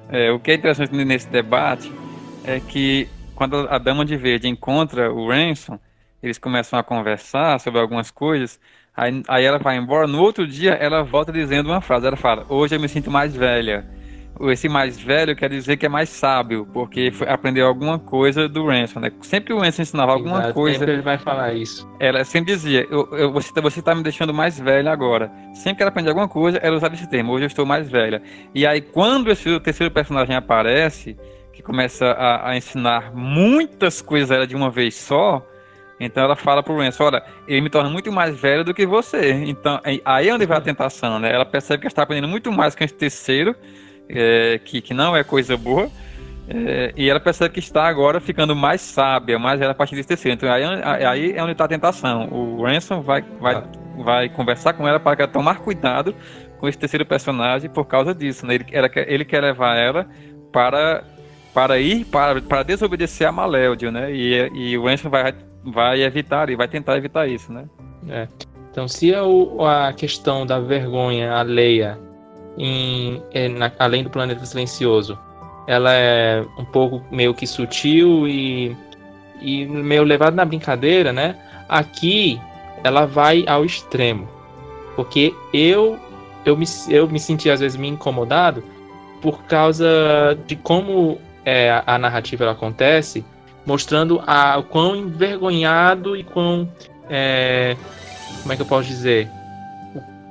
É, 0.09 0.31
o 0.31 0.39
que 0.39 0.51
é 0.51 0.55
interessante 0.55 0.91
nesse 0.93 1.29
debate 1.29 1.91
é 2.43 2.59
que 2.59 3.07
quando 3.35 3.67
a 3.69 3.77
Dama 3.77 4.03
de 4.03 4.17
Verde 4.17 4.47
encontra 4.47 5.11
o 5.11 5.29
Ransom, 5.29 5.79
eles 6.21 6.37
começam 6.37 6.77
a 6.77 6.83
conversar 6.83 7.59
sobre 7.59 7.79
algumas 7.79 8.11
coisas, 8.11 8.59
aí, 8.95 9.23
aí 9.27 9.45
ela 9.45 9.57
vai 9.57 9.77
embora, 9.77 10.07
no 10.07 10.21
outro 10.21 10.45
dia 10.45 10.73
ela 10.73 11.03
volta 11.03 11.31
dizendo 11.31 11.69
uma 11.69 11.81
frase, 11.81 12.05
ela 12.05 12.17
fala, 12.17 12.45
hoje 12.49 12.75
eu 12.75 12.79
me 12.79 12.89
sinto 12.89 13.09
mais 13.09 13.35
velha. 13.35 13.85
Esse 14.49 14.69
mais 14.69 14.99
velho 14.99 15.35
quer 15.35 15.49
dizer 15.49 15.77
que 15.77 15.85
é 15.85 15.89
mais 15.89 16.09
sábio, 16.09 16.67
porque 16.73 17.11
aprendeu 17.27 17.67
alguma 17.67 17.99
coisa 17.99 18.47
do 18.47 18.67
Ransom, 18.67 18.99
né? 18.99 19.11
Sempre 19.21 19.53
o 19.53 19.59
Ransom 19.59 19.81
ensinava 19.81 20.13
alguma 20.13 20.39
Exato, 20.39 20.53
coisa. 20.53 20.79
Sempre 20.79 20.93
ele 20.93 21.01
vai 21.01 21.17
falar 21.17 21.53
isso. 21.53 21.87
Ela 21.99 22.23
sempre 22.23 22.53
dizia, 22.53 22.87
eu, 22.89 23.07
eu, 23.11 23.31
você, 23.31 23.53
tá, 23.53 23.61
você 23.61 23.81
tá 23.81 23.93
me 23.93 24.03
deixando 24.03 24.33
mais 24.33 24.59
velha 24.59 24.91
agora. 24.91 25.31
Sempre 25.53 25.75
que 25.77 25.83
ela 25.83 25.89
aprendia 25.89 26.11
alguma 26.11 26.27
coisa, 26.27 26.57
ela 26.59 26.75
usava 26.75 26.95
esse 26.95 27.07
termo, 27.09 27.33
hoje 27.33 27.43
eu 27.43 27.47
estou 27.47 27.65
mais 27.65 27.89
velha. 27.89 28.21
E 28.55 28.65
aí, 28.65 28.81
quando 28.81 29.29
esse 29.31 29.59
terceiro 29.59 29.93
personagem 29.93 30.35
aparece, 30.35 31.17
que 31.51 31.61
começa 31.61 32.05
a, 32.05 32.49
a 32.49 32.57
ensinar 32.57 33.13
muitas 33.13 34.01
coisas 34.01 34.31
a 34.31 34.35
ela 34.35 34.47
de 34.47 34.55
uma 34.55 34.69
vez 34.69 34.95
só, 34.95 35.45
então 36.01 36.23
ela 36.23 36.35
fala 36.35 36.63
pro 36.63 36.75
Ransom, 36.77 37.03
olha, 37.03 37.23
ele 37.47 37.61
me 37.61 37.69
torna 37.69 37.87
muito 37.87 38.11
mais 38.11 38.39
velho 38.39 38.63
do 38.63 38.73
que 38.73 38.87
você. 38.87 39.31
Então, 39.45 39.79
aí 39.83 40.27
é 40.27 40.33
onde 40.33 40.47
vai 40.47 40.57
a 40.57 40.61
tentação, 40.61 41.19
né? 41.19 41.31
Ela 41.31 41.45
percebe 41.45 41.81
que 41.81 41.87
está 41.87 42.01
aprendendo 42.01 42.27
muito 42.27 42.51
mais 42.51 42.73
que 42.73 42.83
esse 42.83 42.93
terceiro, 42.93 43.55
é, 44.13 44.59
que, 44.59 44.81
que 44.81 44.93
não 44.93 45.15
é 45.15 45.23
coisa 45.23 45.57
boa. 45.57 45.89
É, 46.47 46.93
e 46.97 47.09
ela 47.09 47.19
percebe 47.19 47.53
que 47.53 47.59
está 47.59 47.87
agora 47.87 48.19
ficando 48.19 48.55
mais 48.55 48.81
sábia, 48.81 49.39
mais 49.39 49.61
ela 49.61 49.71
a 49.71 49.75
partir 49.75 49.95
desse 49.95 50.07
terceiro. 50.07 50.35
Então 50.35 50.51
aí, 50.51 50.63
aí 51.05 51.31
é 51.31 51.41
onde 51.41 51.53
está 51.53 51.65
a 51.65 51.67
tentação. 51.67 52.27
O 52.29 52.63
Ransom 52.63 53.01
vai, 53.01 53.23
vai, 53.39 53.55
ah. 53.55 53.63
vai 54.03 54.29
conversar 54.29 54.73
com 54.73 54.87
ela 54.87 54.99
para 54.99 55.27
tomar 55.27 55.59
cuidado 55.59 56.13
com 56.59 56.67
esse 56.67 56.77
terceiro 56.77 57.05
personagem 57.05 57.69
por 57.69 57.85
causa 57.85 58.13
disso. 58.13 58.45
Né? 58.45 58.55
Ele, 58.55 58.65
ela, 58.71 58.89
ele 58.95 59.25
quer 59.25 59.41
levar 59.41 59.77
ela 59.77 60.07
para, 60.51 61.03
para 61.53 61.79
ir, 61.79 62.05
para, 62.05 62.41
para 62.41 62.63
desobedecer 62.63 63.27
a 63.27 63.31
Maléudio, 63.31 63.91
né? 63.91 64.11
E, 64.11 64.49
e 64.53 64.77
o 64.77 64.85
Ransom 64.85 65.09
vai 65.09 65.33
vai 65.63 66.01
evitar 66.01 66.49
e 66.49 66.55
vai 66.55 66.67
tentar 66.67 66.97
evitar 66.97 67.27
isso, 67.27 67.51
né? 67.51 67.65
É. 68.09 68.27
Então, 68.71 68.87
se 68.87 69.13
a, 69.13 69.21
a 69.87 69.93
questão 69.93 70.45
da 70.45 70.59
vergonha 70.59 71.33
alheia, 71.33 71.99
em, 72.57 73.21
é, 73.31 73.47
na, 73.47 73.71
além 73.79 74.03
do 74.03 74.09
planeta 74.09 74.45
silencioso, 74.45 75.17
ela 75.67 75.93
é 75.93 76.43
um 76.57 76.65
pouco 76.65 77.01
meio 77.11 77.33
que 77.33 77.47
sutil 77.47 78.27
e, 78.27 78.75
e 79.41 79.65
meio 79.65 80.03
levada 80.03 80.35
na 80.35 80.45
brincadeira, 80.45 81.13
né? 81.13 81.35
Aqui 81.69 82.39
ela 82.83 83.05
vai 83.05 83.45
ao 83.47 83.63
extremo. 83.63 84.27
Porque 84.95 85.33
eu 85.53 85.97
eu 86.43 86.57
me, 86.57 86.65
eu 86.89 87.07
me 87.07 87.19
senti 87.19 87.49
às 87.49 87.59
vezes 87.59 87.77
me 87.77 87.87
incomodado 87.87 88.63
por 89.21 89.43
causa 89.43 89.87
de 90.47 90.55
como 90.55 91.19
é, 91.45 91.81
a, 91.85 91.97
narrativa 91.97 92.49
acontece, 92.49 93.23
mostrando 93.65 94.21
a, 94.25 94.57
o 94.57 94.63
quão 94.63 94.95
envergonhado 94.95 96.15
e 96.15 96.23
quão. 96.23 96.67
É, 97.09 97.75
como 98.41 98.53
é 98.53 98.55
que 98.55 98.61
eu 98.61 98.65
posso 98.65 98.87
dizer? 98.87 99.29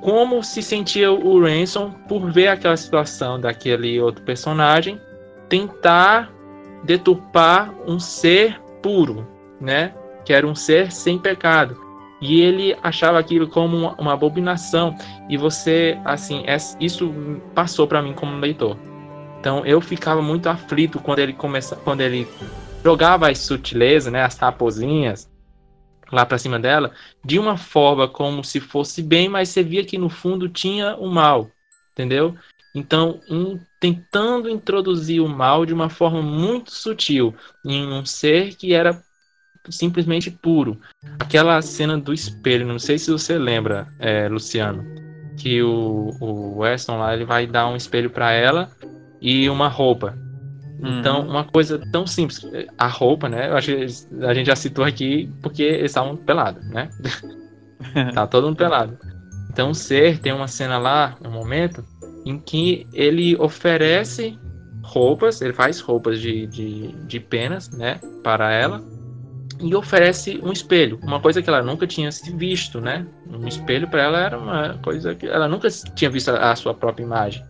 Como 0.01 0.43
se 0.43 0.63
sentia 0.63 1.11
o 1.11 1.39
Ransom 1.39 1.91
por 2.07 2.31
ver 2.31 2.47
aquela 2.47 2.75
situação 2.75 3.39
daquele 3.39 3.99
outro 3.99 4.23
personagem 4.23 4.99
tentar 5.47 6.31
deturpar 6.83 7.73
um 7.87 7.99
ser 7.99 8.59
puro, 8.81 9.27
né? 9.59 9.93
Que 10.25 10.33
era 10.33 10.47
um 10.47 10.55
ser 10.55 10.91
sem 10.91 11.19
pecado. 11.19 11.77
E 12.19 12.41
ele 12.41 12.75
achava 12.81 13.19
aquilo 13.19 13.47
como 13.47 13.93
uma, 13.97 14.13
abominação. 14.13 14.95
E 15.29 15.37
você, 15.37 15.97
assim, 16.05 16.43
é, 16.47 16.57
isso 16.79 17.13
passou 17.53 17.87
para 17.87 18.01
mim 18.01 18.13
como 18.13 18.39
leitor. 18.39 18.77
Então 19.39 19.65
eu 19.65 19.81
ficava 19.81 20.21
muito 20.21 20.47
aflito 20.47 20.99
quando 20.99 21.19
ele 21.19 21.33
começa, 21.33 21.75
quando 21.75 22.01
ele 22.01 22.27
jogava 22.83 23.29
as 23.29 23.39
sutilezas, 23.39 24.11
né, 24.11 24.23
as 24.23 24.37
raposinhas 24.37 25.30
lá 26.11 26.25
para 26.25 26.37
cima 26.37 26.59
dela, 26.59 26.91
de 27.23 27.39
uma 27.39 27.57
forma 27.57 28.07
como 28.07 28.43
se 28.43 28.59
fosse 28.59 29.01
bem, 29.01 29.29
mas 29.29 29.49
você 29.49 29.63
via 29.63 29.85
que 29.85 29.97
no 29.97 30.09
fundo 30.09 30.49
tinha 30.49 30.95
o 30.95 31.07
mal, 31.07 31.49
entendeu? 31.93 32.35
Então, 32.73 33.19
um, 33.29 33.59
tentando 33.79 34.49
introduzir 34.49 35.21
o 35.21 35.27
mal 35.27 35.65
de 35.65 35.73
uma 35.73 35.89
forma 35.89 36.21
muito 36.21 36.71
sutil 36.71 37.35
em 37.65 37.85
um 37.87 38.05
ser 38.05 38.55
que 38.55 38.73
era 38.73 39.01
simplesmente 39.69 40.31
puro. 40.31 40.79
Aquela 41.19 41.61
cena 41.61 41.97
do 41.97 42.13
espelho, 42.13 42.65
não 42.65 42.79
sei 42.79 42.97
se 42.97 43.11
você 43.11 43.37
lembra, 43.37 43.87
é, 43.99 44.27
Luciano, 44.27 44.83
que 45.37 45.61
o, 45.61 46.15
o 46.19 46.59
Weston 46.59 46.97
lá 46.97 47.13
ele 47.13 47.25
vai 47.25 47.45
dar 47.45 47.67
um 47.67 47.75
espelho 47.75 48.09
para 48.09 48.31
ela 48.31 48.71
e 49.19 49.49
uma 49.49 49.67
roupa. 49.67 50.17
Então, 50.83 51.21
uhum. 51.21 51.29
uma 51.29 51.43
coisa 51.43 51.79
tão 51.91 52.07
simples, 52.07 52.43
a 52.77 52.87
roupa, 52.87 53.29
né? 53.29 53.49
Eu 53.49 53.55
acho 53.55 53.67
que 53.67 54.25
a 54.25 54.33
gente 54.33 54.47
já 54.47 54.55
citou 54.55 54.83
aqui 54.83 55.29
porque 55.41 55.61
eles 55.61 55.91
estavam 55.91 56.15
pelados, 56.15 56.67
né? 56.69 56.89
tá 58.13 58.25
todo 58.25 58.47
mundo 58.47 58.55
pelado. 58.55 58.97
Então, 59.51 59.69
o 59.69 59.75
ser 59.75 60.17
tem 60.19 60.33
uma 60.33 60.47
cena 60.47 60.79
lá, 60.79 61.17
um 61.23 61.29
momento, 61.29 61.85
em 62.25 62.39
que 62.39 62.87
ele 62.93 63.35
oferece 63.37 64.39
roupas, 64.81 65.41
ele 65.41 65.53
faz 65.53 65.79
roupas 65.79 66.19
de, 66.19 66.47
de, 66.47 66.87
de 67.05 67.19
penas, 67.19 67.69
né? 67.69 67.99
Para 68.23 68.51
ela. 68.51 68.81
E 69.59 69.75
oferece 69.75 70.39
um 70.41 70.51
espelho, 70.51 70.99
uma 71.03 71.19
coisa 71.19 71.39
que 71.39 71.47
ela 71.47 71.61
nunca 71.61 71.85
tinha 71.85 72.09
visto, 72.35 72.81
né? 72.81 73.05
Um 73.29 73.47
espelho 73.47 73.87
para 73.87 74.01
ela 74.01 74.19
era 74.19 74.37
uma 74.39 74.79
coisa 74.79 75.13
que 75.13 75.27
ela 75.27 75.47
nunca 75.47 75.67
tinha 75.93 76.09
visto 76.09 76.29
a 76.29 76.55
sua 76.55 76.73
própria 76.73 77.03
imagem. 77.03 77.45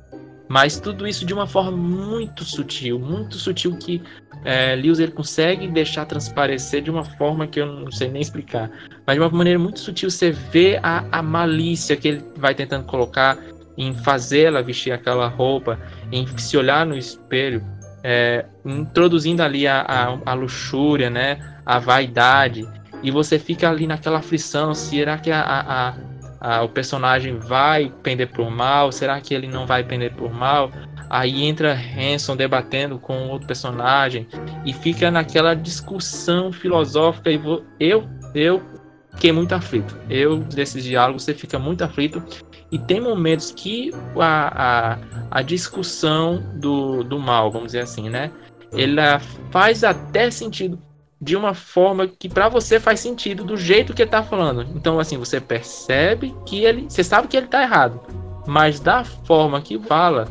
Mas 0.51 0.77
tudo 0.77 1.07
isso 1.07 1.25
de 1.25 1.33
uma 1.33 1.47
forma 1.47 1.71
muito 1.71 2.43
sutil, 2.43 2.99
muito 2.99 3.37
sutil 3.37 3.73
que 3.77 4.03
é, 4.43 4.75
Lewis 4.75 4.99
ele 4.99 5.13
consegue 5.13 5.65
deixar 5.65 6.05
transparecer 6.05 6.81
de 6.81 6.91
uma 6.91 7.05
forma 7.05 7.47
que 7.47 7.61
eu 7.61 7.65
não 7.65 7.89
sei 7.89 8.09
nem 8.09 8.21
explicar. 8.21 8.69
Mas 9.07 9.15
de 9.15 9.21
uma 9.21 9.29
maneira 9.29 9.57
muito 9.57 9.79
sutil 9.79 10.09
você 10.09 10.29
vê 10.29 10.77
a, 10.83 11.05
a 11.09 11.23
malícia 11.23 11.95
que 11.95 12.09
ele 12.09 12.25
vai 12.35 12.53
tentando 12.53 12.83
colocar 12.83 13.37
em 13.77 13.95
fazê-la 13.95 14.61
vestir 14.61 14.91
aquela 14.91 15.29
roupa, 15.29 15.79
em 16.11 16.27
se 16.37 16.57
olhar 16.57 16.85
no 16.85 16.97
espelho, 16.97 17.65
é, 18.03 18.43
introduzindo 18.65 19.41
ali 19.41 19.65
a, 19.65 19.85
a, 19.87 20.31
a, 20.31 20.33
luxúria, 20.33 21.09
né, 21.09 21.39
a 21.65 21.79
vaidade, 21.79 22.67
e 23.01 23.09
você 23.09 23.39
fica 23.39 23.69
ali 23.69 23.87
naquela 23.87 24.19
aflição, 24.19 24.75
será 24.75 25.17
que 25.17 25.31
a, 25.31 25.41
a, 25.41 25.93
ah, 26.41 26.63
o 26.63 26.69
personagem 26.69 27.37
vai 27.37 27.93
pender 28.01 28.27
por 28.31 28.49
mal? 28.49 28.91
Será 28.91 29.21
que 29.21 29.31
ele 29.31 29.47
não 29.47 29.67
vai 29.67 29.83
pender 29.83 30.11
por 30.15 30.33
mal? 30.33 30.71
Aí 31.07 31.43
entra 31.43 31.73
Hanson 31.73 32.35
debatendo 32.35 32.97
com 32.97 33.27
outro 33.27 33.47
personagem 33.47 34.27
e 34.65 34.73
fica 34.73 35.11
naquela 35.11 35.53
discussão 35.53 36.51
filosófica 36.51 37.29
e 37.29 37.37
vou, 37.37 37.63
eu 37.79 38.09
eu 38.33 38.63
fiquei 39.11 39.31
muito 39.31 39.53
aflito. 39.53 39.95
Eu 40.09 40.39
desses 40.39 40.83
diálogos 40.83 41.23
você 41.23 41.35
fica 41.35 41.59
muito 41.59 41.83
aflito 41.83 42.23
e 42.71 42.79
tem 42.79 42.99
momentos 42.99 43.51
que 43.51 43.91
a, 44.17 44.93
a, 44.93 44.97
a 45.29 45.41
discussão 45.43 46.41
do, 46.55 47.03
do 47.03 47.19
mal, 47.19 47.51
vamos 47.51 47.67
dizer 47.67 47.81
assim, 47.81 48.09
né? 48.09 48.31
Ela 48.73 49.19
faz 49.51 49.83
até 49.83 50.31
sentido 50.31 50.81
de 51.21 51.35
uma 51.35 51.53
forma 51.53 52.07
que 52.07 52.27
para 52.27 52.49
você 52.49 52.79
faz 52.79 52.99
sentido 52.99 53.43
do 53.43 53.55
jeito 53.55 53.93
que 53.93 54.01
ele 54.01 54.09
tá 54.09 54.23
falando. 54.23 54.65
Então 54.75 54.99
assim, 54.99 55.17
você 55.17 55.39
percebe 55.39 56.35
que 56.45 56.65
ele, 56.65 56.89
você 56.89 57.03
sabe 57.03 57.27
que 57.27 57.37
ele 57.37 57.47
tá 57.47 57.61
errado, 57.61 58.01
mas 58.47 58.79
da 58.79 59.03
forma 59.03 59.61
que 59.61 59.77
fala, 59.79 60.27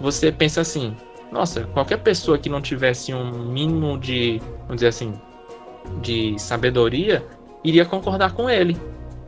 você 0.00 0.30
pensa 0.30 0.60
assim: 0.60 0.96
nossa, 1.32 1.64
qualquer 1.64 1.98
pessoa 1.98 2.38
que 2.38 2.48
não 2.48 2.60
tivesse 2.60 3.12
um 3.12 3.44
mínimo 3.44 3.98
de, 3.98 4.40
vamos 4.60 4.76
dizer 4.76 4.88
assim, 4.88 5.12
de 6.00 6.38
sabedoria, 6.38 7.24
iria 7.64 7.84
concordar 7.84 8.32
com 8.32 8.48
ele. 8.48 8.76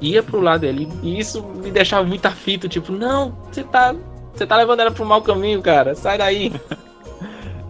Ia 0.00 0.22
pro 0.22 0.40
lado 0.40 0.62
dele. 0.62 0.88
E 1.02 1.18
isso 1.18 1.42
me 1.42 1.70
deixava 1.70 2.04
muito 2.04 2.26
aflito, 2.26 2.68
tipo, 2.68 2.92
não, 2.92 3.36
você 3.50 3.62
tá, 3.62 3.94
você 4.34 4.44
tá 4.46 4.56
levando 4.56 4.80
ela 4.80 4.90
pro 4.90 5.04
mau 5.04 5.22
caminho, 5.22 5.62
cara. 5.62 5.94
Sai 5.94 6.18
daí. 6.18 6.52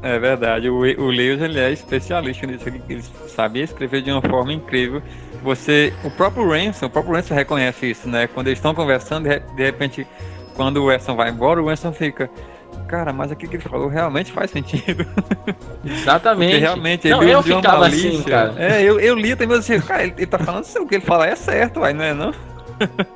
É 0.03 0.19
verdade, 0.19 0.69
o, 0.69 0.79
o 0.79 1.07
Lewis 1.11 1.41
ele 1.41 1.61
é 1.61 1.71
especialista 1.71 2.45
nisso, 2.45 2.69
ele 2.69 3.03
sabia 3.29 3.63
escrever 3.63 4.03
de 4.03 4.11
uma 4.11 4.21
forma 4.21 4.53
incrível. 4.53 5.01
Você, 5.45 5.93
o 6.03 6.11
próprio 6.11 6.49
Ransom, 6.51 6.87
o 6.87 6.91
próprio 6.91 7.15
Ransom 7.15 7.35
reconhece 7.35 7.91
isso, 7.91 8.09
né? 8.09 8.27
Quando 8.27 8.49
eles 8.49 8.59
estão 8.59 8.75
conversando, 8.75 9.29
de 9.29 9.63
repente, 9.63 10.07
quando 10.55 10.83
o 10.83 10.89
Ransom 10.89 11.15
vai 11.15 11.31
embora, 11.31 11.63
o 11.63 11.69
Ransom 11.69 11.93
fica, 11.93 12.29
cara, 12.89 13.13
mas 13.13 13.31
aquilo 13.31 13.51
que 13.51 13.57
ele 13.59 13.65
falou 13.65 13.89
realmente 13.89 14.33
faz 14.33 14.51
sentido. 14.51 15.07
Exatamente. 15.87 16.51
Porque 16.51 16.65
realmente, 16.65 17.09
não, 17.09 17.23
ele 17.23 17.33
eu 17.33 17.43
ficava 17.43 17.87
assim, 17.87 18.23
cara. 18.23 18.55
É, 18.57 18.83
eu, 18.83 18.99
eu 18.99 19.15
li 19.15 19.37
também 19.37 19.59
assim, 19.59 19.81
cara, 19.81 20.03
ele, 20.03 20.15
ele 20.17 20.27
tá 20.27 20.39
falando 20.39 20.63
assim, 20.63 20.81
o 20.81 20.87
que 20.87 20.97
ele 20.97 21.05
fala 21.05 21.29
é 21.29 21.37
certo, 21.37 21.79
vai, 21.79 21.93
não 21.93 22.05
é 22.05 22.13
não? 22.13 22.35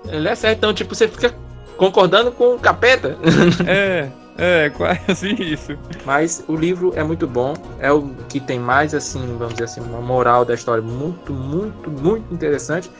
Ele 0.09 0.28
é 0.28 0.34
certo, 0.37 0.59
então, 0.59 0.72
tipo, 0.72 0.95
você 0.95 1.09
fica 1.09 1.34
concordando 1.76 2.30
com 2.30 2.55
o 2.55 2.59
capeta. 2.59 3.16
É. 3.66 4.09
É, 4.39 4.70
quase 4.70 5.30
isso. 5.43 5.76
Mas 6.05 6.45
o 6.47 6.55
livro 6.55 6.93
é 6.95 7.03
muito 7.03 7.26
bom. 7.26 7.55
É 7.78 7.91
o 7.91 8.09
que 8.28 8.39
tem 8.39 8.59
mais, 8.59 8.95
assim, 8.95 9.37
vamos 9.39 9.55
dizer 9.55 9.64
assim, 9.64 9.80
uma 9.80 10.01
moral 10.01 10.45
da 10.45 10.55
história 10.55 10.82
muito, 10.82 11.32
muito, 11.32 11.91
muito 11.91 12.32
interessante. 12.32 12.91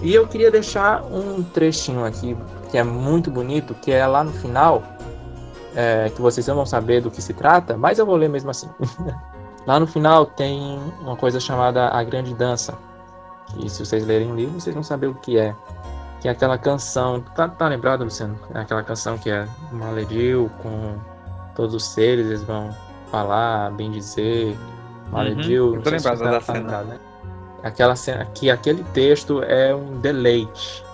E 0.00 0.14
eu 0.14 0.26
queria 0.26 0.50
deixar 0.50 1.02
um 1.04 1.42
trechinho 1.42 2.04
aqui 2.04 2.36
que 2.70 2.78
é 2.78 2.82
muito 2.82 3.30
bonito, 3.30 3.74
que 3.74 3.90
é 3.90 4.06
lá 4.06 4.22
no 4.22 4.32
final, 4.32 4.82
é, 5.74 6.10
que 6.14 6.20
vocês 6.20 6.46
não 6.46 6.54
vão 6.54 6.66
saber 6.66 7.00
do 7.00 7.10
que 7.10 7.20
se 7.20 7.34
trata, 7.34 7.76
mas 7.76 7.98
eu 7.98 8.06
vou 8.06 8.16
ler 8.16 8.28
mesmo 8.28 8.50
assim. 8.50 8.68
lá 9.66 9.80
no 9.80 9.86
final 9.86 10.24
tem 10.24 10.78
uma 11.00 11.16
coisa 11.16 11.40
chamada 11.40 11.88
A 11.88 12.02
Grande 12.04 12.32
Dança. 12.34 12.78
E 13.56 13.68
se 13.68 13.84
vocês 13.84 14.06
lerem 14.06 14.30
o 14.30 14.36
livro, 14.36 14.60
vocês 14.60 14.74
vão 14.74 14.82
saber 14.82 15.06
o 15.06 15.14
que 15.14 15.38
é 15.38 15.54
que 16.20 16.28
é 16.28 16.30
aquela 16.30 16.58
canção, 16.58 17.20
tá, 17.20 17.48
tá 17.48 17.68
lembrado, 17.68 18.04
Luciano? 18.04 18.38
É 18.54 18.60
aquela 18.60 18.82
canção 18.82 19.16
que 19.16 19.30
é 19.30 19.46
Malediu, 19.70 20.50
com 20.62 20.98
todos 21.54 21.74
os 21.74 21.84
seres, 21.84 22.26
eles 22.26 22.42
vão 22.42 22.74
falar, 23.10 23.70
bem 23.72 23.90
dizer, 23.90 24.56
Malediu. 25.10 25.74
Uhum, 25.74 25.82
tô 25.82 25.90
lembrado 25.90 26.18
da 26.18 26.32
tá 26.32 26.40
cena. 26.40 26.82
Né? 26.82 26.98
Aquela 27.62 27.96
cena, 27.96 28.24
que 28.26 28.50
aquele 28.50 28.84
texto 28.92 29.42
é 29.42 29.74
um 29.74 30.00
deleite. 30.00 30.84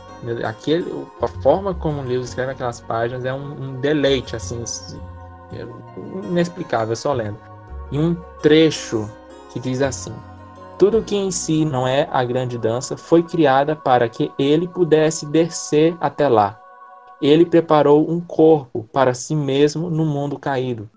Aquele, 0.47 1.07
a 1.21 1.29
forma 1.29 1.75
como 1.75 2.01
o 2.01 2.05
livro 2.05 2.25
escreve 2.25 2.53
aquelas 2.53 2.81
páginas 2.81 3.25
é 3.25 3.33
um, 3.33 3.53
um 3.63 3.81
deleite, 3.81 4.35
assim, 4.37 4.65
inexplicável, 6.25 6.97
só 6.97 7.13
lendo. 7.13 7.39
E 7.91 7.99
um 7.99 8.15
trecho 8.41 9.11
que 9.51 9.61
diz 9.61 9.83
assim: 9.83 10.15
tudo 10.79 11.03
que 11.03 11.15
em 11.15 11.31
si 11.31 11.65
não 11.65 11.87
é 11.87 12.09
a 12.11 12.25
grande 12.25 12.59
dança 12.59 12.97
foi 12.97 13.23
criada 13.23 13.77
para 13.77 14.09
que 14.09 14.31
ele 14.39 14.67
pudesse 14.67 15.25
descer 15.27 15.97
até 16.01 16.29
lá. 16.29 16.61
Ele 17.23 17.47
preparou 17.47 18.11
um 18.11 18.21
corpo 18.21 18.89
para 18.93 19.15
si 19.15 19.35
mesmo 19.35 19.89
no 19.89 20.05
mundo 20.05 20.39
caído. 20.39 20.91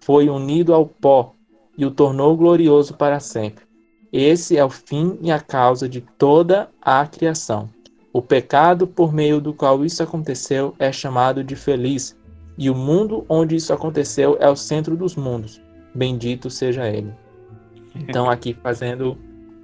Foi 0.00 0.28
unido 0.28 0.72
ao 0.72 0.86
pó 0.86 1.34
e 1.76 1.84
o 1.84 1.90
tornou 1.90 2.36
glorioso 2.36 2.94
para 2.94 3.18
sempre. 3.18 3.64
Esse 4.12 4.56
é 4.56 4.64
o 4.64 4.70
fim 4.70 5.18
e 5.20 5.32
a 5.32 5.40
causa 5.40 5.88
de 5.88 6.00
toda 6.00 6.70
a 6.80 7.04
criação. 7.06 7.68
O 8.12 8.22
pecado 8.22 8.86
por 8.86 9.12
meio 9.12 9.40
do 9.40 9.52
qual 9.52 9.84
isso 9.84 10.00
aconteceu 10.00 10.72
é 10.78 10.92
chamado 10.92 11.42
de 11.42 11.56
feliz, 11.56 12.16
e 12.56 12.70
o 12.70 12.74
mundo 12.74 13.26
onde 13.28 13.56
isso 13.56 13.72
aconteceu 13.72 14.36
é 14.38 14.48
o 14.48 14.54
centro 14.54 14.96
dos 14.96 15.16
mundos. 15.16 15.60
Bendito 15.92 16.48
seja 16.48 16.88
ele. 16.88 17.12
Então, 17.94 18.28
aqui 18.28 18.54
fazendo 18.62 19.16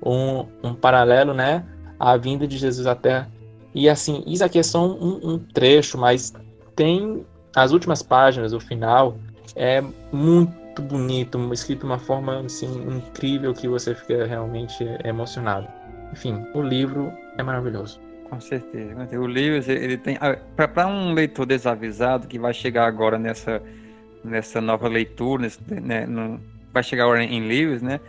um, 0.04 0.46
um 0.62 0.74
paralelo, 0.74 1.34
né, 1.34 1.64
à 1.98 2.16
vinda 2.16 2.46
de 2.46 2.56
Jesus 2.56 2.86
à 2.86 2.94
Terra. 2.94 3.30
E 3.74 3.88
assim, 3.88 4.22
isso 4.26 4.44
aqui 4.44 4.58
é 4.58 4.62
só 4.62 4.86
um, 4.86 5.20
um 5.22 5.38
trecho, 5.38 5.98
mas 5.98 6.32
tem 6.74 7.24
as 7.54 7.72
últimas 7.72 8.02
páginas, 8.02 8.52
o 8.52 8.60
final, 8.60 9.16
é 9.56 9.82
muito, 10.12 10.82
bonito, 10.82 11.38
escrito 11.52 11.80
de 11.80 11.86
uma 11.86 11.98
forma 11.98 12.40
assim, 12.40 12.66
incrível 12.88 13.52
que 13.52 13.68
você 13.68 13.94
fica 13.94 14.24
realmente 14.24 14.84
emocionado. 15.04 15.68
Enfim, 16.12 16.44
o 16.54 16.62
livro 16.62 17.12
é 17.36 17.42
maravilhoso. 17.42 18.00
Com 18.28 18.40
certeza. 18.40 18.94
O 19.18 19.26
Lewis, 19.26 19.68
ele 19.68 19.96
tem. 19.96 20.16
Ah, 20.20 20.38
Para 20.56 20.86
um 20.86 21.12
leitor 21.12 21.46
desavisado 21.46 22.28
que 22.28 22.38
vai 22.38 22.54
chegar 22.54 22.86
agora 22.86 23.18
nessa, 23.18 23.60
nessa 24.24 24.60
nova 24.60 24.88
leitura, 24.88 25.42
nesse, 25.42 25.58
né, 25.68 26.06
no, 26.06 26.40
vai 26.72 26.82
chegar 26.82 27.04
agora 27.04 27.22
em 27.22 27.46
Lewis, 27.46 27.82
né? 27.82 28.00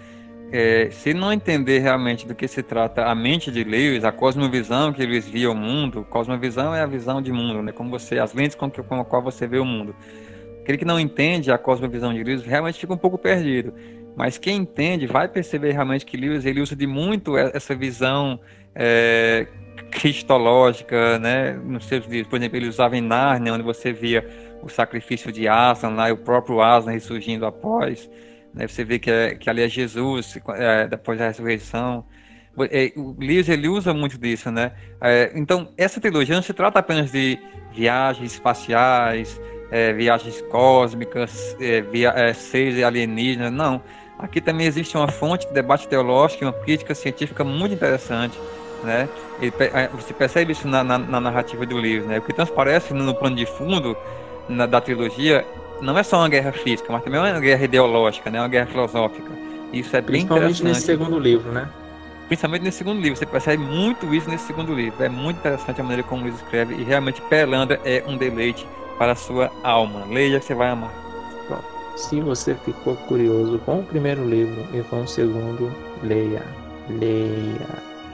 É, 0.53 0.89
se 0.91 1.13
não 1.13 1.31
entender 1.31 1.79
realmente 1.79 2.27
do 2.27 2.35
que 2.35 2.45
se 2.45 2.61
trata 2.61 3.05
a 3.05 3.15
mente 3.15 3.49
de 3.49 3.63
Lewis, 3.63 4.03
a 4.03 4.11
cosmovisão 4.11 4.91
que 4.91 5.05
Lewis 5.05 5.25
via 5.25 5.49
o 5.49 5.55
mundo, 5.55 6.05
cosmovisão 6.09 6.75
é 6.75 6.81
a 6.81 6.85
visão 6.85 7.21
de 7.21 7.31
mundo, 7.31 7.63
né? 7.63 7.71
Como 7.71 7.89
você, 7.89 8.19
as 8.19 8.33
lentes 8.33 8.55
com, 8.55 8.69
que, 8.69 8.83
com 8.83 8.99
a 8.99 9.05
qual 9.05 9.21
você 9.21 9.47
vê 9.47 9.59
o 9.59 9.65
mundo. 9.65 9.95
Aquele 10.61 10.77
que 10.77 10.85
não 10.85 10.99
entende 10.99 11.51
a 11.51 11.57
cosmovisão 11.57 12.13
de 12.13 12.21
Lewis 12.21 12.43
realmente 12.43 12.79
fica 12.79 12.93
um 12.93 12.97
pouco 12.97 13.17
perdido. 13.17 13.73
Mas 14.15 14.37
quem 14.37 14.57
entende 14.57 15.07
vai 15.07 15.27
perceber 15.29 15.71
realmente 15.71 16.05
que 16.05 16.17
Lewis 16.17 16.45
ele 16.45 16.59
usa 16.59 16.75
de 16.75 16.85
muito 16.85 17.37
essa 17.37 17.73
visão 17.73 18.37
é, 18.75 19.47
cristológica, 19.89 21.17
né? 21.17 21.53
Nos 21.53 21.85
seus 21.85 22.05
livros, 22.05 22.27
por 22.27 22.37
exemplo, 22.37 22.57
ele 22.57 22.67
usava 22.67 22.97
em 22.97 23.01
Nárnia, 23.01 23.53
onde 23.53 23.63
você 23.63 23.93
via 23.93 24.27
o 24.61 24.69
sacrifício 24.69 25.31
de 25.31 25.47
Aslan 25.47 25.91
lá, 25.91 26.09
e 26.09 26.11
o 26.11 26.17
próprio 26.17 26.61
Aslan 26.61 26.91
ressurgindo 26.91 27.45
após. 27.45 28.09
Né? 28.53 28.67
Você 28.67 28.83
vê 28.83 28.99
que, 28.99 29.09
é, 29.09 29.35
que 29.35 29.49
ali 29.49 29.61
é 29.61 29.69
Jesus 29.69 30.37
é, 30.55 30.87
depois 30.87 31.17
da 31.17 31.27
ressurreição. 31.27 32.05
É, 32.69 32.91
o 32.97 33.15
Lewis 33.17 33.47
ele 33.47 33.67
usa 33.67 33.93
muito 33.93 34.17
disso, 34.17 34.51
né? 34.51 34.73
É, 34.99 35.31
então 35.35 35.69
essa 35.77 36.01
trilogia 36.01 36.35
não 36.35 36.41
se 36.41 36.53
trata 36.53 36.79
apenas 36.79 37.11
de 37.11 37.39
viagens 37.71 38.33
espaciais, 38.33 39.39
é, 39.71 39.93
viagens 39.93 40.41
cósmicas, 40.43 41.55
é, 41.61 41.81
via, 41.81 42.09
é, 42.09 42.33
seres 42.33 42.83
alienígenas, 42.83 43.51
não. 43.51 43.81
Aqui 44.19 44.41
também 44.41 44.67
existe 44.67 44.95
uma 44.97 45.07
fonte 45.07 45.47
de 45.47 45.53
debate 45.53 45.87
teológico 45.87 46.43
e 46.43 46.45
uma 46.45 46.53
crítica 46.53 46.93
científica 46.93 47.43
muito 47.43 47.73
interessante, 47.73 48.37
né? 48.83 49.07
É, 49.41 49.87
você 49.87 50.13
percebe 50.13 50.51
isso 50.51 50.67
na, 50.67 50.83
na, 50.83 50.97
na, 50.97 51.19
narrativa 51.19 51.65
do 51.65 51.79
livro, 51.79 52.07
né? 52.07 52.19
O 52.19 52.21
que 52.21 52.33
transparece 52.33 52.93
no 52.93 53.15
plano 53.15 53.35
de 53.35 53.45
fundo 53.45 53.97
na, 54.47 54.65
da 54.65 54.81
trilogia 54.81 55.45
não 55.81 55.97
é 55.97 56.03
só 56.03 56.17
uma 56.17 56.29
guerra 56.29 56.51
física, 56.51 56.91
mas 56.91 57.03
também 57.03 57.19
é 57.19 57.23
uma 57.23 57.39
guerra 57.39 57.63
ideológica, 57.63 58.29
né? 58.29 58.39
Uma 58.39 58.47
guerra 58.47 58.67
filosófica. 58.67 59.31
Isso 59.73 59.95
é 59.95 60.01
bem 60.01 60.21
interessante. 60.21 60.45
Principalmente 60.45 60.63
nesse 60.63 60.81
segundo 60.81 61.19
livro, 61.19 61.51
né? 61.51 61.67
Principalmente 62.27 62.63
nesse 62.63 62.77
segundo 62.77 63.01
livro, 63.01 63.17
você 63.17 63.25
percebe 63.25 63.63
muito 63.63 64.13
isso 64.13 64.29
nesse 64.29 64.45
segundo 64.45 64.73
livro. 64.73 65.03
É 65.03 65.09
muito 65.09 65.37
interessante 65.37 65.81
a 65.81 65.83
maneira 65.83 66.03
como 66.03 66.27
ele 66.27 66.35
escreve 66.35 66.75
e 66.75 66.83
realmente 66.83 67.21
Pelandra 67.23 67.79
é 67.83 68.03
um 68.07 68.15
deleite 68.15 68.65
para 68.97 69.13
a 69.13 69.15
sua 69.15 69.51
alma. 69.63 70.05
Leia 70.09 70.39
que 70.39 70.45
você 70.45 70.53
vai 70.53 70.69
amar. 70.69 70.93
Se 71.95 72.21
você 72.21 72.55
ficou 72.55 72.95
curioso 72.95 73.59
com 73.59 73.79
o 73.79 73.83
primeiro 73.83 74.27
livro 74.27 74.65
e 74.73 74.81
com 74.83 75.01
o 75.01 75.07
segundo, 75.07 75.71
leia. 76.01 76.41
Leia. 76.89 77.67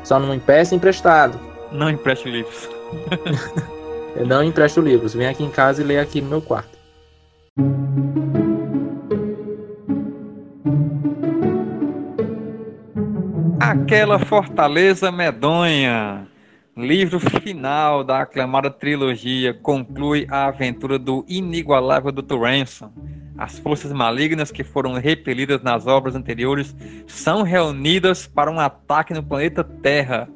Só 0.03 0.19
não 0.19 0.33
empreste 0.33 0.73
emprestado. 0.73 1.39
Não 1.71 1.89
empreste 1.89 2.29
livros. 2.29 2.69
Eu 4.15 4.25
não 4.25 4.43
empresto 4.43 4.81
livros. 4.81 5.13
Vem 5.13 5.27
aqui 5.27 5.43
em 5.43 5.51
casa 5.51 5.81
e 5.81 5.85
leia 5.85 6.01
aqui 6.01 6.21
no 6.21 6.29
meu 6.29 6.41
quarto. 6.41 6.76
Aquela 13.59 14.19
fortaleza 14.19 15.11
medonha. 15.11 16.27
Livro 16.75 17.19
final 17.19 18.03
da 18.03 18.21
aclamada 18.21 18.69
trilogia 18.69 19.53
conclui 19.53 20.27
a 20.29 20.45
aventura 20.45 20.99
do 20.99 21.25
inigualável 21.27 22.11
Dr. 22.11 22.39
Ransom. 22.39 22.91
As 23.37 23.57
forças 23.57 23.91
malignas 23.91 24.51
que 24.51 24.63
foram 24.63 24.93
repelidas 24.93 25.63
nas 25.63 25.87
obras 25.87 26.15
anteriores 26.15 26.75
são 27.07 27.41
reunidas 27.41 28.27
para 28.27 28.51
um 28.51 28.59
ataque 28.59 29.13
no 29.13 29.23
planeta 29.23 29.63
Terra. 29.63 30.29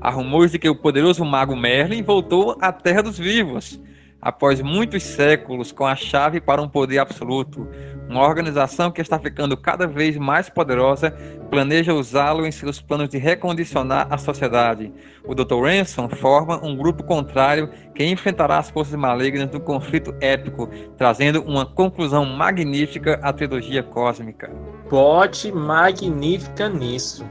Há 0.00 0.10
rumores 0.10 0.52
de 0.52 0.58
que 0.58 0.68
o 0.68 0.76
poderoso 0.76 1.24
mago 1.24 1.56
Merlin 1.56 2.02
voltou 2.02 2.56
à 2.60 2.72
Terra 2.72 3.02
dos 3.02 3.18
Vivos 3.18 3.80
após 4.20 4.60
muitos 4.60 5.02
séculos 5.02 5.72
com 5.72 5.86
a 5.86 5.94
chave 5.94 6.40
para 6.40 6.60
um 6.60 6.68
poder 6.68 6.98
absoluto. 6.98 7.68
Uma 8.08 8.26
organização 8.26 8.90
que 8.90 9.00
está 9.00 9.18
ficando 9.18 9.56
cada 9.56 9.86
vez 9.86 10.16
mais 10.16 10.48
poderosa 10.48 11.10
planeja 11.50 11.94
usá-lo 11.94 12.46
em 12.46 12.50
seus 12.50 12.80
planos 12.80 13.08
de 13.08 13.18
recondicionar 13.18 14.06
a 14.10 14.18
sociedade. 14.18 14.92
O 15.24 15.34
Dr. 15.34 15.62
Ransom 15.62 16.08
forma 16.08 16.64
um 16.64 16.76
grupo 16.76 17.04
contrário 17.04 17.70
que 17.94 18.04
enfrentará 18.04 18.58
as 18.58 18.70
forças 18.70 18.94
malignas 18.94 19.50
no 19.50 19.60
conflito 19.60 20.14
épico, 20.20 20.68
trazendo 20.96 21.42
uma 21.42 21.66
conclusão 21.66 22.24
magnífica 22.24 23.20
à 23.22 23.32
trilogia 23.32 23.82
cósmica. 23.82 24.50
Bote 24.90 25.52
magnífica 25.52 26.68
nisso. 26.68 27.26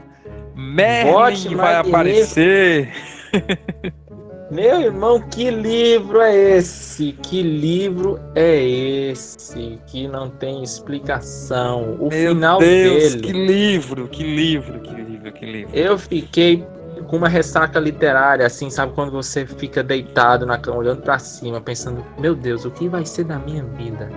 Merlin 0.54 1.12
Bote 1.12 1.54
vai 1.54 1.74
aparecer. 1.76 2.92
Meu 4.50 4.80
irmão, 4.80 5.20
que 5.20 5.50
livro 5.50 6.22
é 6.22 6.34
esse? 6.34 7.12
Que 7.12 7.42
livro 7.42 8.18
é 8.34 8.64
esse? 8.64 9.78
Que 9.86 10.08
não 10.08 10.30
tem 10.30 10.62
explicação. 10.62 11.96
O 12.00 12.08
Meu 12.08 12.34
final 12.34 12.58
Deus, 12.58 13.14
dele. 13.14 13.22
Que 13.22 13.32
livro, 13.32 14.08
que 14.08 14.22
livro, 14.22 14.80
que 14.80 14.94
livro, 14.94 15.32
que 15.32 15.44
livro. 15.44 15.76
Eu 15.76 15.98
fiquei 15.98 16.66
com 17.08 17.18
uma 17.18 17.28
ressaca 17.28 17.78
literária, 17.78 18.46
assim, 18.46 18.70
sabe? 18.70 18.94
Quando 18.94 19.12
você 19.12 19.44
fica 19.44 19.82
deitado 19.82 20.46
na 20.46 20.56
cama, 20.56 20.78
olhando 20.78 21.02
para 21.02 21.18
cima, 21.18 21.60
pensando: 21.60 22.02
Meu 22.18 22.34
Deus, 22.34 22.64
o 22.64 22.70
que 22.70 22.88
vai 22.88 23.04
ser 23.04 23.24
da 23.24 23.38
minha 23.38 23.64
vida? 23.64 24.10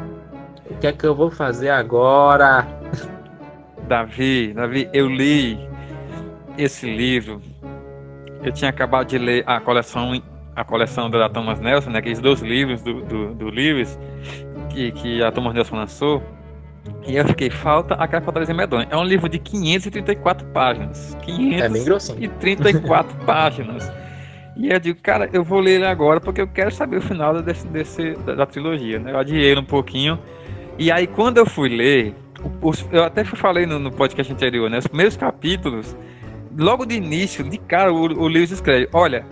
O 0.69 0.75
que 0.75 0.87
é 0.87 0.93
que 0.93 1.05
eu 1.05 1.13
vou 1.13 1.29
fazer 1.29 1.69
agora? 1.69 2.65
Davi, 3.85 4.53
Davi, 4.53 4.89
eu 4.93 5.09
li 5.09 5.59
esse 6.57 6.85
livro 6.89 7.41
eu 8.43 8.51
tinha 8.51 8.69
acabado 8.69 9.07
de 9.07 9.17
ler 9.17 9.43
a 9.45 9.59
coleção 9.59 10.21
a 10.53 10.63
coleção 10.65 11.09
da 11.09 11.29
Thomas 11.29 11.59
Nelson, 11.61 11.91
né, 11.91 11.99
aqueles 11.99 12.19
dois 12.19 12.41
livros 12.41 12.81
do, 12.81 13.01
do, 13.01 13.33
do 13.33 13.49
Lewis 13.49 13.97
que, 14.69 14.91
que 14.91 15.23
a 15.23 15.31
Thomas 15.31 15.53
Nelson 15.53 15.75
lançou. 15.75 16.21
E 17.05 17.15
eu 17.15 17.25
fiquei, 17.27 17.49
falta 17.49 17.93
aquela 17.95 18.21
Fortaleza 18.21 18.53
Medonha. 18.53 18.87
É 18.89 18.97
um 18.97 19.03
livro 19.03 19.29
de 19.29 19.37
534 19.37 20.47
páginas. 20.47 21.17
534 21.21 23.17
é 23.21 23.21
páginas. 23.25 23.91
E 24.57 24.69
eu 24.69 24.79
digo, 24.79 24.99
cara, 25.01 25.29
eu 25.31 25.43
vou 25.43 25.59
ler 25.59 25.75
ele 25.75 25.85
agora 25.85 26.19
porque 26.19 26.41
eu 26.41 26.47
quero 26.47 26.71
saber 26.71 26.97
o 26.97 27.01
final 27.01 27.41
desse, 27.41 27.65
desse, 27.67 28.13
da, 28.25 28.35
da 28.35 28.45
trilogia, 28.45 28.99
né? 28.99 29.11
Eu 29.11 29.19
adiei 29.19 29.41
ele 29.41 29.59
um 29.59 29.65
pouquinho. 29.65 30.19
E 30.77 30.91
aí, 30.91 31.07
quando 31.07 31.37
eu 31.37 31.45
fui 31.45 31.69
ler, 31.69 32.15
os, 32.61 32.87
eu 32.91 33.03
até 33.03 33.23
falei 33.23 33.65
no, 33.65 33.79
no 33.79 33.91
podcast 33.91 34.31
anterior, 34.31 34.69
né? 34.69 34.79
Os 34.79 34.87
primeiros 34.87 35.15
capítulos 35.15 35.95
logo 36.57 36.85
de 36.85 36.95
início, 36.95 37.43
de 37.43 37.57
cara, 37.57 37.93
o, 37.93 38.01
o 38.01 38.27
Lewis 38.27 38.51
escreve: 38.51 38.89
Olha, 38.93 39.25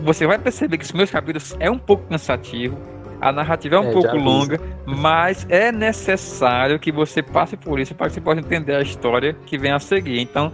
você 0.00 0.26
vai 0.26 0.38
perceber 0.38 0.78
que 0.78 0.84
os 0.84 0.92
meus 0.92 1.10
capítulos 1.10 1.56
é 1.60 1.70
um 1.70 1.78
pouco 1.78 2.06
cansativo, 2.08 2.76
a 3.20 3.30
narrativa 3.30 3.76
é 3.76 3.78
um 3.80 3.90
é, 3.90 3.92
pouco 3.92 4.16
longa, 4.16 4.60
mas 4.86 5.46
é 5.50 5.70
necessário 5.70 6.78
que 6.78 6.90
você 6.90 7.22
passe 7.22 7.56
por 7.56 7.78
isso 7.78 7.94
para 7.94 8.08
que 8.08 8.14
você 8.14 8.20
possa 8.20 8.40
entender 8.40 8.74
a 8.74 8.80
história 8.80 9.36
que 9.46 9.58
vem 9.58 9.72
a 9.72 9.78
seguir. 9.78 10.20
Então, 10.20 10.52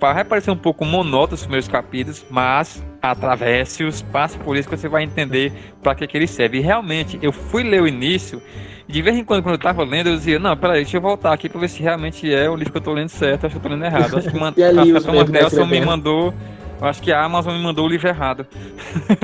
vai 0.00 0.24
parecer 0.24 0.50
um 0.50 0.56
pouco 0.56 0.84
monótono 0.84 1.34
os 1.34 1.42
primeiros 1.42 1.68
capítulos, 1.68 2.24
mas 2.30 2.84
atravesse-os, 3.00 4.02
passe 4.02 4.38
por 4.38 4.56
isso 4.56 4.68
que 4.68 4.76
você 4.76 4.88
vai 4.88 5.02
entender 5.02 5.52
para 5.82 5.94
que, 5.94 6.06
que 6.06 6.16
ele 6.16 6.26
serve. 6.26 6.58
E 6.58 6.60
realmente, 6.60 7.18
eu 7.22 7.32
fui 7.32 7.62
ler 7.62 7.82
o 7.82 7.88
início 7.88 8.40
de 8.86 9.02
vez 9.02 9.16
em 9.16 9.24
quando, 9.24 9.42
quando 9.42 9.54
eu 9.54 9.60
tava 9.60 9.82
lendo, 9.82 10.10
eu 10.10 10.16
dizia, 10.16 10.38
não, 10.38 10.56
peraí, 10.56 10.82
deixa 10.82 10.96
eu 10.98 11.00
voltar 11.00 11.32
aqui 11.32 11.48
pra 11.48 11.60
ver 11.60 11.68
se 11.68 11.82
realmente 11.82 12.32
é 12.32 12.48
o 12.50 12.54
livro 12.54 12.72
que 12.72 12.78
eu 12.78 12.82
tô 12.82 12.92
lendo 12.92 13.08
certo, 13.08 13.46
acho 13.46 13.54
que 13.54 13.58
eu 13.58 13.62
tô 13.62 13.74
lendo 13.74 13.84
errado. 13.84 14.18
Acho 14.18 14.30
que 14.30 14.38
man... 14.38 14.48
a 14.50 15.00
Thomas 15.00 15.28
Nelson 15.28 15.66
me 15.66 15.80
mandou. 15.80 16.34
Eu 16.80 16.88
acho 16.88 17.00
que 17.00 17.12
a 17.12 17.24
Amazon 17.24 17.54
me 17.54 17.62
mandou 17.62 17.86
o 17.86 17.88
livro 17.88 18.08
errado. 18.08 18.46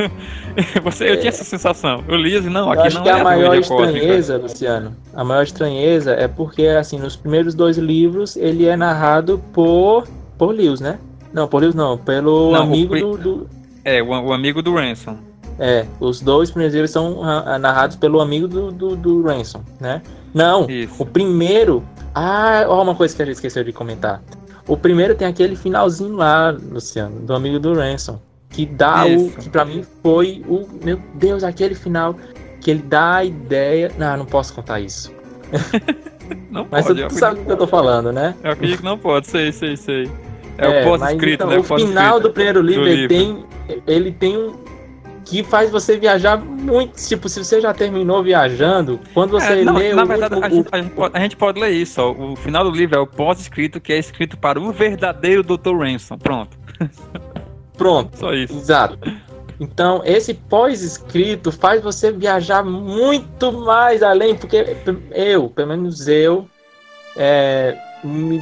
Você, 0.83 1.05
é. 1.05 1.13
Eu 1.13 1.17
tinha 1.19 1.29
essa 1.29 1.45
sensação. 1.45 2.03
Eu 2.09 2.17
li 2.17 2.37
e 2.37 2.41
não, 2.41 2.67
eu 2.67 2.73
aqui 2.73 2.87
acho 2.87 2.97
não 2.97 3.03
que 3.03 3.09
é 3.09 3.13
a 3.13 3.25
maior 3.25 3.57
estranheza, 3.57 4.35
cósmica. 4.35 4.39
Luciano. 4.39 4.97
A 5.13 5.25
maior 5.25 5.43
estranheza 5.43 6.13
é 6.13 6.29
porque, 6.29 6.67
assim, 6.67 6.99
nos 6.99 7.17
primeiros 7.17 7.55
dois 7.55 7.77
livros 7.77 8.37
ele 8.37 8.67
é 8.67 8.77
narrado 8.77 9.43
por, 9.53 10.07
por 10.39 10.55
Lewis, 10.55 10.81
né? 10.81 10.99
Não, 11.33 11.49
por 11.49 11.61
Lewis 11.61 11.75
não, 11.75 11.99
pelo 11.99 12.53
não, 12.53 12.63
amigo 12.63 12.97
do, 12.97 13.17
do, 13.19 13.51
É, 13.85 14.03
o, 14.03 14.09
o 14.09 14.33
amigo 14.33 14.63
do 14.63 14.75
Ransom. 14.75 15.19
É, 15.63 15.85
os 16.01 16.23
dois 16.23 16.51
primeiros 16.51 16.75
livros 16.75 16.91
são 16.91 17.21
uh, 17.21 17.59
narrados 17.59 17.95
pelo 17.95 18.19
amigo 18.23 18.49
do, 18.49 18.73
do, 18.73 18.97
do 18.97 19.23
Ransom, 19.23 19.61
né? 19.79 20.01
Não, 20.33 20.69
Isso. 20.71 20.95
o 20.99 21.05
primeiro. 21.05 21.85
Ah, 22.15 22.65
ó, 22.67 22.83
uma 22.83 22.95
coisa 22.95 23.15
que 23.15 23.21
a 23.21 23.27
gente 23.27 23.35
esqueceu 23.35 23.63
de 23.63 23.71
comentar. 23.71 24.23
O 24.67 24.75
primeiro 24.75 25.15
tem 25.15 25.29
aquele 25.29 25.55
finalzinho 25.55 26.17
lá, 26.17 26.51
Luciano, 26.51 27.21
do 27.21 27.35
amigo 27.35 27.59
do 27.59 27.75
Ransom. 27.75 28.19
Que 28.49 28.65
dá 28.65 29.07
Isso. 29.07 29.27
o. 29.27 29.31
Que 29.33 29.51
pra 29.51 29.67
mim 29.67 29.85
foi 30.03 30.43
o. 30.49 30.67
Meu 30.83 30.99
Deus, 31.15 31.45
aquele 31.45 31.75
final. 31.75 32.17
Que 32.59 32.71
ele 32.71 32.83
dá 32.83 33.17
a 33.17 33.25
ideia. 33.27 33.93
Não, 33.99 34.17
não 34.17 34.27
posso 34.27 34.55
contar 34.55 34.81
isso. 34.81 35.13
não 36.51 36.67
Mas 36.71 36.87
pode, 36.87 37.07
tu 37.07 37.15
sabe 37.15 37.41
o 37.41 37.45
que 37.45 37.53
eu 37.53 37.57
tô 37.59 37.67
falando, 37.67 38.13
né? 38.13 38.35
Eu 38.43 38.53
acredito 38.53 38.79
que 38.79 38.85
não 38.85 38.97
pode, 38.97 39.27
sei, 39.27 39.53
sei, 39.53 39.77
sei. 39.77 40.11
É, 40.57 40.67
é 40.67 40.81
o 40.81 40.85
pós-escrito, 40.85 41.45
então, 41.45 41.49
né? 41.49 41.59
O 41.59 41.63
final 41.63 42.19
do 42.19 42.31
primeiro 42.31 42.63
livro, 42.63 42.85
do 42.85 42.89
ele, 42.89 43.07
livro. 43.07 43.45
Tem, 43.69 43.83
ele 43.87 44.13
tem 44.13 44.37
um 44.37 44.70
que 45.25 45.43
faz 45.45 45.71
você 45.71 45.97
viajar 45.99 46.37
muito. 46.39 46.97
Tipo, 47.07 47.29
se 47.29 47.43
você 47.43 47.61
já 47.61 47.73
terminou 47.75 48.23
viajando, 48.23 48.99
quando 49.15 49.31
você 49.33 49.61
É, 49.61 49.65
não, 49.65 49.75
lê 49.77 49.93
na 49.95 50.03
o 50.03 50.07
verdade, 50.07 50.35
último- 50.35 50.47
a, 50.47 50.51
gente, 50.57 50.69
a 50.73 50.79
gente 50.83 50.91
pode, 50.95 51.17
a 51.17 51.21
gente 51.21 51.37
pode 51.37 51.61
ler 51.61 51.71
isso. 51.71 52.01
Ó. 52.01 52.11
O 52.33 52.37
final 52.37 52.65
do 52.65 52.71
livro 52.71 52.97
é 52.97 53.01
o 53.01 53.07
pós-escrito, 53.07 53.81
que 53.81 53.93
é 53.93 53.99
escrito 53.99 54.37
para 54.37 54.59
o 54.61 54.73
verdadeiro 54.73 55.43
Dr. 55.43 55.77
Ransom. 55.77 56.19
Pronto, 56.19 56.57
Pronto, 57.77 58.17
só 58.19 58.33
isso. 58.35 58.55
exato. 58.55 58.99
Então, 59.59 60.01
esse 60.05 60.33
pós-escrito 60.35 61.53
faz 61.53 61.83
você 61.83 62.11
viajar 62.11 62.63
muito 62.65 63.53
mais 63.53 64.03
além, 64.03 64.35
porque 64.35 64.77
eu, 65.13 65.49
pelo 65.51 65.69
menos 65.69 66.09
eu, 66.09 66.49
é, 67.17 67.77
me, 68.03 68.41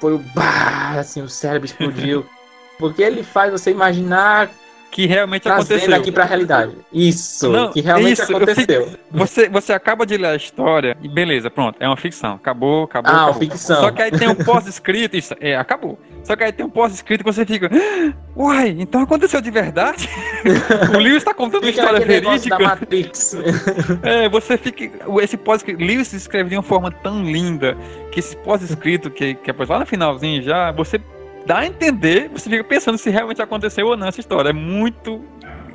foi 0.00 0.14
o 0.14 0.18
bah, 0.34 0.96
assim, 1.00 1.22
o 1.22 1.28
cérebro 1.28 1.66
explodiu. 1.66 2.24
Porque 2.76 3.02
ele 3.02 3.22
faz 3.22 3.52
você 3.52 3.70
imaginar 3.70 4.50
Que 4.94 5.06
realmente 5.06 5.42
trazendo 5.42 5.74
aconteceu. 5.78 5.96
aqui 5.96 6.12
pra 6.12 6.24
realidade. 6.24 6.72
Isso, 6.92 7.50
Não, 7.50 7.72
que 7.72 7.80
realmente 7.80 8.12
isso, 8.22 8.30
eu 8.30 8.36
aconteceu. 8.36 8.88
Você, 9.10 9.48
você 9.48 9.72
acaba 9.72 10.06
de 10.06 10.16
ler 10.16 10.28
a 10.28 10.36
história 10.36 10.96
e 11.02 11.08
beleza, 11.08 11.50
pronto, 11.50 11.76
é 11.80 11.88
uma 11.88 11.96
ficção. 11.96 12.34
Acabou, 12.34 12.84
acabou. 12.84 13.12
Ah, 13.12 13.22
acabou. 13.24 13.40
ficção. 13.40 13.80
Só 13.80 13.90
que 13.90 14.00
aí 14.00 14.12
tem 14.12 14.28
um 14.28 14.36
pós-escrito, 14.36 15.16
isso, 15.16 15.34
é, 15.40 15.56
acabou. 15.56 15.98
Só 16.22 16.36
que 16.36 16.44
aí 16.44 16.52
tem 16.52 16.64
um 16.64 16.70
pós-escrito 16.70 17.24
que 17.24 17.32
você 17.32 17.44
fica. 17.44 17.68
"Ah, 17.72 18.12
Uai, 18.36 18.76
então 18.78 19.02
aconteceu 19.02 19.40
de 19.40 19.50
verdade? 19.50 20.08
o 20.94 20.98
Lewis 20.98 21.16
está 21.16 21.34
contando 21.34 21.64
uma 21.64 21.70
história 21.70 21.98
da 21.98 22.06
verídica. 22.06 22.56
Matrix. 22.60 23.36
É, 24.04 24.28
você 24.28 24.56
fica. 24.56 24.90
Esse 25.20 25.36
pós-escrito. 25.36 25.82
Lewis 25.82 26.12
escreve 26.12 26.50
de 26.50 26.56
uma 26.56 26.62
forma 26.62 26.92
tão 26.92 27.24
linda 27.24 27.76
que 28.12 28.20
esse 28.20 28.36
pós-escrito, 28.36 29.10
que, 29.10 29.34
que 29.34 29.50
é 29.50 29.54
lá 29.68 29.80
no 29.80 29.86
finalzinho 29.86 30.40
já, 30.40 30.70
você 30.70 31.00
dá 31.46 31.58
a 31.58 31.66
entender, 31.66 32.28
você 32.28 32.48
fica 32.48 32.64
pensando 32.64 32.98
se 32.98 33.10
realmente 33.10 33.40
aconteceu 33.40 33.86
ou 33.86 33.96
não 33.96 34.08
essa 34.08 34.20
história. 34.20 34.50
É 34.50 34.52
muito 34.52 35.20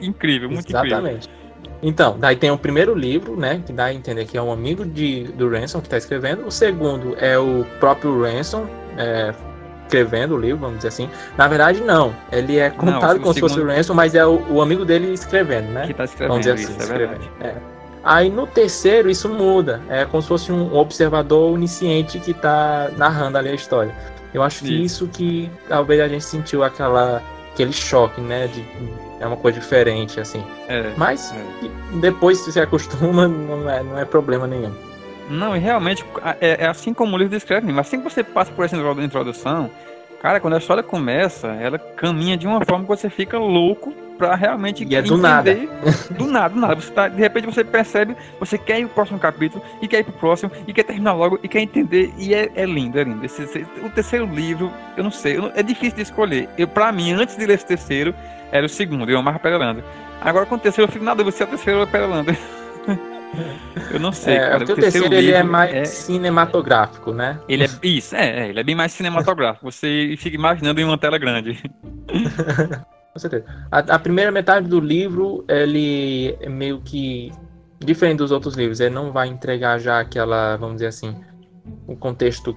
incrível, 0.02 0.50
muito 0.50 0.70
incrível. 0.70 0.98
Exatamente. 0.98 1.30
Então, 1.82 2.18
daí 2.20 2.36
tem 2.36 2.52
o 2.52 2.58
primeiro 2.58 2.94
livro, 2.94 3.38
né? 3.38 3.62
Que 3.66 3.72
dá 3.72 3.86
a 3.86 3.94
entender 3.94 4.26
que 4.26 4.38
é 4.38 4.42
um 4.42 4.52
amigo 4.52 4.86
de, 4.86 5.24
do 5.24 5.50
Ransom 5.50 5.80
que 5.80 5.88
está 5.88 5.98
escrevendo. 5.98 6.46
O 6.46 6.52
segundo 6.52 7.16
é 7.18 7.38
o 7.40 7.66
próprio 7.80 8.22
Ransom 8.22 8.66
é, 8.98 9.34
escrevendo 9.84 10.36
o 10.36 10.38
livro, 10.38 10.58
vamos 10.58 10.78
dizer 10.78 10.90
assim. 10.90 11.10
Na 11.38 11.48
verdade, 11.48 11.82
não. 11.82 12.14
Ele 12.32 12.58
é 12.58 12.70
contado 12.70 13.20
como 13.22 13.34
se 13.34 13.40
fosse 13.40 13.60
o 13.60 13.66
Ransom, 13.66 13.94
mas 13.94 14.14
é 14.14 14.26
o, 14.26 14.42
o 14.50 14.62
amigo 14.62 14.84
dele 14.84 15.14
escrevendo, 15.14 15.70
né? 15.70 15.88
Que 15.88 15.94
tá 15.94 16.04
escrevendo 16.04 16.30
Vamos 16.30 16.46
dizer 16.46 16.60
isso, 16.60 16.72
assim, 16.72 16.80
é 16.80 16.84
escrevendo. 16.84 17.20
verdade. 17.20 17.32
É. 17.42 17.56
Aí 18.04 18.30
no 18.30 18.46
terceiro 18.48 19.10
isso 19.10 19.30
muda. 19.30 19.82
É 19.90 20.06
como 20.06 20.22
se 20.22 20.28
fosse 20.28 20.52
um 20.52 20.76
observador 20.76 21.54
onisciente 21.54 22.20
que 22.20 22.34
tá 22.34 22.90
narrando 22.98 23.38
ali 23.38 23.50
a 23.50 23.56
história. 23.56 23.94
Eu 24.34 24.44
acho 24.44 24.64
que 24.64 24.84
isso 24.84 25.08
que 25.08 25.50
talvez 25.68 26.00
a 26.00 26.08
gente 26.08 26.24
sentiu 26.24 26.64
aquela, 26.64 27.22
aquele 27.54 27.74
choque, 27.74 28.22
né? 28.22 28.48
De, 28.48 28.64
é 29.20 29.26
uma 29.26 29.38
coisa 29.38 29.60
diferente, 29.60 30.20
assim. 30.20 30.44
É. 30.68 30.94
Mas 30.96 31.34
É. 31.34 31.98
depois 32.00 32.38
se 32.40 32.52
você 32.52 32.60
acostuma, 32.62 33.28
não 33.28 33.70
é, 33.70 33.84
não 33.84 33.98
é 33.98 34.06
problema 34.06 34.46
nenhum. 34.48 34.74
Não, 35.30 35.56
e 35.56 35.60
realmente, 35.60 36.04
é, 36.42 36.64
é 36.64 36.68
assim 36.68 36.94
como 36.94 37.16
o 37.16 37.18
livro 37.18 37.32
descreve. 37.36 37.72
Assim 37.80 38.00
que 38.02 38.04
você 38.10 38.24
passa 38.24 38.52
por 38.52 38.66
essa 38.66 38.76
introdu- 38.76 39.02
introdução, 39.02 39.70
cara, 40.22 40.40
quando 40.40 40.54
a 40.56 40.58
história 40.58 40.84
começa, 40.84 41.48
ela 41.48 41.78
caminha 41.80 42.36
de 42.38 42.46
uma 42.48 42.64
forma 42.66 42.84
que 42.84 42.90
você 42.90 43.10
fica 43.10 43.38
louco 43.38 43.94
pra 44.18 44.36
realmente 44.36 44.84
E 44.84 44.96
é 44.96 45.02
do 45.02 45.18
nada. 45.18 45.56
do 46.12 46.28
nada, 46.28 46.50
do 46.54 46.60
nada. 46.60 46.76
Você 46.76 46.92
tá, 46.92 47.08
de 47.08 47.18
repente 47.18 47.46
você 47.46 47.64
percebe, 47.64 48.18
você 48.38 48.58
quer 48.58 48.80
ir 48.80 48.86
pro 48.88 48.96
próximo 48.96 49.18
capítulo, 49.18 49.64
e 49.82 49.88
quer 49.88 50.00
ir 50.00 50.04
pro 50.04 50.12
próximo, 50.14 50.52
e 50.68 50.74
quer 50.74 50.84
terminar 50.84 51.14
logo, 51.14 51.40
e 51.42 51.48
quer 51.48 51.62
entender, 51.62 52.12
e 52.18 52.34
é, 52.34 52.50
é 52.54 52.66
lindo, 52.66 53.00
é 53.00 53.04
lindo. 53.06 53.26
Esse- 53.26 53.44
esse- 53.44 53.66
o 53.82 53.90
terceiro 53.90 54.26
livro, 54.26 54.70
eu 54.98 55.04
não 55.06 55.12
sei, 55.12 55.38
eu 55.38 55.52
é 55.56 55.64
difícil 55.64 55.96
de 55.96 56.02
escolher. 56.02 56.50
Eu, 56.58 56.68
pra 56.68 56.92
mim, 56.92 57.14
antes 57.14 57.38
de 57.38 57.46
ler 57.46 57.54
esse 57.54 57.66
terceiro, 57.66 58.14
era 58.52 58.66
o 58.66 58.70
segundo, 58.70 59.10
eu 59.10 59.18
amarro 59.20 59.40
Perelando. 59.40 59.82
Agora 60.22 60.46
com 60.46 60.56
o 60.56 60.60
terceiro, 60.60 60.90
eu 60.90 60.92
fico 60.92 61.06
na 61.06 61.14
dúvida 61.14 61.32
se 61.38 61.42
é 61.42 61.46
o 61.46 61.50
terceiro 61.50 61.80
ou 61.80 61.86
é 61.86 61.88
Perelando. 61.90 62.36
eu 63.92 64.00
não 64.00 64.12
sei, 64.12 64.36
É, 64.36 64.40
cara. 64.40 64.58
porque 64.60 64.72
o 64.74 64.76
terceiro 64.76 65.14
ele 65.14 65.32
é 65.32 65.44
mais 65.44 65.74
é- 65.74 65.86
cinematográfico, 65.86 67.14
né? 67.14 67.40
ele 67.48 67.64
é 67.66 67.70
isso, 67.84 68.16
é, 68.16 68.46
é, 68.46 68.50
ele 68.50 68.60
é 68.60 68.64
bem 68.64 68.76
mais 68.76 68.92
cinematográfico. 68.92 69.70
Você 69.70 70.16
fica 70.18 70.36
imaginando 70.36 70.80
em 70.80 70.84
uma 70.84 70.98
tela 70.98 71.18
grande. 71.18 71.62
Com 73.14 73.20
certeza. 73.20 73.46
A, 73.72 73.80
a 73.80 74.00
primeira 74.00 74.32
metade 74.32 74.68
do 74.68 74.80
livro, 74.80 75.44
ele 75.48 76.36
é 76.40 76.50
meio 76.50 76.80
que 76.82 77.32
diferente 77.80 78.20
dos 78.20 78.32
outros 78.32 78.56
livros. 78.56 78.80
Ele 78.80 78.94
não 78.94 79.12
vai 79.12 79.28
entregar 79.28 79.80
já 79.80 80.00
aquela, 80.00 80.58
vamos 80.58 80.76
dizer 80.76 80.88
assim, 80.88 81.16
um 81.88 81.96
contexto 81.96 82.56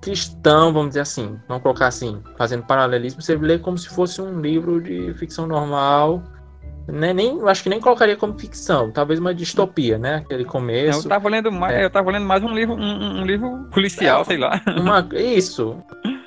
cristão, 0.00 0.72
vamos 0.72 0.88
dizer 0.90 1.00
assim. 1.00 1.38
Vamos 1.48 1.62
colocar 1.62 1.86
assim, 1.86 2.20
fazendo 2.36 2.64
paralelismo. 2.64 3.22
Você 3.22 3.34
lê 3.36 3.58
como 3.58 3.78
se 3.78 3.88
fosse 3.88 4.20
um 4.20 4.40
livro 4.40 4.80
de 4.80 5.12
ficção 5.14 5.46
normal. 5.46 6.22
Né? 6.90 7.12
Nem, 7.12 7.38
eu 7.38 7.48
acho 7.48 7.62
que 7.62 7.68
nem 7.68 7.80
colocaria 7.80 8.16
como 8.16 8.38
ficção, 8.38 8.90
talvez 8.90 9.20
uma 9.20 9.34
distopia, 9.34 9.98
né? 9.98 10.16
Aquele 10.16 10.42
Eu 10.44 10.46
começo. 10.46 11.06
tava 11.08 11.28
lendo 11.28 11.52
mais, 11.52 11.74
É. 11.74 11.84
eu 11.84 11.90
tava 11.90 12.10
lendo 12.10 12.24
mais 12.24 12.42
um 12.42 12.54
livro, 12.54 12.74
um, 12.74 13.20
um 13.20 13.24
livro 13.26 13.66
policial, 13.70 14.22
É, 14.22 14.24
sei 14.24 14.38
lá. 14.38 14.60
Uma, 14.78 15.06
isso. 15.14 15.76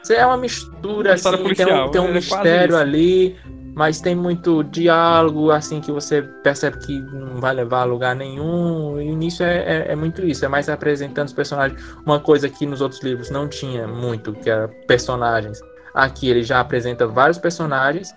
É 0.10 0.26
uma 0.26 0.38
mistura, 0.38 1.10
Uma 1.10 1.14
assim, 1.16 1.30
tem 1.32 1.40
um, 1.40 1.44
policial, 1.44 1.90
tem 1.90 2.02
um 2.02 2.08
é 2.10 2.12
mistério 2.14 2.78
ali, 2.78 3.36
mas 3.74 4.02
tem 4.02 4.14
muito 4.16 4.64
diálogo, 4.64 5.50
assim, 5.52 5.80
que 5.82 5.92
você 5.92 6.22
percebe 6.22 6.78
que 6.80 7.00
não 7.00 7.40
vai 7.40 7.54
levar 7.54 7.82
a 7.82 7.86
lugar 7.86 8.16
nenhum. 8.16 9.00
E 9.02 9.10
o 9.10 9.14
início 9.14 9.44
é, 9.46 9.58
é, 9.88 9.92
é 9.94 9.96
muito 9.96 10.24
isso, 10.26 10.44
é 10.46 10.48
mais 10.48 10.70
apresentando 10.70 11.28
os 11.28 11.34
personagens. 11.34 11.82
Uma 12.06 12.20
coisa 12.20 12.48
que 12.50 12.66
nos 12.68 12.82
outros 12.82 13.02
livros 13.02 13.30
não 13.32 13.48
tinha 13.48 13.88
muito, 13.88 14.34
que 14.34 14.50
era 14.50 14.68
personagens. 14.88 15.60
Aqui 15.94 16.30
ele 16.30 16.44
já 16.44 16.60
apresenta 16.60 17.08
vários 17.08 17.38
personagens. 17.38 18.14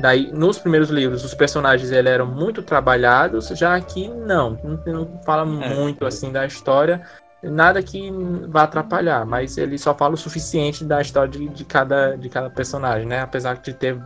Daí, 0.00 0.30
nos 0.32 0.58
primeiros 0.58 0.88
livros, 0.88 1.24
os 1.24 1.34
personagens 1.34 1.90
ele, 1.90 2.08
eram 2.08 2.26
muito 2.26 2.62
trabalhados, 2.62 3.48
já 3.48 3.74
aqui 3.74 4.08
não, 4.08 4.58
não, 4.64 4.80
não 4.86 5.20
fala 5.24 5.42
É. 5.42 5.74
muito 5.74 6.06
assim 6.06 6.32
da 6.32 6.46
história, 6.46 7.02
nada 7.42 7.82
que 7.82 8.10
vá 8.48 8.62
atrapalhar, 8.62 9.26
mas 9.26 9.58
ele 9.58 9.76
só 9.78 9.94
fala 9.94 10.14
o 10.14 10.16
suficiente 10.16 10.84
da 10.84 11.00
história 11.00 11.28
de, 11.30 11.48
de, 11.48 11.64
cada, 11.64 12.16
de 12.16 12.28
cada 12.28 12.48
personagem, 12.50 13.06
né? 13.06 13.20
Apesar 13.20 13.56
de 13.56 13.72
ter. 13.74 13.98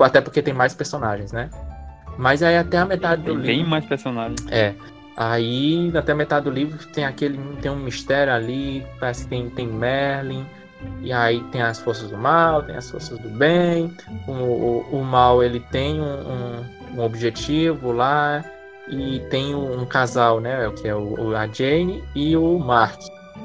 Até 0.00 0.20
porque 0.20 0.42
tem 0.42 0.52
mais 0.54 0.74
personagens, 0.74 1.32
né? 1.32 1.48
Mas 2.18 2.42
aí 2.42 2.56
até 2.56 2.78
a 2.78 2.84
metade 2.84 3.22
do 3.22 3.32
Tem 3.32 3.40
bem 3.40 3.56
livro. 3.58 3.70
mais 3.70 3.84
personagens. 3.86 4.40
É. 4.50 4.74
Aí 5.16 5.90
até 5.96 6.12
a 6.12 6.14
metade 6.14 6.44
do 6.44 6.50
livro 6.50 6.78
tem 6.88 7.04
aquele. 7.04 7.38
tem 7.62 7.70
um 7.70 7.76
mistério 7.76 8.32
ali, 8.32 8.86
parece 9.00 9.24
que 9.24 9.30
tem, 9.30 9.48
tem 9.50 9.66
Merlin. 9.66 10.44
E 11.00 11.12
aí 11.12 11.42
tem 11.50 11.62
as 11.62 11.78
forças 11.78 12.10
do 12.10 12.18
mal, 12.18 12.62
tem 12.62 12.76
as 12.76 12.90
forças 12.90 13.18
do 13.18 13.28
bem. 13.28 13.94
O, 14.26 14.32
o, 14.32 15.00
o 15.00 15.04
mal 15.04 15.42
ele 15.42 15.60
tem 15.60 16.00
um, 16.00 16.04
um, 16.04 16.64
um 16.96 17.04
objetivo 17.04 17.92
lá. 17.92 18.44
E 18.88 19.20
tem 19.30 19.54
um, 19.54 19.84
casal, 19.84 20.40
né? 20.40 20.70
Que 20.80 20.88
é 20.88 20.94
o, 20.94 21.36
a 21.36 21.46
Jane 21.48 22.04
e 22.14 22.36
o 22.36 22.58
Mark. 22.58 23.00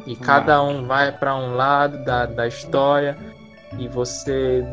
E 0.05 0.15
cada 0.15 0.61
um 0.61 0.85
vai 0.85 1.11
para 1.11 1.35
um 1.35 1.55
lado 1.55 2.03
da, 2.05 2.25
da 2.25 2.47
história. 2.47 3.17
E 3.77 3.87
você. 3.87 4.63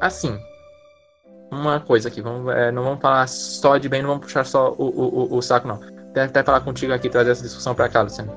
Assim. 0.00 0.38
Uma 1.52 1.80
coisa 1.80 2.08
aqui, 2.08 2.22
vamos, 2.22 2.54
é, 2.54 2.70
não 2.70 2.84
vamos 2.84 3.00
falar 3.00 3.26
só 3.28 3.76
de 3.76 3.88
bem, 3.88 4.02
não 4.02 4.10
vamos 4.10 4.26
puxar 4.26 4.46
só 4.46 4.72
o, 4.78 4.84
o, 4.84 5.36
o, 5.36 5.42
saco, 5.42 5.66
não. 5.66 5.80
Até, 6.10 6.22
até 6.22 6.44
falar 6.44 6.60
contigo 6.60 6.92
aqui, 6.92 7.08
trazer 7.08 7.32
essa 7.32 7.42
discussão 7.42 7.74
para 7.74 7.88
cá, 7.88 8.02
Luciano. 8.02 8.32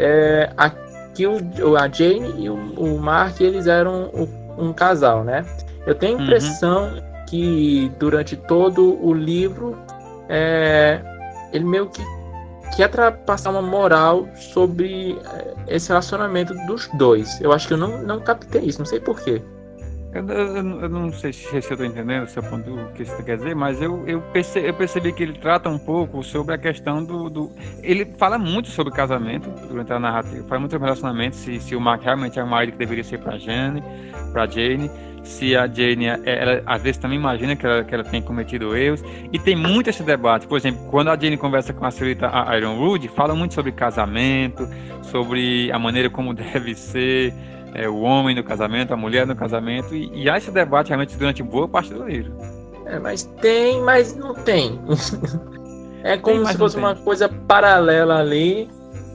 É, 0.00 0.52
aqui 0.56 0.85
o, 1.24 1.36
o- 1.64 1.76
a 1.76 1.86
Jane 1.88 2.34
e 2.44 2.50
o, 2.50 2.54
o 2.76 2.98
Mark, 3.00 3.40
eles 3.40 3.68
eram 3.68 4.10
o- 4.12 4.28
um 4.58 4.72
casal, 4.72 5.22
né? 5.22 5.44
Eu 5.86 5.94
tenho 5.94 6.16
a 6.16 6.18
Uhum. 6.18 6.24
impressão 6.24 6.90
que 7.28 7.92
durante 7.98 8.36
todo 8.36 8.98
o 9.00 9.14
livro, 9.14 9.78
é, 10.28 11.00
ele 11.52 11.64
meio 11.64 11.86
que 11.88 12.02
quer 12.76 12.88
passar 13.24 13.50
uma 13.50 13.62
moral 13.62 14.26
sobre 14.34 15.16
é, 15.68 15.74
esse 15.76 15.88
relacionamento 15.88 16.52
dos 16.66 16.88
dois. 16.94 17.40
Eu 17.40 17.52
acho 17.52 17.68
que 17.68 17.74
eu 17.74 17.78
não, 17.78 18.02
não 18.02 18.20
captei 18.20 18.62
isso, 18.62 18.78
não 18.80 18.86
sei 18.86 18.98
porquê. 19.00 19.40
Eu, 20.16 20.28
eu- 20.28 20.80
eu- 20.82 20.88
não 20.88 21.12
sei 21.12 21.32
se, 21.32 21.60
se 21.62 21.70
eu 21.70 21.76
tô 21.76 21.84
entendendo 21.84 22.24
o 22.24 22.26
seu 22.28 22.42
ponto, 22.42 22.70
o 22.74 22.92
que 22.92 23.04
você 23.04 23.22
quer 23.22 23.36
dizer, 23.36 23.54
mas 23.54 23.80
eu, 23.80 24.06
eu, 24.06 24.20
perce, 24.32 24.58
eu 24.60 24.74
percebi 24.74 25.12
que 25.12 25.22
ele 25.22 25.34
trata 25.34 25.68
um 25.68 25.78
pouco 25.78 26.22
sobre 26.22 26.54
a 26.54 26.58
questão 26.58 27.04
do, 27.04 27.28
do- 27.28 27.50
Ele 27.82 28.04
fala 28.16 28.38
muito 28.38 28.68
sobre 28.68 28.92
casamento 28.92 29.48
durante 29.68 29.92
a 29.92 29.98
narrativa, 29.98 30.44
fala 30.48 30.60
muito 30.60 30.72
sobre 30.72 30.86
relacionamento, 30.86 31.36
se, 31.36 31.60
se 31.60 31.74
o 31.76 31.80
Mark 31.80 32.02
realmente 32.02 32.38
é 32.38 32.42
o 32.42 32.46
marido 32.46 32.72
que 32.72 32.78
deveria 32.78 33.04
ser 33.04 33.18
pra 33.18 33.36
Jane, 33.38 33.82
pra 34.32 34.46
Jane, 34.46 34.90
se 35.22 35.56
a 35.56 35.66
Jane, 35.66 36.06
é- 36.06 36.20
ela, 36.24 36.62
às 36.66 36.80
vezes 36.82 36.98
também 36.98 37.18
imagina 37.18 37.56
que 37.56 37.66
ela, 37.66 37.82
que 37.84 37.92
ela 37.94 38.04
tem 38.04 38.22
cometido 38.22 38.76
erros, 38.76 39.02
e 39.32 39.38
tem 39.38 39.56
muito 39.56 39.90
esse 39.90 40.02
debate. 40.02 40.46
Por 40.46 40.56
exemplo, 40.56 40.86
quando 40.90 41.08
a 41.08 41.16
Jane 41.18 41.36
conversa 41.36 41.72
com 41.72 41.84
a 41.84 41.90
senhorita 41.90 42.30
Ironwood, 42.56 43.08
fala 43.08 43.34
muito 43.34 43.52
sobre 43.54 43.72
casamento, 43.72 44.68
sobre 45.02 45.70
a 45.72 45.78
maneira 45.78 46.08
como 46.08 46.32
deve 46.34 46.74
ser 46.74 47.34
é, 47.76 47.88
o 47.88 48.00
homem 48.00 48.34
no 48.34 48.42
casamento, 48.42 48.92
a 48.94 48.96
mulher 48.96 49.26
no 49.26 49.36
casamento, 49.36 49.94
e, 49.94 50.10
e 50.22 50.30
há 50.30 50.38
esse 50.38 50.50
debate 50.50 50.88
realmente 50.88 51.16
durante 51.16 51.42
boa 51.42 51.68
parte 51.68 51.92
do 51.92 52.04
livro. 52.04 52.32
É, 52.86 52.98
mas 52.98 53.24
tem, 53.40 53.82
mas 53.82 54.16
não 54.16 54.34
tem. 54.34 54.80
é 56.02 56.16
como 56.16 56.40
mas 56.42 56.52
se 56.52 56.58
fosse 56.58 56.76
tem. 56.76 56.84
uma 56.84 56.94
coisa 56.94 57.28
paralela 57.28 58.18
ali. 58.18 58.68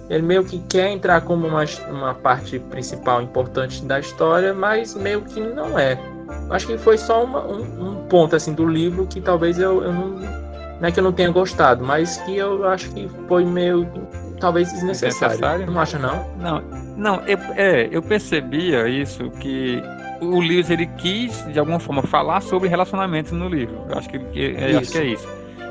Ele 0.10 0.24
meio 0.24 0.44
que 0.44 0.60
quer 0.68 0.90
entrar 0.92 1.22
como 1.22 1.48
uma, 1.48 1.64
uma 1.90 2.14
parte 2.14 2.60
principal 2.60 3.22
importante 3.22 3.84
da 3.86 3.98
história, 3.98 4.54
mas 4.54 4.94
meio 4.94 5.22
que 5.22 5.40
não 5.40 5.80
é. 5.80 5.98
Acho 6.50 6.68
que 6.68 6.78
foi 6.78 6.98
só 6.98 7.24
uma- 7.24 7.46
um, 7.48 7.62
um 7.90 7.96
ponto 8.10 8.36
assim 8.36 8.54
do 8.54 8.68
livro 8.68 9.08
que 9.08 9.22
talvez 9.22 9.58
eu, 9.58 9.82
eu 9.84 9.94
não. 9.94 10.10
Não 10.82 10.88
é 10.88 10.92
que 10.92 11.00
eu 11.00 11.04
não 11.04 11.14
tenha 11.14 11.30
gostado, 11.32 11.86
mas 11.86 12.18
que 12.18 12.36
eu 12.36 12.68
acho 12.68 12.90
que 12.92 13.10
foi 13.28 13.46
meio. 13.46 13.88
talvez 14.40 14.74
desnecessário. 14.74 15.36
Necessário? 15.36 15.66
Não 15.68 15.80
acha, 15.80 15.98
não? 15.98 16.26
Não, 16.40 16.62
não 17.02 17.16
eu, 17.26 17.38
é, 17.56 17.90
eu 17.92 18.02
percebia 18.02 18.88
isso, 18.88 19.30
que 19.32 19.82
o 20.22 20.40
Lewis 20.40 20.70
ele 20.70 20.86
quis, 20.86 21.44
de 21.52 21.58
alguma 21.58 21.80
forma, 21.80 22.04
falar 22.04 22.42
sobre 22.42 22.70
relacionamentos 22.70 23.32
no 23.32 23.50
livro. 23.50 23.84
Eu 23.90 23.98
acho 23.98 24.08
que, 24.08 24.18
eu 24.18 24.78
acho 24.78 24.92
que 24.92 24.98
é 25.00 25.06
isso. 25.06 25.28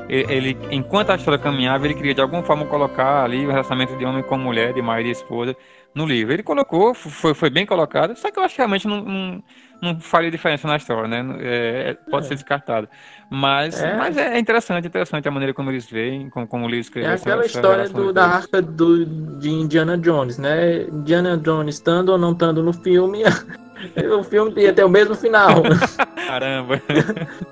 Ele, 0.09 0.57
enquanto 0.69 1.11
a 1.11 1.15
história 1.15 1.39
caminhava, 1.39 1.85
ele 1.85 1.93
queria 1.93 2.13
de 2.13 2.19
alguma 2.19 2.43
forma 2.43 2.65
colocar 2.65 3.23
ali 3.23 3.45
o 3.45 3.49
relacionamento 3.49 3.97
de 3.97 4.03
homem 4.03 4.21
com 4.21 4.37
mulher, 4.37 4.73
de 4.73 4.81
marido 4.81 5.07
e 5.07 5.11
esposa, 5.11 5.55
no 5.95 6.05
livro. 6.05 6.33
Ele 6.33 6.43
colocou, 6.43 6.93
foi, 6.93 7.33
foi 7.33 7.49
bem 7.49 7.65
colocado, 7.65 8.13
só 8.17 8.29
que 8.29 8.37
eu 8.37 8.43
acho 8.43 8.55
que 8.55 8.59
realmente 8.59 8.85
não, 8.85 9.01
não, 9.01 9.43
não 9.81 9.99
faria 9.99 10.29
diferença 10.29 10.67
na 10.67 10.77
história, 10.77 11.07
né? 11.07 11.37
É, 11.39 11.97
pode 12.09 12.25
é. 12.25 12.29
ser 12.29 12.35
descartado. 12.35 12.87
Mas 13.29 13.81
é. 13.81 13.95
mas 13.95 14.17
é 14.17 14.37
interessante, 14.37 14.87
interessante 14.87 15.27
a 15.27 15.31
maneira 15.31 15.53
como 15.53 15.71
eles 15.71 15.89
veem, 15.89 16.29
como, 16.29 16.45
como 16.45 16.65
o 16.65 16.67
livro 16.67 16.81
escreveu. 16.81 17.11
É 17.11 17.15
aquela 17.15 17.45
essa, 17.45 17.57
história 17.57 17.89
do, 17.89 18.13
da 18.13 18.25
arca 18.25 18.61
do, 18.61 19.05
de 19.05 19.49
Indiana 19.49 19.97
Jones, 19.97 20.37
né? 20.37 20.83
Indiana 20.83 21.37
Jones 21.37 21.75
estando 21.75 22.09
ou 22.09 22.17
não 22.17 22.33
estando 22.33 22.61
no 22.61 22.73
filme, 22.73 23.23
o 24.19 24.23
filme 24.23 24.53
ia 24.61 24.73
ter 24.73 24.83
o 24.83 24.89
mesmo 24.89 25.15
final. 25.15 25.63
Caramba! 26.27 26.81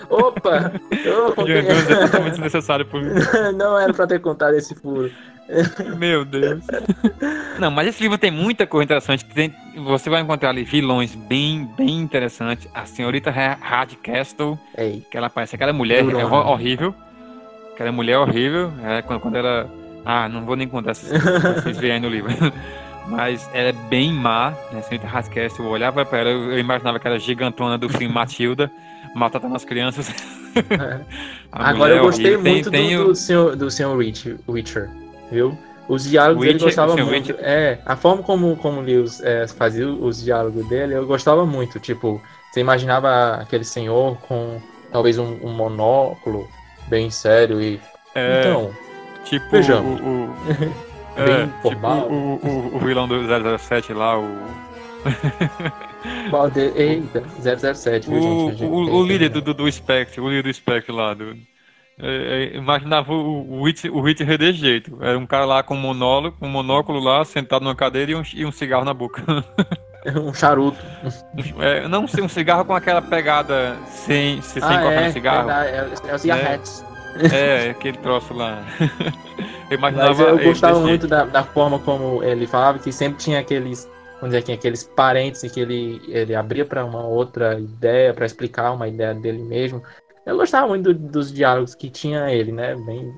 Opa! 0.09 0.71
Eu 1.03 1.33
contei... 1.33 1.57
é 1.57 1.83
totalmente 2.05 2.31
desnecessário 2.31 2.85
por 2.85 3.01
mim. 3.01 3.13
Não 3.55 3.79
era 3.79 3.93
pra 3.93 4.05
ter 4.05 4.19
contado 4.19 4.53
esse 4.55 4.75
furo. 4.75 5.09
Meu 5.97 6.23
Deus. 6.23 6.63
Não, 7.59 7.71
mas 7.71 7.87
esse 7.87 8.01
livro 8.01 8.17
tem 8.17 8.31
muita 8.31 8.67
coisa 8.67 8.85
interessante. 8.85 9.25
Tem, 9.25 9.53
você 9.75 10.09
vai 10.09 10.21
encontrar 10.21 10.49
ali 10.49 10.63
vilões 10.63 11.15
bem, 11.15 11.67
bem 11.77 11.99
interessantes. 11.99 12.67
A 12.73 12.85
senhorita 12.85 13.31
Hardcastle, 13.31 14.57
Ei. 14.77 15.05
que 15.09 15.17
ela 15.17 15.29
parece 15.29 15.55
aquela 15.55 15.73
mulher 15.73 16.03
é 16.07 16.25
horrível. 16.25 16.93
Aquela 17.73 17.91
mulher 17.91 18.17
horrível. 18.17 18.71
É, 18.83 19.01
quando, 19.01 19.19
quando 19.19 19.35
ela. 19.35 19.69
Ah, 20.05 20.29
não 20.29 20.45
vou 20.45 20.55
nem 20.55 20.67
contar 20.67 20.93
se 20.93 21.05
vocês 21.07 21.77
verem 21.77 21.95
aí 21.95 21.99
no 21.99 22.09
livro. 22.09 22.31
Mas 23.07 23.49
ela 23.53 23.69
é 23.69 23.73
bem 23.89 24.13
má, 24.13 24.51
né? 24.71 24.79
A 24.79 24.81
senhorita 24.83 25.07
Hardcastle, 25.07 25.65
eu 25.65 25.71
olhava 25.71 26.05
para 26.05 26.19
ela, 26.19 26.29
eu 26.29 26.59
imaginava 26.59 26.99
que 26.99 27.07
era 27.07 27.17
gigantona 27.17 27.75
do 27.75 27.89
filme 27.89 28.13
Matilda, 28.13 28.71
matando 29.15 29.53
as 29.55 29.65
crianças. 29.65 30.13
É. 30.55 30.99
Agora 31.51 31.93
eu 31.93 32.01
gostei 32.01 32.35
muito 32.35 32.71
tem, 32.71 32.87
do, 32.89 32.89
tem 32.89 32.97
do, 32.97 33.13
senhor, 33.13 33.55
do 33.55 33.69
senhor 33.69 33.95
Witcher 33.95 34.89
viu? 35.31 35.57
Os 35.87 36.03
diálogos 36.03 36.41
Witcher, 36.41 36.55
ele 36.55 36.63
gostava 36.63 36.95
muito. 36.95 37.11
Witcher. 37.11 37.37
É, 37.39 37.79
a 37.83 37.95
forma 37.95 38.21
como, 38.21 38.55
como 38.57 38.79
Lewis 38.79 39.21
é, 39.21 39.47
fazia 39.47 39.87
os 39.87 40.23
diálogos 40.23 40.67
dele, 40.67 40.93
eu 40.93 41.05
gostava 41.07 41.45
muito. 41.45 41.79
Tipo, 41.79 42.21
você 42.51 42.59
imaginava 42.59 43.35
aquele 43.41 43.63
senhor 43.63 44.15
com 44.27 44.61
talvez 44.91 45.17
um, 45.17 45.37
um 45.43 45.51
monóculo 45.51 46.47
bem 46.87 47.09
sério 47.09 47.59
e. 47.59 47.79
É, 48.13 48.41
então. 48.41 48.71
Tipo, 49.25 49.49
vejamos. 49.49 49.99
O, 49.99 50.03
o, 50.03 50.35
bem 51.25 51.35
é, 51.35 51.61
formado. 51.61 52.01
Tipo 52.03 52.13
o, 52.13 52.39
o, 52.43 52.75
o 52.75 52.79
vilão 52.79 53.07
do 53.07 53.15
007 53.57 53.93
lá, 53.93 54.19
o. 54.19 54.27
Eita, 56.75 57.23
007, 57.75 58.09
viu, 58.09 58.19
o, 58.19 58.51
gente? 58.51 58.63
O, 58.63 58.73
o, 58.73 59.05
líder 59.05 59.29
do, 59.29 59.41
do, 59.41 59.53
do 59.53 59.71
Spectre, 59.71 60.21
o 60.21 60.29
líder 60.29 60.43
do 60.43 60.53
Spectre 60.53 60.93
lá, 60.93 61.13
do, 61.13 61.35
é, 62.01 62.53
é, 62.53 62.57
imaginava 62.57 63.11
o, 63.11 63.41
o, 63.41 63.61
o 63.61 64.01
Hit 64.01 64.23
de 64.23 64.53
jeito. 64.53 64.97
Era 65.01 65.17
um 65.17 65.25
cara 65.25 65.45
lá 65.45 65.61
com 65.61 65.75
um 65.75 65.79
monóculo, 65.79 66.33
um 66.41 66.49
monóculo 66.49 66.99
lá, 66.99 67.25
sentado 67.25 67.63
numa 67.63 67.75
cadeira 67.75 68.11
e 68.11 68.15
um, 68.15 68.23
e 68.33 68.45
um 68.45 68.51
cigarro 68.51 68.85
na 68.85 68.93
boca. 68.93 69.21
um 70.15 70.33
charuto. 70.33 70.79
É, 71.59 71.87
não 71.87 72.07
sei, 72.07 72.23
um 72.23 72.29
cigarro 72.29 72.63
com 72.63 72.73
aquela 72.73 73.01
pegada 73.01 73.75
sem, 73.85 74.41
sem 74.41 74.61
ah, 74.63 74.81
cortar 74.81 75.01
é, 75.01 75.11
cigarro. 75.11 75.49
É, 75.49 75.69
é, 75.69 75.89
é 76.07 76.27
Yaheads. 76.27 76.85
É, 77.31 77.67
é, 77.67 77.69
aquele 77.71 77.97
troço 77.97 78.33
lá. 78.33 78.63
eu 79.69 79.77
imaginava. 79.77 80.09
Mas 80.09 80.19
eu 80.19 80.37
gostava 80.37 80.79
muito 80.79 81.07
da, 81.07 81.25
da 81.25 81.43
forma 81.43 81.79
como 81.79 82.23
ele 82.23 82.47
falava, 82.47 82.79
que 82.79 82.91
sempre 82.91 83.19
tinha 83.19 83.39
aqueles 83.39 83.89
vamos 84.21 84.35
dizer 84.35 84.39
aqui, 84.39 84.51
aqueles 84.51 84.83
parentes 84.83 85.41
que 85.49 85.59
ele, 85.59 86.01
ele 86.07 86.35
abria 86.35 86.65
para 86.65 86.83
uma 86.83 87.05
outra 87.05 87.57
ideia, 87.57 88.13
para 88.13 88.25
explicar 88.25 88.71
uma 88.71 88.87
ideia 88.87 89.13
dele 89.13 89.41
mesmo. 89.41 89.81
Eu 90.29 90.37
gostava 90.37 90.67
muito 90.67 90.93
do, 90.93 91.09
dos 91.09 91.33
diálogos 91.33 91.73
que 91.73 91.89
tinha 91.89 92.31
ele, 92.31 92.51
né? 92.51 92.75
Bem 92.75 93.13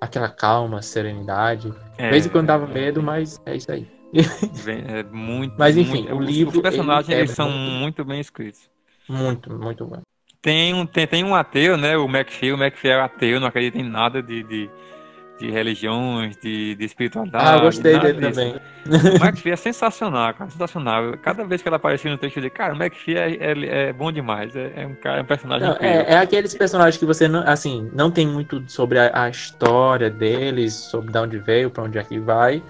aquela 0.00 0.28
calma, 0.28 0.82
serenidade. 0.82 1.72
É, 1.96 2.04
de 2.04 2.10
vez 2.10 2.26
em 2.26 2.28
quando 2.28 2.46
dava 2.46 2.66
medo, 2.66 3.02
mas 3.02 3.40
é 3.46 3.56
isso 3.56 3.70
aí. 3.70 3.86
é 4.12 5.02
muito. 5.04 5.54
Mas 5.58 5.76
enfim, 5.76 6.02
muito, 6.02 6.16
o 6.16 6.20
livro. 6.20 6.56
Os 6.56 6.62
personagens 6.62 7.16
eles 7.16 7.30
é 7.30 7.34
são 7.34 7.50
muito, 7.50 7.78
muito 7.78 8.04
bem 8.04 8.20
escritos. 8.20 8.68
Muito, 9.08 9.52
muito 9.52 9.86
bom. 9.86 10.02
Tem 10.42 10.74
um, 10.74 10.86
tem, 10.86 11.06
tem 11.06 11.24
um 11.24 11.34
ateu, 11.34 11.76
né? 11.76 11.96
O 11.96 12.06
McPhee. 12.06 12.52
O 12.52 12.56
McPhee 12.56 12.90
é 12.90 13.00
ateu, 13.00 13.38
não 13.38 13.48
acredita 13.48 13.78
em 13.78 13.88
nada 13.88 14.22
de, 14.22 14.42
de 14.42 14.70
de 15.38 15.50
religiões, 15.50 16.36
de, 16.36 16.74
de 16.74 16.84
espiritualidade. 16.84 17.44
Ah, 17.46 17.56
eu 17.56 17.60
gostei 17.62 17.98
dele 17.98 18.20
disso. 18.20 18.40
também. 18.40 18.60
O 18.86 19.24
McPhee 19.24 19.52
é 19.52 19.56
sensacional, 19.56 20.34
cara, 20.34 20.50
sensacional. 20.50 21.16
Cada 21.22 21.44
vez 21.44 21.62
que 21.62 21.68
ela 21.68 21.76
aparecia 21.76 22.10
no 22.10 22.18
texto, 22.18 22.36
eu 22.36 22.42
dizia, 22.42 22.50
cara, 22.50 22.74
o 22.74 22.76
McPhee 22.76 23.16
é, 23.16 23.36
é, 23.36 23.88
é 23.88 23.92
bom 23.92 24.10
demais, 24.10 24.54
é, 24.56 24.72
é, 24.76 24.86
um 24.86 24.94
cara, 24.94 25.20
é 25.20 25.22
um 25.22 25.26
personagem 25.26 25.68
não, 25.68 25.76
é, 25.76 26.12
é, 26.12 26.18
aqueles 26.18 26.54
personagens 26.54 26.96
que 26.96 27.06
você, 27.06 27.28
não, 27.28 27.40
assim, 27.46 27.88
não 27.94 28.10
tem 28.10 28.26
muito 28.26 28.62
sobre 28.66 28.98
a, 28.98 29.10
a 29.14 29.28
história 29.28 30.10
deles, 30.10 30.74
sobre 30.74 31.12
de 31.12 31.18
onde 31.18 31.38
veio, 31.38 31.70
para 31.70 31.84
onde 31.84 31.98
é 31.98 32.02
que 32.02 32.18
vai, 32.18 32.62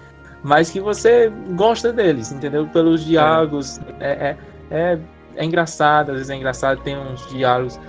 mas 0.43 0.69
que 0.69 0.79
você 0.79 1.31
gosta 1.55 1.91
deles, 1.91 2.31
entendeu? 2.31 2.67
Pelos 2.67 3.03
diálogos, 3.03 3.79
é, 3.99 4.09
é, 4.09 4.37
é, 4.71 4.99
é 5.35 5.45
engraçado, 5.45 6.11
às 6.11 6.17
vezes 6.17 6.29
é 6.29 6.35
engraçado, 6.35 6.81
tem 6.81 6.97
uns 6.97 7.27
diálogos 7.29 7.79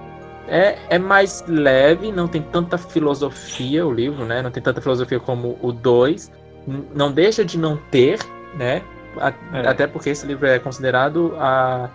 é, 0.50 0.78
é 0.90 0.98
mais 0.98 1.44
leve, 1.46 2.10
não 2.10 2.26
tem 2.26 2.42
tanta 2.42 2.76
filosofia 2.76 3.86
o 3.86 3.92
livro, 3.92 4.24
né? 4.24 4.42
Não 4.42 4.50
tem 4.50 4.60
tanta 4.62 4.80
filosofia 4.80 5.20
como 5.20 5.56
o 5.62 5.72
2. 5.72 6.30
Não 6.94 7.12
deixa 7.12 7.44
de 7.44 7.56
não 7.56 7.76
ter, 7.90 8.18
né? 8.56 8.82
É. 9.52 9.68
Até 9.68 9.86
porque 9.86 10.10
esse 10.10 10.26
livro 10.26 10.46
é 10.46 10.58
considerado 10.58 11.34
a, 11.38 11.88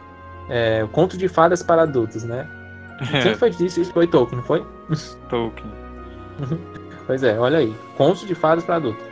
é, 0.49 0.83
o 0.83 0.87
conto 0.87 1.17
de 1.17 1.27
fadas 1.27 1.61
para 1.61 1.83
adultos, 1.83 2.23
né? 2.23 2.47
É. 3.13 3.21
Quem 3.21 3.35
foi 3.35 3.49
isso? 3.49 3.81
Isso 3.81 3.91
foi 3.91 4.07
Tolkien, 4.07 4.37
não 4.37 4.45
foi? 4.45 4.65
Tolkien. 5.29 5.69
pois 7.05 7.23
é, 7.23 7.37
olha 7.37 7.57
aí. 7.57 7.75
Conto 7.97 8.25
de 8.25 8.33
fadas 8.33 8.63
para 8.63 8.77
adultos. 8.77 9.03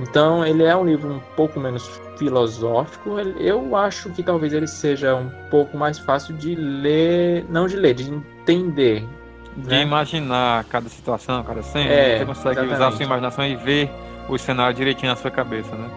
Então, 0.00 0.44
ele 0.44 0.62
é 0.64 0.76
um 0.76 0.84
livro 0.84 1.14
um 1.14 1.20
pouco 1.36 1.58
menos 1.58 1.88
filosófico. 2.16 3.18
Eu 3.38 3.76
acho 3.76 4.10
que 4.10 4.22
talvez 4.22 4.52
ele 4.52 4.66
seja 4.66 5.14
um 5.14 5.30
pouco 5.50 5.76
mais 5.76 5.98
fácil 5.98 6.36
de 6.36 6.54
ler, 6.54 7.44
não 7.48 7.66
de 7.66 7.76
ler, 7.76 7.94
de 7.94 8.10
entender. 8.52 9.04
De 9.56 9.70
né? 9.70 9.82
imaginar 9.82 10.64
cada 10.64 10.88
situação, 10.88 11.42
cada 11.42 11.62
cena. 11.62 11.90
É, 11.90 12.18
você 12.18 12.26
consegue 12.26 12.48
exatamente. 12.50 12.74
usar 12.74 12.88
a 12.88 12.92
sua 12.92 13.04
imaginação 13.04 13.46
e 13.46 13.56
ver 13.56 13.90
o 14.28 14.38
cenário 14.38 14.76
direitinho 14.76 15.10
na 15.10 15.16
sua 15.16 15.30
cabeça, 15.30 15.74
né? 15.74 15.88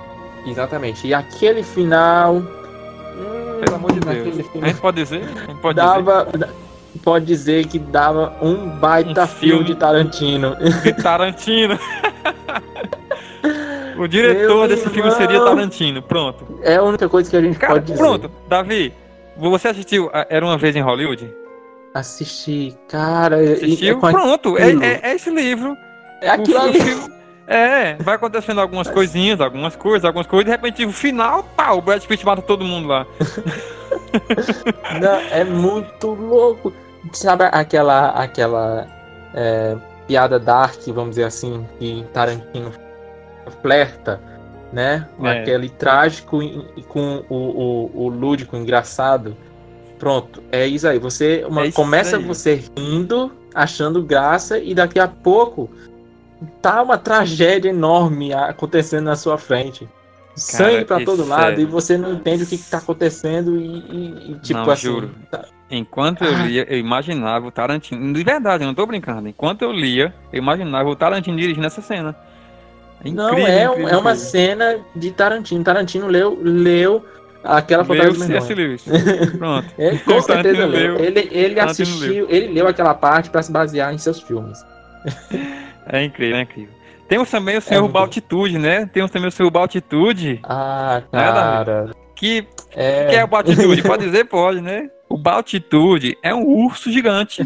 Exatamente. 0.46 1.08
E 1.08 1.14
aquele 1.14 1.64
final. 1.64 2.36
Hum, 2.36 3.60
Pelo 3.64 3.76
amor 3.76 3.92
de 3.92 4.00
Deus. 4.00 4.48
A 4.62 4.68
gente 4.68 4.82
pode 4.82 4.98
dizer? 4.98 5.24
Gente 5.24 5.62
pode 5.62 5.76
dava, 5.76 6.28
dizer. 6.32 6.50
Pode 7.04 7.26
dizer 7.26 7.68
que 7.68 7.78
dava 7.78 8.34
um 8.42 8.68
baita 8.80 9.24
um 9.24 9.28
filme, 9.28 9.54
filme 9.54 9.64
de 9.66 9.76
Tarantino. 9.76 10.56
De 10.84 10.94
Tarantino. 10.94 11.78
o 13.98 14.08
diretor 14.08 14.60
Meu 14.60 14.68
desse 14.68 14.82
irmão. 14.82 14.94
filme 14.96 15.12
seria 15.12 15.40
Tarantino. 15.44 16.02
Pronto. 16.02 16.60
É 16.64 16.78
a 16.78 16.84
única 16.84 17.08
coisa 17.08 17.30
que 17.30 17.38
a 17.38 17.42
gente 17.42 17.60
Cara, 17.60 17.74
pode 17.74 17.86
dizer. 17.86 17.98
Pronto, 17.98 18.32
Davi. 18.48 18.94
Você 19.38 19.70
assistiu 19.70 20.10
Era 20.30 20.46
uma 20.46 20.58
vez 20.58 20.76
em 20.76 20.82
Hollywood? 20.82 21.32
Assisti, 21.94 22.78
cara. 22.88 23.38
Assistiu? 23.38 23.98
É 23.98 24.12
Pronto, 24.12 24.58
é, 24.58 24.72
é, 24.72 25.00
é, 25.04 25.16
esse 25.16 25.30
livro. 25.30 25.76
É 26.22 26.30
aquilo 26.30 26.60
o, 26.60 26.62
ali. 26.62 26.80
é, 27.48 27.96
vai 27.96 28.16
acontecendo 28.16 28.62
algumas 28.62 28.88
Mas... 28.88 28.94
coisinhas, 28.94 29.42
algumas 29.42 29.76
coisas, 29.76 30.06
algumas 30.06 30.28
coisas, 30.28 30.46
de 30.46 30.52
repente 30.52 30.86
o 30.86 30.92
final, 30.92 31.44
pá, 31.56 31.72
o 31.72 31.82
Brad 31.82 32.04
Pitt 32.06 32.26
mata 32.26 32.42
todo 32.42 32.64
mundo 32.64 32.88
lá. 32.88 33.06
Não, 35.02 35.20
é 35.32 35.44
muito 35.44 36.08
louco. 36.12 36.72
Sabe 37.14 37.46
aquela, 37.52 38.10
aquela 38.10 38.88
é, 39.34 39.76
piada 40.08 40.40
dark, 40.40 40.80
vamos 40.88 41.12
dizer 41.12 41.26
assim, 41.26 41.68
que 41.80 42.06
Tarantino 42.14 42.72
flerta, 43.62 44.22
né? 44.72 45.08
É. 45.24 45.42
aquele 45.42 45.70
trágico 45.70 46.40
com 46.88 47.24
o, 47.28 47.36
o, 47.36 48.06
o 48.06 48.08
lúdico, 48.08 48.56
engraçado. 48.56 49.36
Pronto, 50.02 50.42
é 50.52 50.66
isso 50.66 50.88
aí. 50.88 50.98
Você 50.98 51.46
uma, 51.48 51.66
é 51.66 51.72
começa 51.72 52.18
aí. 52.18 52.24
você 52.24 52.64
rindo, 52.76 53.32
achando 53.54 54.02
graça, 54.02 54.58
e 54.58 54.74
daqui 54.74 55.00
a 55.00 55.08
pouco 55.08 55.70
tá 56.60 56.82
uma 56.82 56.98
tragédia 56.98 57.70
enorme 57.70 58.34
acontecendo 58.34 59.04
na 59.04 59.16
sua 59.16 59.38
frente. 59.38 59.86
Cara, 59.86 59.92
Sangue 60.36 60.86
para 60.86 61.06
todo 61.06 61.24
lado 61.24 61.60
é... 61.60 61.62
e 61.62 61.66
você 61.66 62.00
não 62.00 62.14
entende 62.14 62.46
o 62.46 62.48
que, 62.48 62.58
que 62.58 62.68
tá 62.68 62.80
acontecendo 62.80 63.62
e, 63.62 63.68
e, 63.68 64.32
e 64.32 64.40
tipo 64.40 64.60
não, 64.62 64.72
assim. 64.72 64.88
Juro. 64.88 65.12
Enquanto 65.70 66.24
eu 66.24 66.36
ah. 66.36 66.46
lia, 66.46 66.66
eu 66.68 66.80
imaginava 66.80 67.46
o 67.46 67.52
Tarantino. 67.52 68.12
De 68.12 68.24
verdade, 68.24 68.64
eu 68.64 68.68
não 68.68 68.74
tô 68.74 68.88
brincando. 68.88 69.28
Enquanto 69.28 69.62
eu 69.62 69.72
lia, 69.72 70.16
eu 70.34 70.40
imaginava 70.40 70.90
o 70.90 70.96
Tarantino 70.96 71.38
dirigindo 71.38 71.68
essa 71.68 71.80
cena. 71.80 72.16
É 73.06 73.10
incrível, 73.10 73.38
não, 73.38 73.38
é, 73.38 73.66
incrível, 73.66 73.88
é 73.88 73.98
uma 73.98 74.16
cena 74.16 74.80
de 74.96 75.12
Tarantino. 75.12 75.64
Tarantino 75.64 76.08
leu, 76.08 76.40
leu 76.42 77.06
Aquela 77.44 77.84
Leu 77.84 77.98
fantasma 78.14 78.26
C.S. 78.26 78.54
Lewis. 78.54 78.86
Pronto. 79.38 79.68
Ele, 79.78 80.00
com 80.00 80.22
certeza 80.22 80.66
leu. 80.66 80.96
leu. 80.96 81.04
Ele, 81.06 81.30
ele 81.32 81.60
assistiu, 81.60 82.28
ele 82.30 82.54
leu 82.54 82.68
aquela 82.68 82.94
parte 82.94 83.30
pra 83.30 83.42
se 83.42 83.52
basear 83.52 83.94
em 83.94 83.98
seus 83.98 84.20
filmes. 84.22 84.64
É 85.88 86.04
incrível, 86.04 86.38
é 86.38 86.42
incrível. 86.42 86.74
Temos 87.10 87.30
também 87.30 87.58
o 87.58 87.62
Senhor 87.62 87.80
É 87.80 87.82
muito 87.82 87.94
bom. 87.94 88.00
Baltitude, 88.00 88.58
né? 88.58 88.86
Temos 88.86 89.12
também 89.12 89.28
o 89.28 89.32
Senhor 89.32 89.50
Baltitude, 89.50 90.40
Ah, 90.44 91.02
é, 91.12 91.18
cara. 91.18 91.92
que 92.16 92.48
É, 92.76 93.06
O 93.06 93.10
que 93.10 93.16
é 93.16 93.24
o 93.24 93.28
Baltitude? 93.28 93.84
Pode 93.84 94.06
dizer? 94.06 94.26
Pode, 94.26 94.62
né? 94.62 94.90
O 95.10 95.18
Baltitude 95.18 96.18
é 96.24 96.34
um 96.34 96.46
urso 96.46 96.92
gigante. 96.92 97.46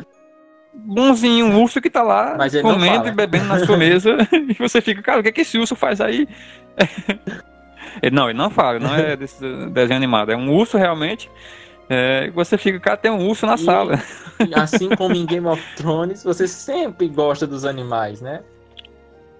Bonzinho, 0.72 1.46
um 1.46 1.62
urso 1.64 1.82
que 1.82 1.89
tá 1.89 2.04
lá 2.04 2.38
comendo 2.62 3.08
e 3.08 3.12
bebendo 3.12 3.46
na 3.46 3.66
sua 3.66 3.78
mesa. 3.78 4.18
e 4.34 4.54
você 4.54 4.82
fica, 4.82 5.02
cara, 5.02 5.22
o 5.22 5.24
que, 5.24 5.30
é 5.30 5.32
que 5.32 5.41
esse 5.41 5.58
urso 5.58 5.76
faz 5.76 6.02
aí? 6.02 6.28
ele, 8.08 8.16
não, 8.16 8.30
ele 8.30 8.38
não 8.38 8.49
fala, 8.49 8.80
não 8.80 8.93
é 8.95 9.16
desse 9.18 9.41
desenho 9.72 9.97
animado. 9.97 10.32
É 10.32 10.36
um 10.38 10.53
urso 10.53 10.78
realmente. 10.78 11.30
É, 11.89 12.30
você 12.32 12.58
fica, 12.58 12.80
cara, 12.80 12.97
tem 12.97 13.12
um 13.12 13.28
urso 13.28 13.45
na 13.45 13.56
E- 13.56 13.60
sala. 13.60 13.99
assim 14.56 14.89
como 14.89 15.16
em 15.16 15.26
Game 15.26 15.45
of 15.47 15.62
Thrones, 15.76 16.24
você 16.24 16.47
sempre 16.47 17.08
gosta 17.08 17.45
dos 17.45 17.64
animais, 17.66 18.22
né? 18.22 18.41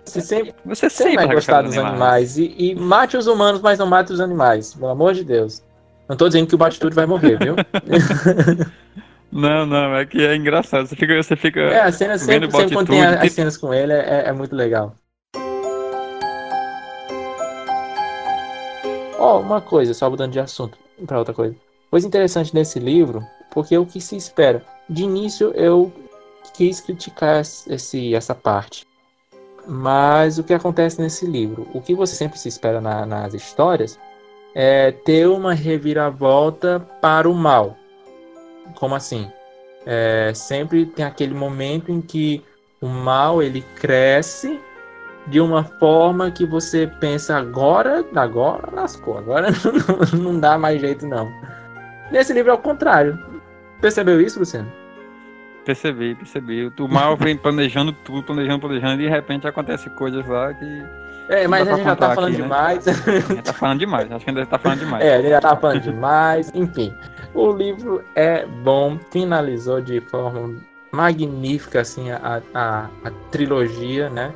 Você 0.06 0.22
sempre, 0.22 0.54
Você 0.66 0.90
sempre 0.90 1.16
vai 1.16 1.34
gostar 1.34 1.62
dos 1.64 1.76
dos 1.76 1.84
animais. 1.84 2.38
E, 2.38 2.56
e 2.58 2.76
mate 2.76 3.18
os 3.18 3.26
humanos, 3.26 3.62
mas 3.62 3.80
não 3.80 3.88
mate 3.88 4.14
os 4.14 4.20
animais. 4.20 4.74
Pelo 4.76 4.90
amor 4.92 5.14
de 5.14 5.24
Deus. 5.24 5.64
Não 6.08 6.16
tô 6.16 6.28
dizendo 6.28 6.48
que 6.48 6.54
o 6.54 6.58
Batitude 6.58 6.96
vai 6.96 7.08
morrer, 7.08 7.38
viu? 7.40 7.56
Não, 9.32 9.66
não, 9.66 9.94
é 9.98 10.06
que 10.06 10.24
é 10.26 10.34
engraçado. 10.36 10.88
Você 10.88 10.96
fica, 10.96 11.22
você 11.22 11.36
fica 11.36 11.60
É, 11.60 11.82
a 11.82 11.92
cena 11.92 12.18
sempre, 12.18 12.50
sempre 12.50 12.74
quando 12.74 12.88
tem 12.88 13.04
as 13.06 13.34
cenas 13.34 13.58
com 13.58 13.74
ele 13.74 13.92
é, 13.92 14.26
é 14.28 14.32
muito 14.32 14.56
legal. 14.56 14.96
Ó, 19.26 19.40
uma 19.40 19.60
coisa, 19.60 19.92
só 19.92 20.08
mudando 20.08 20.34
de 20.34 20.40
assunto 20.40 20.78
para 21.04 21.18
outra 21.18 21.34
coisa. 21.34 21.56
Coisa 21.90 22.06
interessante 22.06 22.54
nesse 22.54 22.78
livro, 22.78 23.26
porque 23.52 23.76
o 23.76 23.84
que 23.84 24.00
se 24.00 24.16
espera. 24.16 24.64
De 24.88 25.02
início 25.02 25.52
eu 25.56 25.92
quis 26.54 26.80
criticar 26.80 27.40
esse, 27.42 28.14
essa 28.14 28.36
parte. 28.36 28.86
Mas 29.68 30.38
o 30.38 30.44
que 30.44 30.54
acontece 30.54 31.02
nesse 31.02 31.26
livro? 31.26 31.68
O 31.74 31.82
que 31.82 31.96
você 31.96 32.14
sempre 32.16 32.38
se 32.38 32.48
espera 32.48 32.80
na- 32.80 33.04
nas 33.04 33.34
histórias 33.34 33.98
é 34.54 34.92
ter 34.92 35.28
uma 35.28 35.56
reviravolta 35.56 36.80
para 37.02 37.28
o 37.28 37.34
mal. 37.34 37.76
Como 38.76 38.94
assim? 38.94 39.28
É, 39.88 40.34
sempre 40.36 40.86
tem 40.86 41.04
aquele 41.04 41.34
momento 41.34 41.92
em 41.92 42.00
que 42.00 42.44
o 42.80 42.88
mal 42.88 43.42
ele 43.42 43.64
cresce 43.76 44.60
de 45.28 45.40
uma 45.42 45.64
forma 45.64 46.30
que 46.30 46.46
você 46.46 46.88
pensa 47.00 47.38
agora, 47.38 48.06
agora 48.16 48.70
lascou, 48.72 49.18
agora 49.18 49.48
não, 50.14 50.20
não 50.20 50.40
dá 50.40 50.58
mais 50.58 50.80
jeito 50.80 51.08
não. 51.08 51.32
Nesse 52.12 52.34
livro 52.34 52.52
é 52.52 52.54
o 52.54 52.60
contrário. 52.60 53.18
Percebeu 53.82 54.22
isso, 54.22 54.40
Luciano? 54.40 54.72
Percebi, 55.66 56.14
percebi. 56.14 56.72
O 56.80 56.88
mal 56.88 57.18
vem 57.18 57.36
planejando 57.36 57.92
tudo, 57.92 58.22
planejando, 58.22 58.60
planejando, 58.60 59.02
e 59.02 59.06
de 59.06 59.10
repente 59.10 59.48
acontece 59.48 59.90
coisas 59.92 60.26
lá 60.28 60.54
que 60.54 60.84
É, 61.28 61.48
mas 61.48 61.68
a 61.68 61.76
gente 61.76 61.86
já 61.86 61.96
tá 61.96 62.14
falando 62.14 62.34
aqui, 62.34 62.38
né? 62.38 62.44
demais. 62.44 62.88
a 62.88 62.92
gente 62.92 63.42
tá 63.42 63.54
falando 63.54 63.80
demais. 63.80 64.12
Acho 64.12 64.24
que 64.24 64.30
ainda 64.30 64.46
tá 64.46 64.60
falando 64.60 64.80
demais. 64.80 65.04
É, 65.04 65.18
ele 65.18 65.30
já 65.30 65.42
tá 65.42 65.56
falando 65.56 65.82
demais. 65.82 66.52
Enfim, 66.54 66.94
o 67.34 67.52
livro 67.52 68.04
é 68.14 68.46
bom, 68.46 69.00
finalizou 69.10 69.82
de 69.82 70.00
forma 70.02 70.56
magnífica 70.92 71.82
assim 71.82 72.12
a, 72.12 72.42
a, 72.54 72.90
a 73.04 73.12
trilogia, 73.32 74.08
né? 74.10 74.32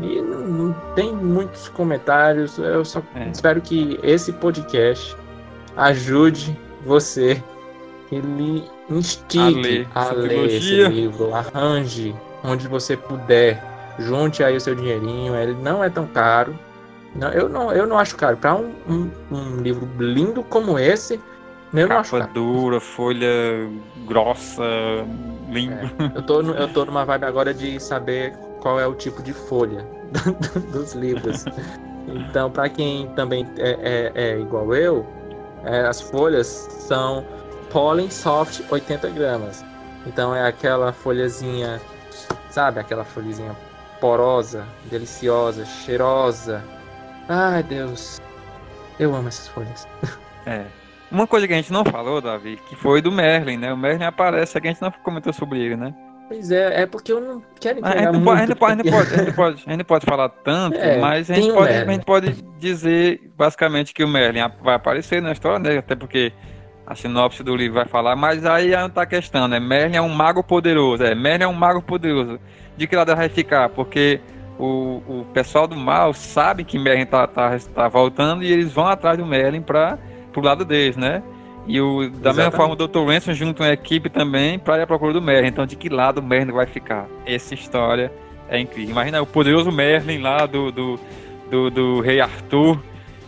E 0.00 0.20
não, 0.22 0.38
não 0.40 0.72
tem 0.94 1.12
muitos 1.14 1.68
comentários. 1.68 2.56
Eu 2.58 2.84
só 2.84 3.02
É. 3.14 3.28
espero 3.28 3.60
que 3.60 3.98
esse 4.02 4.32
podcast 4.32 5.16
ajude 5.76 6.58
você, 6.84 7.42
ele 8.10 8.64
A 8.90 8.92
instigue 8.94 9.60
ler 9.62 9.88
a 9.94 10.12
ler 10.12 10.44
esse 10.50 10.84
livro, 10.88 11.34
arranje 11.34 12.14
onde 12.44 12.66
você 12.68 12.96
puder, 12.96 13.62
junte 13.98 14.42
aí 14.42 14.56
o 14.56 14.60
seu 14.60 14.74
dinheirinho. 14.74 15.34
Ele 15.36 15.54
não 15.54 15.82
é 15.82 15.88
tão 15.90 16.06
caro. 16.06 16.58
Não, 17.14 17.28
eu, 17.30 17.48
não, 17.48 17.70
eu 17.72 17.86
não 17.86 17.98
acho 17.98 18.16
caro. 18.16 18.36
Para 18.36 18.54
um, 18.54 18.72
um, 18.88 19.10
um 19.30 19.56
livro 19.58 19.86
lindo 19.98 20.42
como 20.42 20.78
esse, 20.78 21.20
eu 21.74 21.86
não 21.88 21.98
acho 21.98 22.12
Capa 22.12 22.24
caro. 22.24 22.32
dura, 22.34 22.80
folha 22.80 23.68
grossa, 24.06 24.62
lindo. 25.50 25.90
Eu 26.14 26.22
tô, 26.22 26.40
eu 26.40 26.68
tô 26.68 26.84
numa 26.86 27.04
vibe 27.04 27.24
agora 27.24 27.52
de 27.54 27.78
saber 27.78 28.34
qual 28.62 28.78
é 28.78 28.86
o 28.86 28.94
tipo 28.94 29.22
de 29.22 29.32
folha 29.32 29.84
dos 30.72 30.92
livros. 30.94 31.44
Então, 32.06 32.48
para 32.50 32.68
quem 32.68 33.08
também 33.16 33.46
é, 33.58 34.12
é- 34.14 34.22
é 34.22 34.38
igual 34.38 34.72
eu, 34.74 35.04
é, 35.64 35.80
as 35.80 36.00
folhas 36.00 36.46
são 36.46 37.26
Pollen 37.70 38.08
Soft 38.08 38.60
80 38.70 39.10
gramas. 39.10 39.64
Então 40.06 40.34
é 40.34 40.46
aquela 40.46 40.92
folhazinha, 40.92 41.80
sabe? 42.50 42.78
Aquela 42.80 43.04
folhazinha 43.04 43.54
porosa, 44.00 44.64
deliciosa, 44.90 45.64
cheirosa. 45.64 46.62
Ai, 47.28 47.62
Deus. 47.62 48.20
Eu 48.98 49.14
amo 49.14 49.28
essas 49.28 49.48
folhas. 49.48 49.86
É. 50.46 50.64
Uma 51.10 51.26
coisa 51.26 51.46
que 51.46 51.52
a 51.52 51.56
gente 51.56 51.72
não 51.72 51.84
falou, 51.84 52.20
Davi, 52.20 52.58
que 52.68 52.74
foi 52.74 53.00
do 53.02 53.12
Merlin, 53.12 53.56
né? 53.58 53.72
O 53.72 53.76
Merlin 53.76 54.04
aparece, 54.04 54.56
aqui 54.58 54.68
a 54.68 54.72
gente 54.72 54.82
não 54.82 54.90
comentou 55.02 55.32
sobre 55.32 55.60
ele, 55.60 55.76
né? 55.76 55.94
Pois 56.28 56.50
é, 56.50 56.82
é 56.82 56.86
porque 56.86 57.12
eu 57.12 57.20
não 57.20 57.42
quero 57.60 57.84
A 57.84 57.90
entregar 57.90 58.12
não 58.12 58.20
muito. 58.20 58.38
gente 58.38 58.54
pode, 58.56 58.76
porque- 58.82 58.90
pode, 58.90 59.14
a 59.14 59.18
gente 59.24 59.34
pode, 59.34 59.54
a 59.66 59.70
gente 59.70 59.78
não 59.78 59.84
pode 59.84 60.06
falar 60.06 60.28
tanto, 60.30 60.78
É, 60.78 60.98
mas 60.98 61.30
a 61.30 61.34
gente, 61.34 61.52
pode, 61.52 61.72
a 61.72 61.84
gente 61.84 62.04
pode 62.04 62.32
dizer 62.58 63.20
basicamente 63.36 63.92
que 63.92 64.02
o 64.02 64.08
Merlin 64.08 64.40
vai 64.62 64.74
aparecer 64.76 65.20
na 65.20 65.32
história, 65.32 65.58
né? 65.58 65.78
Até 65.78 65.94
porque 65.94 66.32
a 66.86 66.94
sinopse 66.94 67.42
do 67.42 67.54
livro 67.54 67.74
vai 67.74 67.86
falar, 67.86 68.16
mas 68.16 68.46
aí 68.46 68.70
não 68.70 68.88
tá 68.88 69.02
a 69.02 69.06
questão, 69.06 69.46
né? 69.46 69.60
Merlin 69.60 69.96
é 69.96 70.00
um 70.02 70.08
mago 70.08 70.42
poderoso, 70.42 71.04
é, 71.04 71.14
Merlin 71.14 71.44
é 71.44 71.48
um 71.48 71.52
mago 71.52 71.82
poderoso. 71.82 72.40
De 72.76 72.86
que 72.86 72.96
lado 72.96 73.10
ela 73.10 73.16
vai 73.18 73.28
ficar? 73.28 73.68
Porque 73.68 74.18
o, 74.58 75.02
o 75.06 75.26
pessoal 75.34 75.66
do 75.68 75.76
mal 75.76 76.14
sabe 76.14 76.64
que 76.64 76.78
Merlin 76.78 77.04
tá, 77.06 77.26
tá, 77.26 77.56
tá 77.74 77.88
voltando 77.88 78.42
e 78.42 78.50
eles 78.50 78.72
vão 78.72 78.86
atrás 78.86 79.18
do 79.18 79.26
Merlin 79.26 79.60
para 79.60 79.98
pro 80.32 80.40
lado 80.42 80.64
deles, 80.64 80.96
né? 80.96 81.22
E 81.66 81.80
o, 81.80 82.00
da 82.10 82.32
mesma 82.32 82.42
Exatamente. 82.48 82.56
forma 82.56 82.74
o 82.74 82.76
Dr. 82.76 82.98
Ransom 83.06 83.32
junta 83.34 83.62
uma 83.62 83.72
equipe 83.72 84.10
também 84.10 84.58
para 84.58 84.78
ir 84.78 84.82
à 84.82 84.86
procura 84.86 85.12
do 85.12 85.22
Merlin. 85.22 85.48
Então, 85.48 85.64
de 85.66 85.76
que 85.76 85.88
lado 85.88 86.18
o 86.18 86.22
Merlin 86.22 86.52
vai 86.52 86.66
ficar? 86.66 87.06
Essa 87.24 87.54
história 87.54 88.12
é 88.48 88.58
incrível. 88.58 88.90
Imagina 88.90 89.22
o 89.22 89.26
poderoso 89.26 89.70
Merlin 89.70 90.18
lá 90.18 90.44
do, 90.46 90.72
do, 90.72 91.00
do, 91.50 91.70
do 91.70 92.00
rei 92.00 92.20
Arthur 92.20 92.78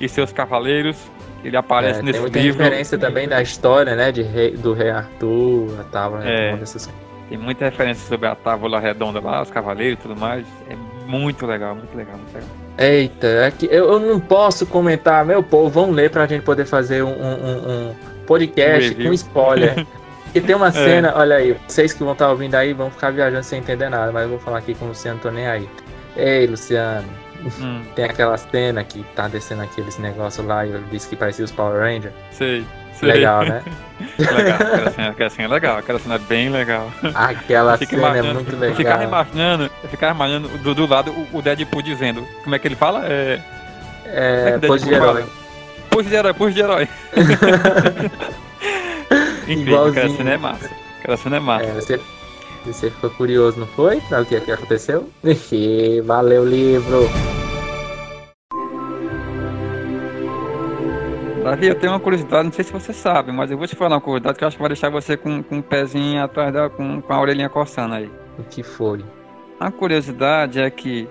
e 0.01 0.09
seus 0.09 0.33
cavaleiros. 0.33 0.97
Ele 1.45 1.57
aparece 1.57 2.01
É, 2.01 2.03
nesse 2.03 2.29
tem 2.31 2.43
livro. 2.43 2.63
referência 2.63 2.99
também 2.99 3.29
da 3.29 3.41
história, 3.41 3.95
né? 3.95 4.11
De 4.11 4.23
rei, 4.23 4.53
do 4.57 4.73
rei 4.73 4.91
Arthur, 4.91 5.79
a 5.81 5.85
tábua, 5.85 6.25
É. 6.25 6.53
né, 6.53 6.57
dessas 6.57 6.91
Tem 7.29 7.39
muita 7.39 7.67
referência 7.67 8.07
sobre 8.09 8.27
a 8.27 8.35
tábua 8.35 8.81
redonda 8.81 9.21
lá, 9.21 9.43
os 9.43 9.51
cavaleiros 9.51 9.99
e 9.99 10.03
tudo 10.03 10.17
mais. 10.19 10.45
É 10.69 10.75
muito 11.07 11.47
legal, 11.47 11.75
muito 11.77 11.95
legal, 11.97 12.17
muito 12.17 12.35
legal. 12.35 12.49
Eita, 12.79 13.27
é 13.27 13.51
que 13.53 13.67
eu, 13.67 13.93
eu 13.93 14.01
não 14.01 14.19
posso 14.19 14.67
comentar, 14.67 15.25
meu 15.25 15.43
povo, 15.43 15.69
vamos 15.69 15.95
ler 15.95 16.11
pra 16.11 16.27
gente 16.27 16.43
poder 16.43 16.65
fazer 16.65 17.05
um, 17.05 17.09
um- 17.11 17.13
um- 17.13 17.91
um 17.91 17.95
podcast 18.25 18.95
com 18.95 19.13
spoiler. 19.13 19.87
E 20.35 20.41
tem 20.41 20.57
uma 20.57 20.73
cena, 20.73 21.13
olha 21.15 21.37
aí, 21.37 21.57
vocês 21.69 21.93
que 21.93 22.03
vão 22.03 22.13
estar 22.13 22.29
ouvindo 22.29 22.57
aí 22.57 22.73
vão 22.73 22.91
ficar 22.91 23.13
viajando 23.13 23.45
sem 23.45 23.61
entender 23.61 23.89
nada, 23.89 24.11
mas 24.11 24.25
eu 24.25 24.31
vou 24.31 24.39
falar 24.41 24.59
aqui 24.59 24.75
com 24.75 24.87
o 24.87 24.89
Luciano, 24.89 25.21
tô 25.21 25.31
nem 25.31 25.47
aí. 25.47 25.69
Ei, 26.17 26.49
Luciano, 26.49 27.07
Hum, 27.61 27.83
tem 27.95 28.05
aquela 28.07 28.37
cena 28.37 28.83
que 28.83 29.05
tá 29.15 29.29
descendo 29.29 29.63
aqueles 29.63 29.97
negócios 29.99 30.45
lá 30.45 30.67
e 30.67 30.71
ele 30.71 30.83
disse 30.91 31.09
que 31.09 31.15
parecia 31.15 31.45
os 31.45 31.53
Power 31.53 31.79
Rangers. 31.79 32.13
sei, 32.33 32.67
sei. 32.95 33.13
Legal, 33.13 33.45
né? 33.45 33.63
legal. 34.19 34.55
Aquela 34.57 34.91
cena, 34.91 35.09
aquela 35.11 35.31
cena 35.31 35.45
é 35.49 35.51
legal, 35.53 35.79
aquela 35.79 35.99
cena 36.01 36.15
é 36.17 36.19
bem 36.19 36.49
legal. 36.49 36.91
Aquela 37.15 37.77
cena 37.79 37.93
é 37.93 37.95
imaginando- 37.97 38.35
muito 38.35 38.53
Eu 38.57 38.59
legal. 38.77 39.03
imaginando, 39.05 39.71
eu 39.85 39.89
ficava 39.89 40.15
imaginando 40.17 40.49
do, 40.59 40.75
do 40.75 40.87
lado 40.89 41.13
o- 41.13 41.39
o 41.39 41.43
Deadpool 41.43 41.81
dizendo, 41.81 42.27
como 42.43 42.57
é 42.57 42.59
que 42.59 42.67
ele 42.67 42.75
fala? 42.75 43.05
É, 43.07 43.39
É, 44.07 44.49
é 44.57 44.59
pose 45.95 46.09
de 46.09 46.15
herói. 46.17 46.35
Puxa 46.35 46.53
de 46.53 46.61
herói. 46.61 46.89
Enfim, 49.47 49.61
Igualzinho. 49.63 49.91
aquela 49.91 50.17
cena 50.17 50.31
é 50.31 50.37
massa. 50.37 50.71
Aquela 50.99 51.17
cena 51.17 51.37
é 51.37 51.41
massa. 51.41 51.65
É, 51.67 51.73
você, 51.73 52.01
você 52.65 52.91
ficou 52.91 53.11
curioso, 53.11 53.61
não 53.61 53.67
foi? 53.69 54.01
Pra 54.01 54.23
o 54.23 54.27
que, 54.27 54.41
que 54.41 54.51
aconteceu? 54.51 55.09
Valeu, 56.05 56.45
livro! 56.45 57.09
Davi, 61.45 61.67
eu 61.67 61.75
tenho 61.75 61.93
uma 61.93 62.01
curiosidade, 62.01 62.45
não 62.45 62.53
sei 62.53 62.65
se 62.65 62.73
você 62.73 62.95
sabe, 62.95 63.31
mas 63.31 63.51
eu 63.51 63.59
vou 63.59 63.67
te 63.67 63.77
falar 63.77 63.97
uma 63.97 64.01
curiosidade 64.01 64.39
que 64.39 64.45
eu 64.45 64.49
acho 64.49 64.57
que 64.57 64.63
vai 64.63 64.71
deixar 64.71 64.89
você 64.89 65.15
com, 65.15 65.43
com 65.43 65.57
um 65.57 65.63
pezinho 65.63 66.25
atrás 66.25 66.51
da, 66.55 66.71
com, 66.71 67.03
com 67.03 67.13
a 67.13 67.21
orelhinha 67.21 67.51
coçando 67.51 67.97
aí. 67.97 68.11
O 68.39 68.45
que 68.45 68.63
foi? 68.63 69.05
A 69.61 69.71
curiosidade 69.71 70.59
é 70.59 70.71
que 70.71 71.07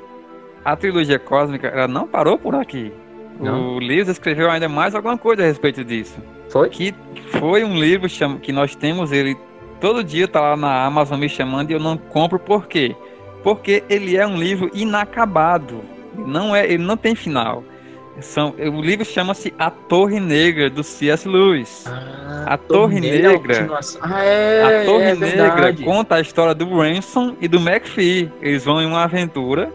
a 0.66 0.76
trilogia 0.76 1.20
cósmica 1.20 1.68
ela 1.68 1.88
não 1.88 2.08
parou 2.08 2.40
por 2.40 2.56
aqui. 2.56 2.92
Não? 3.40 3.76
O 3.76 3.80
Lewis 3.80 4.08
escreveu 4.08 4.50
ainda 4.50 4.70
mais 4.70 4.96
alguma 4.96 5.18
coisa 5.18 5.44
a 5.44 5.46
respeito 5.46 5.84
disso. 5.84 6.16
Foi? 6.50 6.70
Que 6.70 6.94
foi 7.40 7.64
um 7.64 7.76
livro 7.78 8.08
que 8.42 8.52
nós 8.52 8.76
temos 8.76 9.12
ele 9.12 9.36
todo 9.84 10.02
dia 10.02 10.30
tá 10.30 10.40
lá 10.40 10.56
na 10.56 10.86
Amazon 10.86 11.20
me 11.20 11.28
chamando 11.28 11.70
e 11.70 11.74
eu 11.74 11.80
não 11.80 11.98
compro 11.98 12.40
por 12.40 12.68
quê? 12.68 12.96
Porque 13.44 13.84
ele 13.90 14.16
é 14.16 14.26
um 14.26 14.38
livro 14.38 14.72
inacabado. 14.74 15.82
Não 16.16 16.56
é, 16.56 16.66
ele 16.66 16.82
não 16.82 16.96
tem 16.96 17.14
final. 17.16 17.66
São, 18.22 18.52
o 18.58 18.82
livro 18.82 19.04
chama-se 19.04 19.54
A 19.60 19.70
Torre 19.70 20.22
Negra, 20.22 20.70
do 20.70 20.84
C.S. 20.84 21.28
Lewis. 21.28 21.84
Ah, 21.86 22.54
A 22.54 22.58
Torre 22.58 23.02
Negra. 23.02 23.68
Ah, 24.02 24.24
é, 24.24 24.84
a 24.84 24.86
Torre 24.86 25.04
é 25.04 25.16
Negra 25.16 25.50
verdade. 25.50 25.84
conta 25.84 26.16
a 26.16 26.22
história 26.22 26.54
do 26.54 26.78
Ransom 26.78 27.36
e 27.42 27.48
do 27.50 27.58
McPhee. 27.58 28.32
Eles 28.42 28.64
vão 28.64 28.82
em 28.82 28.86
uma 28.86 29.04
aventura 29.04 29.70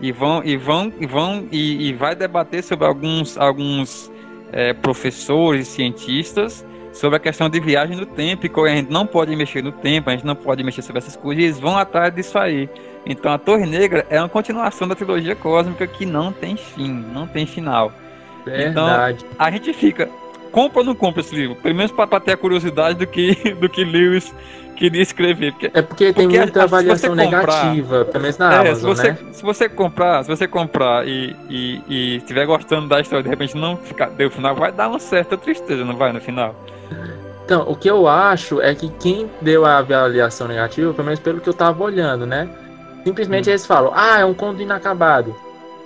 e 0.00 0.12
vão 0.12 0.42
e 0.44 0.56
vão 0.56 0.92
e 1.00 1.06
vão 1.06 1.48
e, 1.50 1.88
e 1.88 1.92
vai 1.92 2.14
debater 2.14 2.62
sobre 2.62 2.86
alguns 2.86 3.38
alguns 3.38 4.10
é, 4.52 4.72
professores 4.72 5.68
cientistas 5.68 6.64
sobre 6.94 7.16
a 7.16 7.20
questão 7.20 7.48
de 7.48 7.58
viagem 7.58 7.96
no 7.96 8.06
tempo 8.06 8.46
e 8.46 8.70
a 8.70 8.76
gente 8.76 8.90
não 8.90 9.04
pode 9.04 9.34
mexer 9.34 9.62
no 9.62 9.72
tempo, 9.72 10.08
a 10.08 10.12
gente 10.12 10.24
não 10.24 10.36
pode 10.36 10.62
mexer 10.62 10.80
sobre 10.80 11.00
essas 11.00 11.16
coisas, 11.16 11.42
e 11.42 11.46
eles 11.46 11.60
vão 11.60 11.76
atrás 11.76 12.14
disso 12.14 12.38
aí. 12.38 12.68
Então 13.04 13.32
a 13.32 13.38
Torre 13.38 13.66
Negra 13.66 14.06
é 14.08 14.18
uma 14.18 14.28
continuação 14.28 14.86
da 14.86 14.94
trilogia 14.94 15.34
cósmica 15.34 15.86
que 15.86 16.06
não 16.06 16.32
tem 16.32 16.56
fim, 16.56 16.92
não 17.12 17.26
tem 17.26 17.46
final. 17.46 17.92
Verdade. 18.44 19.24
A 19.38 19.50
gente 19.50 19.72
fica, 19.72 20.08
compra 20.52 20.80
ou 20.80 20.84
não 20.84 20.94
compra 20.94 21.20
esse 21.20 21.34
livro? 21.34 21.56
Pelo 21.56 21.74
menos 21.74 21.90
para 21.90 22.20
ter 22.20 22.32
a 22.32 22.36
curiosidade 22.36 22.98
do 22.98 23.06
que, 23.06 23.34
do 23.60 23.68
que 23.68 23.84
Lewis 23.84 24.32
queria 24.74 25.02
escrever. 25.02 25.52
Porque, 25.52 25.70
é 25.72 25.82
porque 25.82 26.12
tem 26.12 26.24
porque 26.26 26.38
muita 26.38 26.58
a- 26.64 26.68
se 26.68 26.74
avaliação 26.74 27.10
comprar- 27.16 27.30
negativa, 27.30 28.04
pelo 28.04 28.22
menos 28.22 28.38
na 28.38 28.46
é, 28.46 28.50
se 28.50 28.60
Amazon, 28.68 28.90
você, 28.94 29.08
né? 29.12 29.18
se 29.32 29.42
você 29.42 29.68
comprar, 29.68 30.22
se 30.24 30.28
você 30.30 30.46
comprar 30.48 31.06
e, 31.06 31.34
e, 31.48 31.82
e 31.88 32.16
estiver 32.18 32.46
gostando 32.46 32.88
da 32.88 33.00
história, 33.00 33.22
de 33.22 33.28
repente 33.28 33.56
não 33.56 33.76
ficar, 33.76 34.10
deu 34.10 34.30
final, 34.30 34.54
vai 34.54 34.70
dar 34.72 34.88
uma 34.88 34.98
certa 34.98 35.36
tristeza, 35.36 35.84
não 35.84 35.96
vai 35.96 36.12
no 36.12 36.20
final? 36.20 36.54
Então, 37.44 37.62
o 37.68 37.76
que 37.76 37.88
eu 37.90 38.08
acho 38.08 38.60
é 38.62 38.74
que 38.74 38.88
quem 38.88 39.30
deu 39.40 39.66
a 39.66 39.78
avaliação 39.78 40.48
negativa, 40.48 40.92
pelo 40.94 41.04
menos 41.04 41.20
pelo 41.20 41.40
que 41.40 41.48
eu 41.48 41.54
tava 41.54 41.82
olhando, 41.84 42.24
né? 42.26 42.48
Simplesmente 43.04 43.48
Hum. 43.48 43.52
eles 43.52 43.66
falam, 43.66 43.92
ah, 43.94 44.20
é 44.20 44.24
um 44.24 44.32
conto 44.32 44.62
inacabado. 44.62 45.34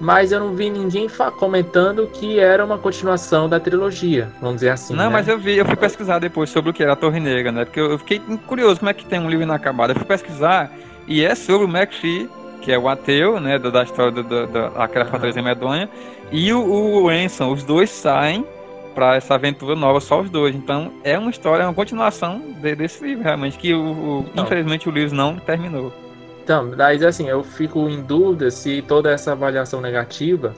Mas 0.01 0.30
eu 0.30 0.38
não 0.38 0.55
vi 0.55 0.70
ninguém 0.70 1.09
comentando 1.38 2.07
que 2.07 2.38
era 2.38 2.64
uma 2.64 2.78
continuação 2.78 3.49
da 3.49 3.59
trilogia, 3.59 4.28
vamos 4.40 4.57
dizer 4.57 4.70
assim. 4.70 4.94
não, 4.94 5.05
né? 5.05 5.11
mas 5.11 5.26
eu 5.26 5.38
vi, 5.38 5.57
eu 5.57 5.66
fui 5.66 5.74
pesquisar 5.76 6.18
depois 6.20 6.51
sobre 6.51 6.70
o 6.70 6.72
que 6.72 6.82
era 6.82 6.92
a 6.92 6.96
Torre 6.96 7.18
Negra, 7.18 7.51
né? 7.51 7.64
Porque 7.64 7.80
eu, 7.80 7.99
fiquei 7.99 8.20
curioso 8.46 8.78
como 8.78 8.90
é 8.90 8.94
que 8.94 9.05
tem 9.05 9.18
um 9.18 9.28
livro 9.28 9.44
inacabado. 9.44 9.92
Eu 9.92 9.96
fui 9.96 10.05
pesquisar 10.07 10.70
e 11.07 11.24
é 11.24 11.34
sobre 11.34 11.66
o 11.66 11.68
McPhee, 11.76 12.28
que 12.62 12.70
é 12.70 12.78
o 12.78 12.88
ateu, 12.88 13.40
né? 13.40 13.59
Da, 13.59 13.70
da 13.70 13.82
história 13.82 14.12
do- 14.12 14.22
do- 14.22 14.46
da- 14.46 14.68
daquela 14.68 15.05
fantasia 15.07 15.42
medonha, 15.42 15.88
e 16.30 16.53
o, 16.53 17.03
o 17.03 17.09
Anson, 17.09 17.51
os 17.51 17.64
dois 17.64 17.90
saem 17.90 18.44
para 18.94 19.16
essa 19.16 19.34
aventura 19.34 19.74
nova, 19.76 20.01
só 20.01 20.20
os 20.20 20.28
dois. 20.30 20.55
Então 20.55 20.92
é 21.05 21.18
uma 21.18 21.30
história, 21.30 21.62
é 21.62 21.66
uma 21.66 21.74
continuação 21.74 22.40
de- 22.61 22.74
desse 22.76 23.03
livro, 23.05 23.24
realmente, 23.24 23.59
que 23.59 23.74
o, 23.74 23.80
o- 23.80 24.26
infelizmente 24.36 24.88
o 24.88 24.92
livro 24.92 25.16
não 25.16 25.36
terminou. 25.36 25.92
Então, 26.49 26.70
daí 26.70 27.05
assim, 27.05 27.28
eu 27.28 27.44
fico 27.44 27.90
em 27.90 28.01
dúvida 28.03 28.51
se 28.51 28.80
toda 28.80 29.11
essa 29.11 29.32
avaliação 29.32 29.82
negativa 29.82 30.55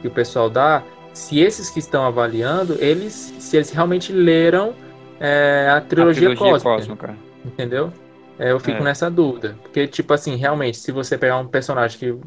que 0.00 0.08
o 0.08 0.10
pessoal 0.10 0.48
dá, 0.48 0.82
se 1.12 1.40
esses 1.40 1.68
que 1.68 1.78
estão 1.78 2.06
avaliando, 2.06 2.74
eles, 2.80 3.34
se 3.38 3.58
eles 3.58 3.70
realmente 3.70 4.14
leram 4.14 4.72
é, 5.20 5.68
a 5.70 5.78
trilogia, 5.82 6.30
a 6.30 6.34
trilogia 6.34 6.36
cósmica, 6.38 6.76
cósmica. 7.06 7.16
entendeu? 7.44 7.92
É, 8.38 8.50
eu 8.50 8.58
fico 8.58 8.78
É. 8.78 8.84
nessa 8.84 9.10
dúvida. 9.10 9.58
Porque, 9.62 9.86
tipo 9.86 10.14
assim, 10.14 10.36
realmente, 10.36 10.78
se 10.78 10.90
você 10.90 11.18
pegar 11.18 11.36
um 11.36 11.46
personagem 11.46 11.98
que 11.98 12.18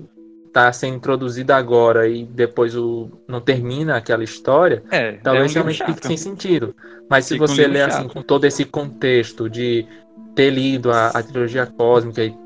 tá 0.53 0.71
sendo 0.71 0.97
introduzido 0.97 1.51
agora 1.51 2.07
e 2.07 2.23
depois 2.25 2.75
o, 2.75 3.09
não 3.27 3.41
termina 3.41 3.95
aquela 3.97 4.23
história, 4.23 4.83
É, 4.91 5.13
talvez 5.13 5.47
é 5.47 5.49
um 5.49 5.53
realmente 5.63 5.77
chato. 5.77 5.93
fique 5.95 6.05
sem 6.05 6.17
sentido. 6.17 6.75
Mas 7.09 7.25
se 7.25 7.33
Fica 7.33 7.45
um 7.45 7.47
você 7.47 7.61
livro 7.61 7.73
lê 7.73 7.81
assim, 7.81 8.07
com 8.07 8.21
todo 8.21 8.45
esse 8.45 8.65
contexto 8.65 9.49
de 9.49 9.87
ter 10.39 10.51
lido 10.51 10.89
a, 10.89 11.09
a 11.09 11.21
trilogia 11.21 11.65
cósmica 11.67 12.23
e 12.23 12.39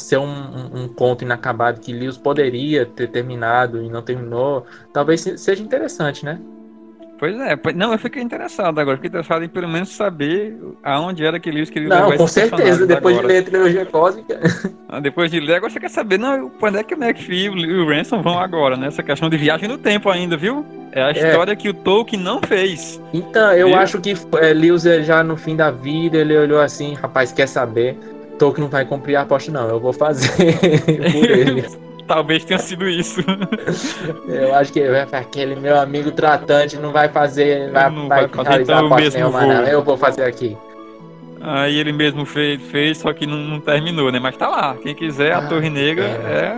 ser 0.00 0.18
um, 0.18 0.24
um, 0.26 0.82
um 0.84 0.88
conto 0.92 1.22
inacabado 1.22 1.80
que 1.80 1.92
Lewis 1.92 2.18
poderia 2.18 2.84
ter 2.84 3.08
terminado 3.12 3.80
e 3.80 3.88
não 3.88 4.02
terminou, 4.02 4.66
talvez 4.92 5.20
se- 5.20 5.38
seja 5.38 5.62
interessante, 5.62 6.24
né? 6.24 6.44
Pois 7.22 7.38
é, 7.38 7.56
não, 7.76 7.92
eu 7.92 7.98
fiquei 8.00 8.20
interessado 8.20 8.80
agora, 8.80 8.96
fiquei 8.96 9.06
interessado 9.06 9.44
em 9.44 9.48
pelo 9.48 9.68
menos 9.68 9.90
saber 9.90 10.58
aonde 10.82 11.24
era 11.24 11.38
que 11.38 11.52
Lewis 11.52 11.70
queria 11.70 11.88
Não, 11.88 12.06
levar 12.06 12.16
com 12.16 12.26
certeza. 12.26 12.84
Depois 12.84 13.16
agora. 13.16 13.28
de 13.28 13.32
ler 13.32 13.38
a 13.38 13.44
trilogia 13.44 13.86
cósmica. 13.86 14.40
Ah, 14.88 14.98
Depois 15.00 15.30
de 15.30 15.40
ler, 15.40 15.54
agora 15.54 15.72
você 15.72 15.80
quer 15.80 15.88
saber, 15.88 16.18
não, 16.18 16.50
quando 16.50 16.78
é 16.78 16.82
que 16.82 16.94
o 16.94 17.02
McPhee 17.02 17.44
e 17.46 17.48
o 17.48 17.88
Ransom 17.88 18.20
vão 18.20 18.38
agora, 18.38 18.76
né? 18.76 18.88
Essa 18.88 19.02
questão 19.02 19.30
de 19.30 19.38
viagem 19.38 19.66
no 19.66 19.78
tempo 19.78 20.10
ainda, 20.10 20.36
viu? 20.36 20.66
É 20.90 21.00
a 21.00 21.10
história 21.12 21.56
que 21.56 21.68
o 21.68 21.72
Tolkien 21.72 22.20
não 22.20 22.42
fez. 22.42 23.00
Então, 23.14 23.52
eu 23.52 23.68
Viu? 23.68 23.76
acho 23.76 23.98
que 24.00 24.14
é, 24.38 24.52
Lewis 24.52 24.84
ele 24.84 25.04
já 25.04 25.22
no 25.22 25.34
fim 25.34 25.56
da 25.56 25.70
vida, 25.70 26.18
ele 26.18 26.36
olhou 26.36 26.60
assim, 26.60 26.92
rapaz, 26.92 27.32
quer 27.32 27.46
saber? 27.46 27.96
Tolkien 28.38 28.64
não 28.64 28.70
vai 28.70 28.84
cumprir 28.84 29.14
a 29.16 29.22
aposta, 29.22 29.50
não. 29.50 29.68
Eu 29.68 29.80
vou 29.80 29.92
fazer 29.92 30.28
por 31.12 31.30
ele. 31.30 31.64
Talvez 32.06 32.44
tenha 32.44 32.58
sido 32.58 32.88
isso. 32.88 33.20
Eu 34.28 34.54
acho 34.54 34.72
que 34.72 34.82
aquele 35.12 35.54
meu 35.56 35.78
amigo 35.80 36.10
tratante 36.10 36.76
não 36.76 36.92
vai 36.92 37.08
fazer, 37.08 37.70
vai, 37.70 37.90
Não 37.90 38.08
vai, 38.08 38.26
vai 38.26 38.44
fazer, 38.44 38.62
então, 38.62 38.82
o 38.82 38.86
aposta 38.86 39.02
mesmo 39.02 39.18
nenhuma, 39.18 39.38
voo. 39.40 39.48
não. 39.48 39.62
Eu 39.66 39.82
vou 39.82 39.96
fazer 39.96 40.24
aqui. 40.24 40.56
Aí 41.40 41.76
ele 41.78 41.92
mesmo 41.92 42.24
fez, 42.24 42.60
fez 42.62 42.98
só 42.98 43.12
que 43.12 43.26
não, 43.26 43.36
não 43.36 43.60
terminou, 43.60 44.10
né? 44.12 44.18
Mas 44.20 44.36
tá 44.36 44.48
lá. 44.48 44.76
Quem 44.82 44.94
quiser, 44.94 45.32
a 45.32 45.38
Ah, 45.38 45.42
Torre 45.48 45.68
Negra 45.70 46.04
é. 46.04 46.08
é 46.08 46.56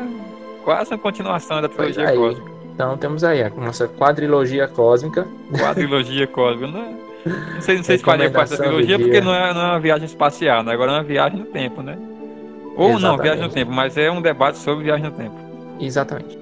quase 0.63 0.91
uma 0.93 0.99
continuação 0.99 1.61
da 1.63 1.69
trilogia 1.69 2.13
cósmica. 2.15 2.51
Então 2.75 2.97
temos 2.99 3.23
aí 3.25 3.43
a 3.43 3.51
nossa 3.51 3.87
quadrilogia 3.89 4.67
cósmica. 4.69 5.27
Quadrilogia 5.59 6.27
cósmica. 6.27 6.67
Não, 6.67 6.81
é- 6.81 7.05
não 7.55 7.61
sei, 7.63 7.77
não 7.77 7.85
sei 7.85 7.97
se 7.99 8.05
faria 8.05 8.31
parte 8.31 8.51
da 8.51 8.57
Recomendação 8.57 8.81
do 8.81 8.87
trilogia, 8.87 8.99
porque 8.99 9.21
não 9.21 9.35
é, 9.35 9.55
não 9.55 9.61
é 9.61 9.65
uma 9.71 9.81
viagem 9.81 10.05
espacial, 10.07 10.63
né? 10.63 10.73
Agora 10.73 10.91
é 10.91 10.95
uma 10.97 11.03
viagem 11.03 11.39
no 11.39 11.47
tempo, 11.47 11.81
né? 11.81 11.97
Ou 12.77 12.89
não, 12.89 12.97
Exatamente. 12.99 13.23
viagem 13.23 13.43
no 13.43 13.49
tempo, 13.51 13.73
mas 13.73 13.97
é 13.97 14.11
um 14.11 14.21
debate 14.21 14.59
sobre 14.59 14.85
viagem 14.85 15.05
no 15.05 15.13
tempo. 15.13 15.37
Exatamente. 15.81 16.39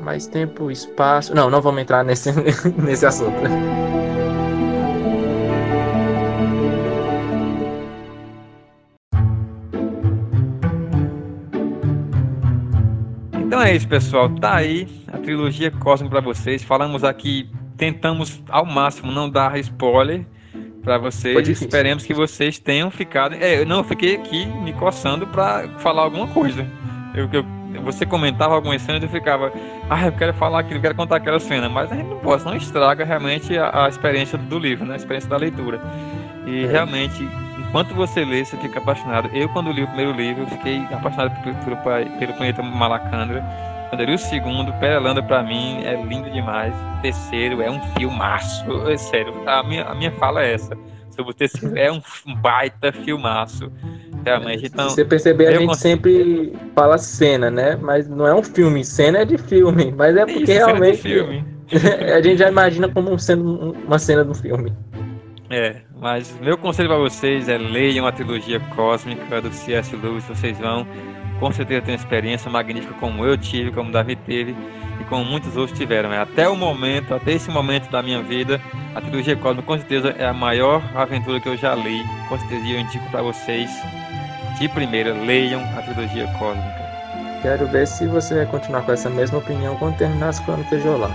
Mais 0.00 0.26
tempo, 0.26 0.70
espaço. 0.70 1.34
Não, 1.34 1.50
não 1.50 1.60
vamos 1.60 1.82
entrar 1.82 2.04
nesse, 2.04 2.30
nesse 2.78 3.04
assunto. 3.04 3.36
Então 13.34 13.60
é 13.60 13.74
isso, 13.74 13.88
pessoal. 13.88 14.28
Tá 14.28 14.54
aí 14.54 14.88
a 15.12 15.18
trilogia 15.18 15.70
Cosmo 15.70 16.08
pra 16.08 16.20
vocês. 16.20 16.62
Falamos 16.62 17.02
aqui, 17.02 17.50
tentamos 17.76 18.40
ao 18.48 18.64
máximo 18.64 19.10
não 19.10 19.28
dar 19.28 19.58
spoiler 19.58 20.24
Foi 20.96 21.10
vocês. 21.10 21.48
Esperemos 21.48 22.04
que 22.04 22.14
vocês 22.14 22.58
tenham 22.58 22.90
ficado. 22.90 23.34
É, 23.34 23.60
eu 23.60 23.66
não 23.66 23.78
eu 23.78 23.84
fiquei 23.84 24.16
aqui 24.16 24.46
me 24.46 24.72
coçando 24.72 25.26
pra 25.26 25.68
falar 25.78 26.02
alguma 26.02 26.26
coisa. 26.28 26.66
Eu, 27.14 27.28
eu- 27.32 27.58
você 27.82 28.06
comentava 28.06 28.54
algumas 28.54 28.80
cenas 28.82 29.02
e 29.02 29.06
eu 29.06 29.10
ficava, 29.10 29.52
ah, 29.90 30.06
eu 30.06 30.12
quero 30.12 30.32
falar 30.34 30.60
aquilo, 30.60 30.78
eu 30.78 30.82
quero 30.82 30.94
contar 30.94 31.16
aquela 31.16 31.38
cena, 31.38 31.68
mas 31.68 31.92
a 31.92 31.94
gente 31.94 32.08
não 32.08 32.18
pode, 32.18 32.44
não 32.44 32.56
estraga 32.56 33.04
realmente 33.04 33.56
a, 33.58 33.84
a 33.84 33.88
experiência 33.88 34.36
do 34.38 34.58
livro, 34.58 34.86
né? 34.86 34.94
A 34.94 34.96
experiência 34.96 35.28
da 35.28 35.36
leitura. 35.36 35.80
E 36.46 36.64
É. 36.64 36.66
realmente, 36.66 37.28
enquanto 37.58 37.94
você 37.94 38.24
lê, 38.24 38.44
você 38.44 38.56
fica 38.56 38.78
apaixonado. 38.78 39.28
Eu, 39.34 39.48
quando 39.50 39.70
li 39.70 39.82
o 39.82 39.86
primeiro 39.86 40.12
livro, 40.12 40.42
eu 40.44 40.46
fiquei 40.48 40.78
apaixonado 40.90 41.30
pelo, 41.42 41.54
pelo, 41.56 41.76
pelo 42.18 42.32
planeta 42.34 42.62
Malacandra. 42.62 43.44
Li 43.96 44.14
o 44.14 44.18
segundo, 44.18 44.72
Perelanda 44.74 45.22
pra 45.22 45.42
mim 45.42 45.82
é 45.84 46.00
lindo 46.02 46.30
demais. 46.30 46.74
O 46.98 47.02
terceiro 47.02 47.62
é 47.62 47.70
um 47.70 47.80
filmaço. 47.96 48.64
É 48.88 48.96
sério, 48.96 49.32
a 49.46 49.62
minha, 49.62 49.84
a 49.84 49.94
minha 49.94 50.12
fala 50.12 50.42
é 50.42 50.54
essa. 50.54 50.76
Sobre 51.10 51.32
o 51.32 51.34
terceiro, 51.34 51.76
é 51.76 51.90
um, 51.90 52.00
um 52.26 52.34
baita 52.34 52.92
filmaço. 52.92 53.72
Realmente, 54.24 54.66
então. 54.66 54.88
Se 54.90 54.96
você 54.96 55.04
perceber, 55.04 55.46
a 55.48 55.52
gente 55.52 55.66
cons- 55.66 55.78
sempre 55.78 56.52
fala 56.74 56.98
cena, 56.98 57.50
né? 57.50 57.76
Mas 57.80 58.08
não 58.08 58.26
é 58.26 58.34
um 58.34 58.42
filme. 58.42 58.84
Cena 58.84 59.18
é 59.20 59.24
de 59.24 59.38
filme. 59.38 59.92
Mas 59.96 60.16
é 60.16 60.20
porque 60.26 60.38
isso, 60.42 60.46
de 60.46 60.52
realmente 60.52 60.98
filme. 60.98 61.44
a 62.14 62.20
gente 62.20 62.38
já 62.38 62.48
imagina 62.48 62.88
como 62.88 63.18
sendo 63.18 63.44
um- 63.44 63.72
uma 63.86 63.98
cena 63.98 64.22
do 64.24 64.34
filme. 64.34 64.72
É, 65.50 65.76
mas 65.98 66.38
meu 66.42 66.58
conselho 66.58 66.88
para 66.90 66.98
vocês 66.98 67.48
é 67.48 67.56
leiam 67.56 68.06
a 68.06 68.12
trilogia 68.12 68.60
cósmica 68.76 69.40
do 69.40 69.50
C.S. 69.50 69.96
Lewis, 69.96 70.24
vocês 70.24 70.58
vão 70.58 70.86
com 71.38 71.52
certeza 71.52 71.82
ter 71.82 71.92
uma 71.92 71.96
experiência 71.96 72.50
magnífica 72.50 72.94
como 73.00 73.24
eu 73.24 73.36
tive, 73.36 73.70
como 73.70 73.90
o 73.90 73.92
Davi 73.92 74.16
teve 74.16 74.54
e 75.00 75.04
como 75.04 75.24
muitos 75.24 75.56
outros 75.56 75.78
tiveram. 75.78 76.12
É, 76.12 76.18
Até 76.18 76.48
o 76.48 76.56
momento, 76.56 77.14
até 77.14 77.32
esse 77.32 77.50
momento 77.50 77.90
da 77.90 78.02
minha 78.02 78.22
vida, 78.22 78.60
a 78.94 79.00
trilogia 79.00 79.36
cósmica 79.36 79.66
com 79.66 79.76
certeza 79.78 80.14
é 80.18 80.26
a 80.26 80.32
maior 80.32 80.82
aventura 80.94 81.40
que 81.40 81.48
eu 81.48 81.56
já 81.56 81.74
li. 81.74 82.02
Com 82.28 82.38
certeza 82.38 82.66
eu 82.66 82.80
indico 82.80 83.08
para 83.10 83.22
vocês 83.22 83.70
de 84.58 84.68
primeira, 84.68 85.12
leiam 85.12 85.62
a 85.76 85.82
trilogia 85.82 86.26
cósmica. 86.38 86.88
Quero 87.42 87.66
ver 87.68 87.86
se 87.86 88.06
você 88.08 88.34
vai 88.34 88.46
continuar 88.46 88.82
com 88.82 88.92
essa 88.92 89.08
mesma 89.08 89.38
opinião 89.38 89.76
quando 89.76 89.96
terminar 89.96 90.30
as 90.30 90.40
crônicas 90.40 90.82
de 90.82 90.88
Olá. 90.88 91.10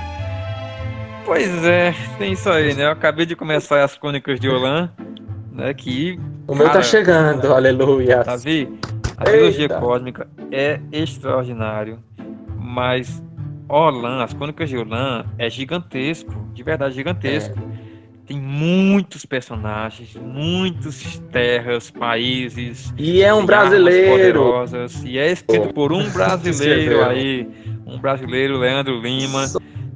Pois 1.26 1.64
é, 1.66 1.94
tem 2.18 2.34
isso 2.34 2.50
aí, 2.50 2.74
né? 2.74 2.86
Eu 2.86 2.92
acabei 2.92 3.26
de 3.26 3.36
começar 3.36 3.84
as 3.84 3.98
crônicas 3.98 4.40
de 4.40 4.50
Olan, 4.50 4.90
né? 5.52 5.74
Que 5.74 6.20
O 6.48 6.56
meu 6.56 6.66
tá 6.68 6.74
Cara, 6.74 6.84
chegando, 6.84 7.54
aleluia. 7.54 8.24
Davi, 8.24 8.70
a 9.18 9.24
trilogia 9.24 9.64
Eita. 9.64 9.80
cósmica 9.80 10.28
é 10.52 10.80
extraordinário, 10.92 12.00
mas 12.58 13.22
Olan, 13.70 14.24
as 14.24 14.34
crônicas 14.34 14.70
de 14.70 14.78
Olan 14.78 15.26
é 15.38 15.50
gigantesco, 15.50 16.34
de 16.54 16.64
verdade 16.64 16.96
gigantesco. 16.96 17.58
Tem 18.26 18.40
muitos 18.40 19.26
personagens, 19.26 20.16
muitas 20.16 21.22
terras, 21.32 21.92
países, 21.92 22.94
E 22.98 23.22
é 23.22 23.34
um 23.34 23.46
brasileiro. 23.46 24.12
poderosas, 24.12 25.04
e 25.04 25.18
é 25.18 25.30
escrito 25.32 25.74
por 25.74 25.92
um 25.92 26.08
brasileiro 26.12 27.04
aí, 27.04 27.48
um 27.86 28.00
brasileiro, 28.00 28.58
Leandro 28.58 29.02
Lima. 29.02 29.46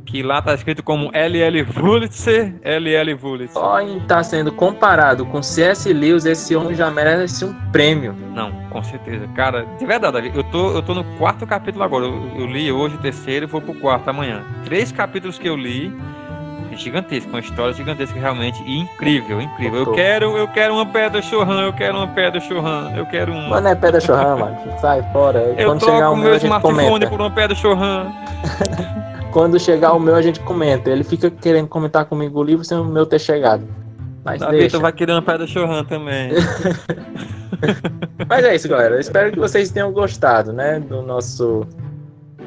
Que 0.08 0.24
lá 0.24 0.42
tá 0.42 0.54
escrito 0.54 0.82
como 0.82 1.12
LL 1.14 1.68
Wurlitzer, 1.78 2.56
LL 2.64 3.14
Wurlitzer. 3.22 3.62
Só 3.62 3.82
em 3.82 4.00
tá 4.00 4.24
sendo 4.24 4.52
comparado 4.52 5.26
com 5.26 5.44
C.S. 5.44 5.92
Lewis, 5.92 6.26
esse 6.26 6.56
homem 6.56 6.74
já 6.74 6.90
merece 6.90 7.44
um 7.44 7.54
prêmio. 7.72 8.16
Não, 8.34 8.52
com 8.70 8.82
certeza. 8.82 9.28
Cara, 9.36 9.68
de 9.78 9.86
verdade, 9.86 10.14
Davi, 10.14 10.32
eu 10.34 10.44
tô, 10.46 10.72
eu 10.72 10.82
tô 10.82 10.94
no 10.94 11.04
quarto 11.18 11.46
capítulo 11.46 11.84
agora. 11.84 12.06
Eu, 12.06 12.32
eu 12.40 12.48
li 12.48 12.72
hoje 12.72 12.96
o 12.96 13.00
terceiro 13.00 13.46
e 13.46 13.48
vou 13.48 13.62
pro 13.62 13.74
quarto 13.76 14.10
amanhã. 14.10 14.44
Três 14.64 14.92
capítulos 14.92 15.38
que 15.38 15.48
eu 15.48 15.58
li 15.58 15.94
gigantesca, 16.78 17.28
uma 17.30 17.40
história 17.40 17.74
gigantesca 17.74 18.20
realmente 18.20 18.62
e 18.64 18.80
incrível, 18.80 19.42
incrível. 19.42 19.80
Eu 19.80 19.92
quero, 19.94 20.38
eu 20.38 20.48
quero 20.48 20.76
uma 20.76 20.86
pedra 20.86 21.22
chorran, 21.24 21.64
eu 21.64 21.74
quero 21.74 21.98
uma 21.98 22.08
pedra 22.08 22.40
chorran, 22.40 22.94
eu 22.96 23.06
quero 23.08 23.34
uma. 23.34 23.50
Mano, 23.50 23.68
é 23.68 23.76
pedra 23.76 24.00
chorran, 24.00 24.38
mano. 24.38 24.58
Sai 24.80 25.04
fora. 25.12 25.40
Eu 25.58 25.70
Quando 25.70 25.84
chegar 25.84 26.12
o 26.12 26.16
meu, 26.16 26.38
gente 26.38 26.62
comenta. 26.62 27.10
por 27.10 27.20
uma 27.20 27.32
pedra 27.32 27.56
chorran. 27.56 28.12
Quando 29.38 29.60
chegar 29.60 29.94
o 29.94 30.00
meu, 30.00 30.16
a 30.16 30.22
gente 30.24 30.40
comenta. 30.40 30.90
Ele 30.90 31.04
fica 31.04 31.30
querendo 31.30 31.68
comentar 31.68 32.06
comigo 32.06 32.40
o 32.40 32.44
livro 32.44 32.66
sem 32.66 32.76
o 32.76 32.84
meu 32.84 33.06
ter 33.06 33.20
chegado. 33.20 33.68
Mas 34.26 34.40
Davi, 34.40 34.58
deixa. 34.58 34.80
vai 34.80 34.92
querer 34.92 35.12
uma 35.12 35.22
pedra 35.22 35.46
chorran 35.46 35.84
também. 35.84 36.32
Mas 38.28 38.44
é 38.44 38.56
isso, 38.56 38.68
galera. 38.68 38.96
Eu 38.96 39.00
espero 39.00 39.32
que 39.32 39.38
vocês 39.38 39.70
tenham 39.70 39.92
gostado, 39.92 40.52
né, 40.52 40.80
do 40.80 41.04
nosso 41.04 41.68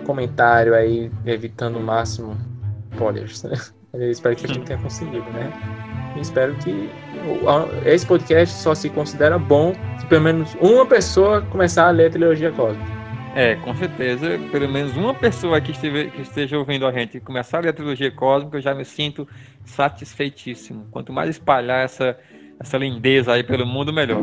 comentário 0.04 0.74
aí, 0.74 1.12
evitando 1.24 1.76
o 1.76 1.80
máximo 1.80 2.36
spoilers. 2.90 3.44
Né? 3.44 3.56
Eu 3.94 4.10
espero 4.10 4.34
que 4.34 4.46
a 4.46 4.48
gente 4.48 4.66
tenha 4.66 4.78
conseguido, 4.80 5.30
né? 5.30 5.52
Eu 6.16 6.22
espero 6.22 6.54
que 6.56 6.90
esse 7.86 8.04
podcast 8.04 8.56
só 8.56 8.74
se 8.74 8.90
considera 8.90 9.38
bom 9.38 9.74
se 10.00 10.06
pelo 10.06 10.22
menos 10.22 10.56
uma 10.60 10.84
pessoa 10.84 11.40
começar 11.40 11.86
a 11.86 11.90
ler 11.90 12.08
a 12.08 12.10
trilogia 12.10 12.50
cósmica. 12.50 12.99
É, 13.34 13.54
com 13.56 13.72
certeza, 13.74 14.38
pelo 14.50 14.68
menos 14.68 14.96
uma 14.96 15.14
pessoa 15.14 15.60
que, 15.60 15.70
esteve, 15.70 16.10
que 16.10 16.22
esteja 16.22 16.58
ouvindo 16.58 16.84
a 16.84 16.90
gente 16.90 17.20
começar 17.20 17.58
a 17.58 17.60
ler 17.60 17.68
a 17.68 17.72
trilogia 17.72 18.10
cósmica, 18.10 18.56
eu 18.56 18.60
já 18.60 18.74
me 18.74 18.84
sinto 18.84 19.26
satisfeitíssimo. 19.64 20.88
Quanto 20.90 21.12
mais 21.12 21.30
espalhar 21.30 21.84
essa, 21.84 22.18
essa 22.58 22.76
lindeza 22.76 23.32
aí 23.32 23.44
pelo 23.44 23.64
mundo, 23.64 23.92
melhor. 23.92 24.20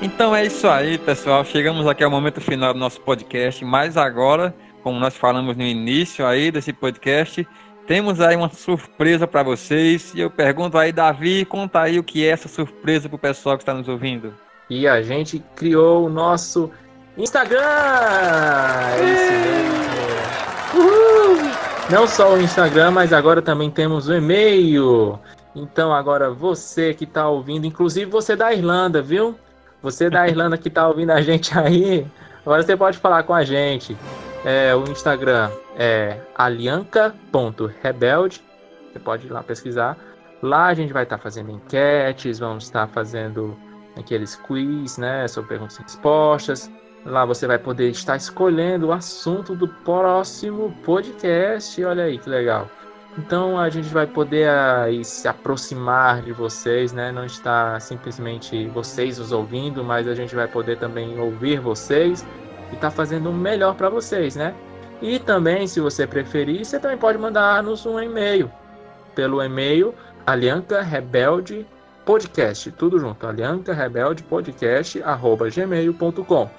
Então 0.00 0.34
é 0.34 0.46
isso 0.46 0.68
aí, 0.68 0.98
pessoal. 0.98 1.44
Chegamos 1.44 1.84
aqui 1.88 2.04
ao 2.04 2.10
momento 2.10 2.40
final 2.40 2.72
do 2.72 2.78
nosso 2.78 3.00
podcast, 3.00 3.64
mas 3.64 3.96
agora, 3.96 4.54
como 4.84 5.00
nós 5.00 5.16
falamos 5.16 5.56
no 5.56 5.64
início 5.64 6.24
aí 6.24 6.52
desse 6.52 6.72
podcast, 6.72 7.46
temos 7.86 8.20
aí 8.20 8.36
uma 8.36 8.50
surpresa 8.50 9.26
para 9.26 9.42
vocês. 9.42 10.12
E 10.14 10.20
eu 10.20 10.30
pergunto 10.30 10.76
aí, 10.76 10.92
Davi, 10.92 11.44
conta 11.44 11.80
aí 11.82 11.98
o 11.98 12.04
que 12.04 12.24
é 12.24 12.28
essa 12.28 12.48
surpresa 12.48 13.08
para 13.08 13.16
o 13.16 13.18
pessoal 13.18 13.56
que 13.56 13.62
está 13.62 13.72
nos 13.72 13.88
ouvindo. 13.88 14.34
E 14.68 14.86
a 14.88 15.00
gente 15.00 15.42
criou 15.54 16.06
o 16.06 16.08
nosso 16.08 16.70
Instagram! 17.16 17.60
É 17.60 19.16
Uhul! 20.76 21.36
Não 21.88 22.06
só 22.06 22.34
o 22.34 22.40
Instagram, 22.40 22.90
mas 22.90 23.12
agora 23.12 23.40
também 23.40 23.70
temos 23.70 24.08
o 24.08 24.14
e-mail. 24.14 25.18
Então 25.54 25.94
agora 25.94 26.30
você 26.30 26.92
que 26.92 27.04
está 27.04 27.28
ouvindo, 27.28 27.64
inclusive 27.64 28.10
você 28.10 28.34
da 28.34 28.52
Irlanda, 28.52 29.00
viu? 29.00 29.36
Você 29.82 30.10
da 30.10 30.26
Irlanda 30.28 30.58
que 30.58 30.68
está 30.68 30.88
ouvindo 30.88 31.10
a 31.10 31.22
gente 31.22 31.56
aí, 31.56 32.06
agora 32.44 32.62
você 32.62 32.76
pode 32.76 32.98
falar 32.98 33.22
com 33.22 33.32
a 33.32 33.44
gente. 33.44 33.96
É, 34.44 34.74
o 34.74 34.82
Instagram 34.90 35.50
é 35.76 36.18
alianca.rebelde. 36.34 38.42
Você 38.92 38.98
pode 38.98 39.26
ir 39.26 39.30
lá 39.30 39.42
pesquisar. 39.42 39.96
Lá 40.42 40.66
a 40.66 40.74
gente 40.74 40.92
vai 40.92 41.04
estar 41.04 41.18
tá 41.18 41.22
fazendo 41.22 41.50
enquetes, 41.50 42.38
vamos 42.38 42.64
estar 42.64 42.86
fazendo 42.88 43.56
aqueles 43.96 44.36
quiz, 44.36 44.98
né, 44.98 45.26
sobre 45.28 45.50
perguntas 45.50 45.78
e 45.78 45.82
respostas. 45.82 46.70
Lá 47.04 47.24
você 47.24 47.46
vai 47.46 47.58
poder 47.58 47.90
estar 47.90 48.16
escolhendo 48.16 48.88
o 48.88 48.92
assunto 48.92 49.54
do 49.54 49.68
próximo 49.68 50.74
podcast. 50.84 51.82
Olha 51.84 52.04
aí 52.04 52.18
que 52.18 52.28
legal. 52.28 52.68
Então 53.18 53.58
a 53.58 53.70
gente 53.70 53.88
vai 53.88 54.06
poder 54.06 54.48
aí, 54.48 55.04
se 55.04 55.26
aproximar 55.26 56.20
de 56.20 56.32
vocês, 56.32 56.92
né? 56.92 57.10
Não 57.10 57.24
está 57.24 57.80
simplesmente 57.80 58.66
vocês 58.68 59.18
os 59.18 59.32
ouvindo, 59.32 59.82
mas 59.82 60.06
a 60.06 60.14
gente 60.14 60.34
vai 60.34 60.46
poder 60.46 60.78
também 60.78 61.18
ouvir 61.18 61.58
vocês 61.58 62.26
e 62.72 62.76
tá 62.76 62.90
fazendo 62.90 63.30
o 63.30 63.32
melhor 63.32 63.74
para 63.74 63.88
vocês, 63.88 64.36
né? 64.36 64.54
E 65.00 65.18
também, 65.18 65.66
se 65.66 65.80
você 65.80 66.06
preferir, 66.06 66.64
você 66.64 66.78
também 66.78 66.96
pode 66.96 67.18
mandar-nos 67.18 67.84
um 67.84 68.00
e-mail 68.00 68.50
pelo 69.14 69.42
e-mail 69.42 69.94
Alianca 70.26 70.82
Rebelde 70.82 71.66
Podcast, 72.04 72.70
tudo 72.72 72.98
junto, 72.98 73.26
Alianca 73.26 73.74
Rebelde 73.74 74.22
Podcast 74.22 75.02
arroba 75.02 75.50
gmail.com. 75.50 76.50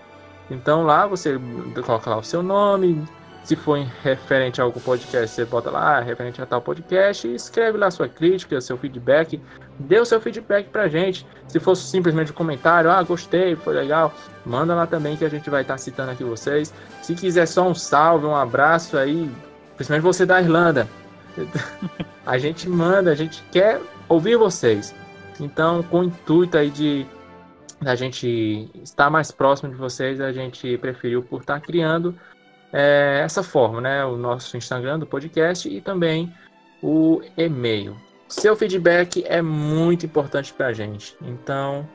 Então 0.52 0.84
lá 0.84 1.08
você 1.08 1.40
coloca 1.86 2.10
lá 2.10 2.18
o 2.18 2.24
seu 2.24 2.44
nome, 2.44 3.08
se 3.48 3.56
for 3.56 3.80
referente 4.04 4.60
a 4.60 4.66
algum 4.66 4.82
podcast, 4.82 5.34
você 5.34 5.46
bota 5.46 5.72
lá, 5.72 6.02
referente 6.02 6.42
a 6.42 6.46
tal 6.46 6.62
podcast, 6.62 7.34
escreve 7.34 7.78
lá 7.78 7.90
sua 7.90 8.10
crítica, 8.10 8.60
seu 8.60 8.78
feedback, 8.78 9.42
dê 9.80 9.98
o 10.02 10.06
seu 10.06 10.20
feedback 10.20 10.68
pra 10.68 10.90
gente. 10.90 11.26
Se 11.48 11.58
fosse 11.58 11.84
simplesmente 11.84 12.30
um 12.30 12.36
comentário, 12.36 12.92
ah, 12.92 13.02
gostei, 13.04 13.56
foi 13.56 13.74
legal, 13.74 14.14
manda 14.46 14.76
lá 14.76 14.86
também 14.86 15.16
que 15.16 15.24
a 15.24 15.30
gente 15.30 15.50
vai 15.50 15.62
estar 15.62 15.76
tá 15.76 15.78
citando 15.78 16.12
aqui 16.12 16.26
vocês. 16.26 16.74
Se 17.02 17.16
quiser 17.16 17.46
só 17.46 17.66
um 17.66 17.74
salve, 17.74 18.26
um 18.26 18.36
abraço 18.36 18.98
aí, 18.98 19.32
principalmente 19.78 20.04
você 20.04 20.26
da 20.26 20.42
Irlanda, 20.42 20.86
a 22.26 22.38
gente 22.38 22.68
manda, 22.68 23.12
a 23.12 23.16
gente 23.16 23.42
quer 23.50 23.80
ouvir 24.10 24.36
vocês. 24.36 24.94
Então, 25.40 25.82
com 25.84 26.02
o 26.02 26.04
intuito 26.04 26.58
aí 26.58 26.70
de 26.70 27.06
a 27.86 27.96
gente 27.96 28.70
estar 28.84 29.10
mais 29.10 29.32
próximo 29.32 29.70
de 29.70 29.78
vocês, 29.78 30.20
a 30.20 30.34
gente 30.34 30.78
preferiu 30.80 31.24
por 31.24 31.40
estar 31.40 31.62
tá 31.62 31.66
criando 31.66 32.14
é, 32.74 33.22
essa 33.24 33.44
forma, 33.44 33.82
né? 33.82 34.06
O 34.06 34.18
nosso 34.18 34.58
Instagram 34.58 35.00
do 35.00 35.08
podcast 35.08 35.68
e 35.70 35.82
também 35.82 36.34
o 36.82 37.22
e-mail. 37.38 37.96
Seu 38.28 38.56
feedback 38.56 39.24
é 39.26 39.42
muito 39.42 40.06
importante 40.06 40.54
para 40.54 40.68
a 40.68 40.74
gente. 40.74 41.16
Então, 41.22 41.88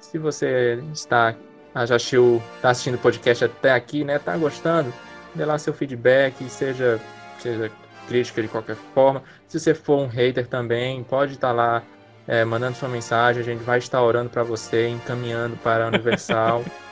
se 0.00 0.18
você 0.18 0.82
está 0.92 1.36
ah, 1.76 1.84
já 1.84 1.96
assistiu, 1.96 2.42
está 2.54 2.70
assistindo 2.70 2.94
o 2.94 2.98
podcast 2.98 3.44
até 3.44 3.70
aqui, 3.72 4.02
né? 4.02 4.18
Tá 4.18 4.34
gostando? 4.38 4.90
Dê 5.34 5.44
lá 5.44 5.58
seu 5.58 5.74
feedback, 5.74 6.48
seja, 6.48 6.98
seja 7.38 7.70
crítica 8.08 8.40
de 8.40 8.48
qualquer 8.48 8.76
forma. 8.94 9.22
Se 9.46 9.60
você 9.60 9.74
for 9.74 9.98
um 9.98 10.06
hater 10.06 10.46
também, 10.46 11.04
pode 11.04 11.34
estar 11.34 11.48
tá 11.48 11.52
lá 11.52 11.82
é, 12.26 12.46
mandando 12.46 12.78
sua 12.78 12.88
mensagem. 12.88 13.42
A 13.42 13.44
gente 13.44 13.62
vai 13.62 13.76
estar 13.76 14.02
orando 14.02 14.30
para 14.30 14.42
você, 14.42 14.88
encaminhando 14.88 15.54
para 15.58 15.84
a 15.84 15.88
Universal. 15.88 16.64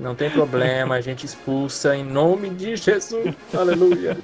Não 0.00 0.14
tem 0.14 0.30
problema, 0.30 0.94
a 0.94 1.00
gente 1.00 1.26
expulsa 1.26 1.94
em 1.94 2.02
nome 2.02 2.48
de 2.50 2.74
Jesus. 2.74 3.34
Aleluia. 3.52 4.16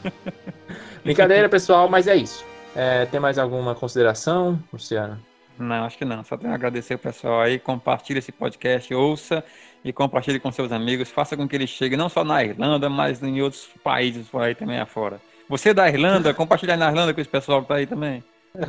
Brincadeira, 1.04 1.48
pessoal, 1.48 1.88
mas 1.88 2.06
é 2.06 2.16
isso. 2.16 2.44
É, 2.74 3.04
tem 3.04 3.20
mais 3.20 3.38
alguma 3.38 3.74
consideração, 3.74 4.58
Luciano? 4.72 5.18
Não, 5.58 5.84
acho 5.84 5.98
que 5.98 6.04
não. 6.04 6.24
Só 6.24 6.36
tenho 6.36 6.52
a 6.52 6.54
agradecer 6.54 6.94
o 6.94 6.98
pessoal 6.98 7.42
aí. 7.42 7.58
Compartilhe 7.58 8.18
esse 8.18 8.32
podcast, 8.32 8.92
ouça 8.94 9.44
e 9.84 9.92
compartilhe 9.92 10.40
com 10.40 10.50
seus 10.50 10.72
amigos. 10.72 11.10
Faça 11.10 11.36
com 11.36 11.46
que 11.46 11.54
ele 11.54 11.66
chegue 11.66 11.96
não 11.96 12.08
só 12.08 12.24
na 12.24 12.42
Irlanda, 12.42 12.88
mas 12.88 13.22
em 13.22 13.40
outros 13.42 13.68
países 13.84 14.26
por 14.28 14.42
aí 14.42 14.54
também 14.54 14.80
afora. 14.80 15.20
Você 15.48 15.74
da 15.74 15.88
Irlanda, 15.88 16.32
compartilha 16.34 16.76
na 16.76 16.88
Irlanda 16.88 17.12
com 17.12 17.20
esse 17.20 17.30
pessoal 17.30 17.62
que 17.62 17.68
tá 17.68 17.74
aí 17.76 17.86
também. 17.86 18.24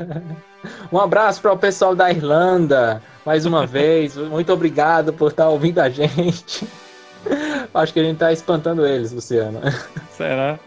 Um 0.91 0.99
abraço 0.99 1.41
para 1.41 1.53
o 1.53 1.57
pessoal 1.57 1.95
da 1.95 2.11
Irlanda, 2.11 3.01
mais 3.25 3.45
uma 3.45 3.65
vez. 3.65 4.17
Muito 4.17 4.51
obrigado 4.51 5.13
por 5.13 5.31
estar 5.31 5.47
ouvindo 5.47 5.79
a 5.79 5.89
gente. 5.89 6.67
Acho 7.73 7.93
que 7.93 7.99
a 7.99 8.03
gente 8.03 8.17
tá 8.17 8.31
espantando 8.31 8.85
eles, 8.85 9.11
Luciano. 9.11 9.59
Será? 10.11 10.59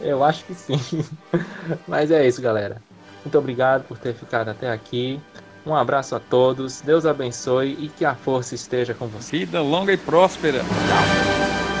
Eu 0.00 0.24
acho 0.24 0.44
que 0.44 0.54
sim. 0.54 1.04
Mas 1.86 2.10
é 2.10 2.26
isso, 2.26 2.42
galera. 2.42 2.82
Muito 3.24 3.38
obrigado 3.38 3.84
por 3.84 3.96
ter 3.96 4.14
ficado 4.14 4.50
até 4.50 4.70
aqui. 4.70 5.20
Um 5.66 5.74
abraço 5.74 6.14
a 6.14 6.20
todos. 6.20 6.80
Deus 6.80 7.06
abençoe 7.06 7.76
e 7.80 7.88
que 7.88 8.04
a 8.04 8.14
força 8.14 8.54
esteja 8.54 8.92
com 8.92 9.06
você. 9.06 9.38
Vida 9.38 9.62
longa 9.62 9.92
e 9.92 9.96
próspera. 9.96 10.58
Tchau. 10.58 11.73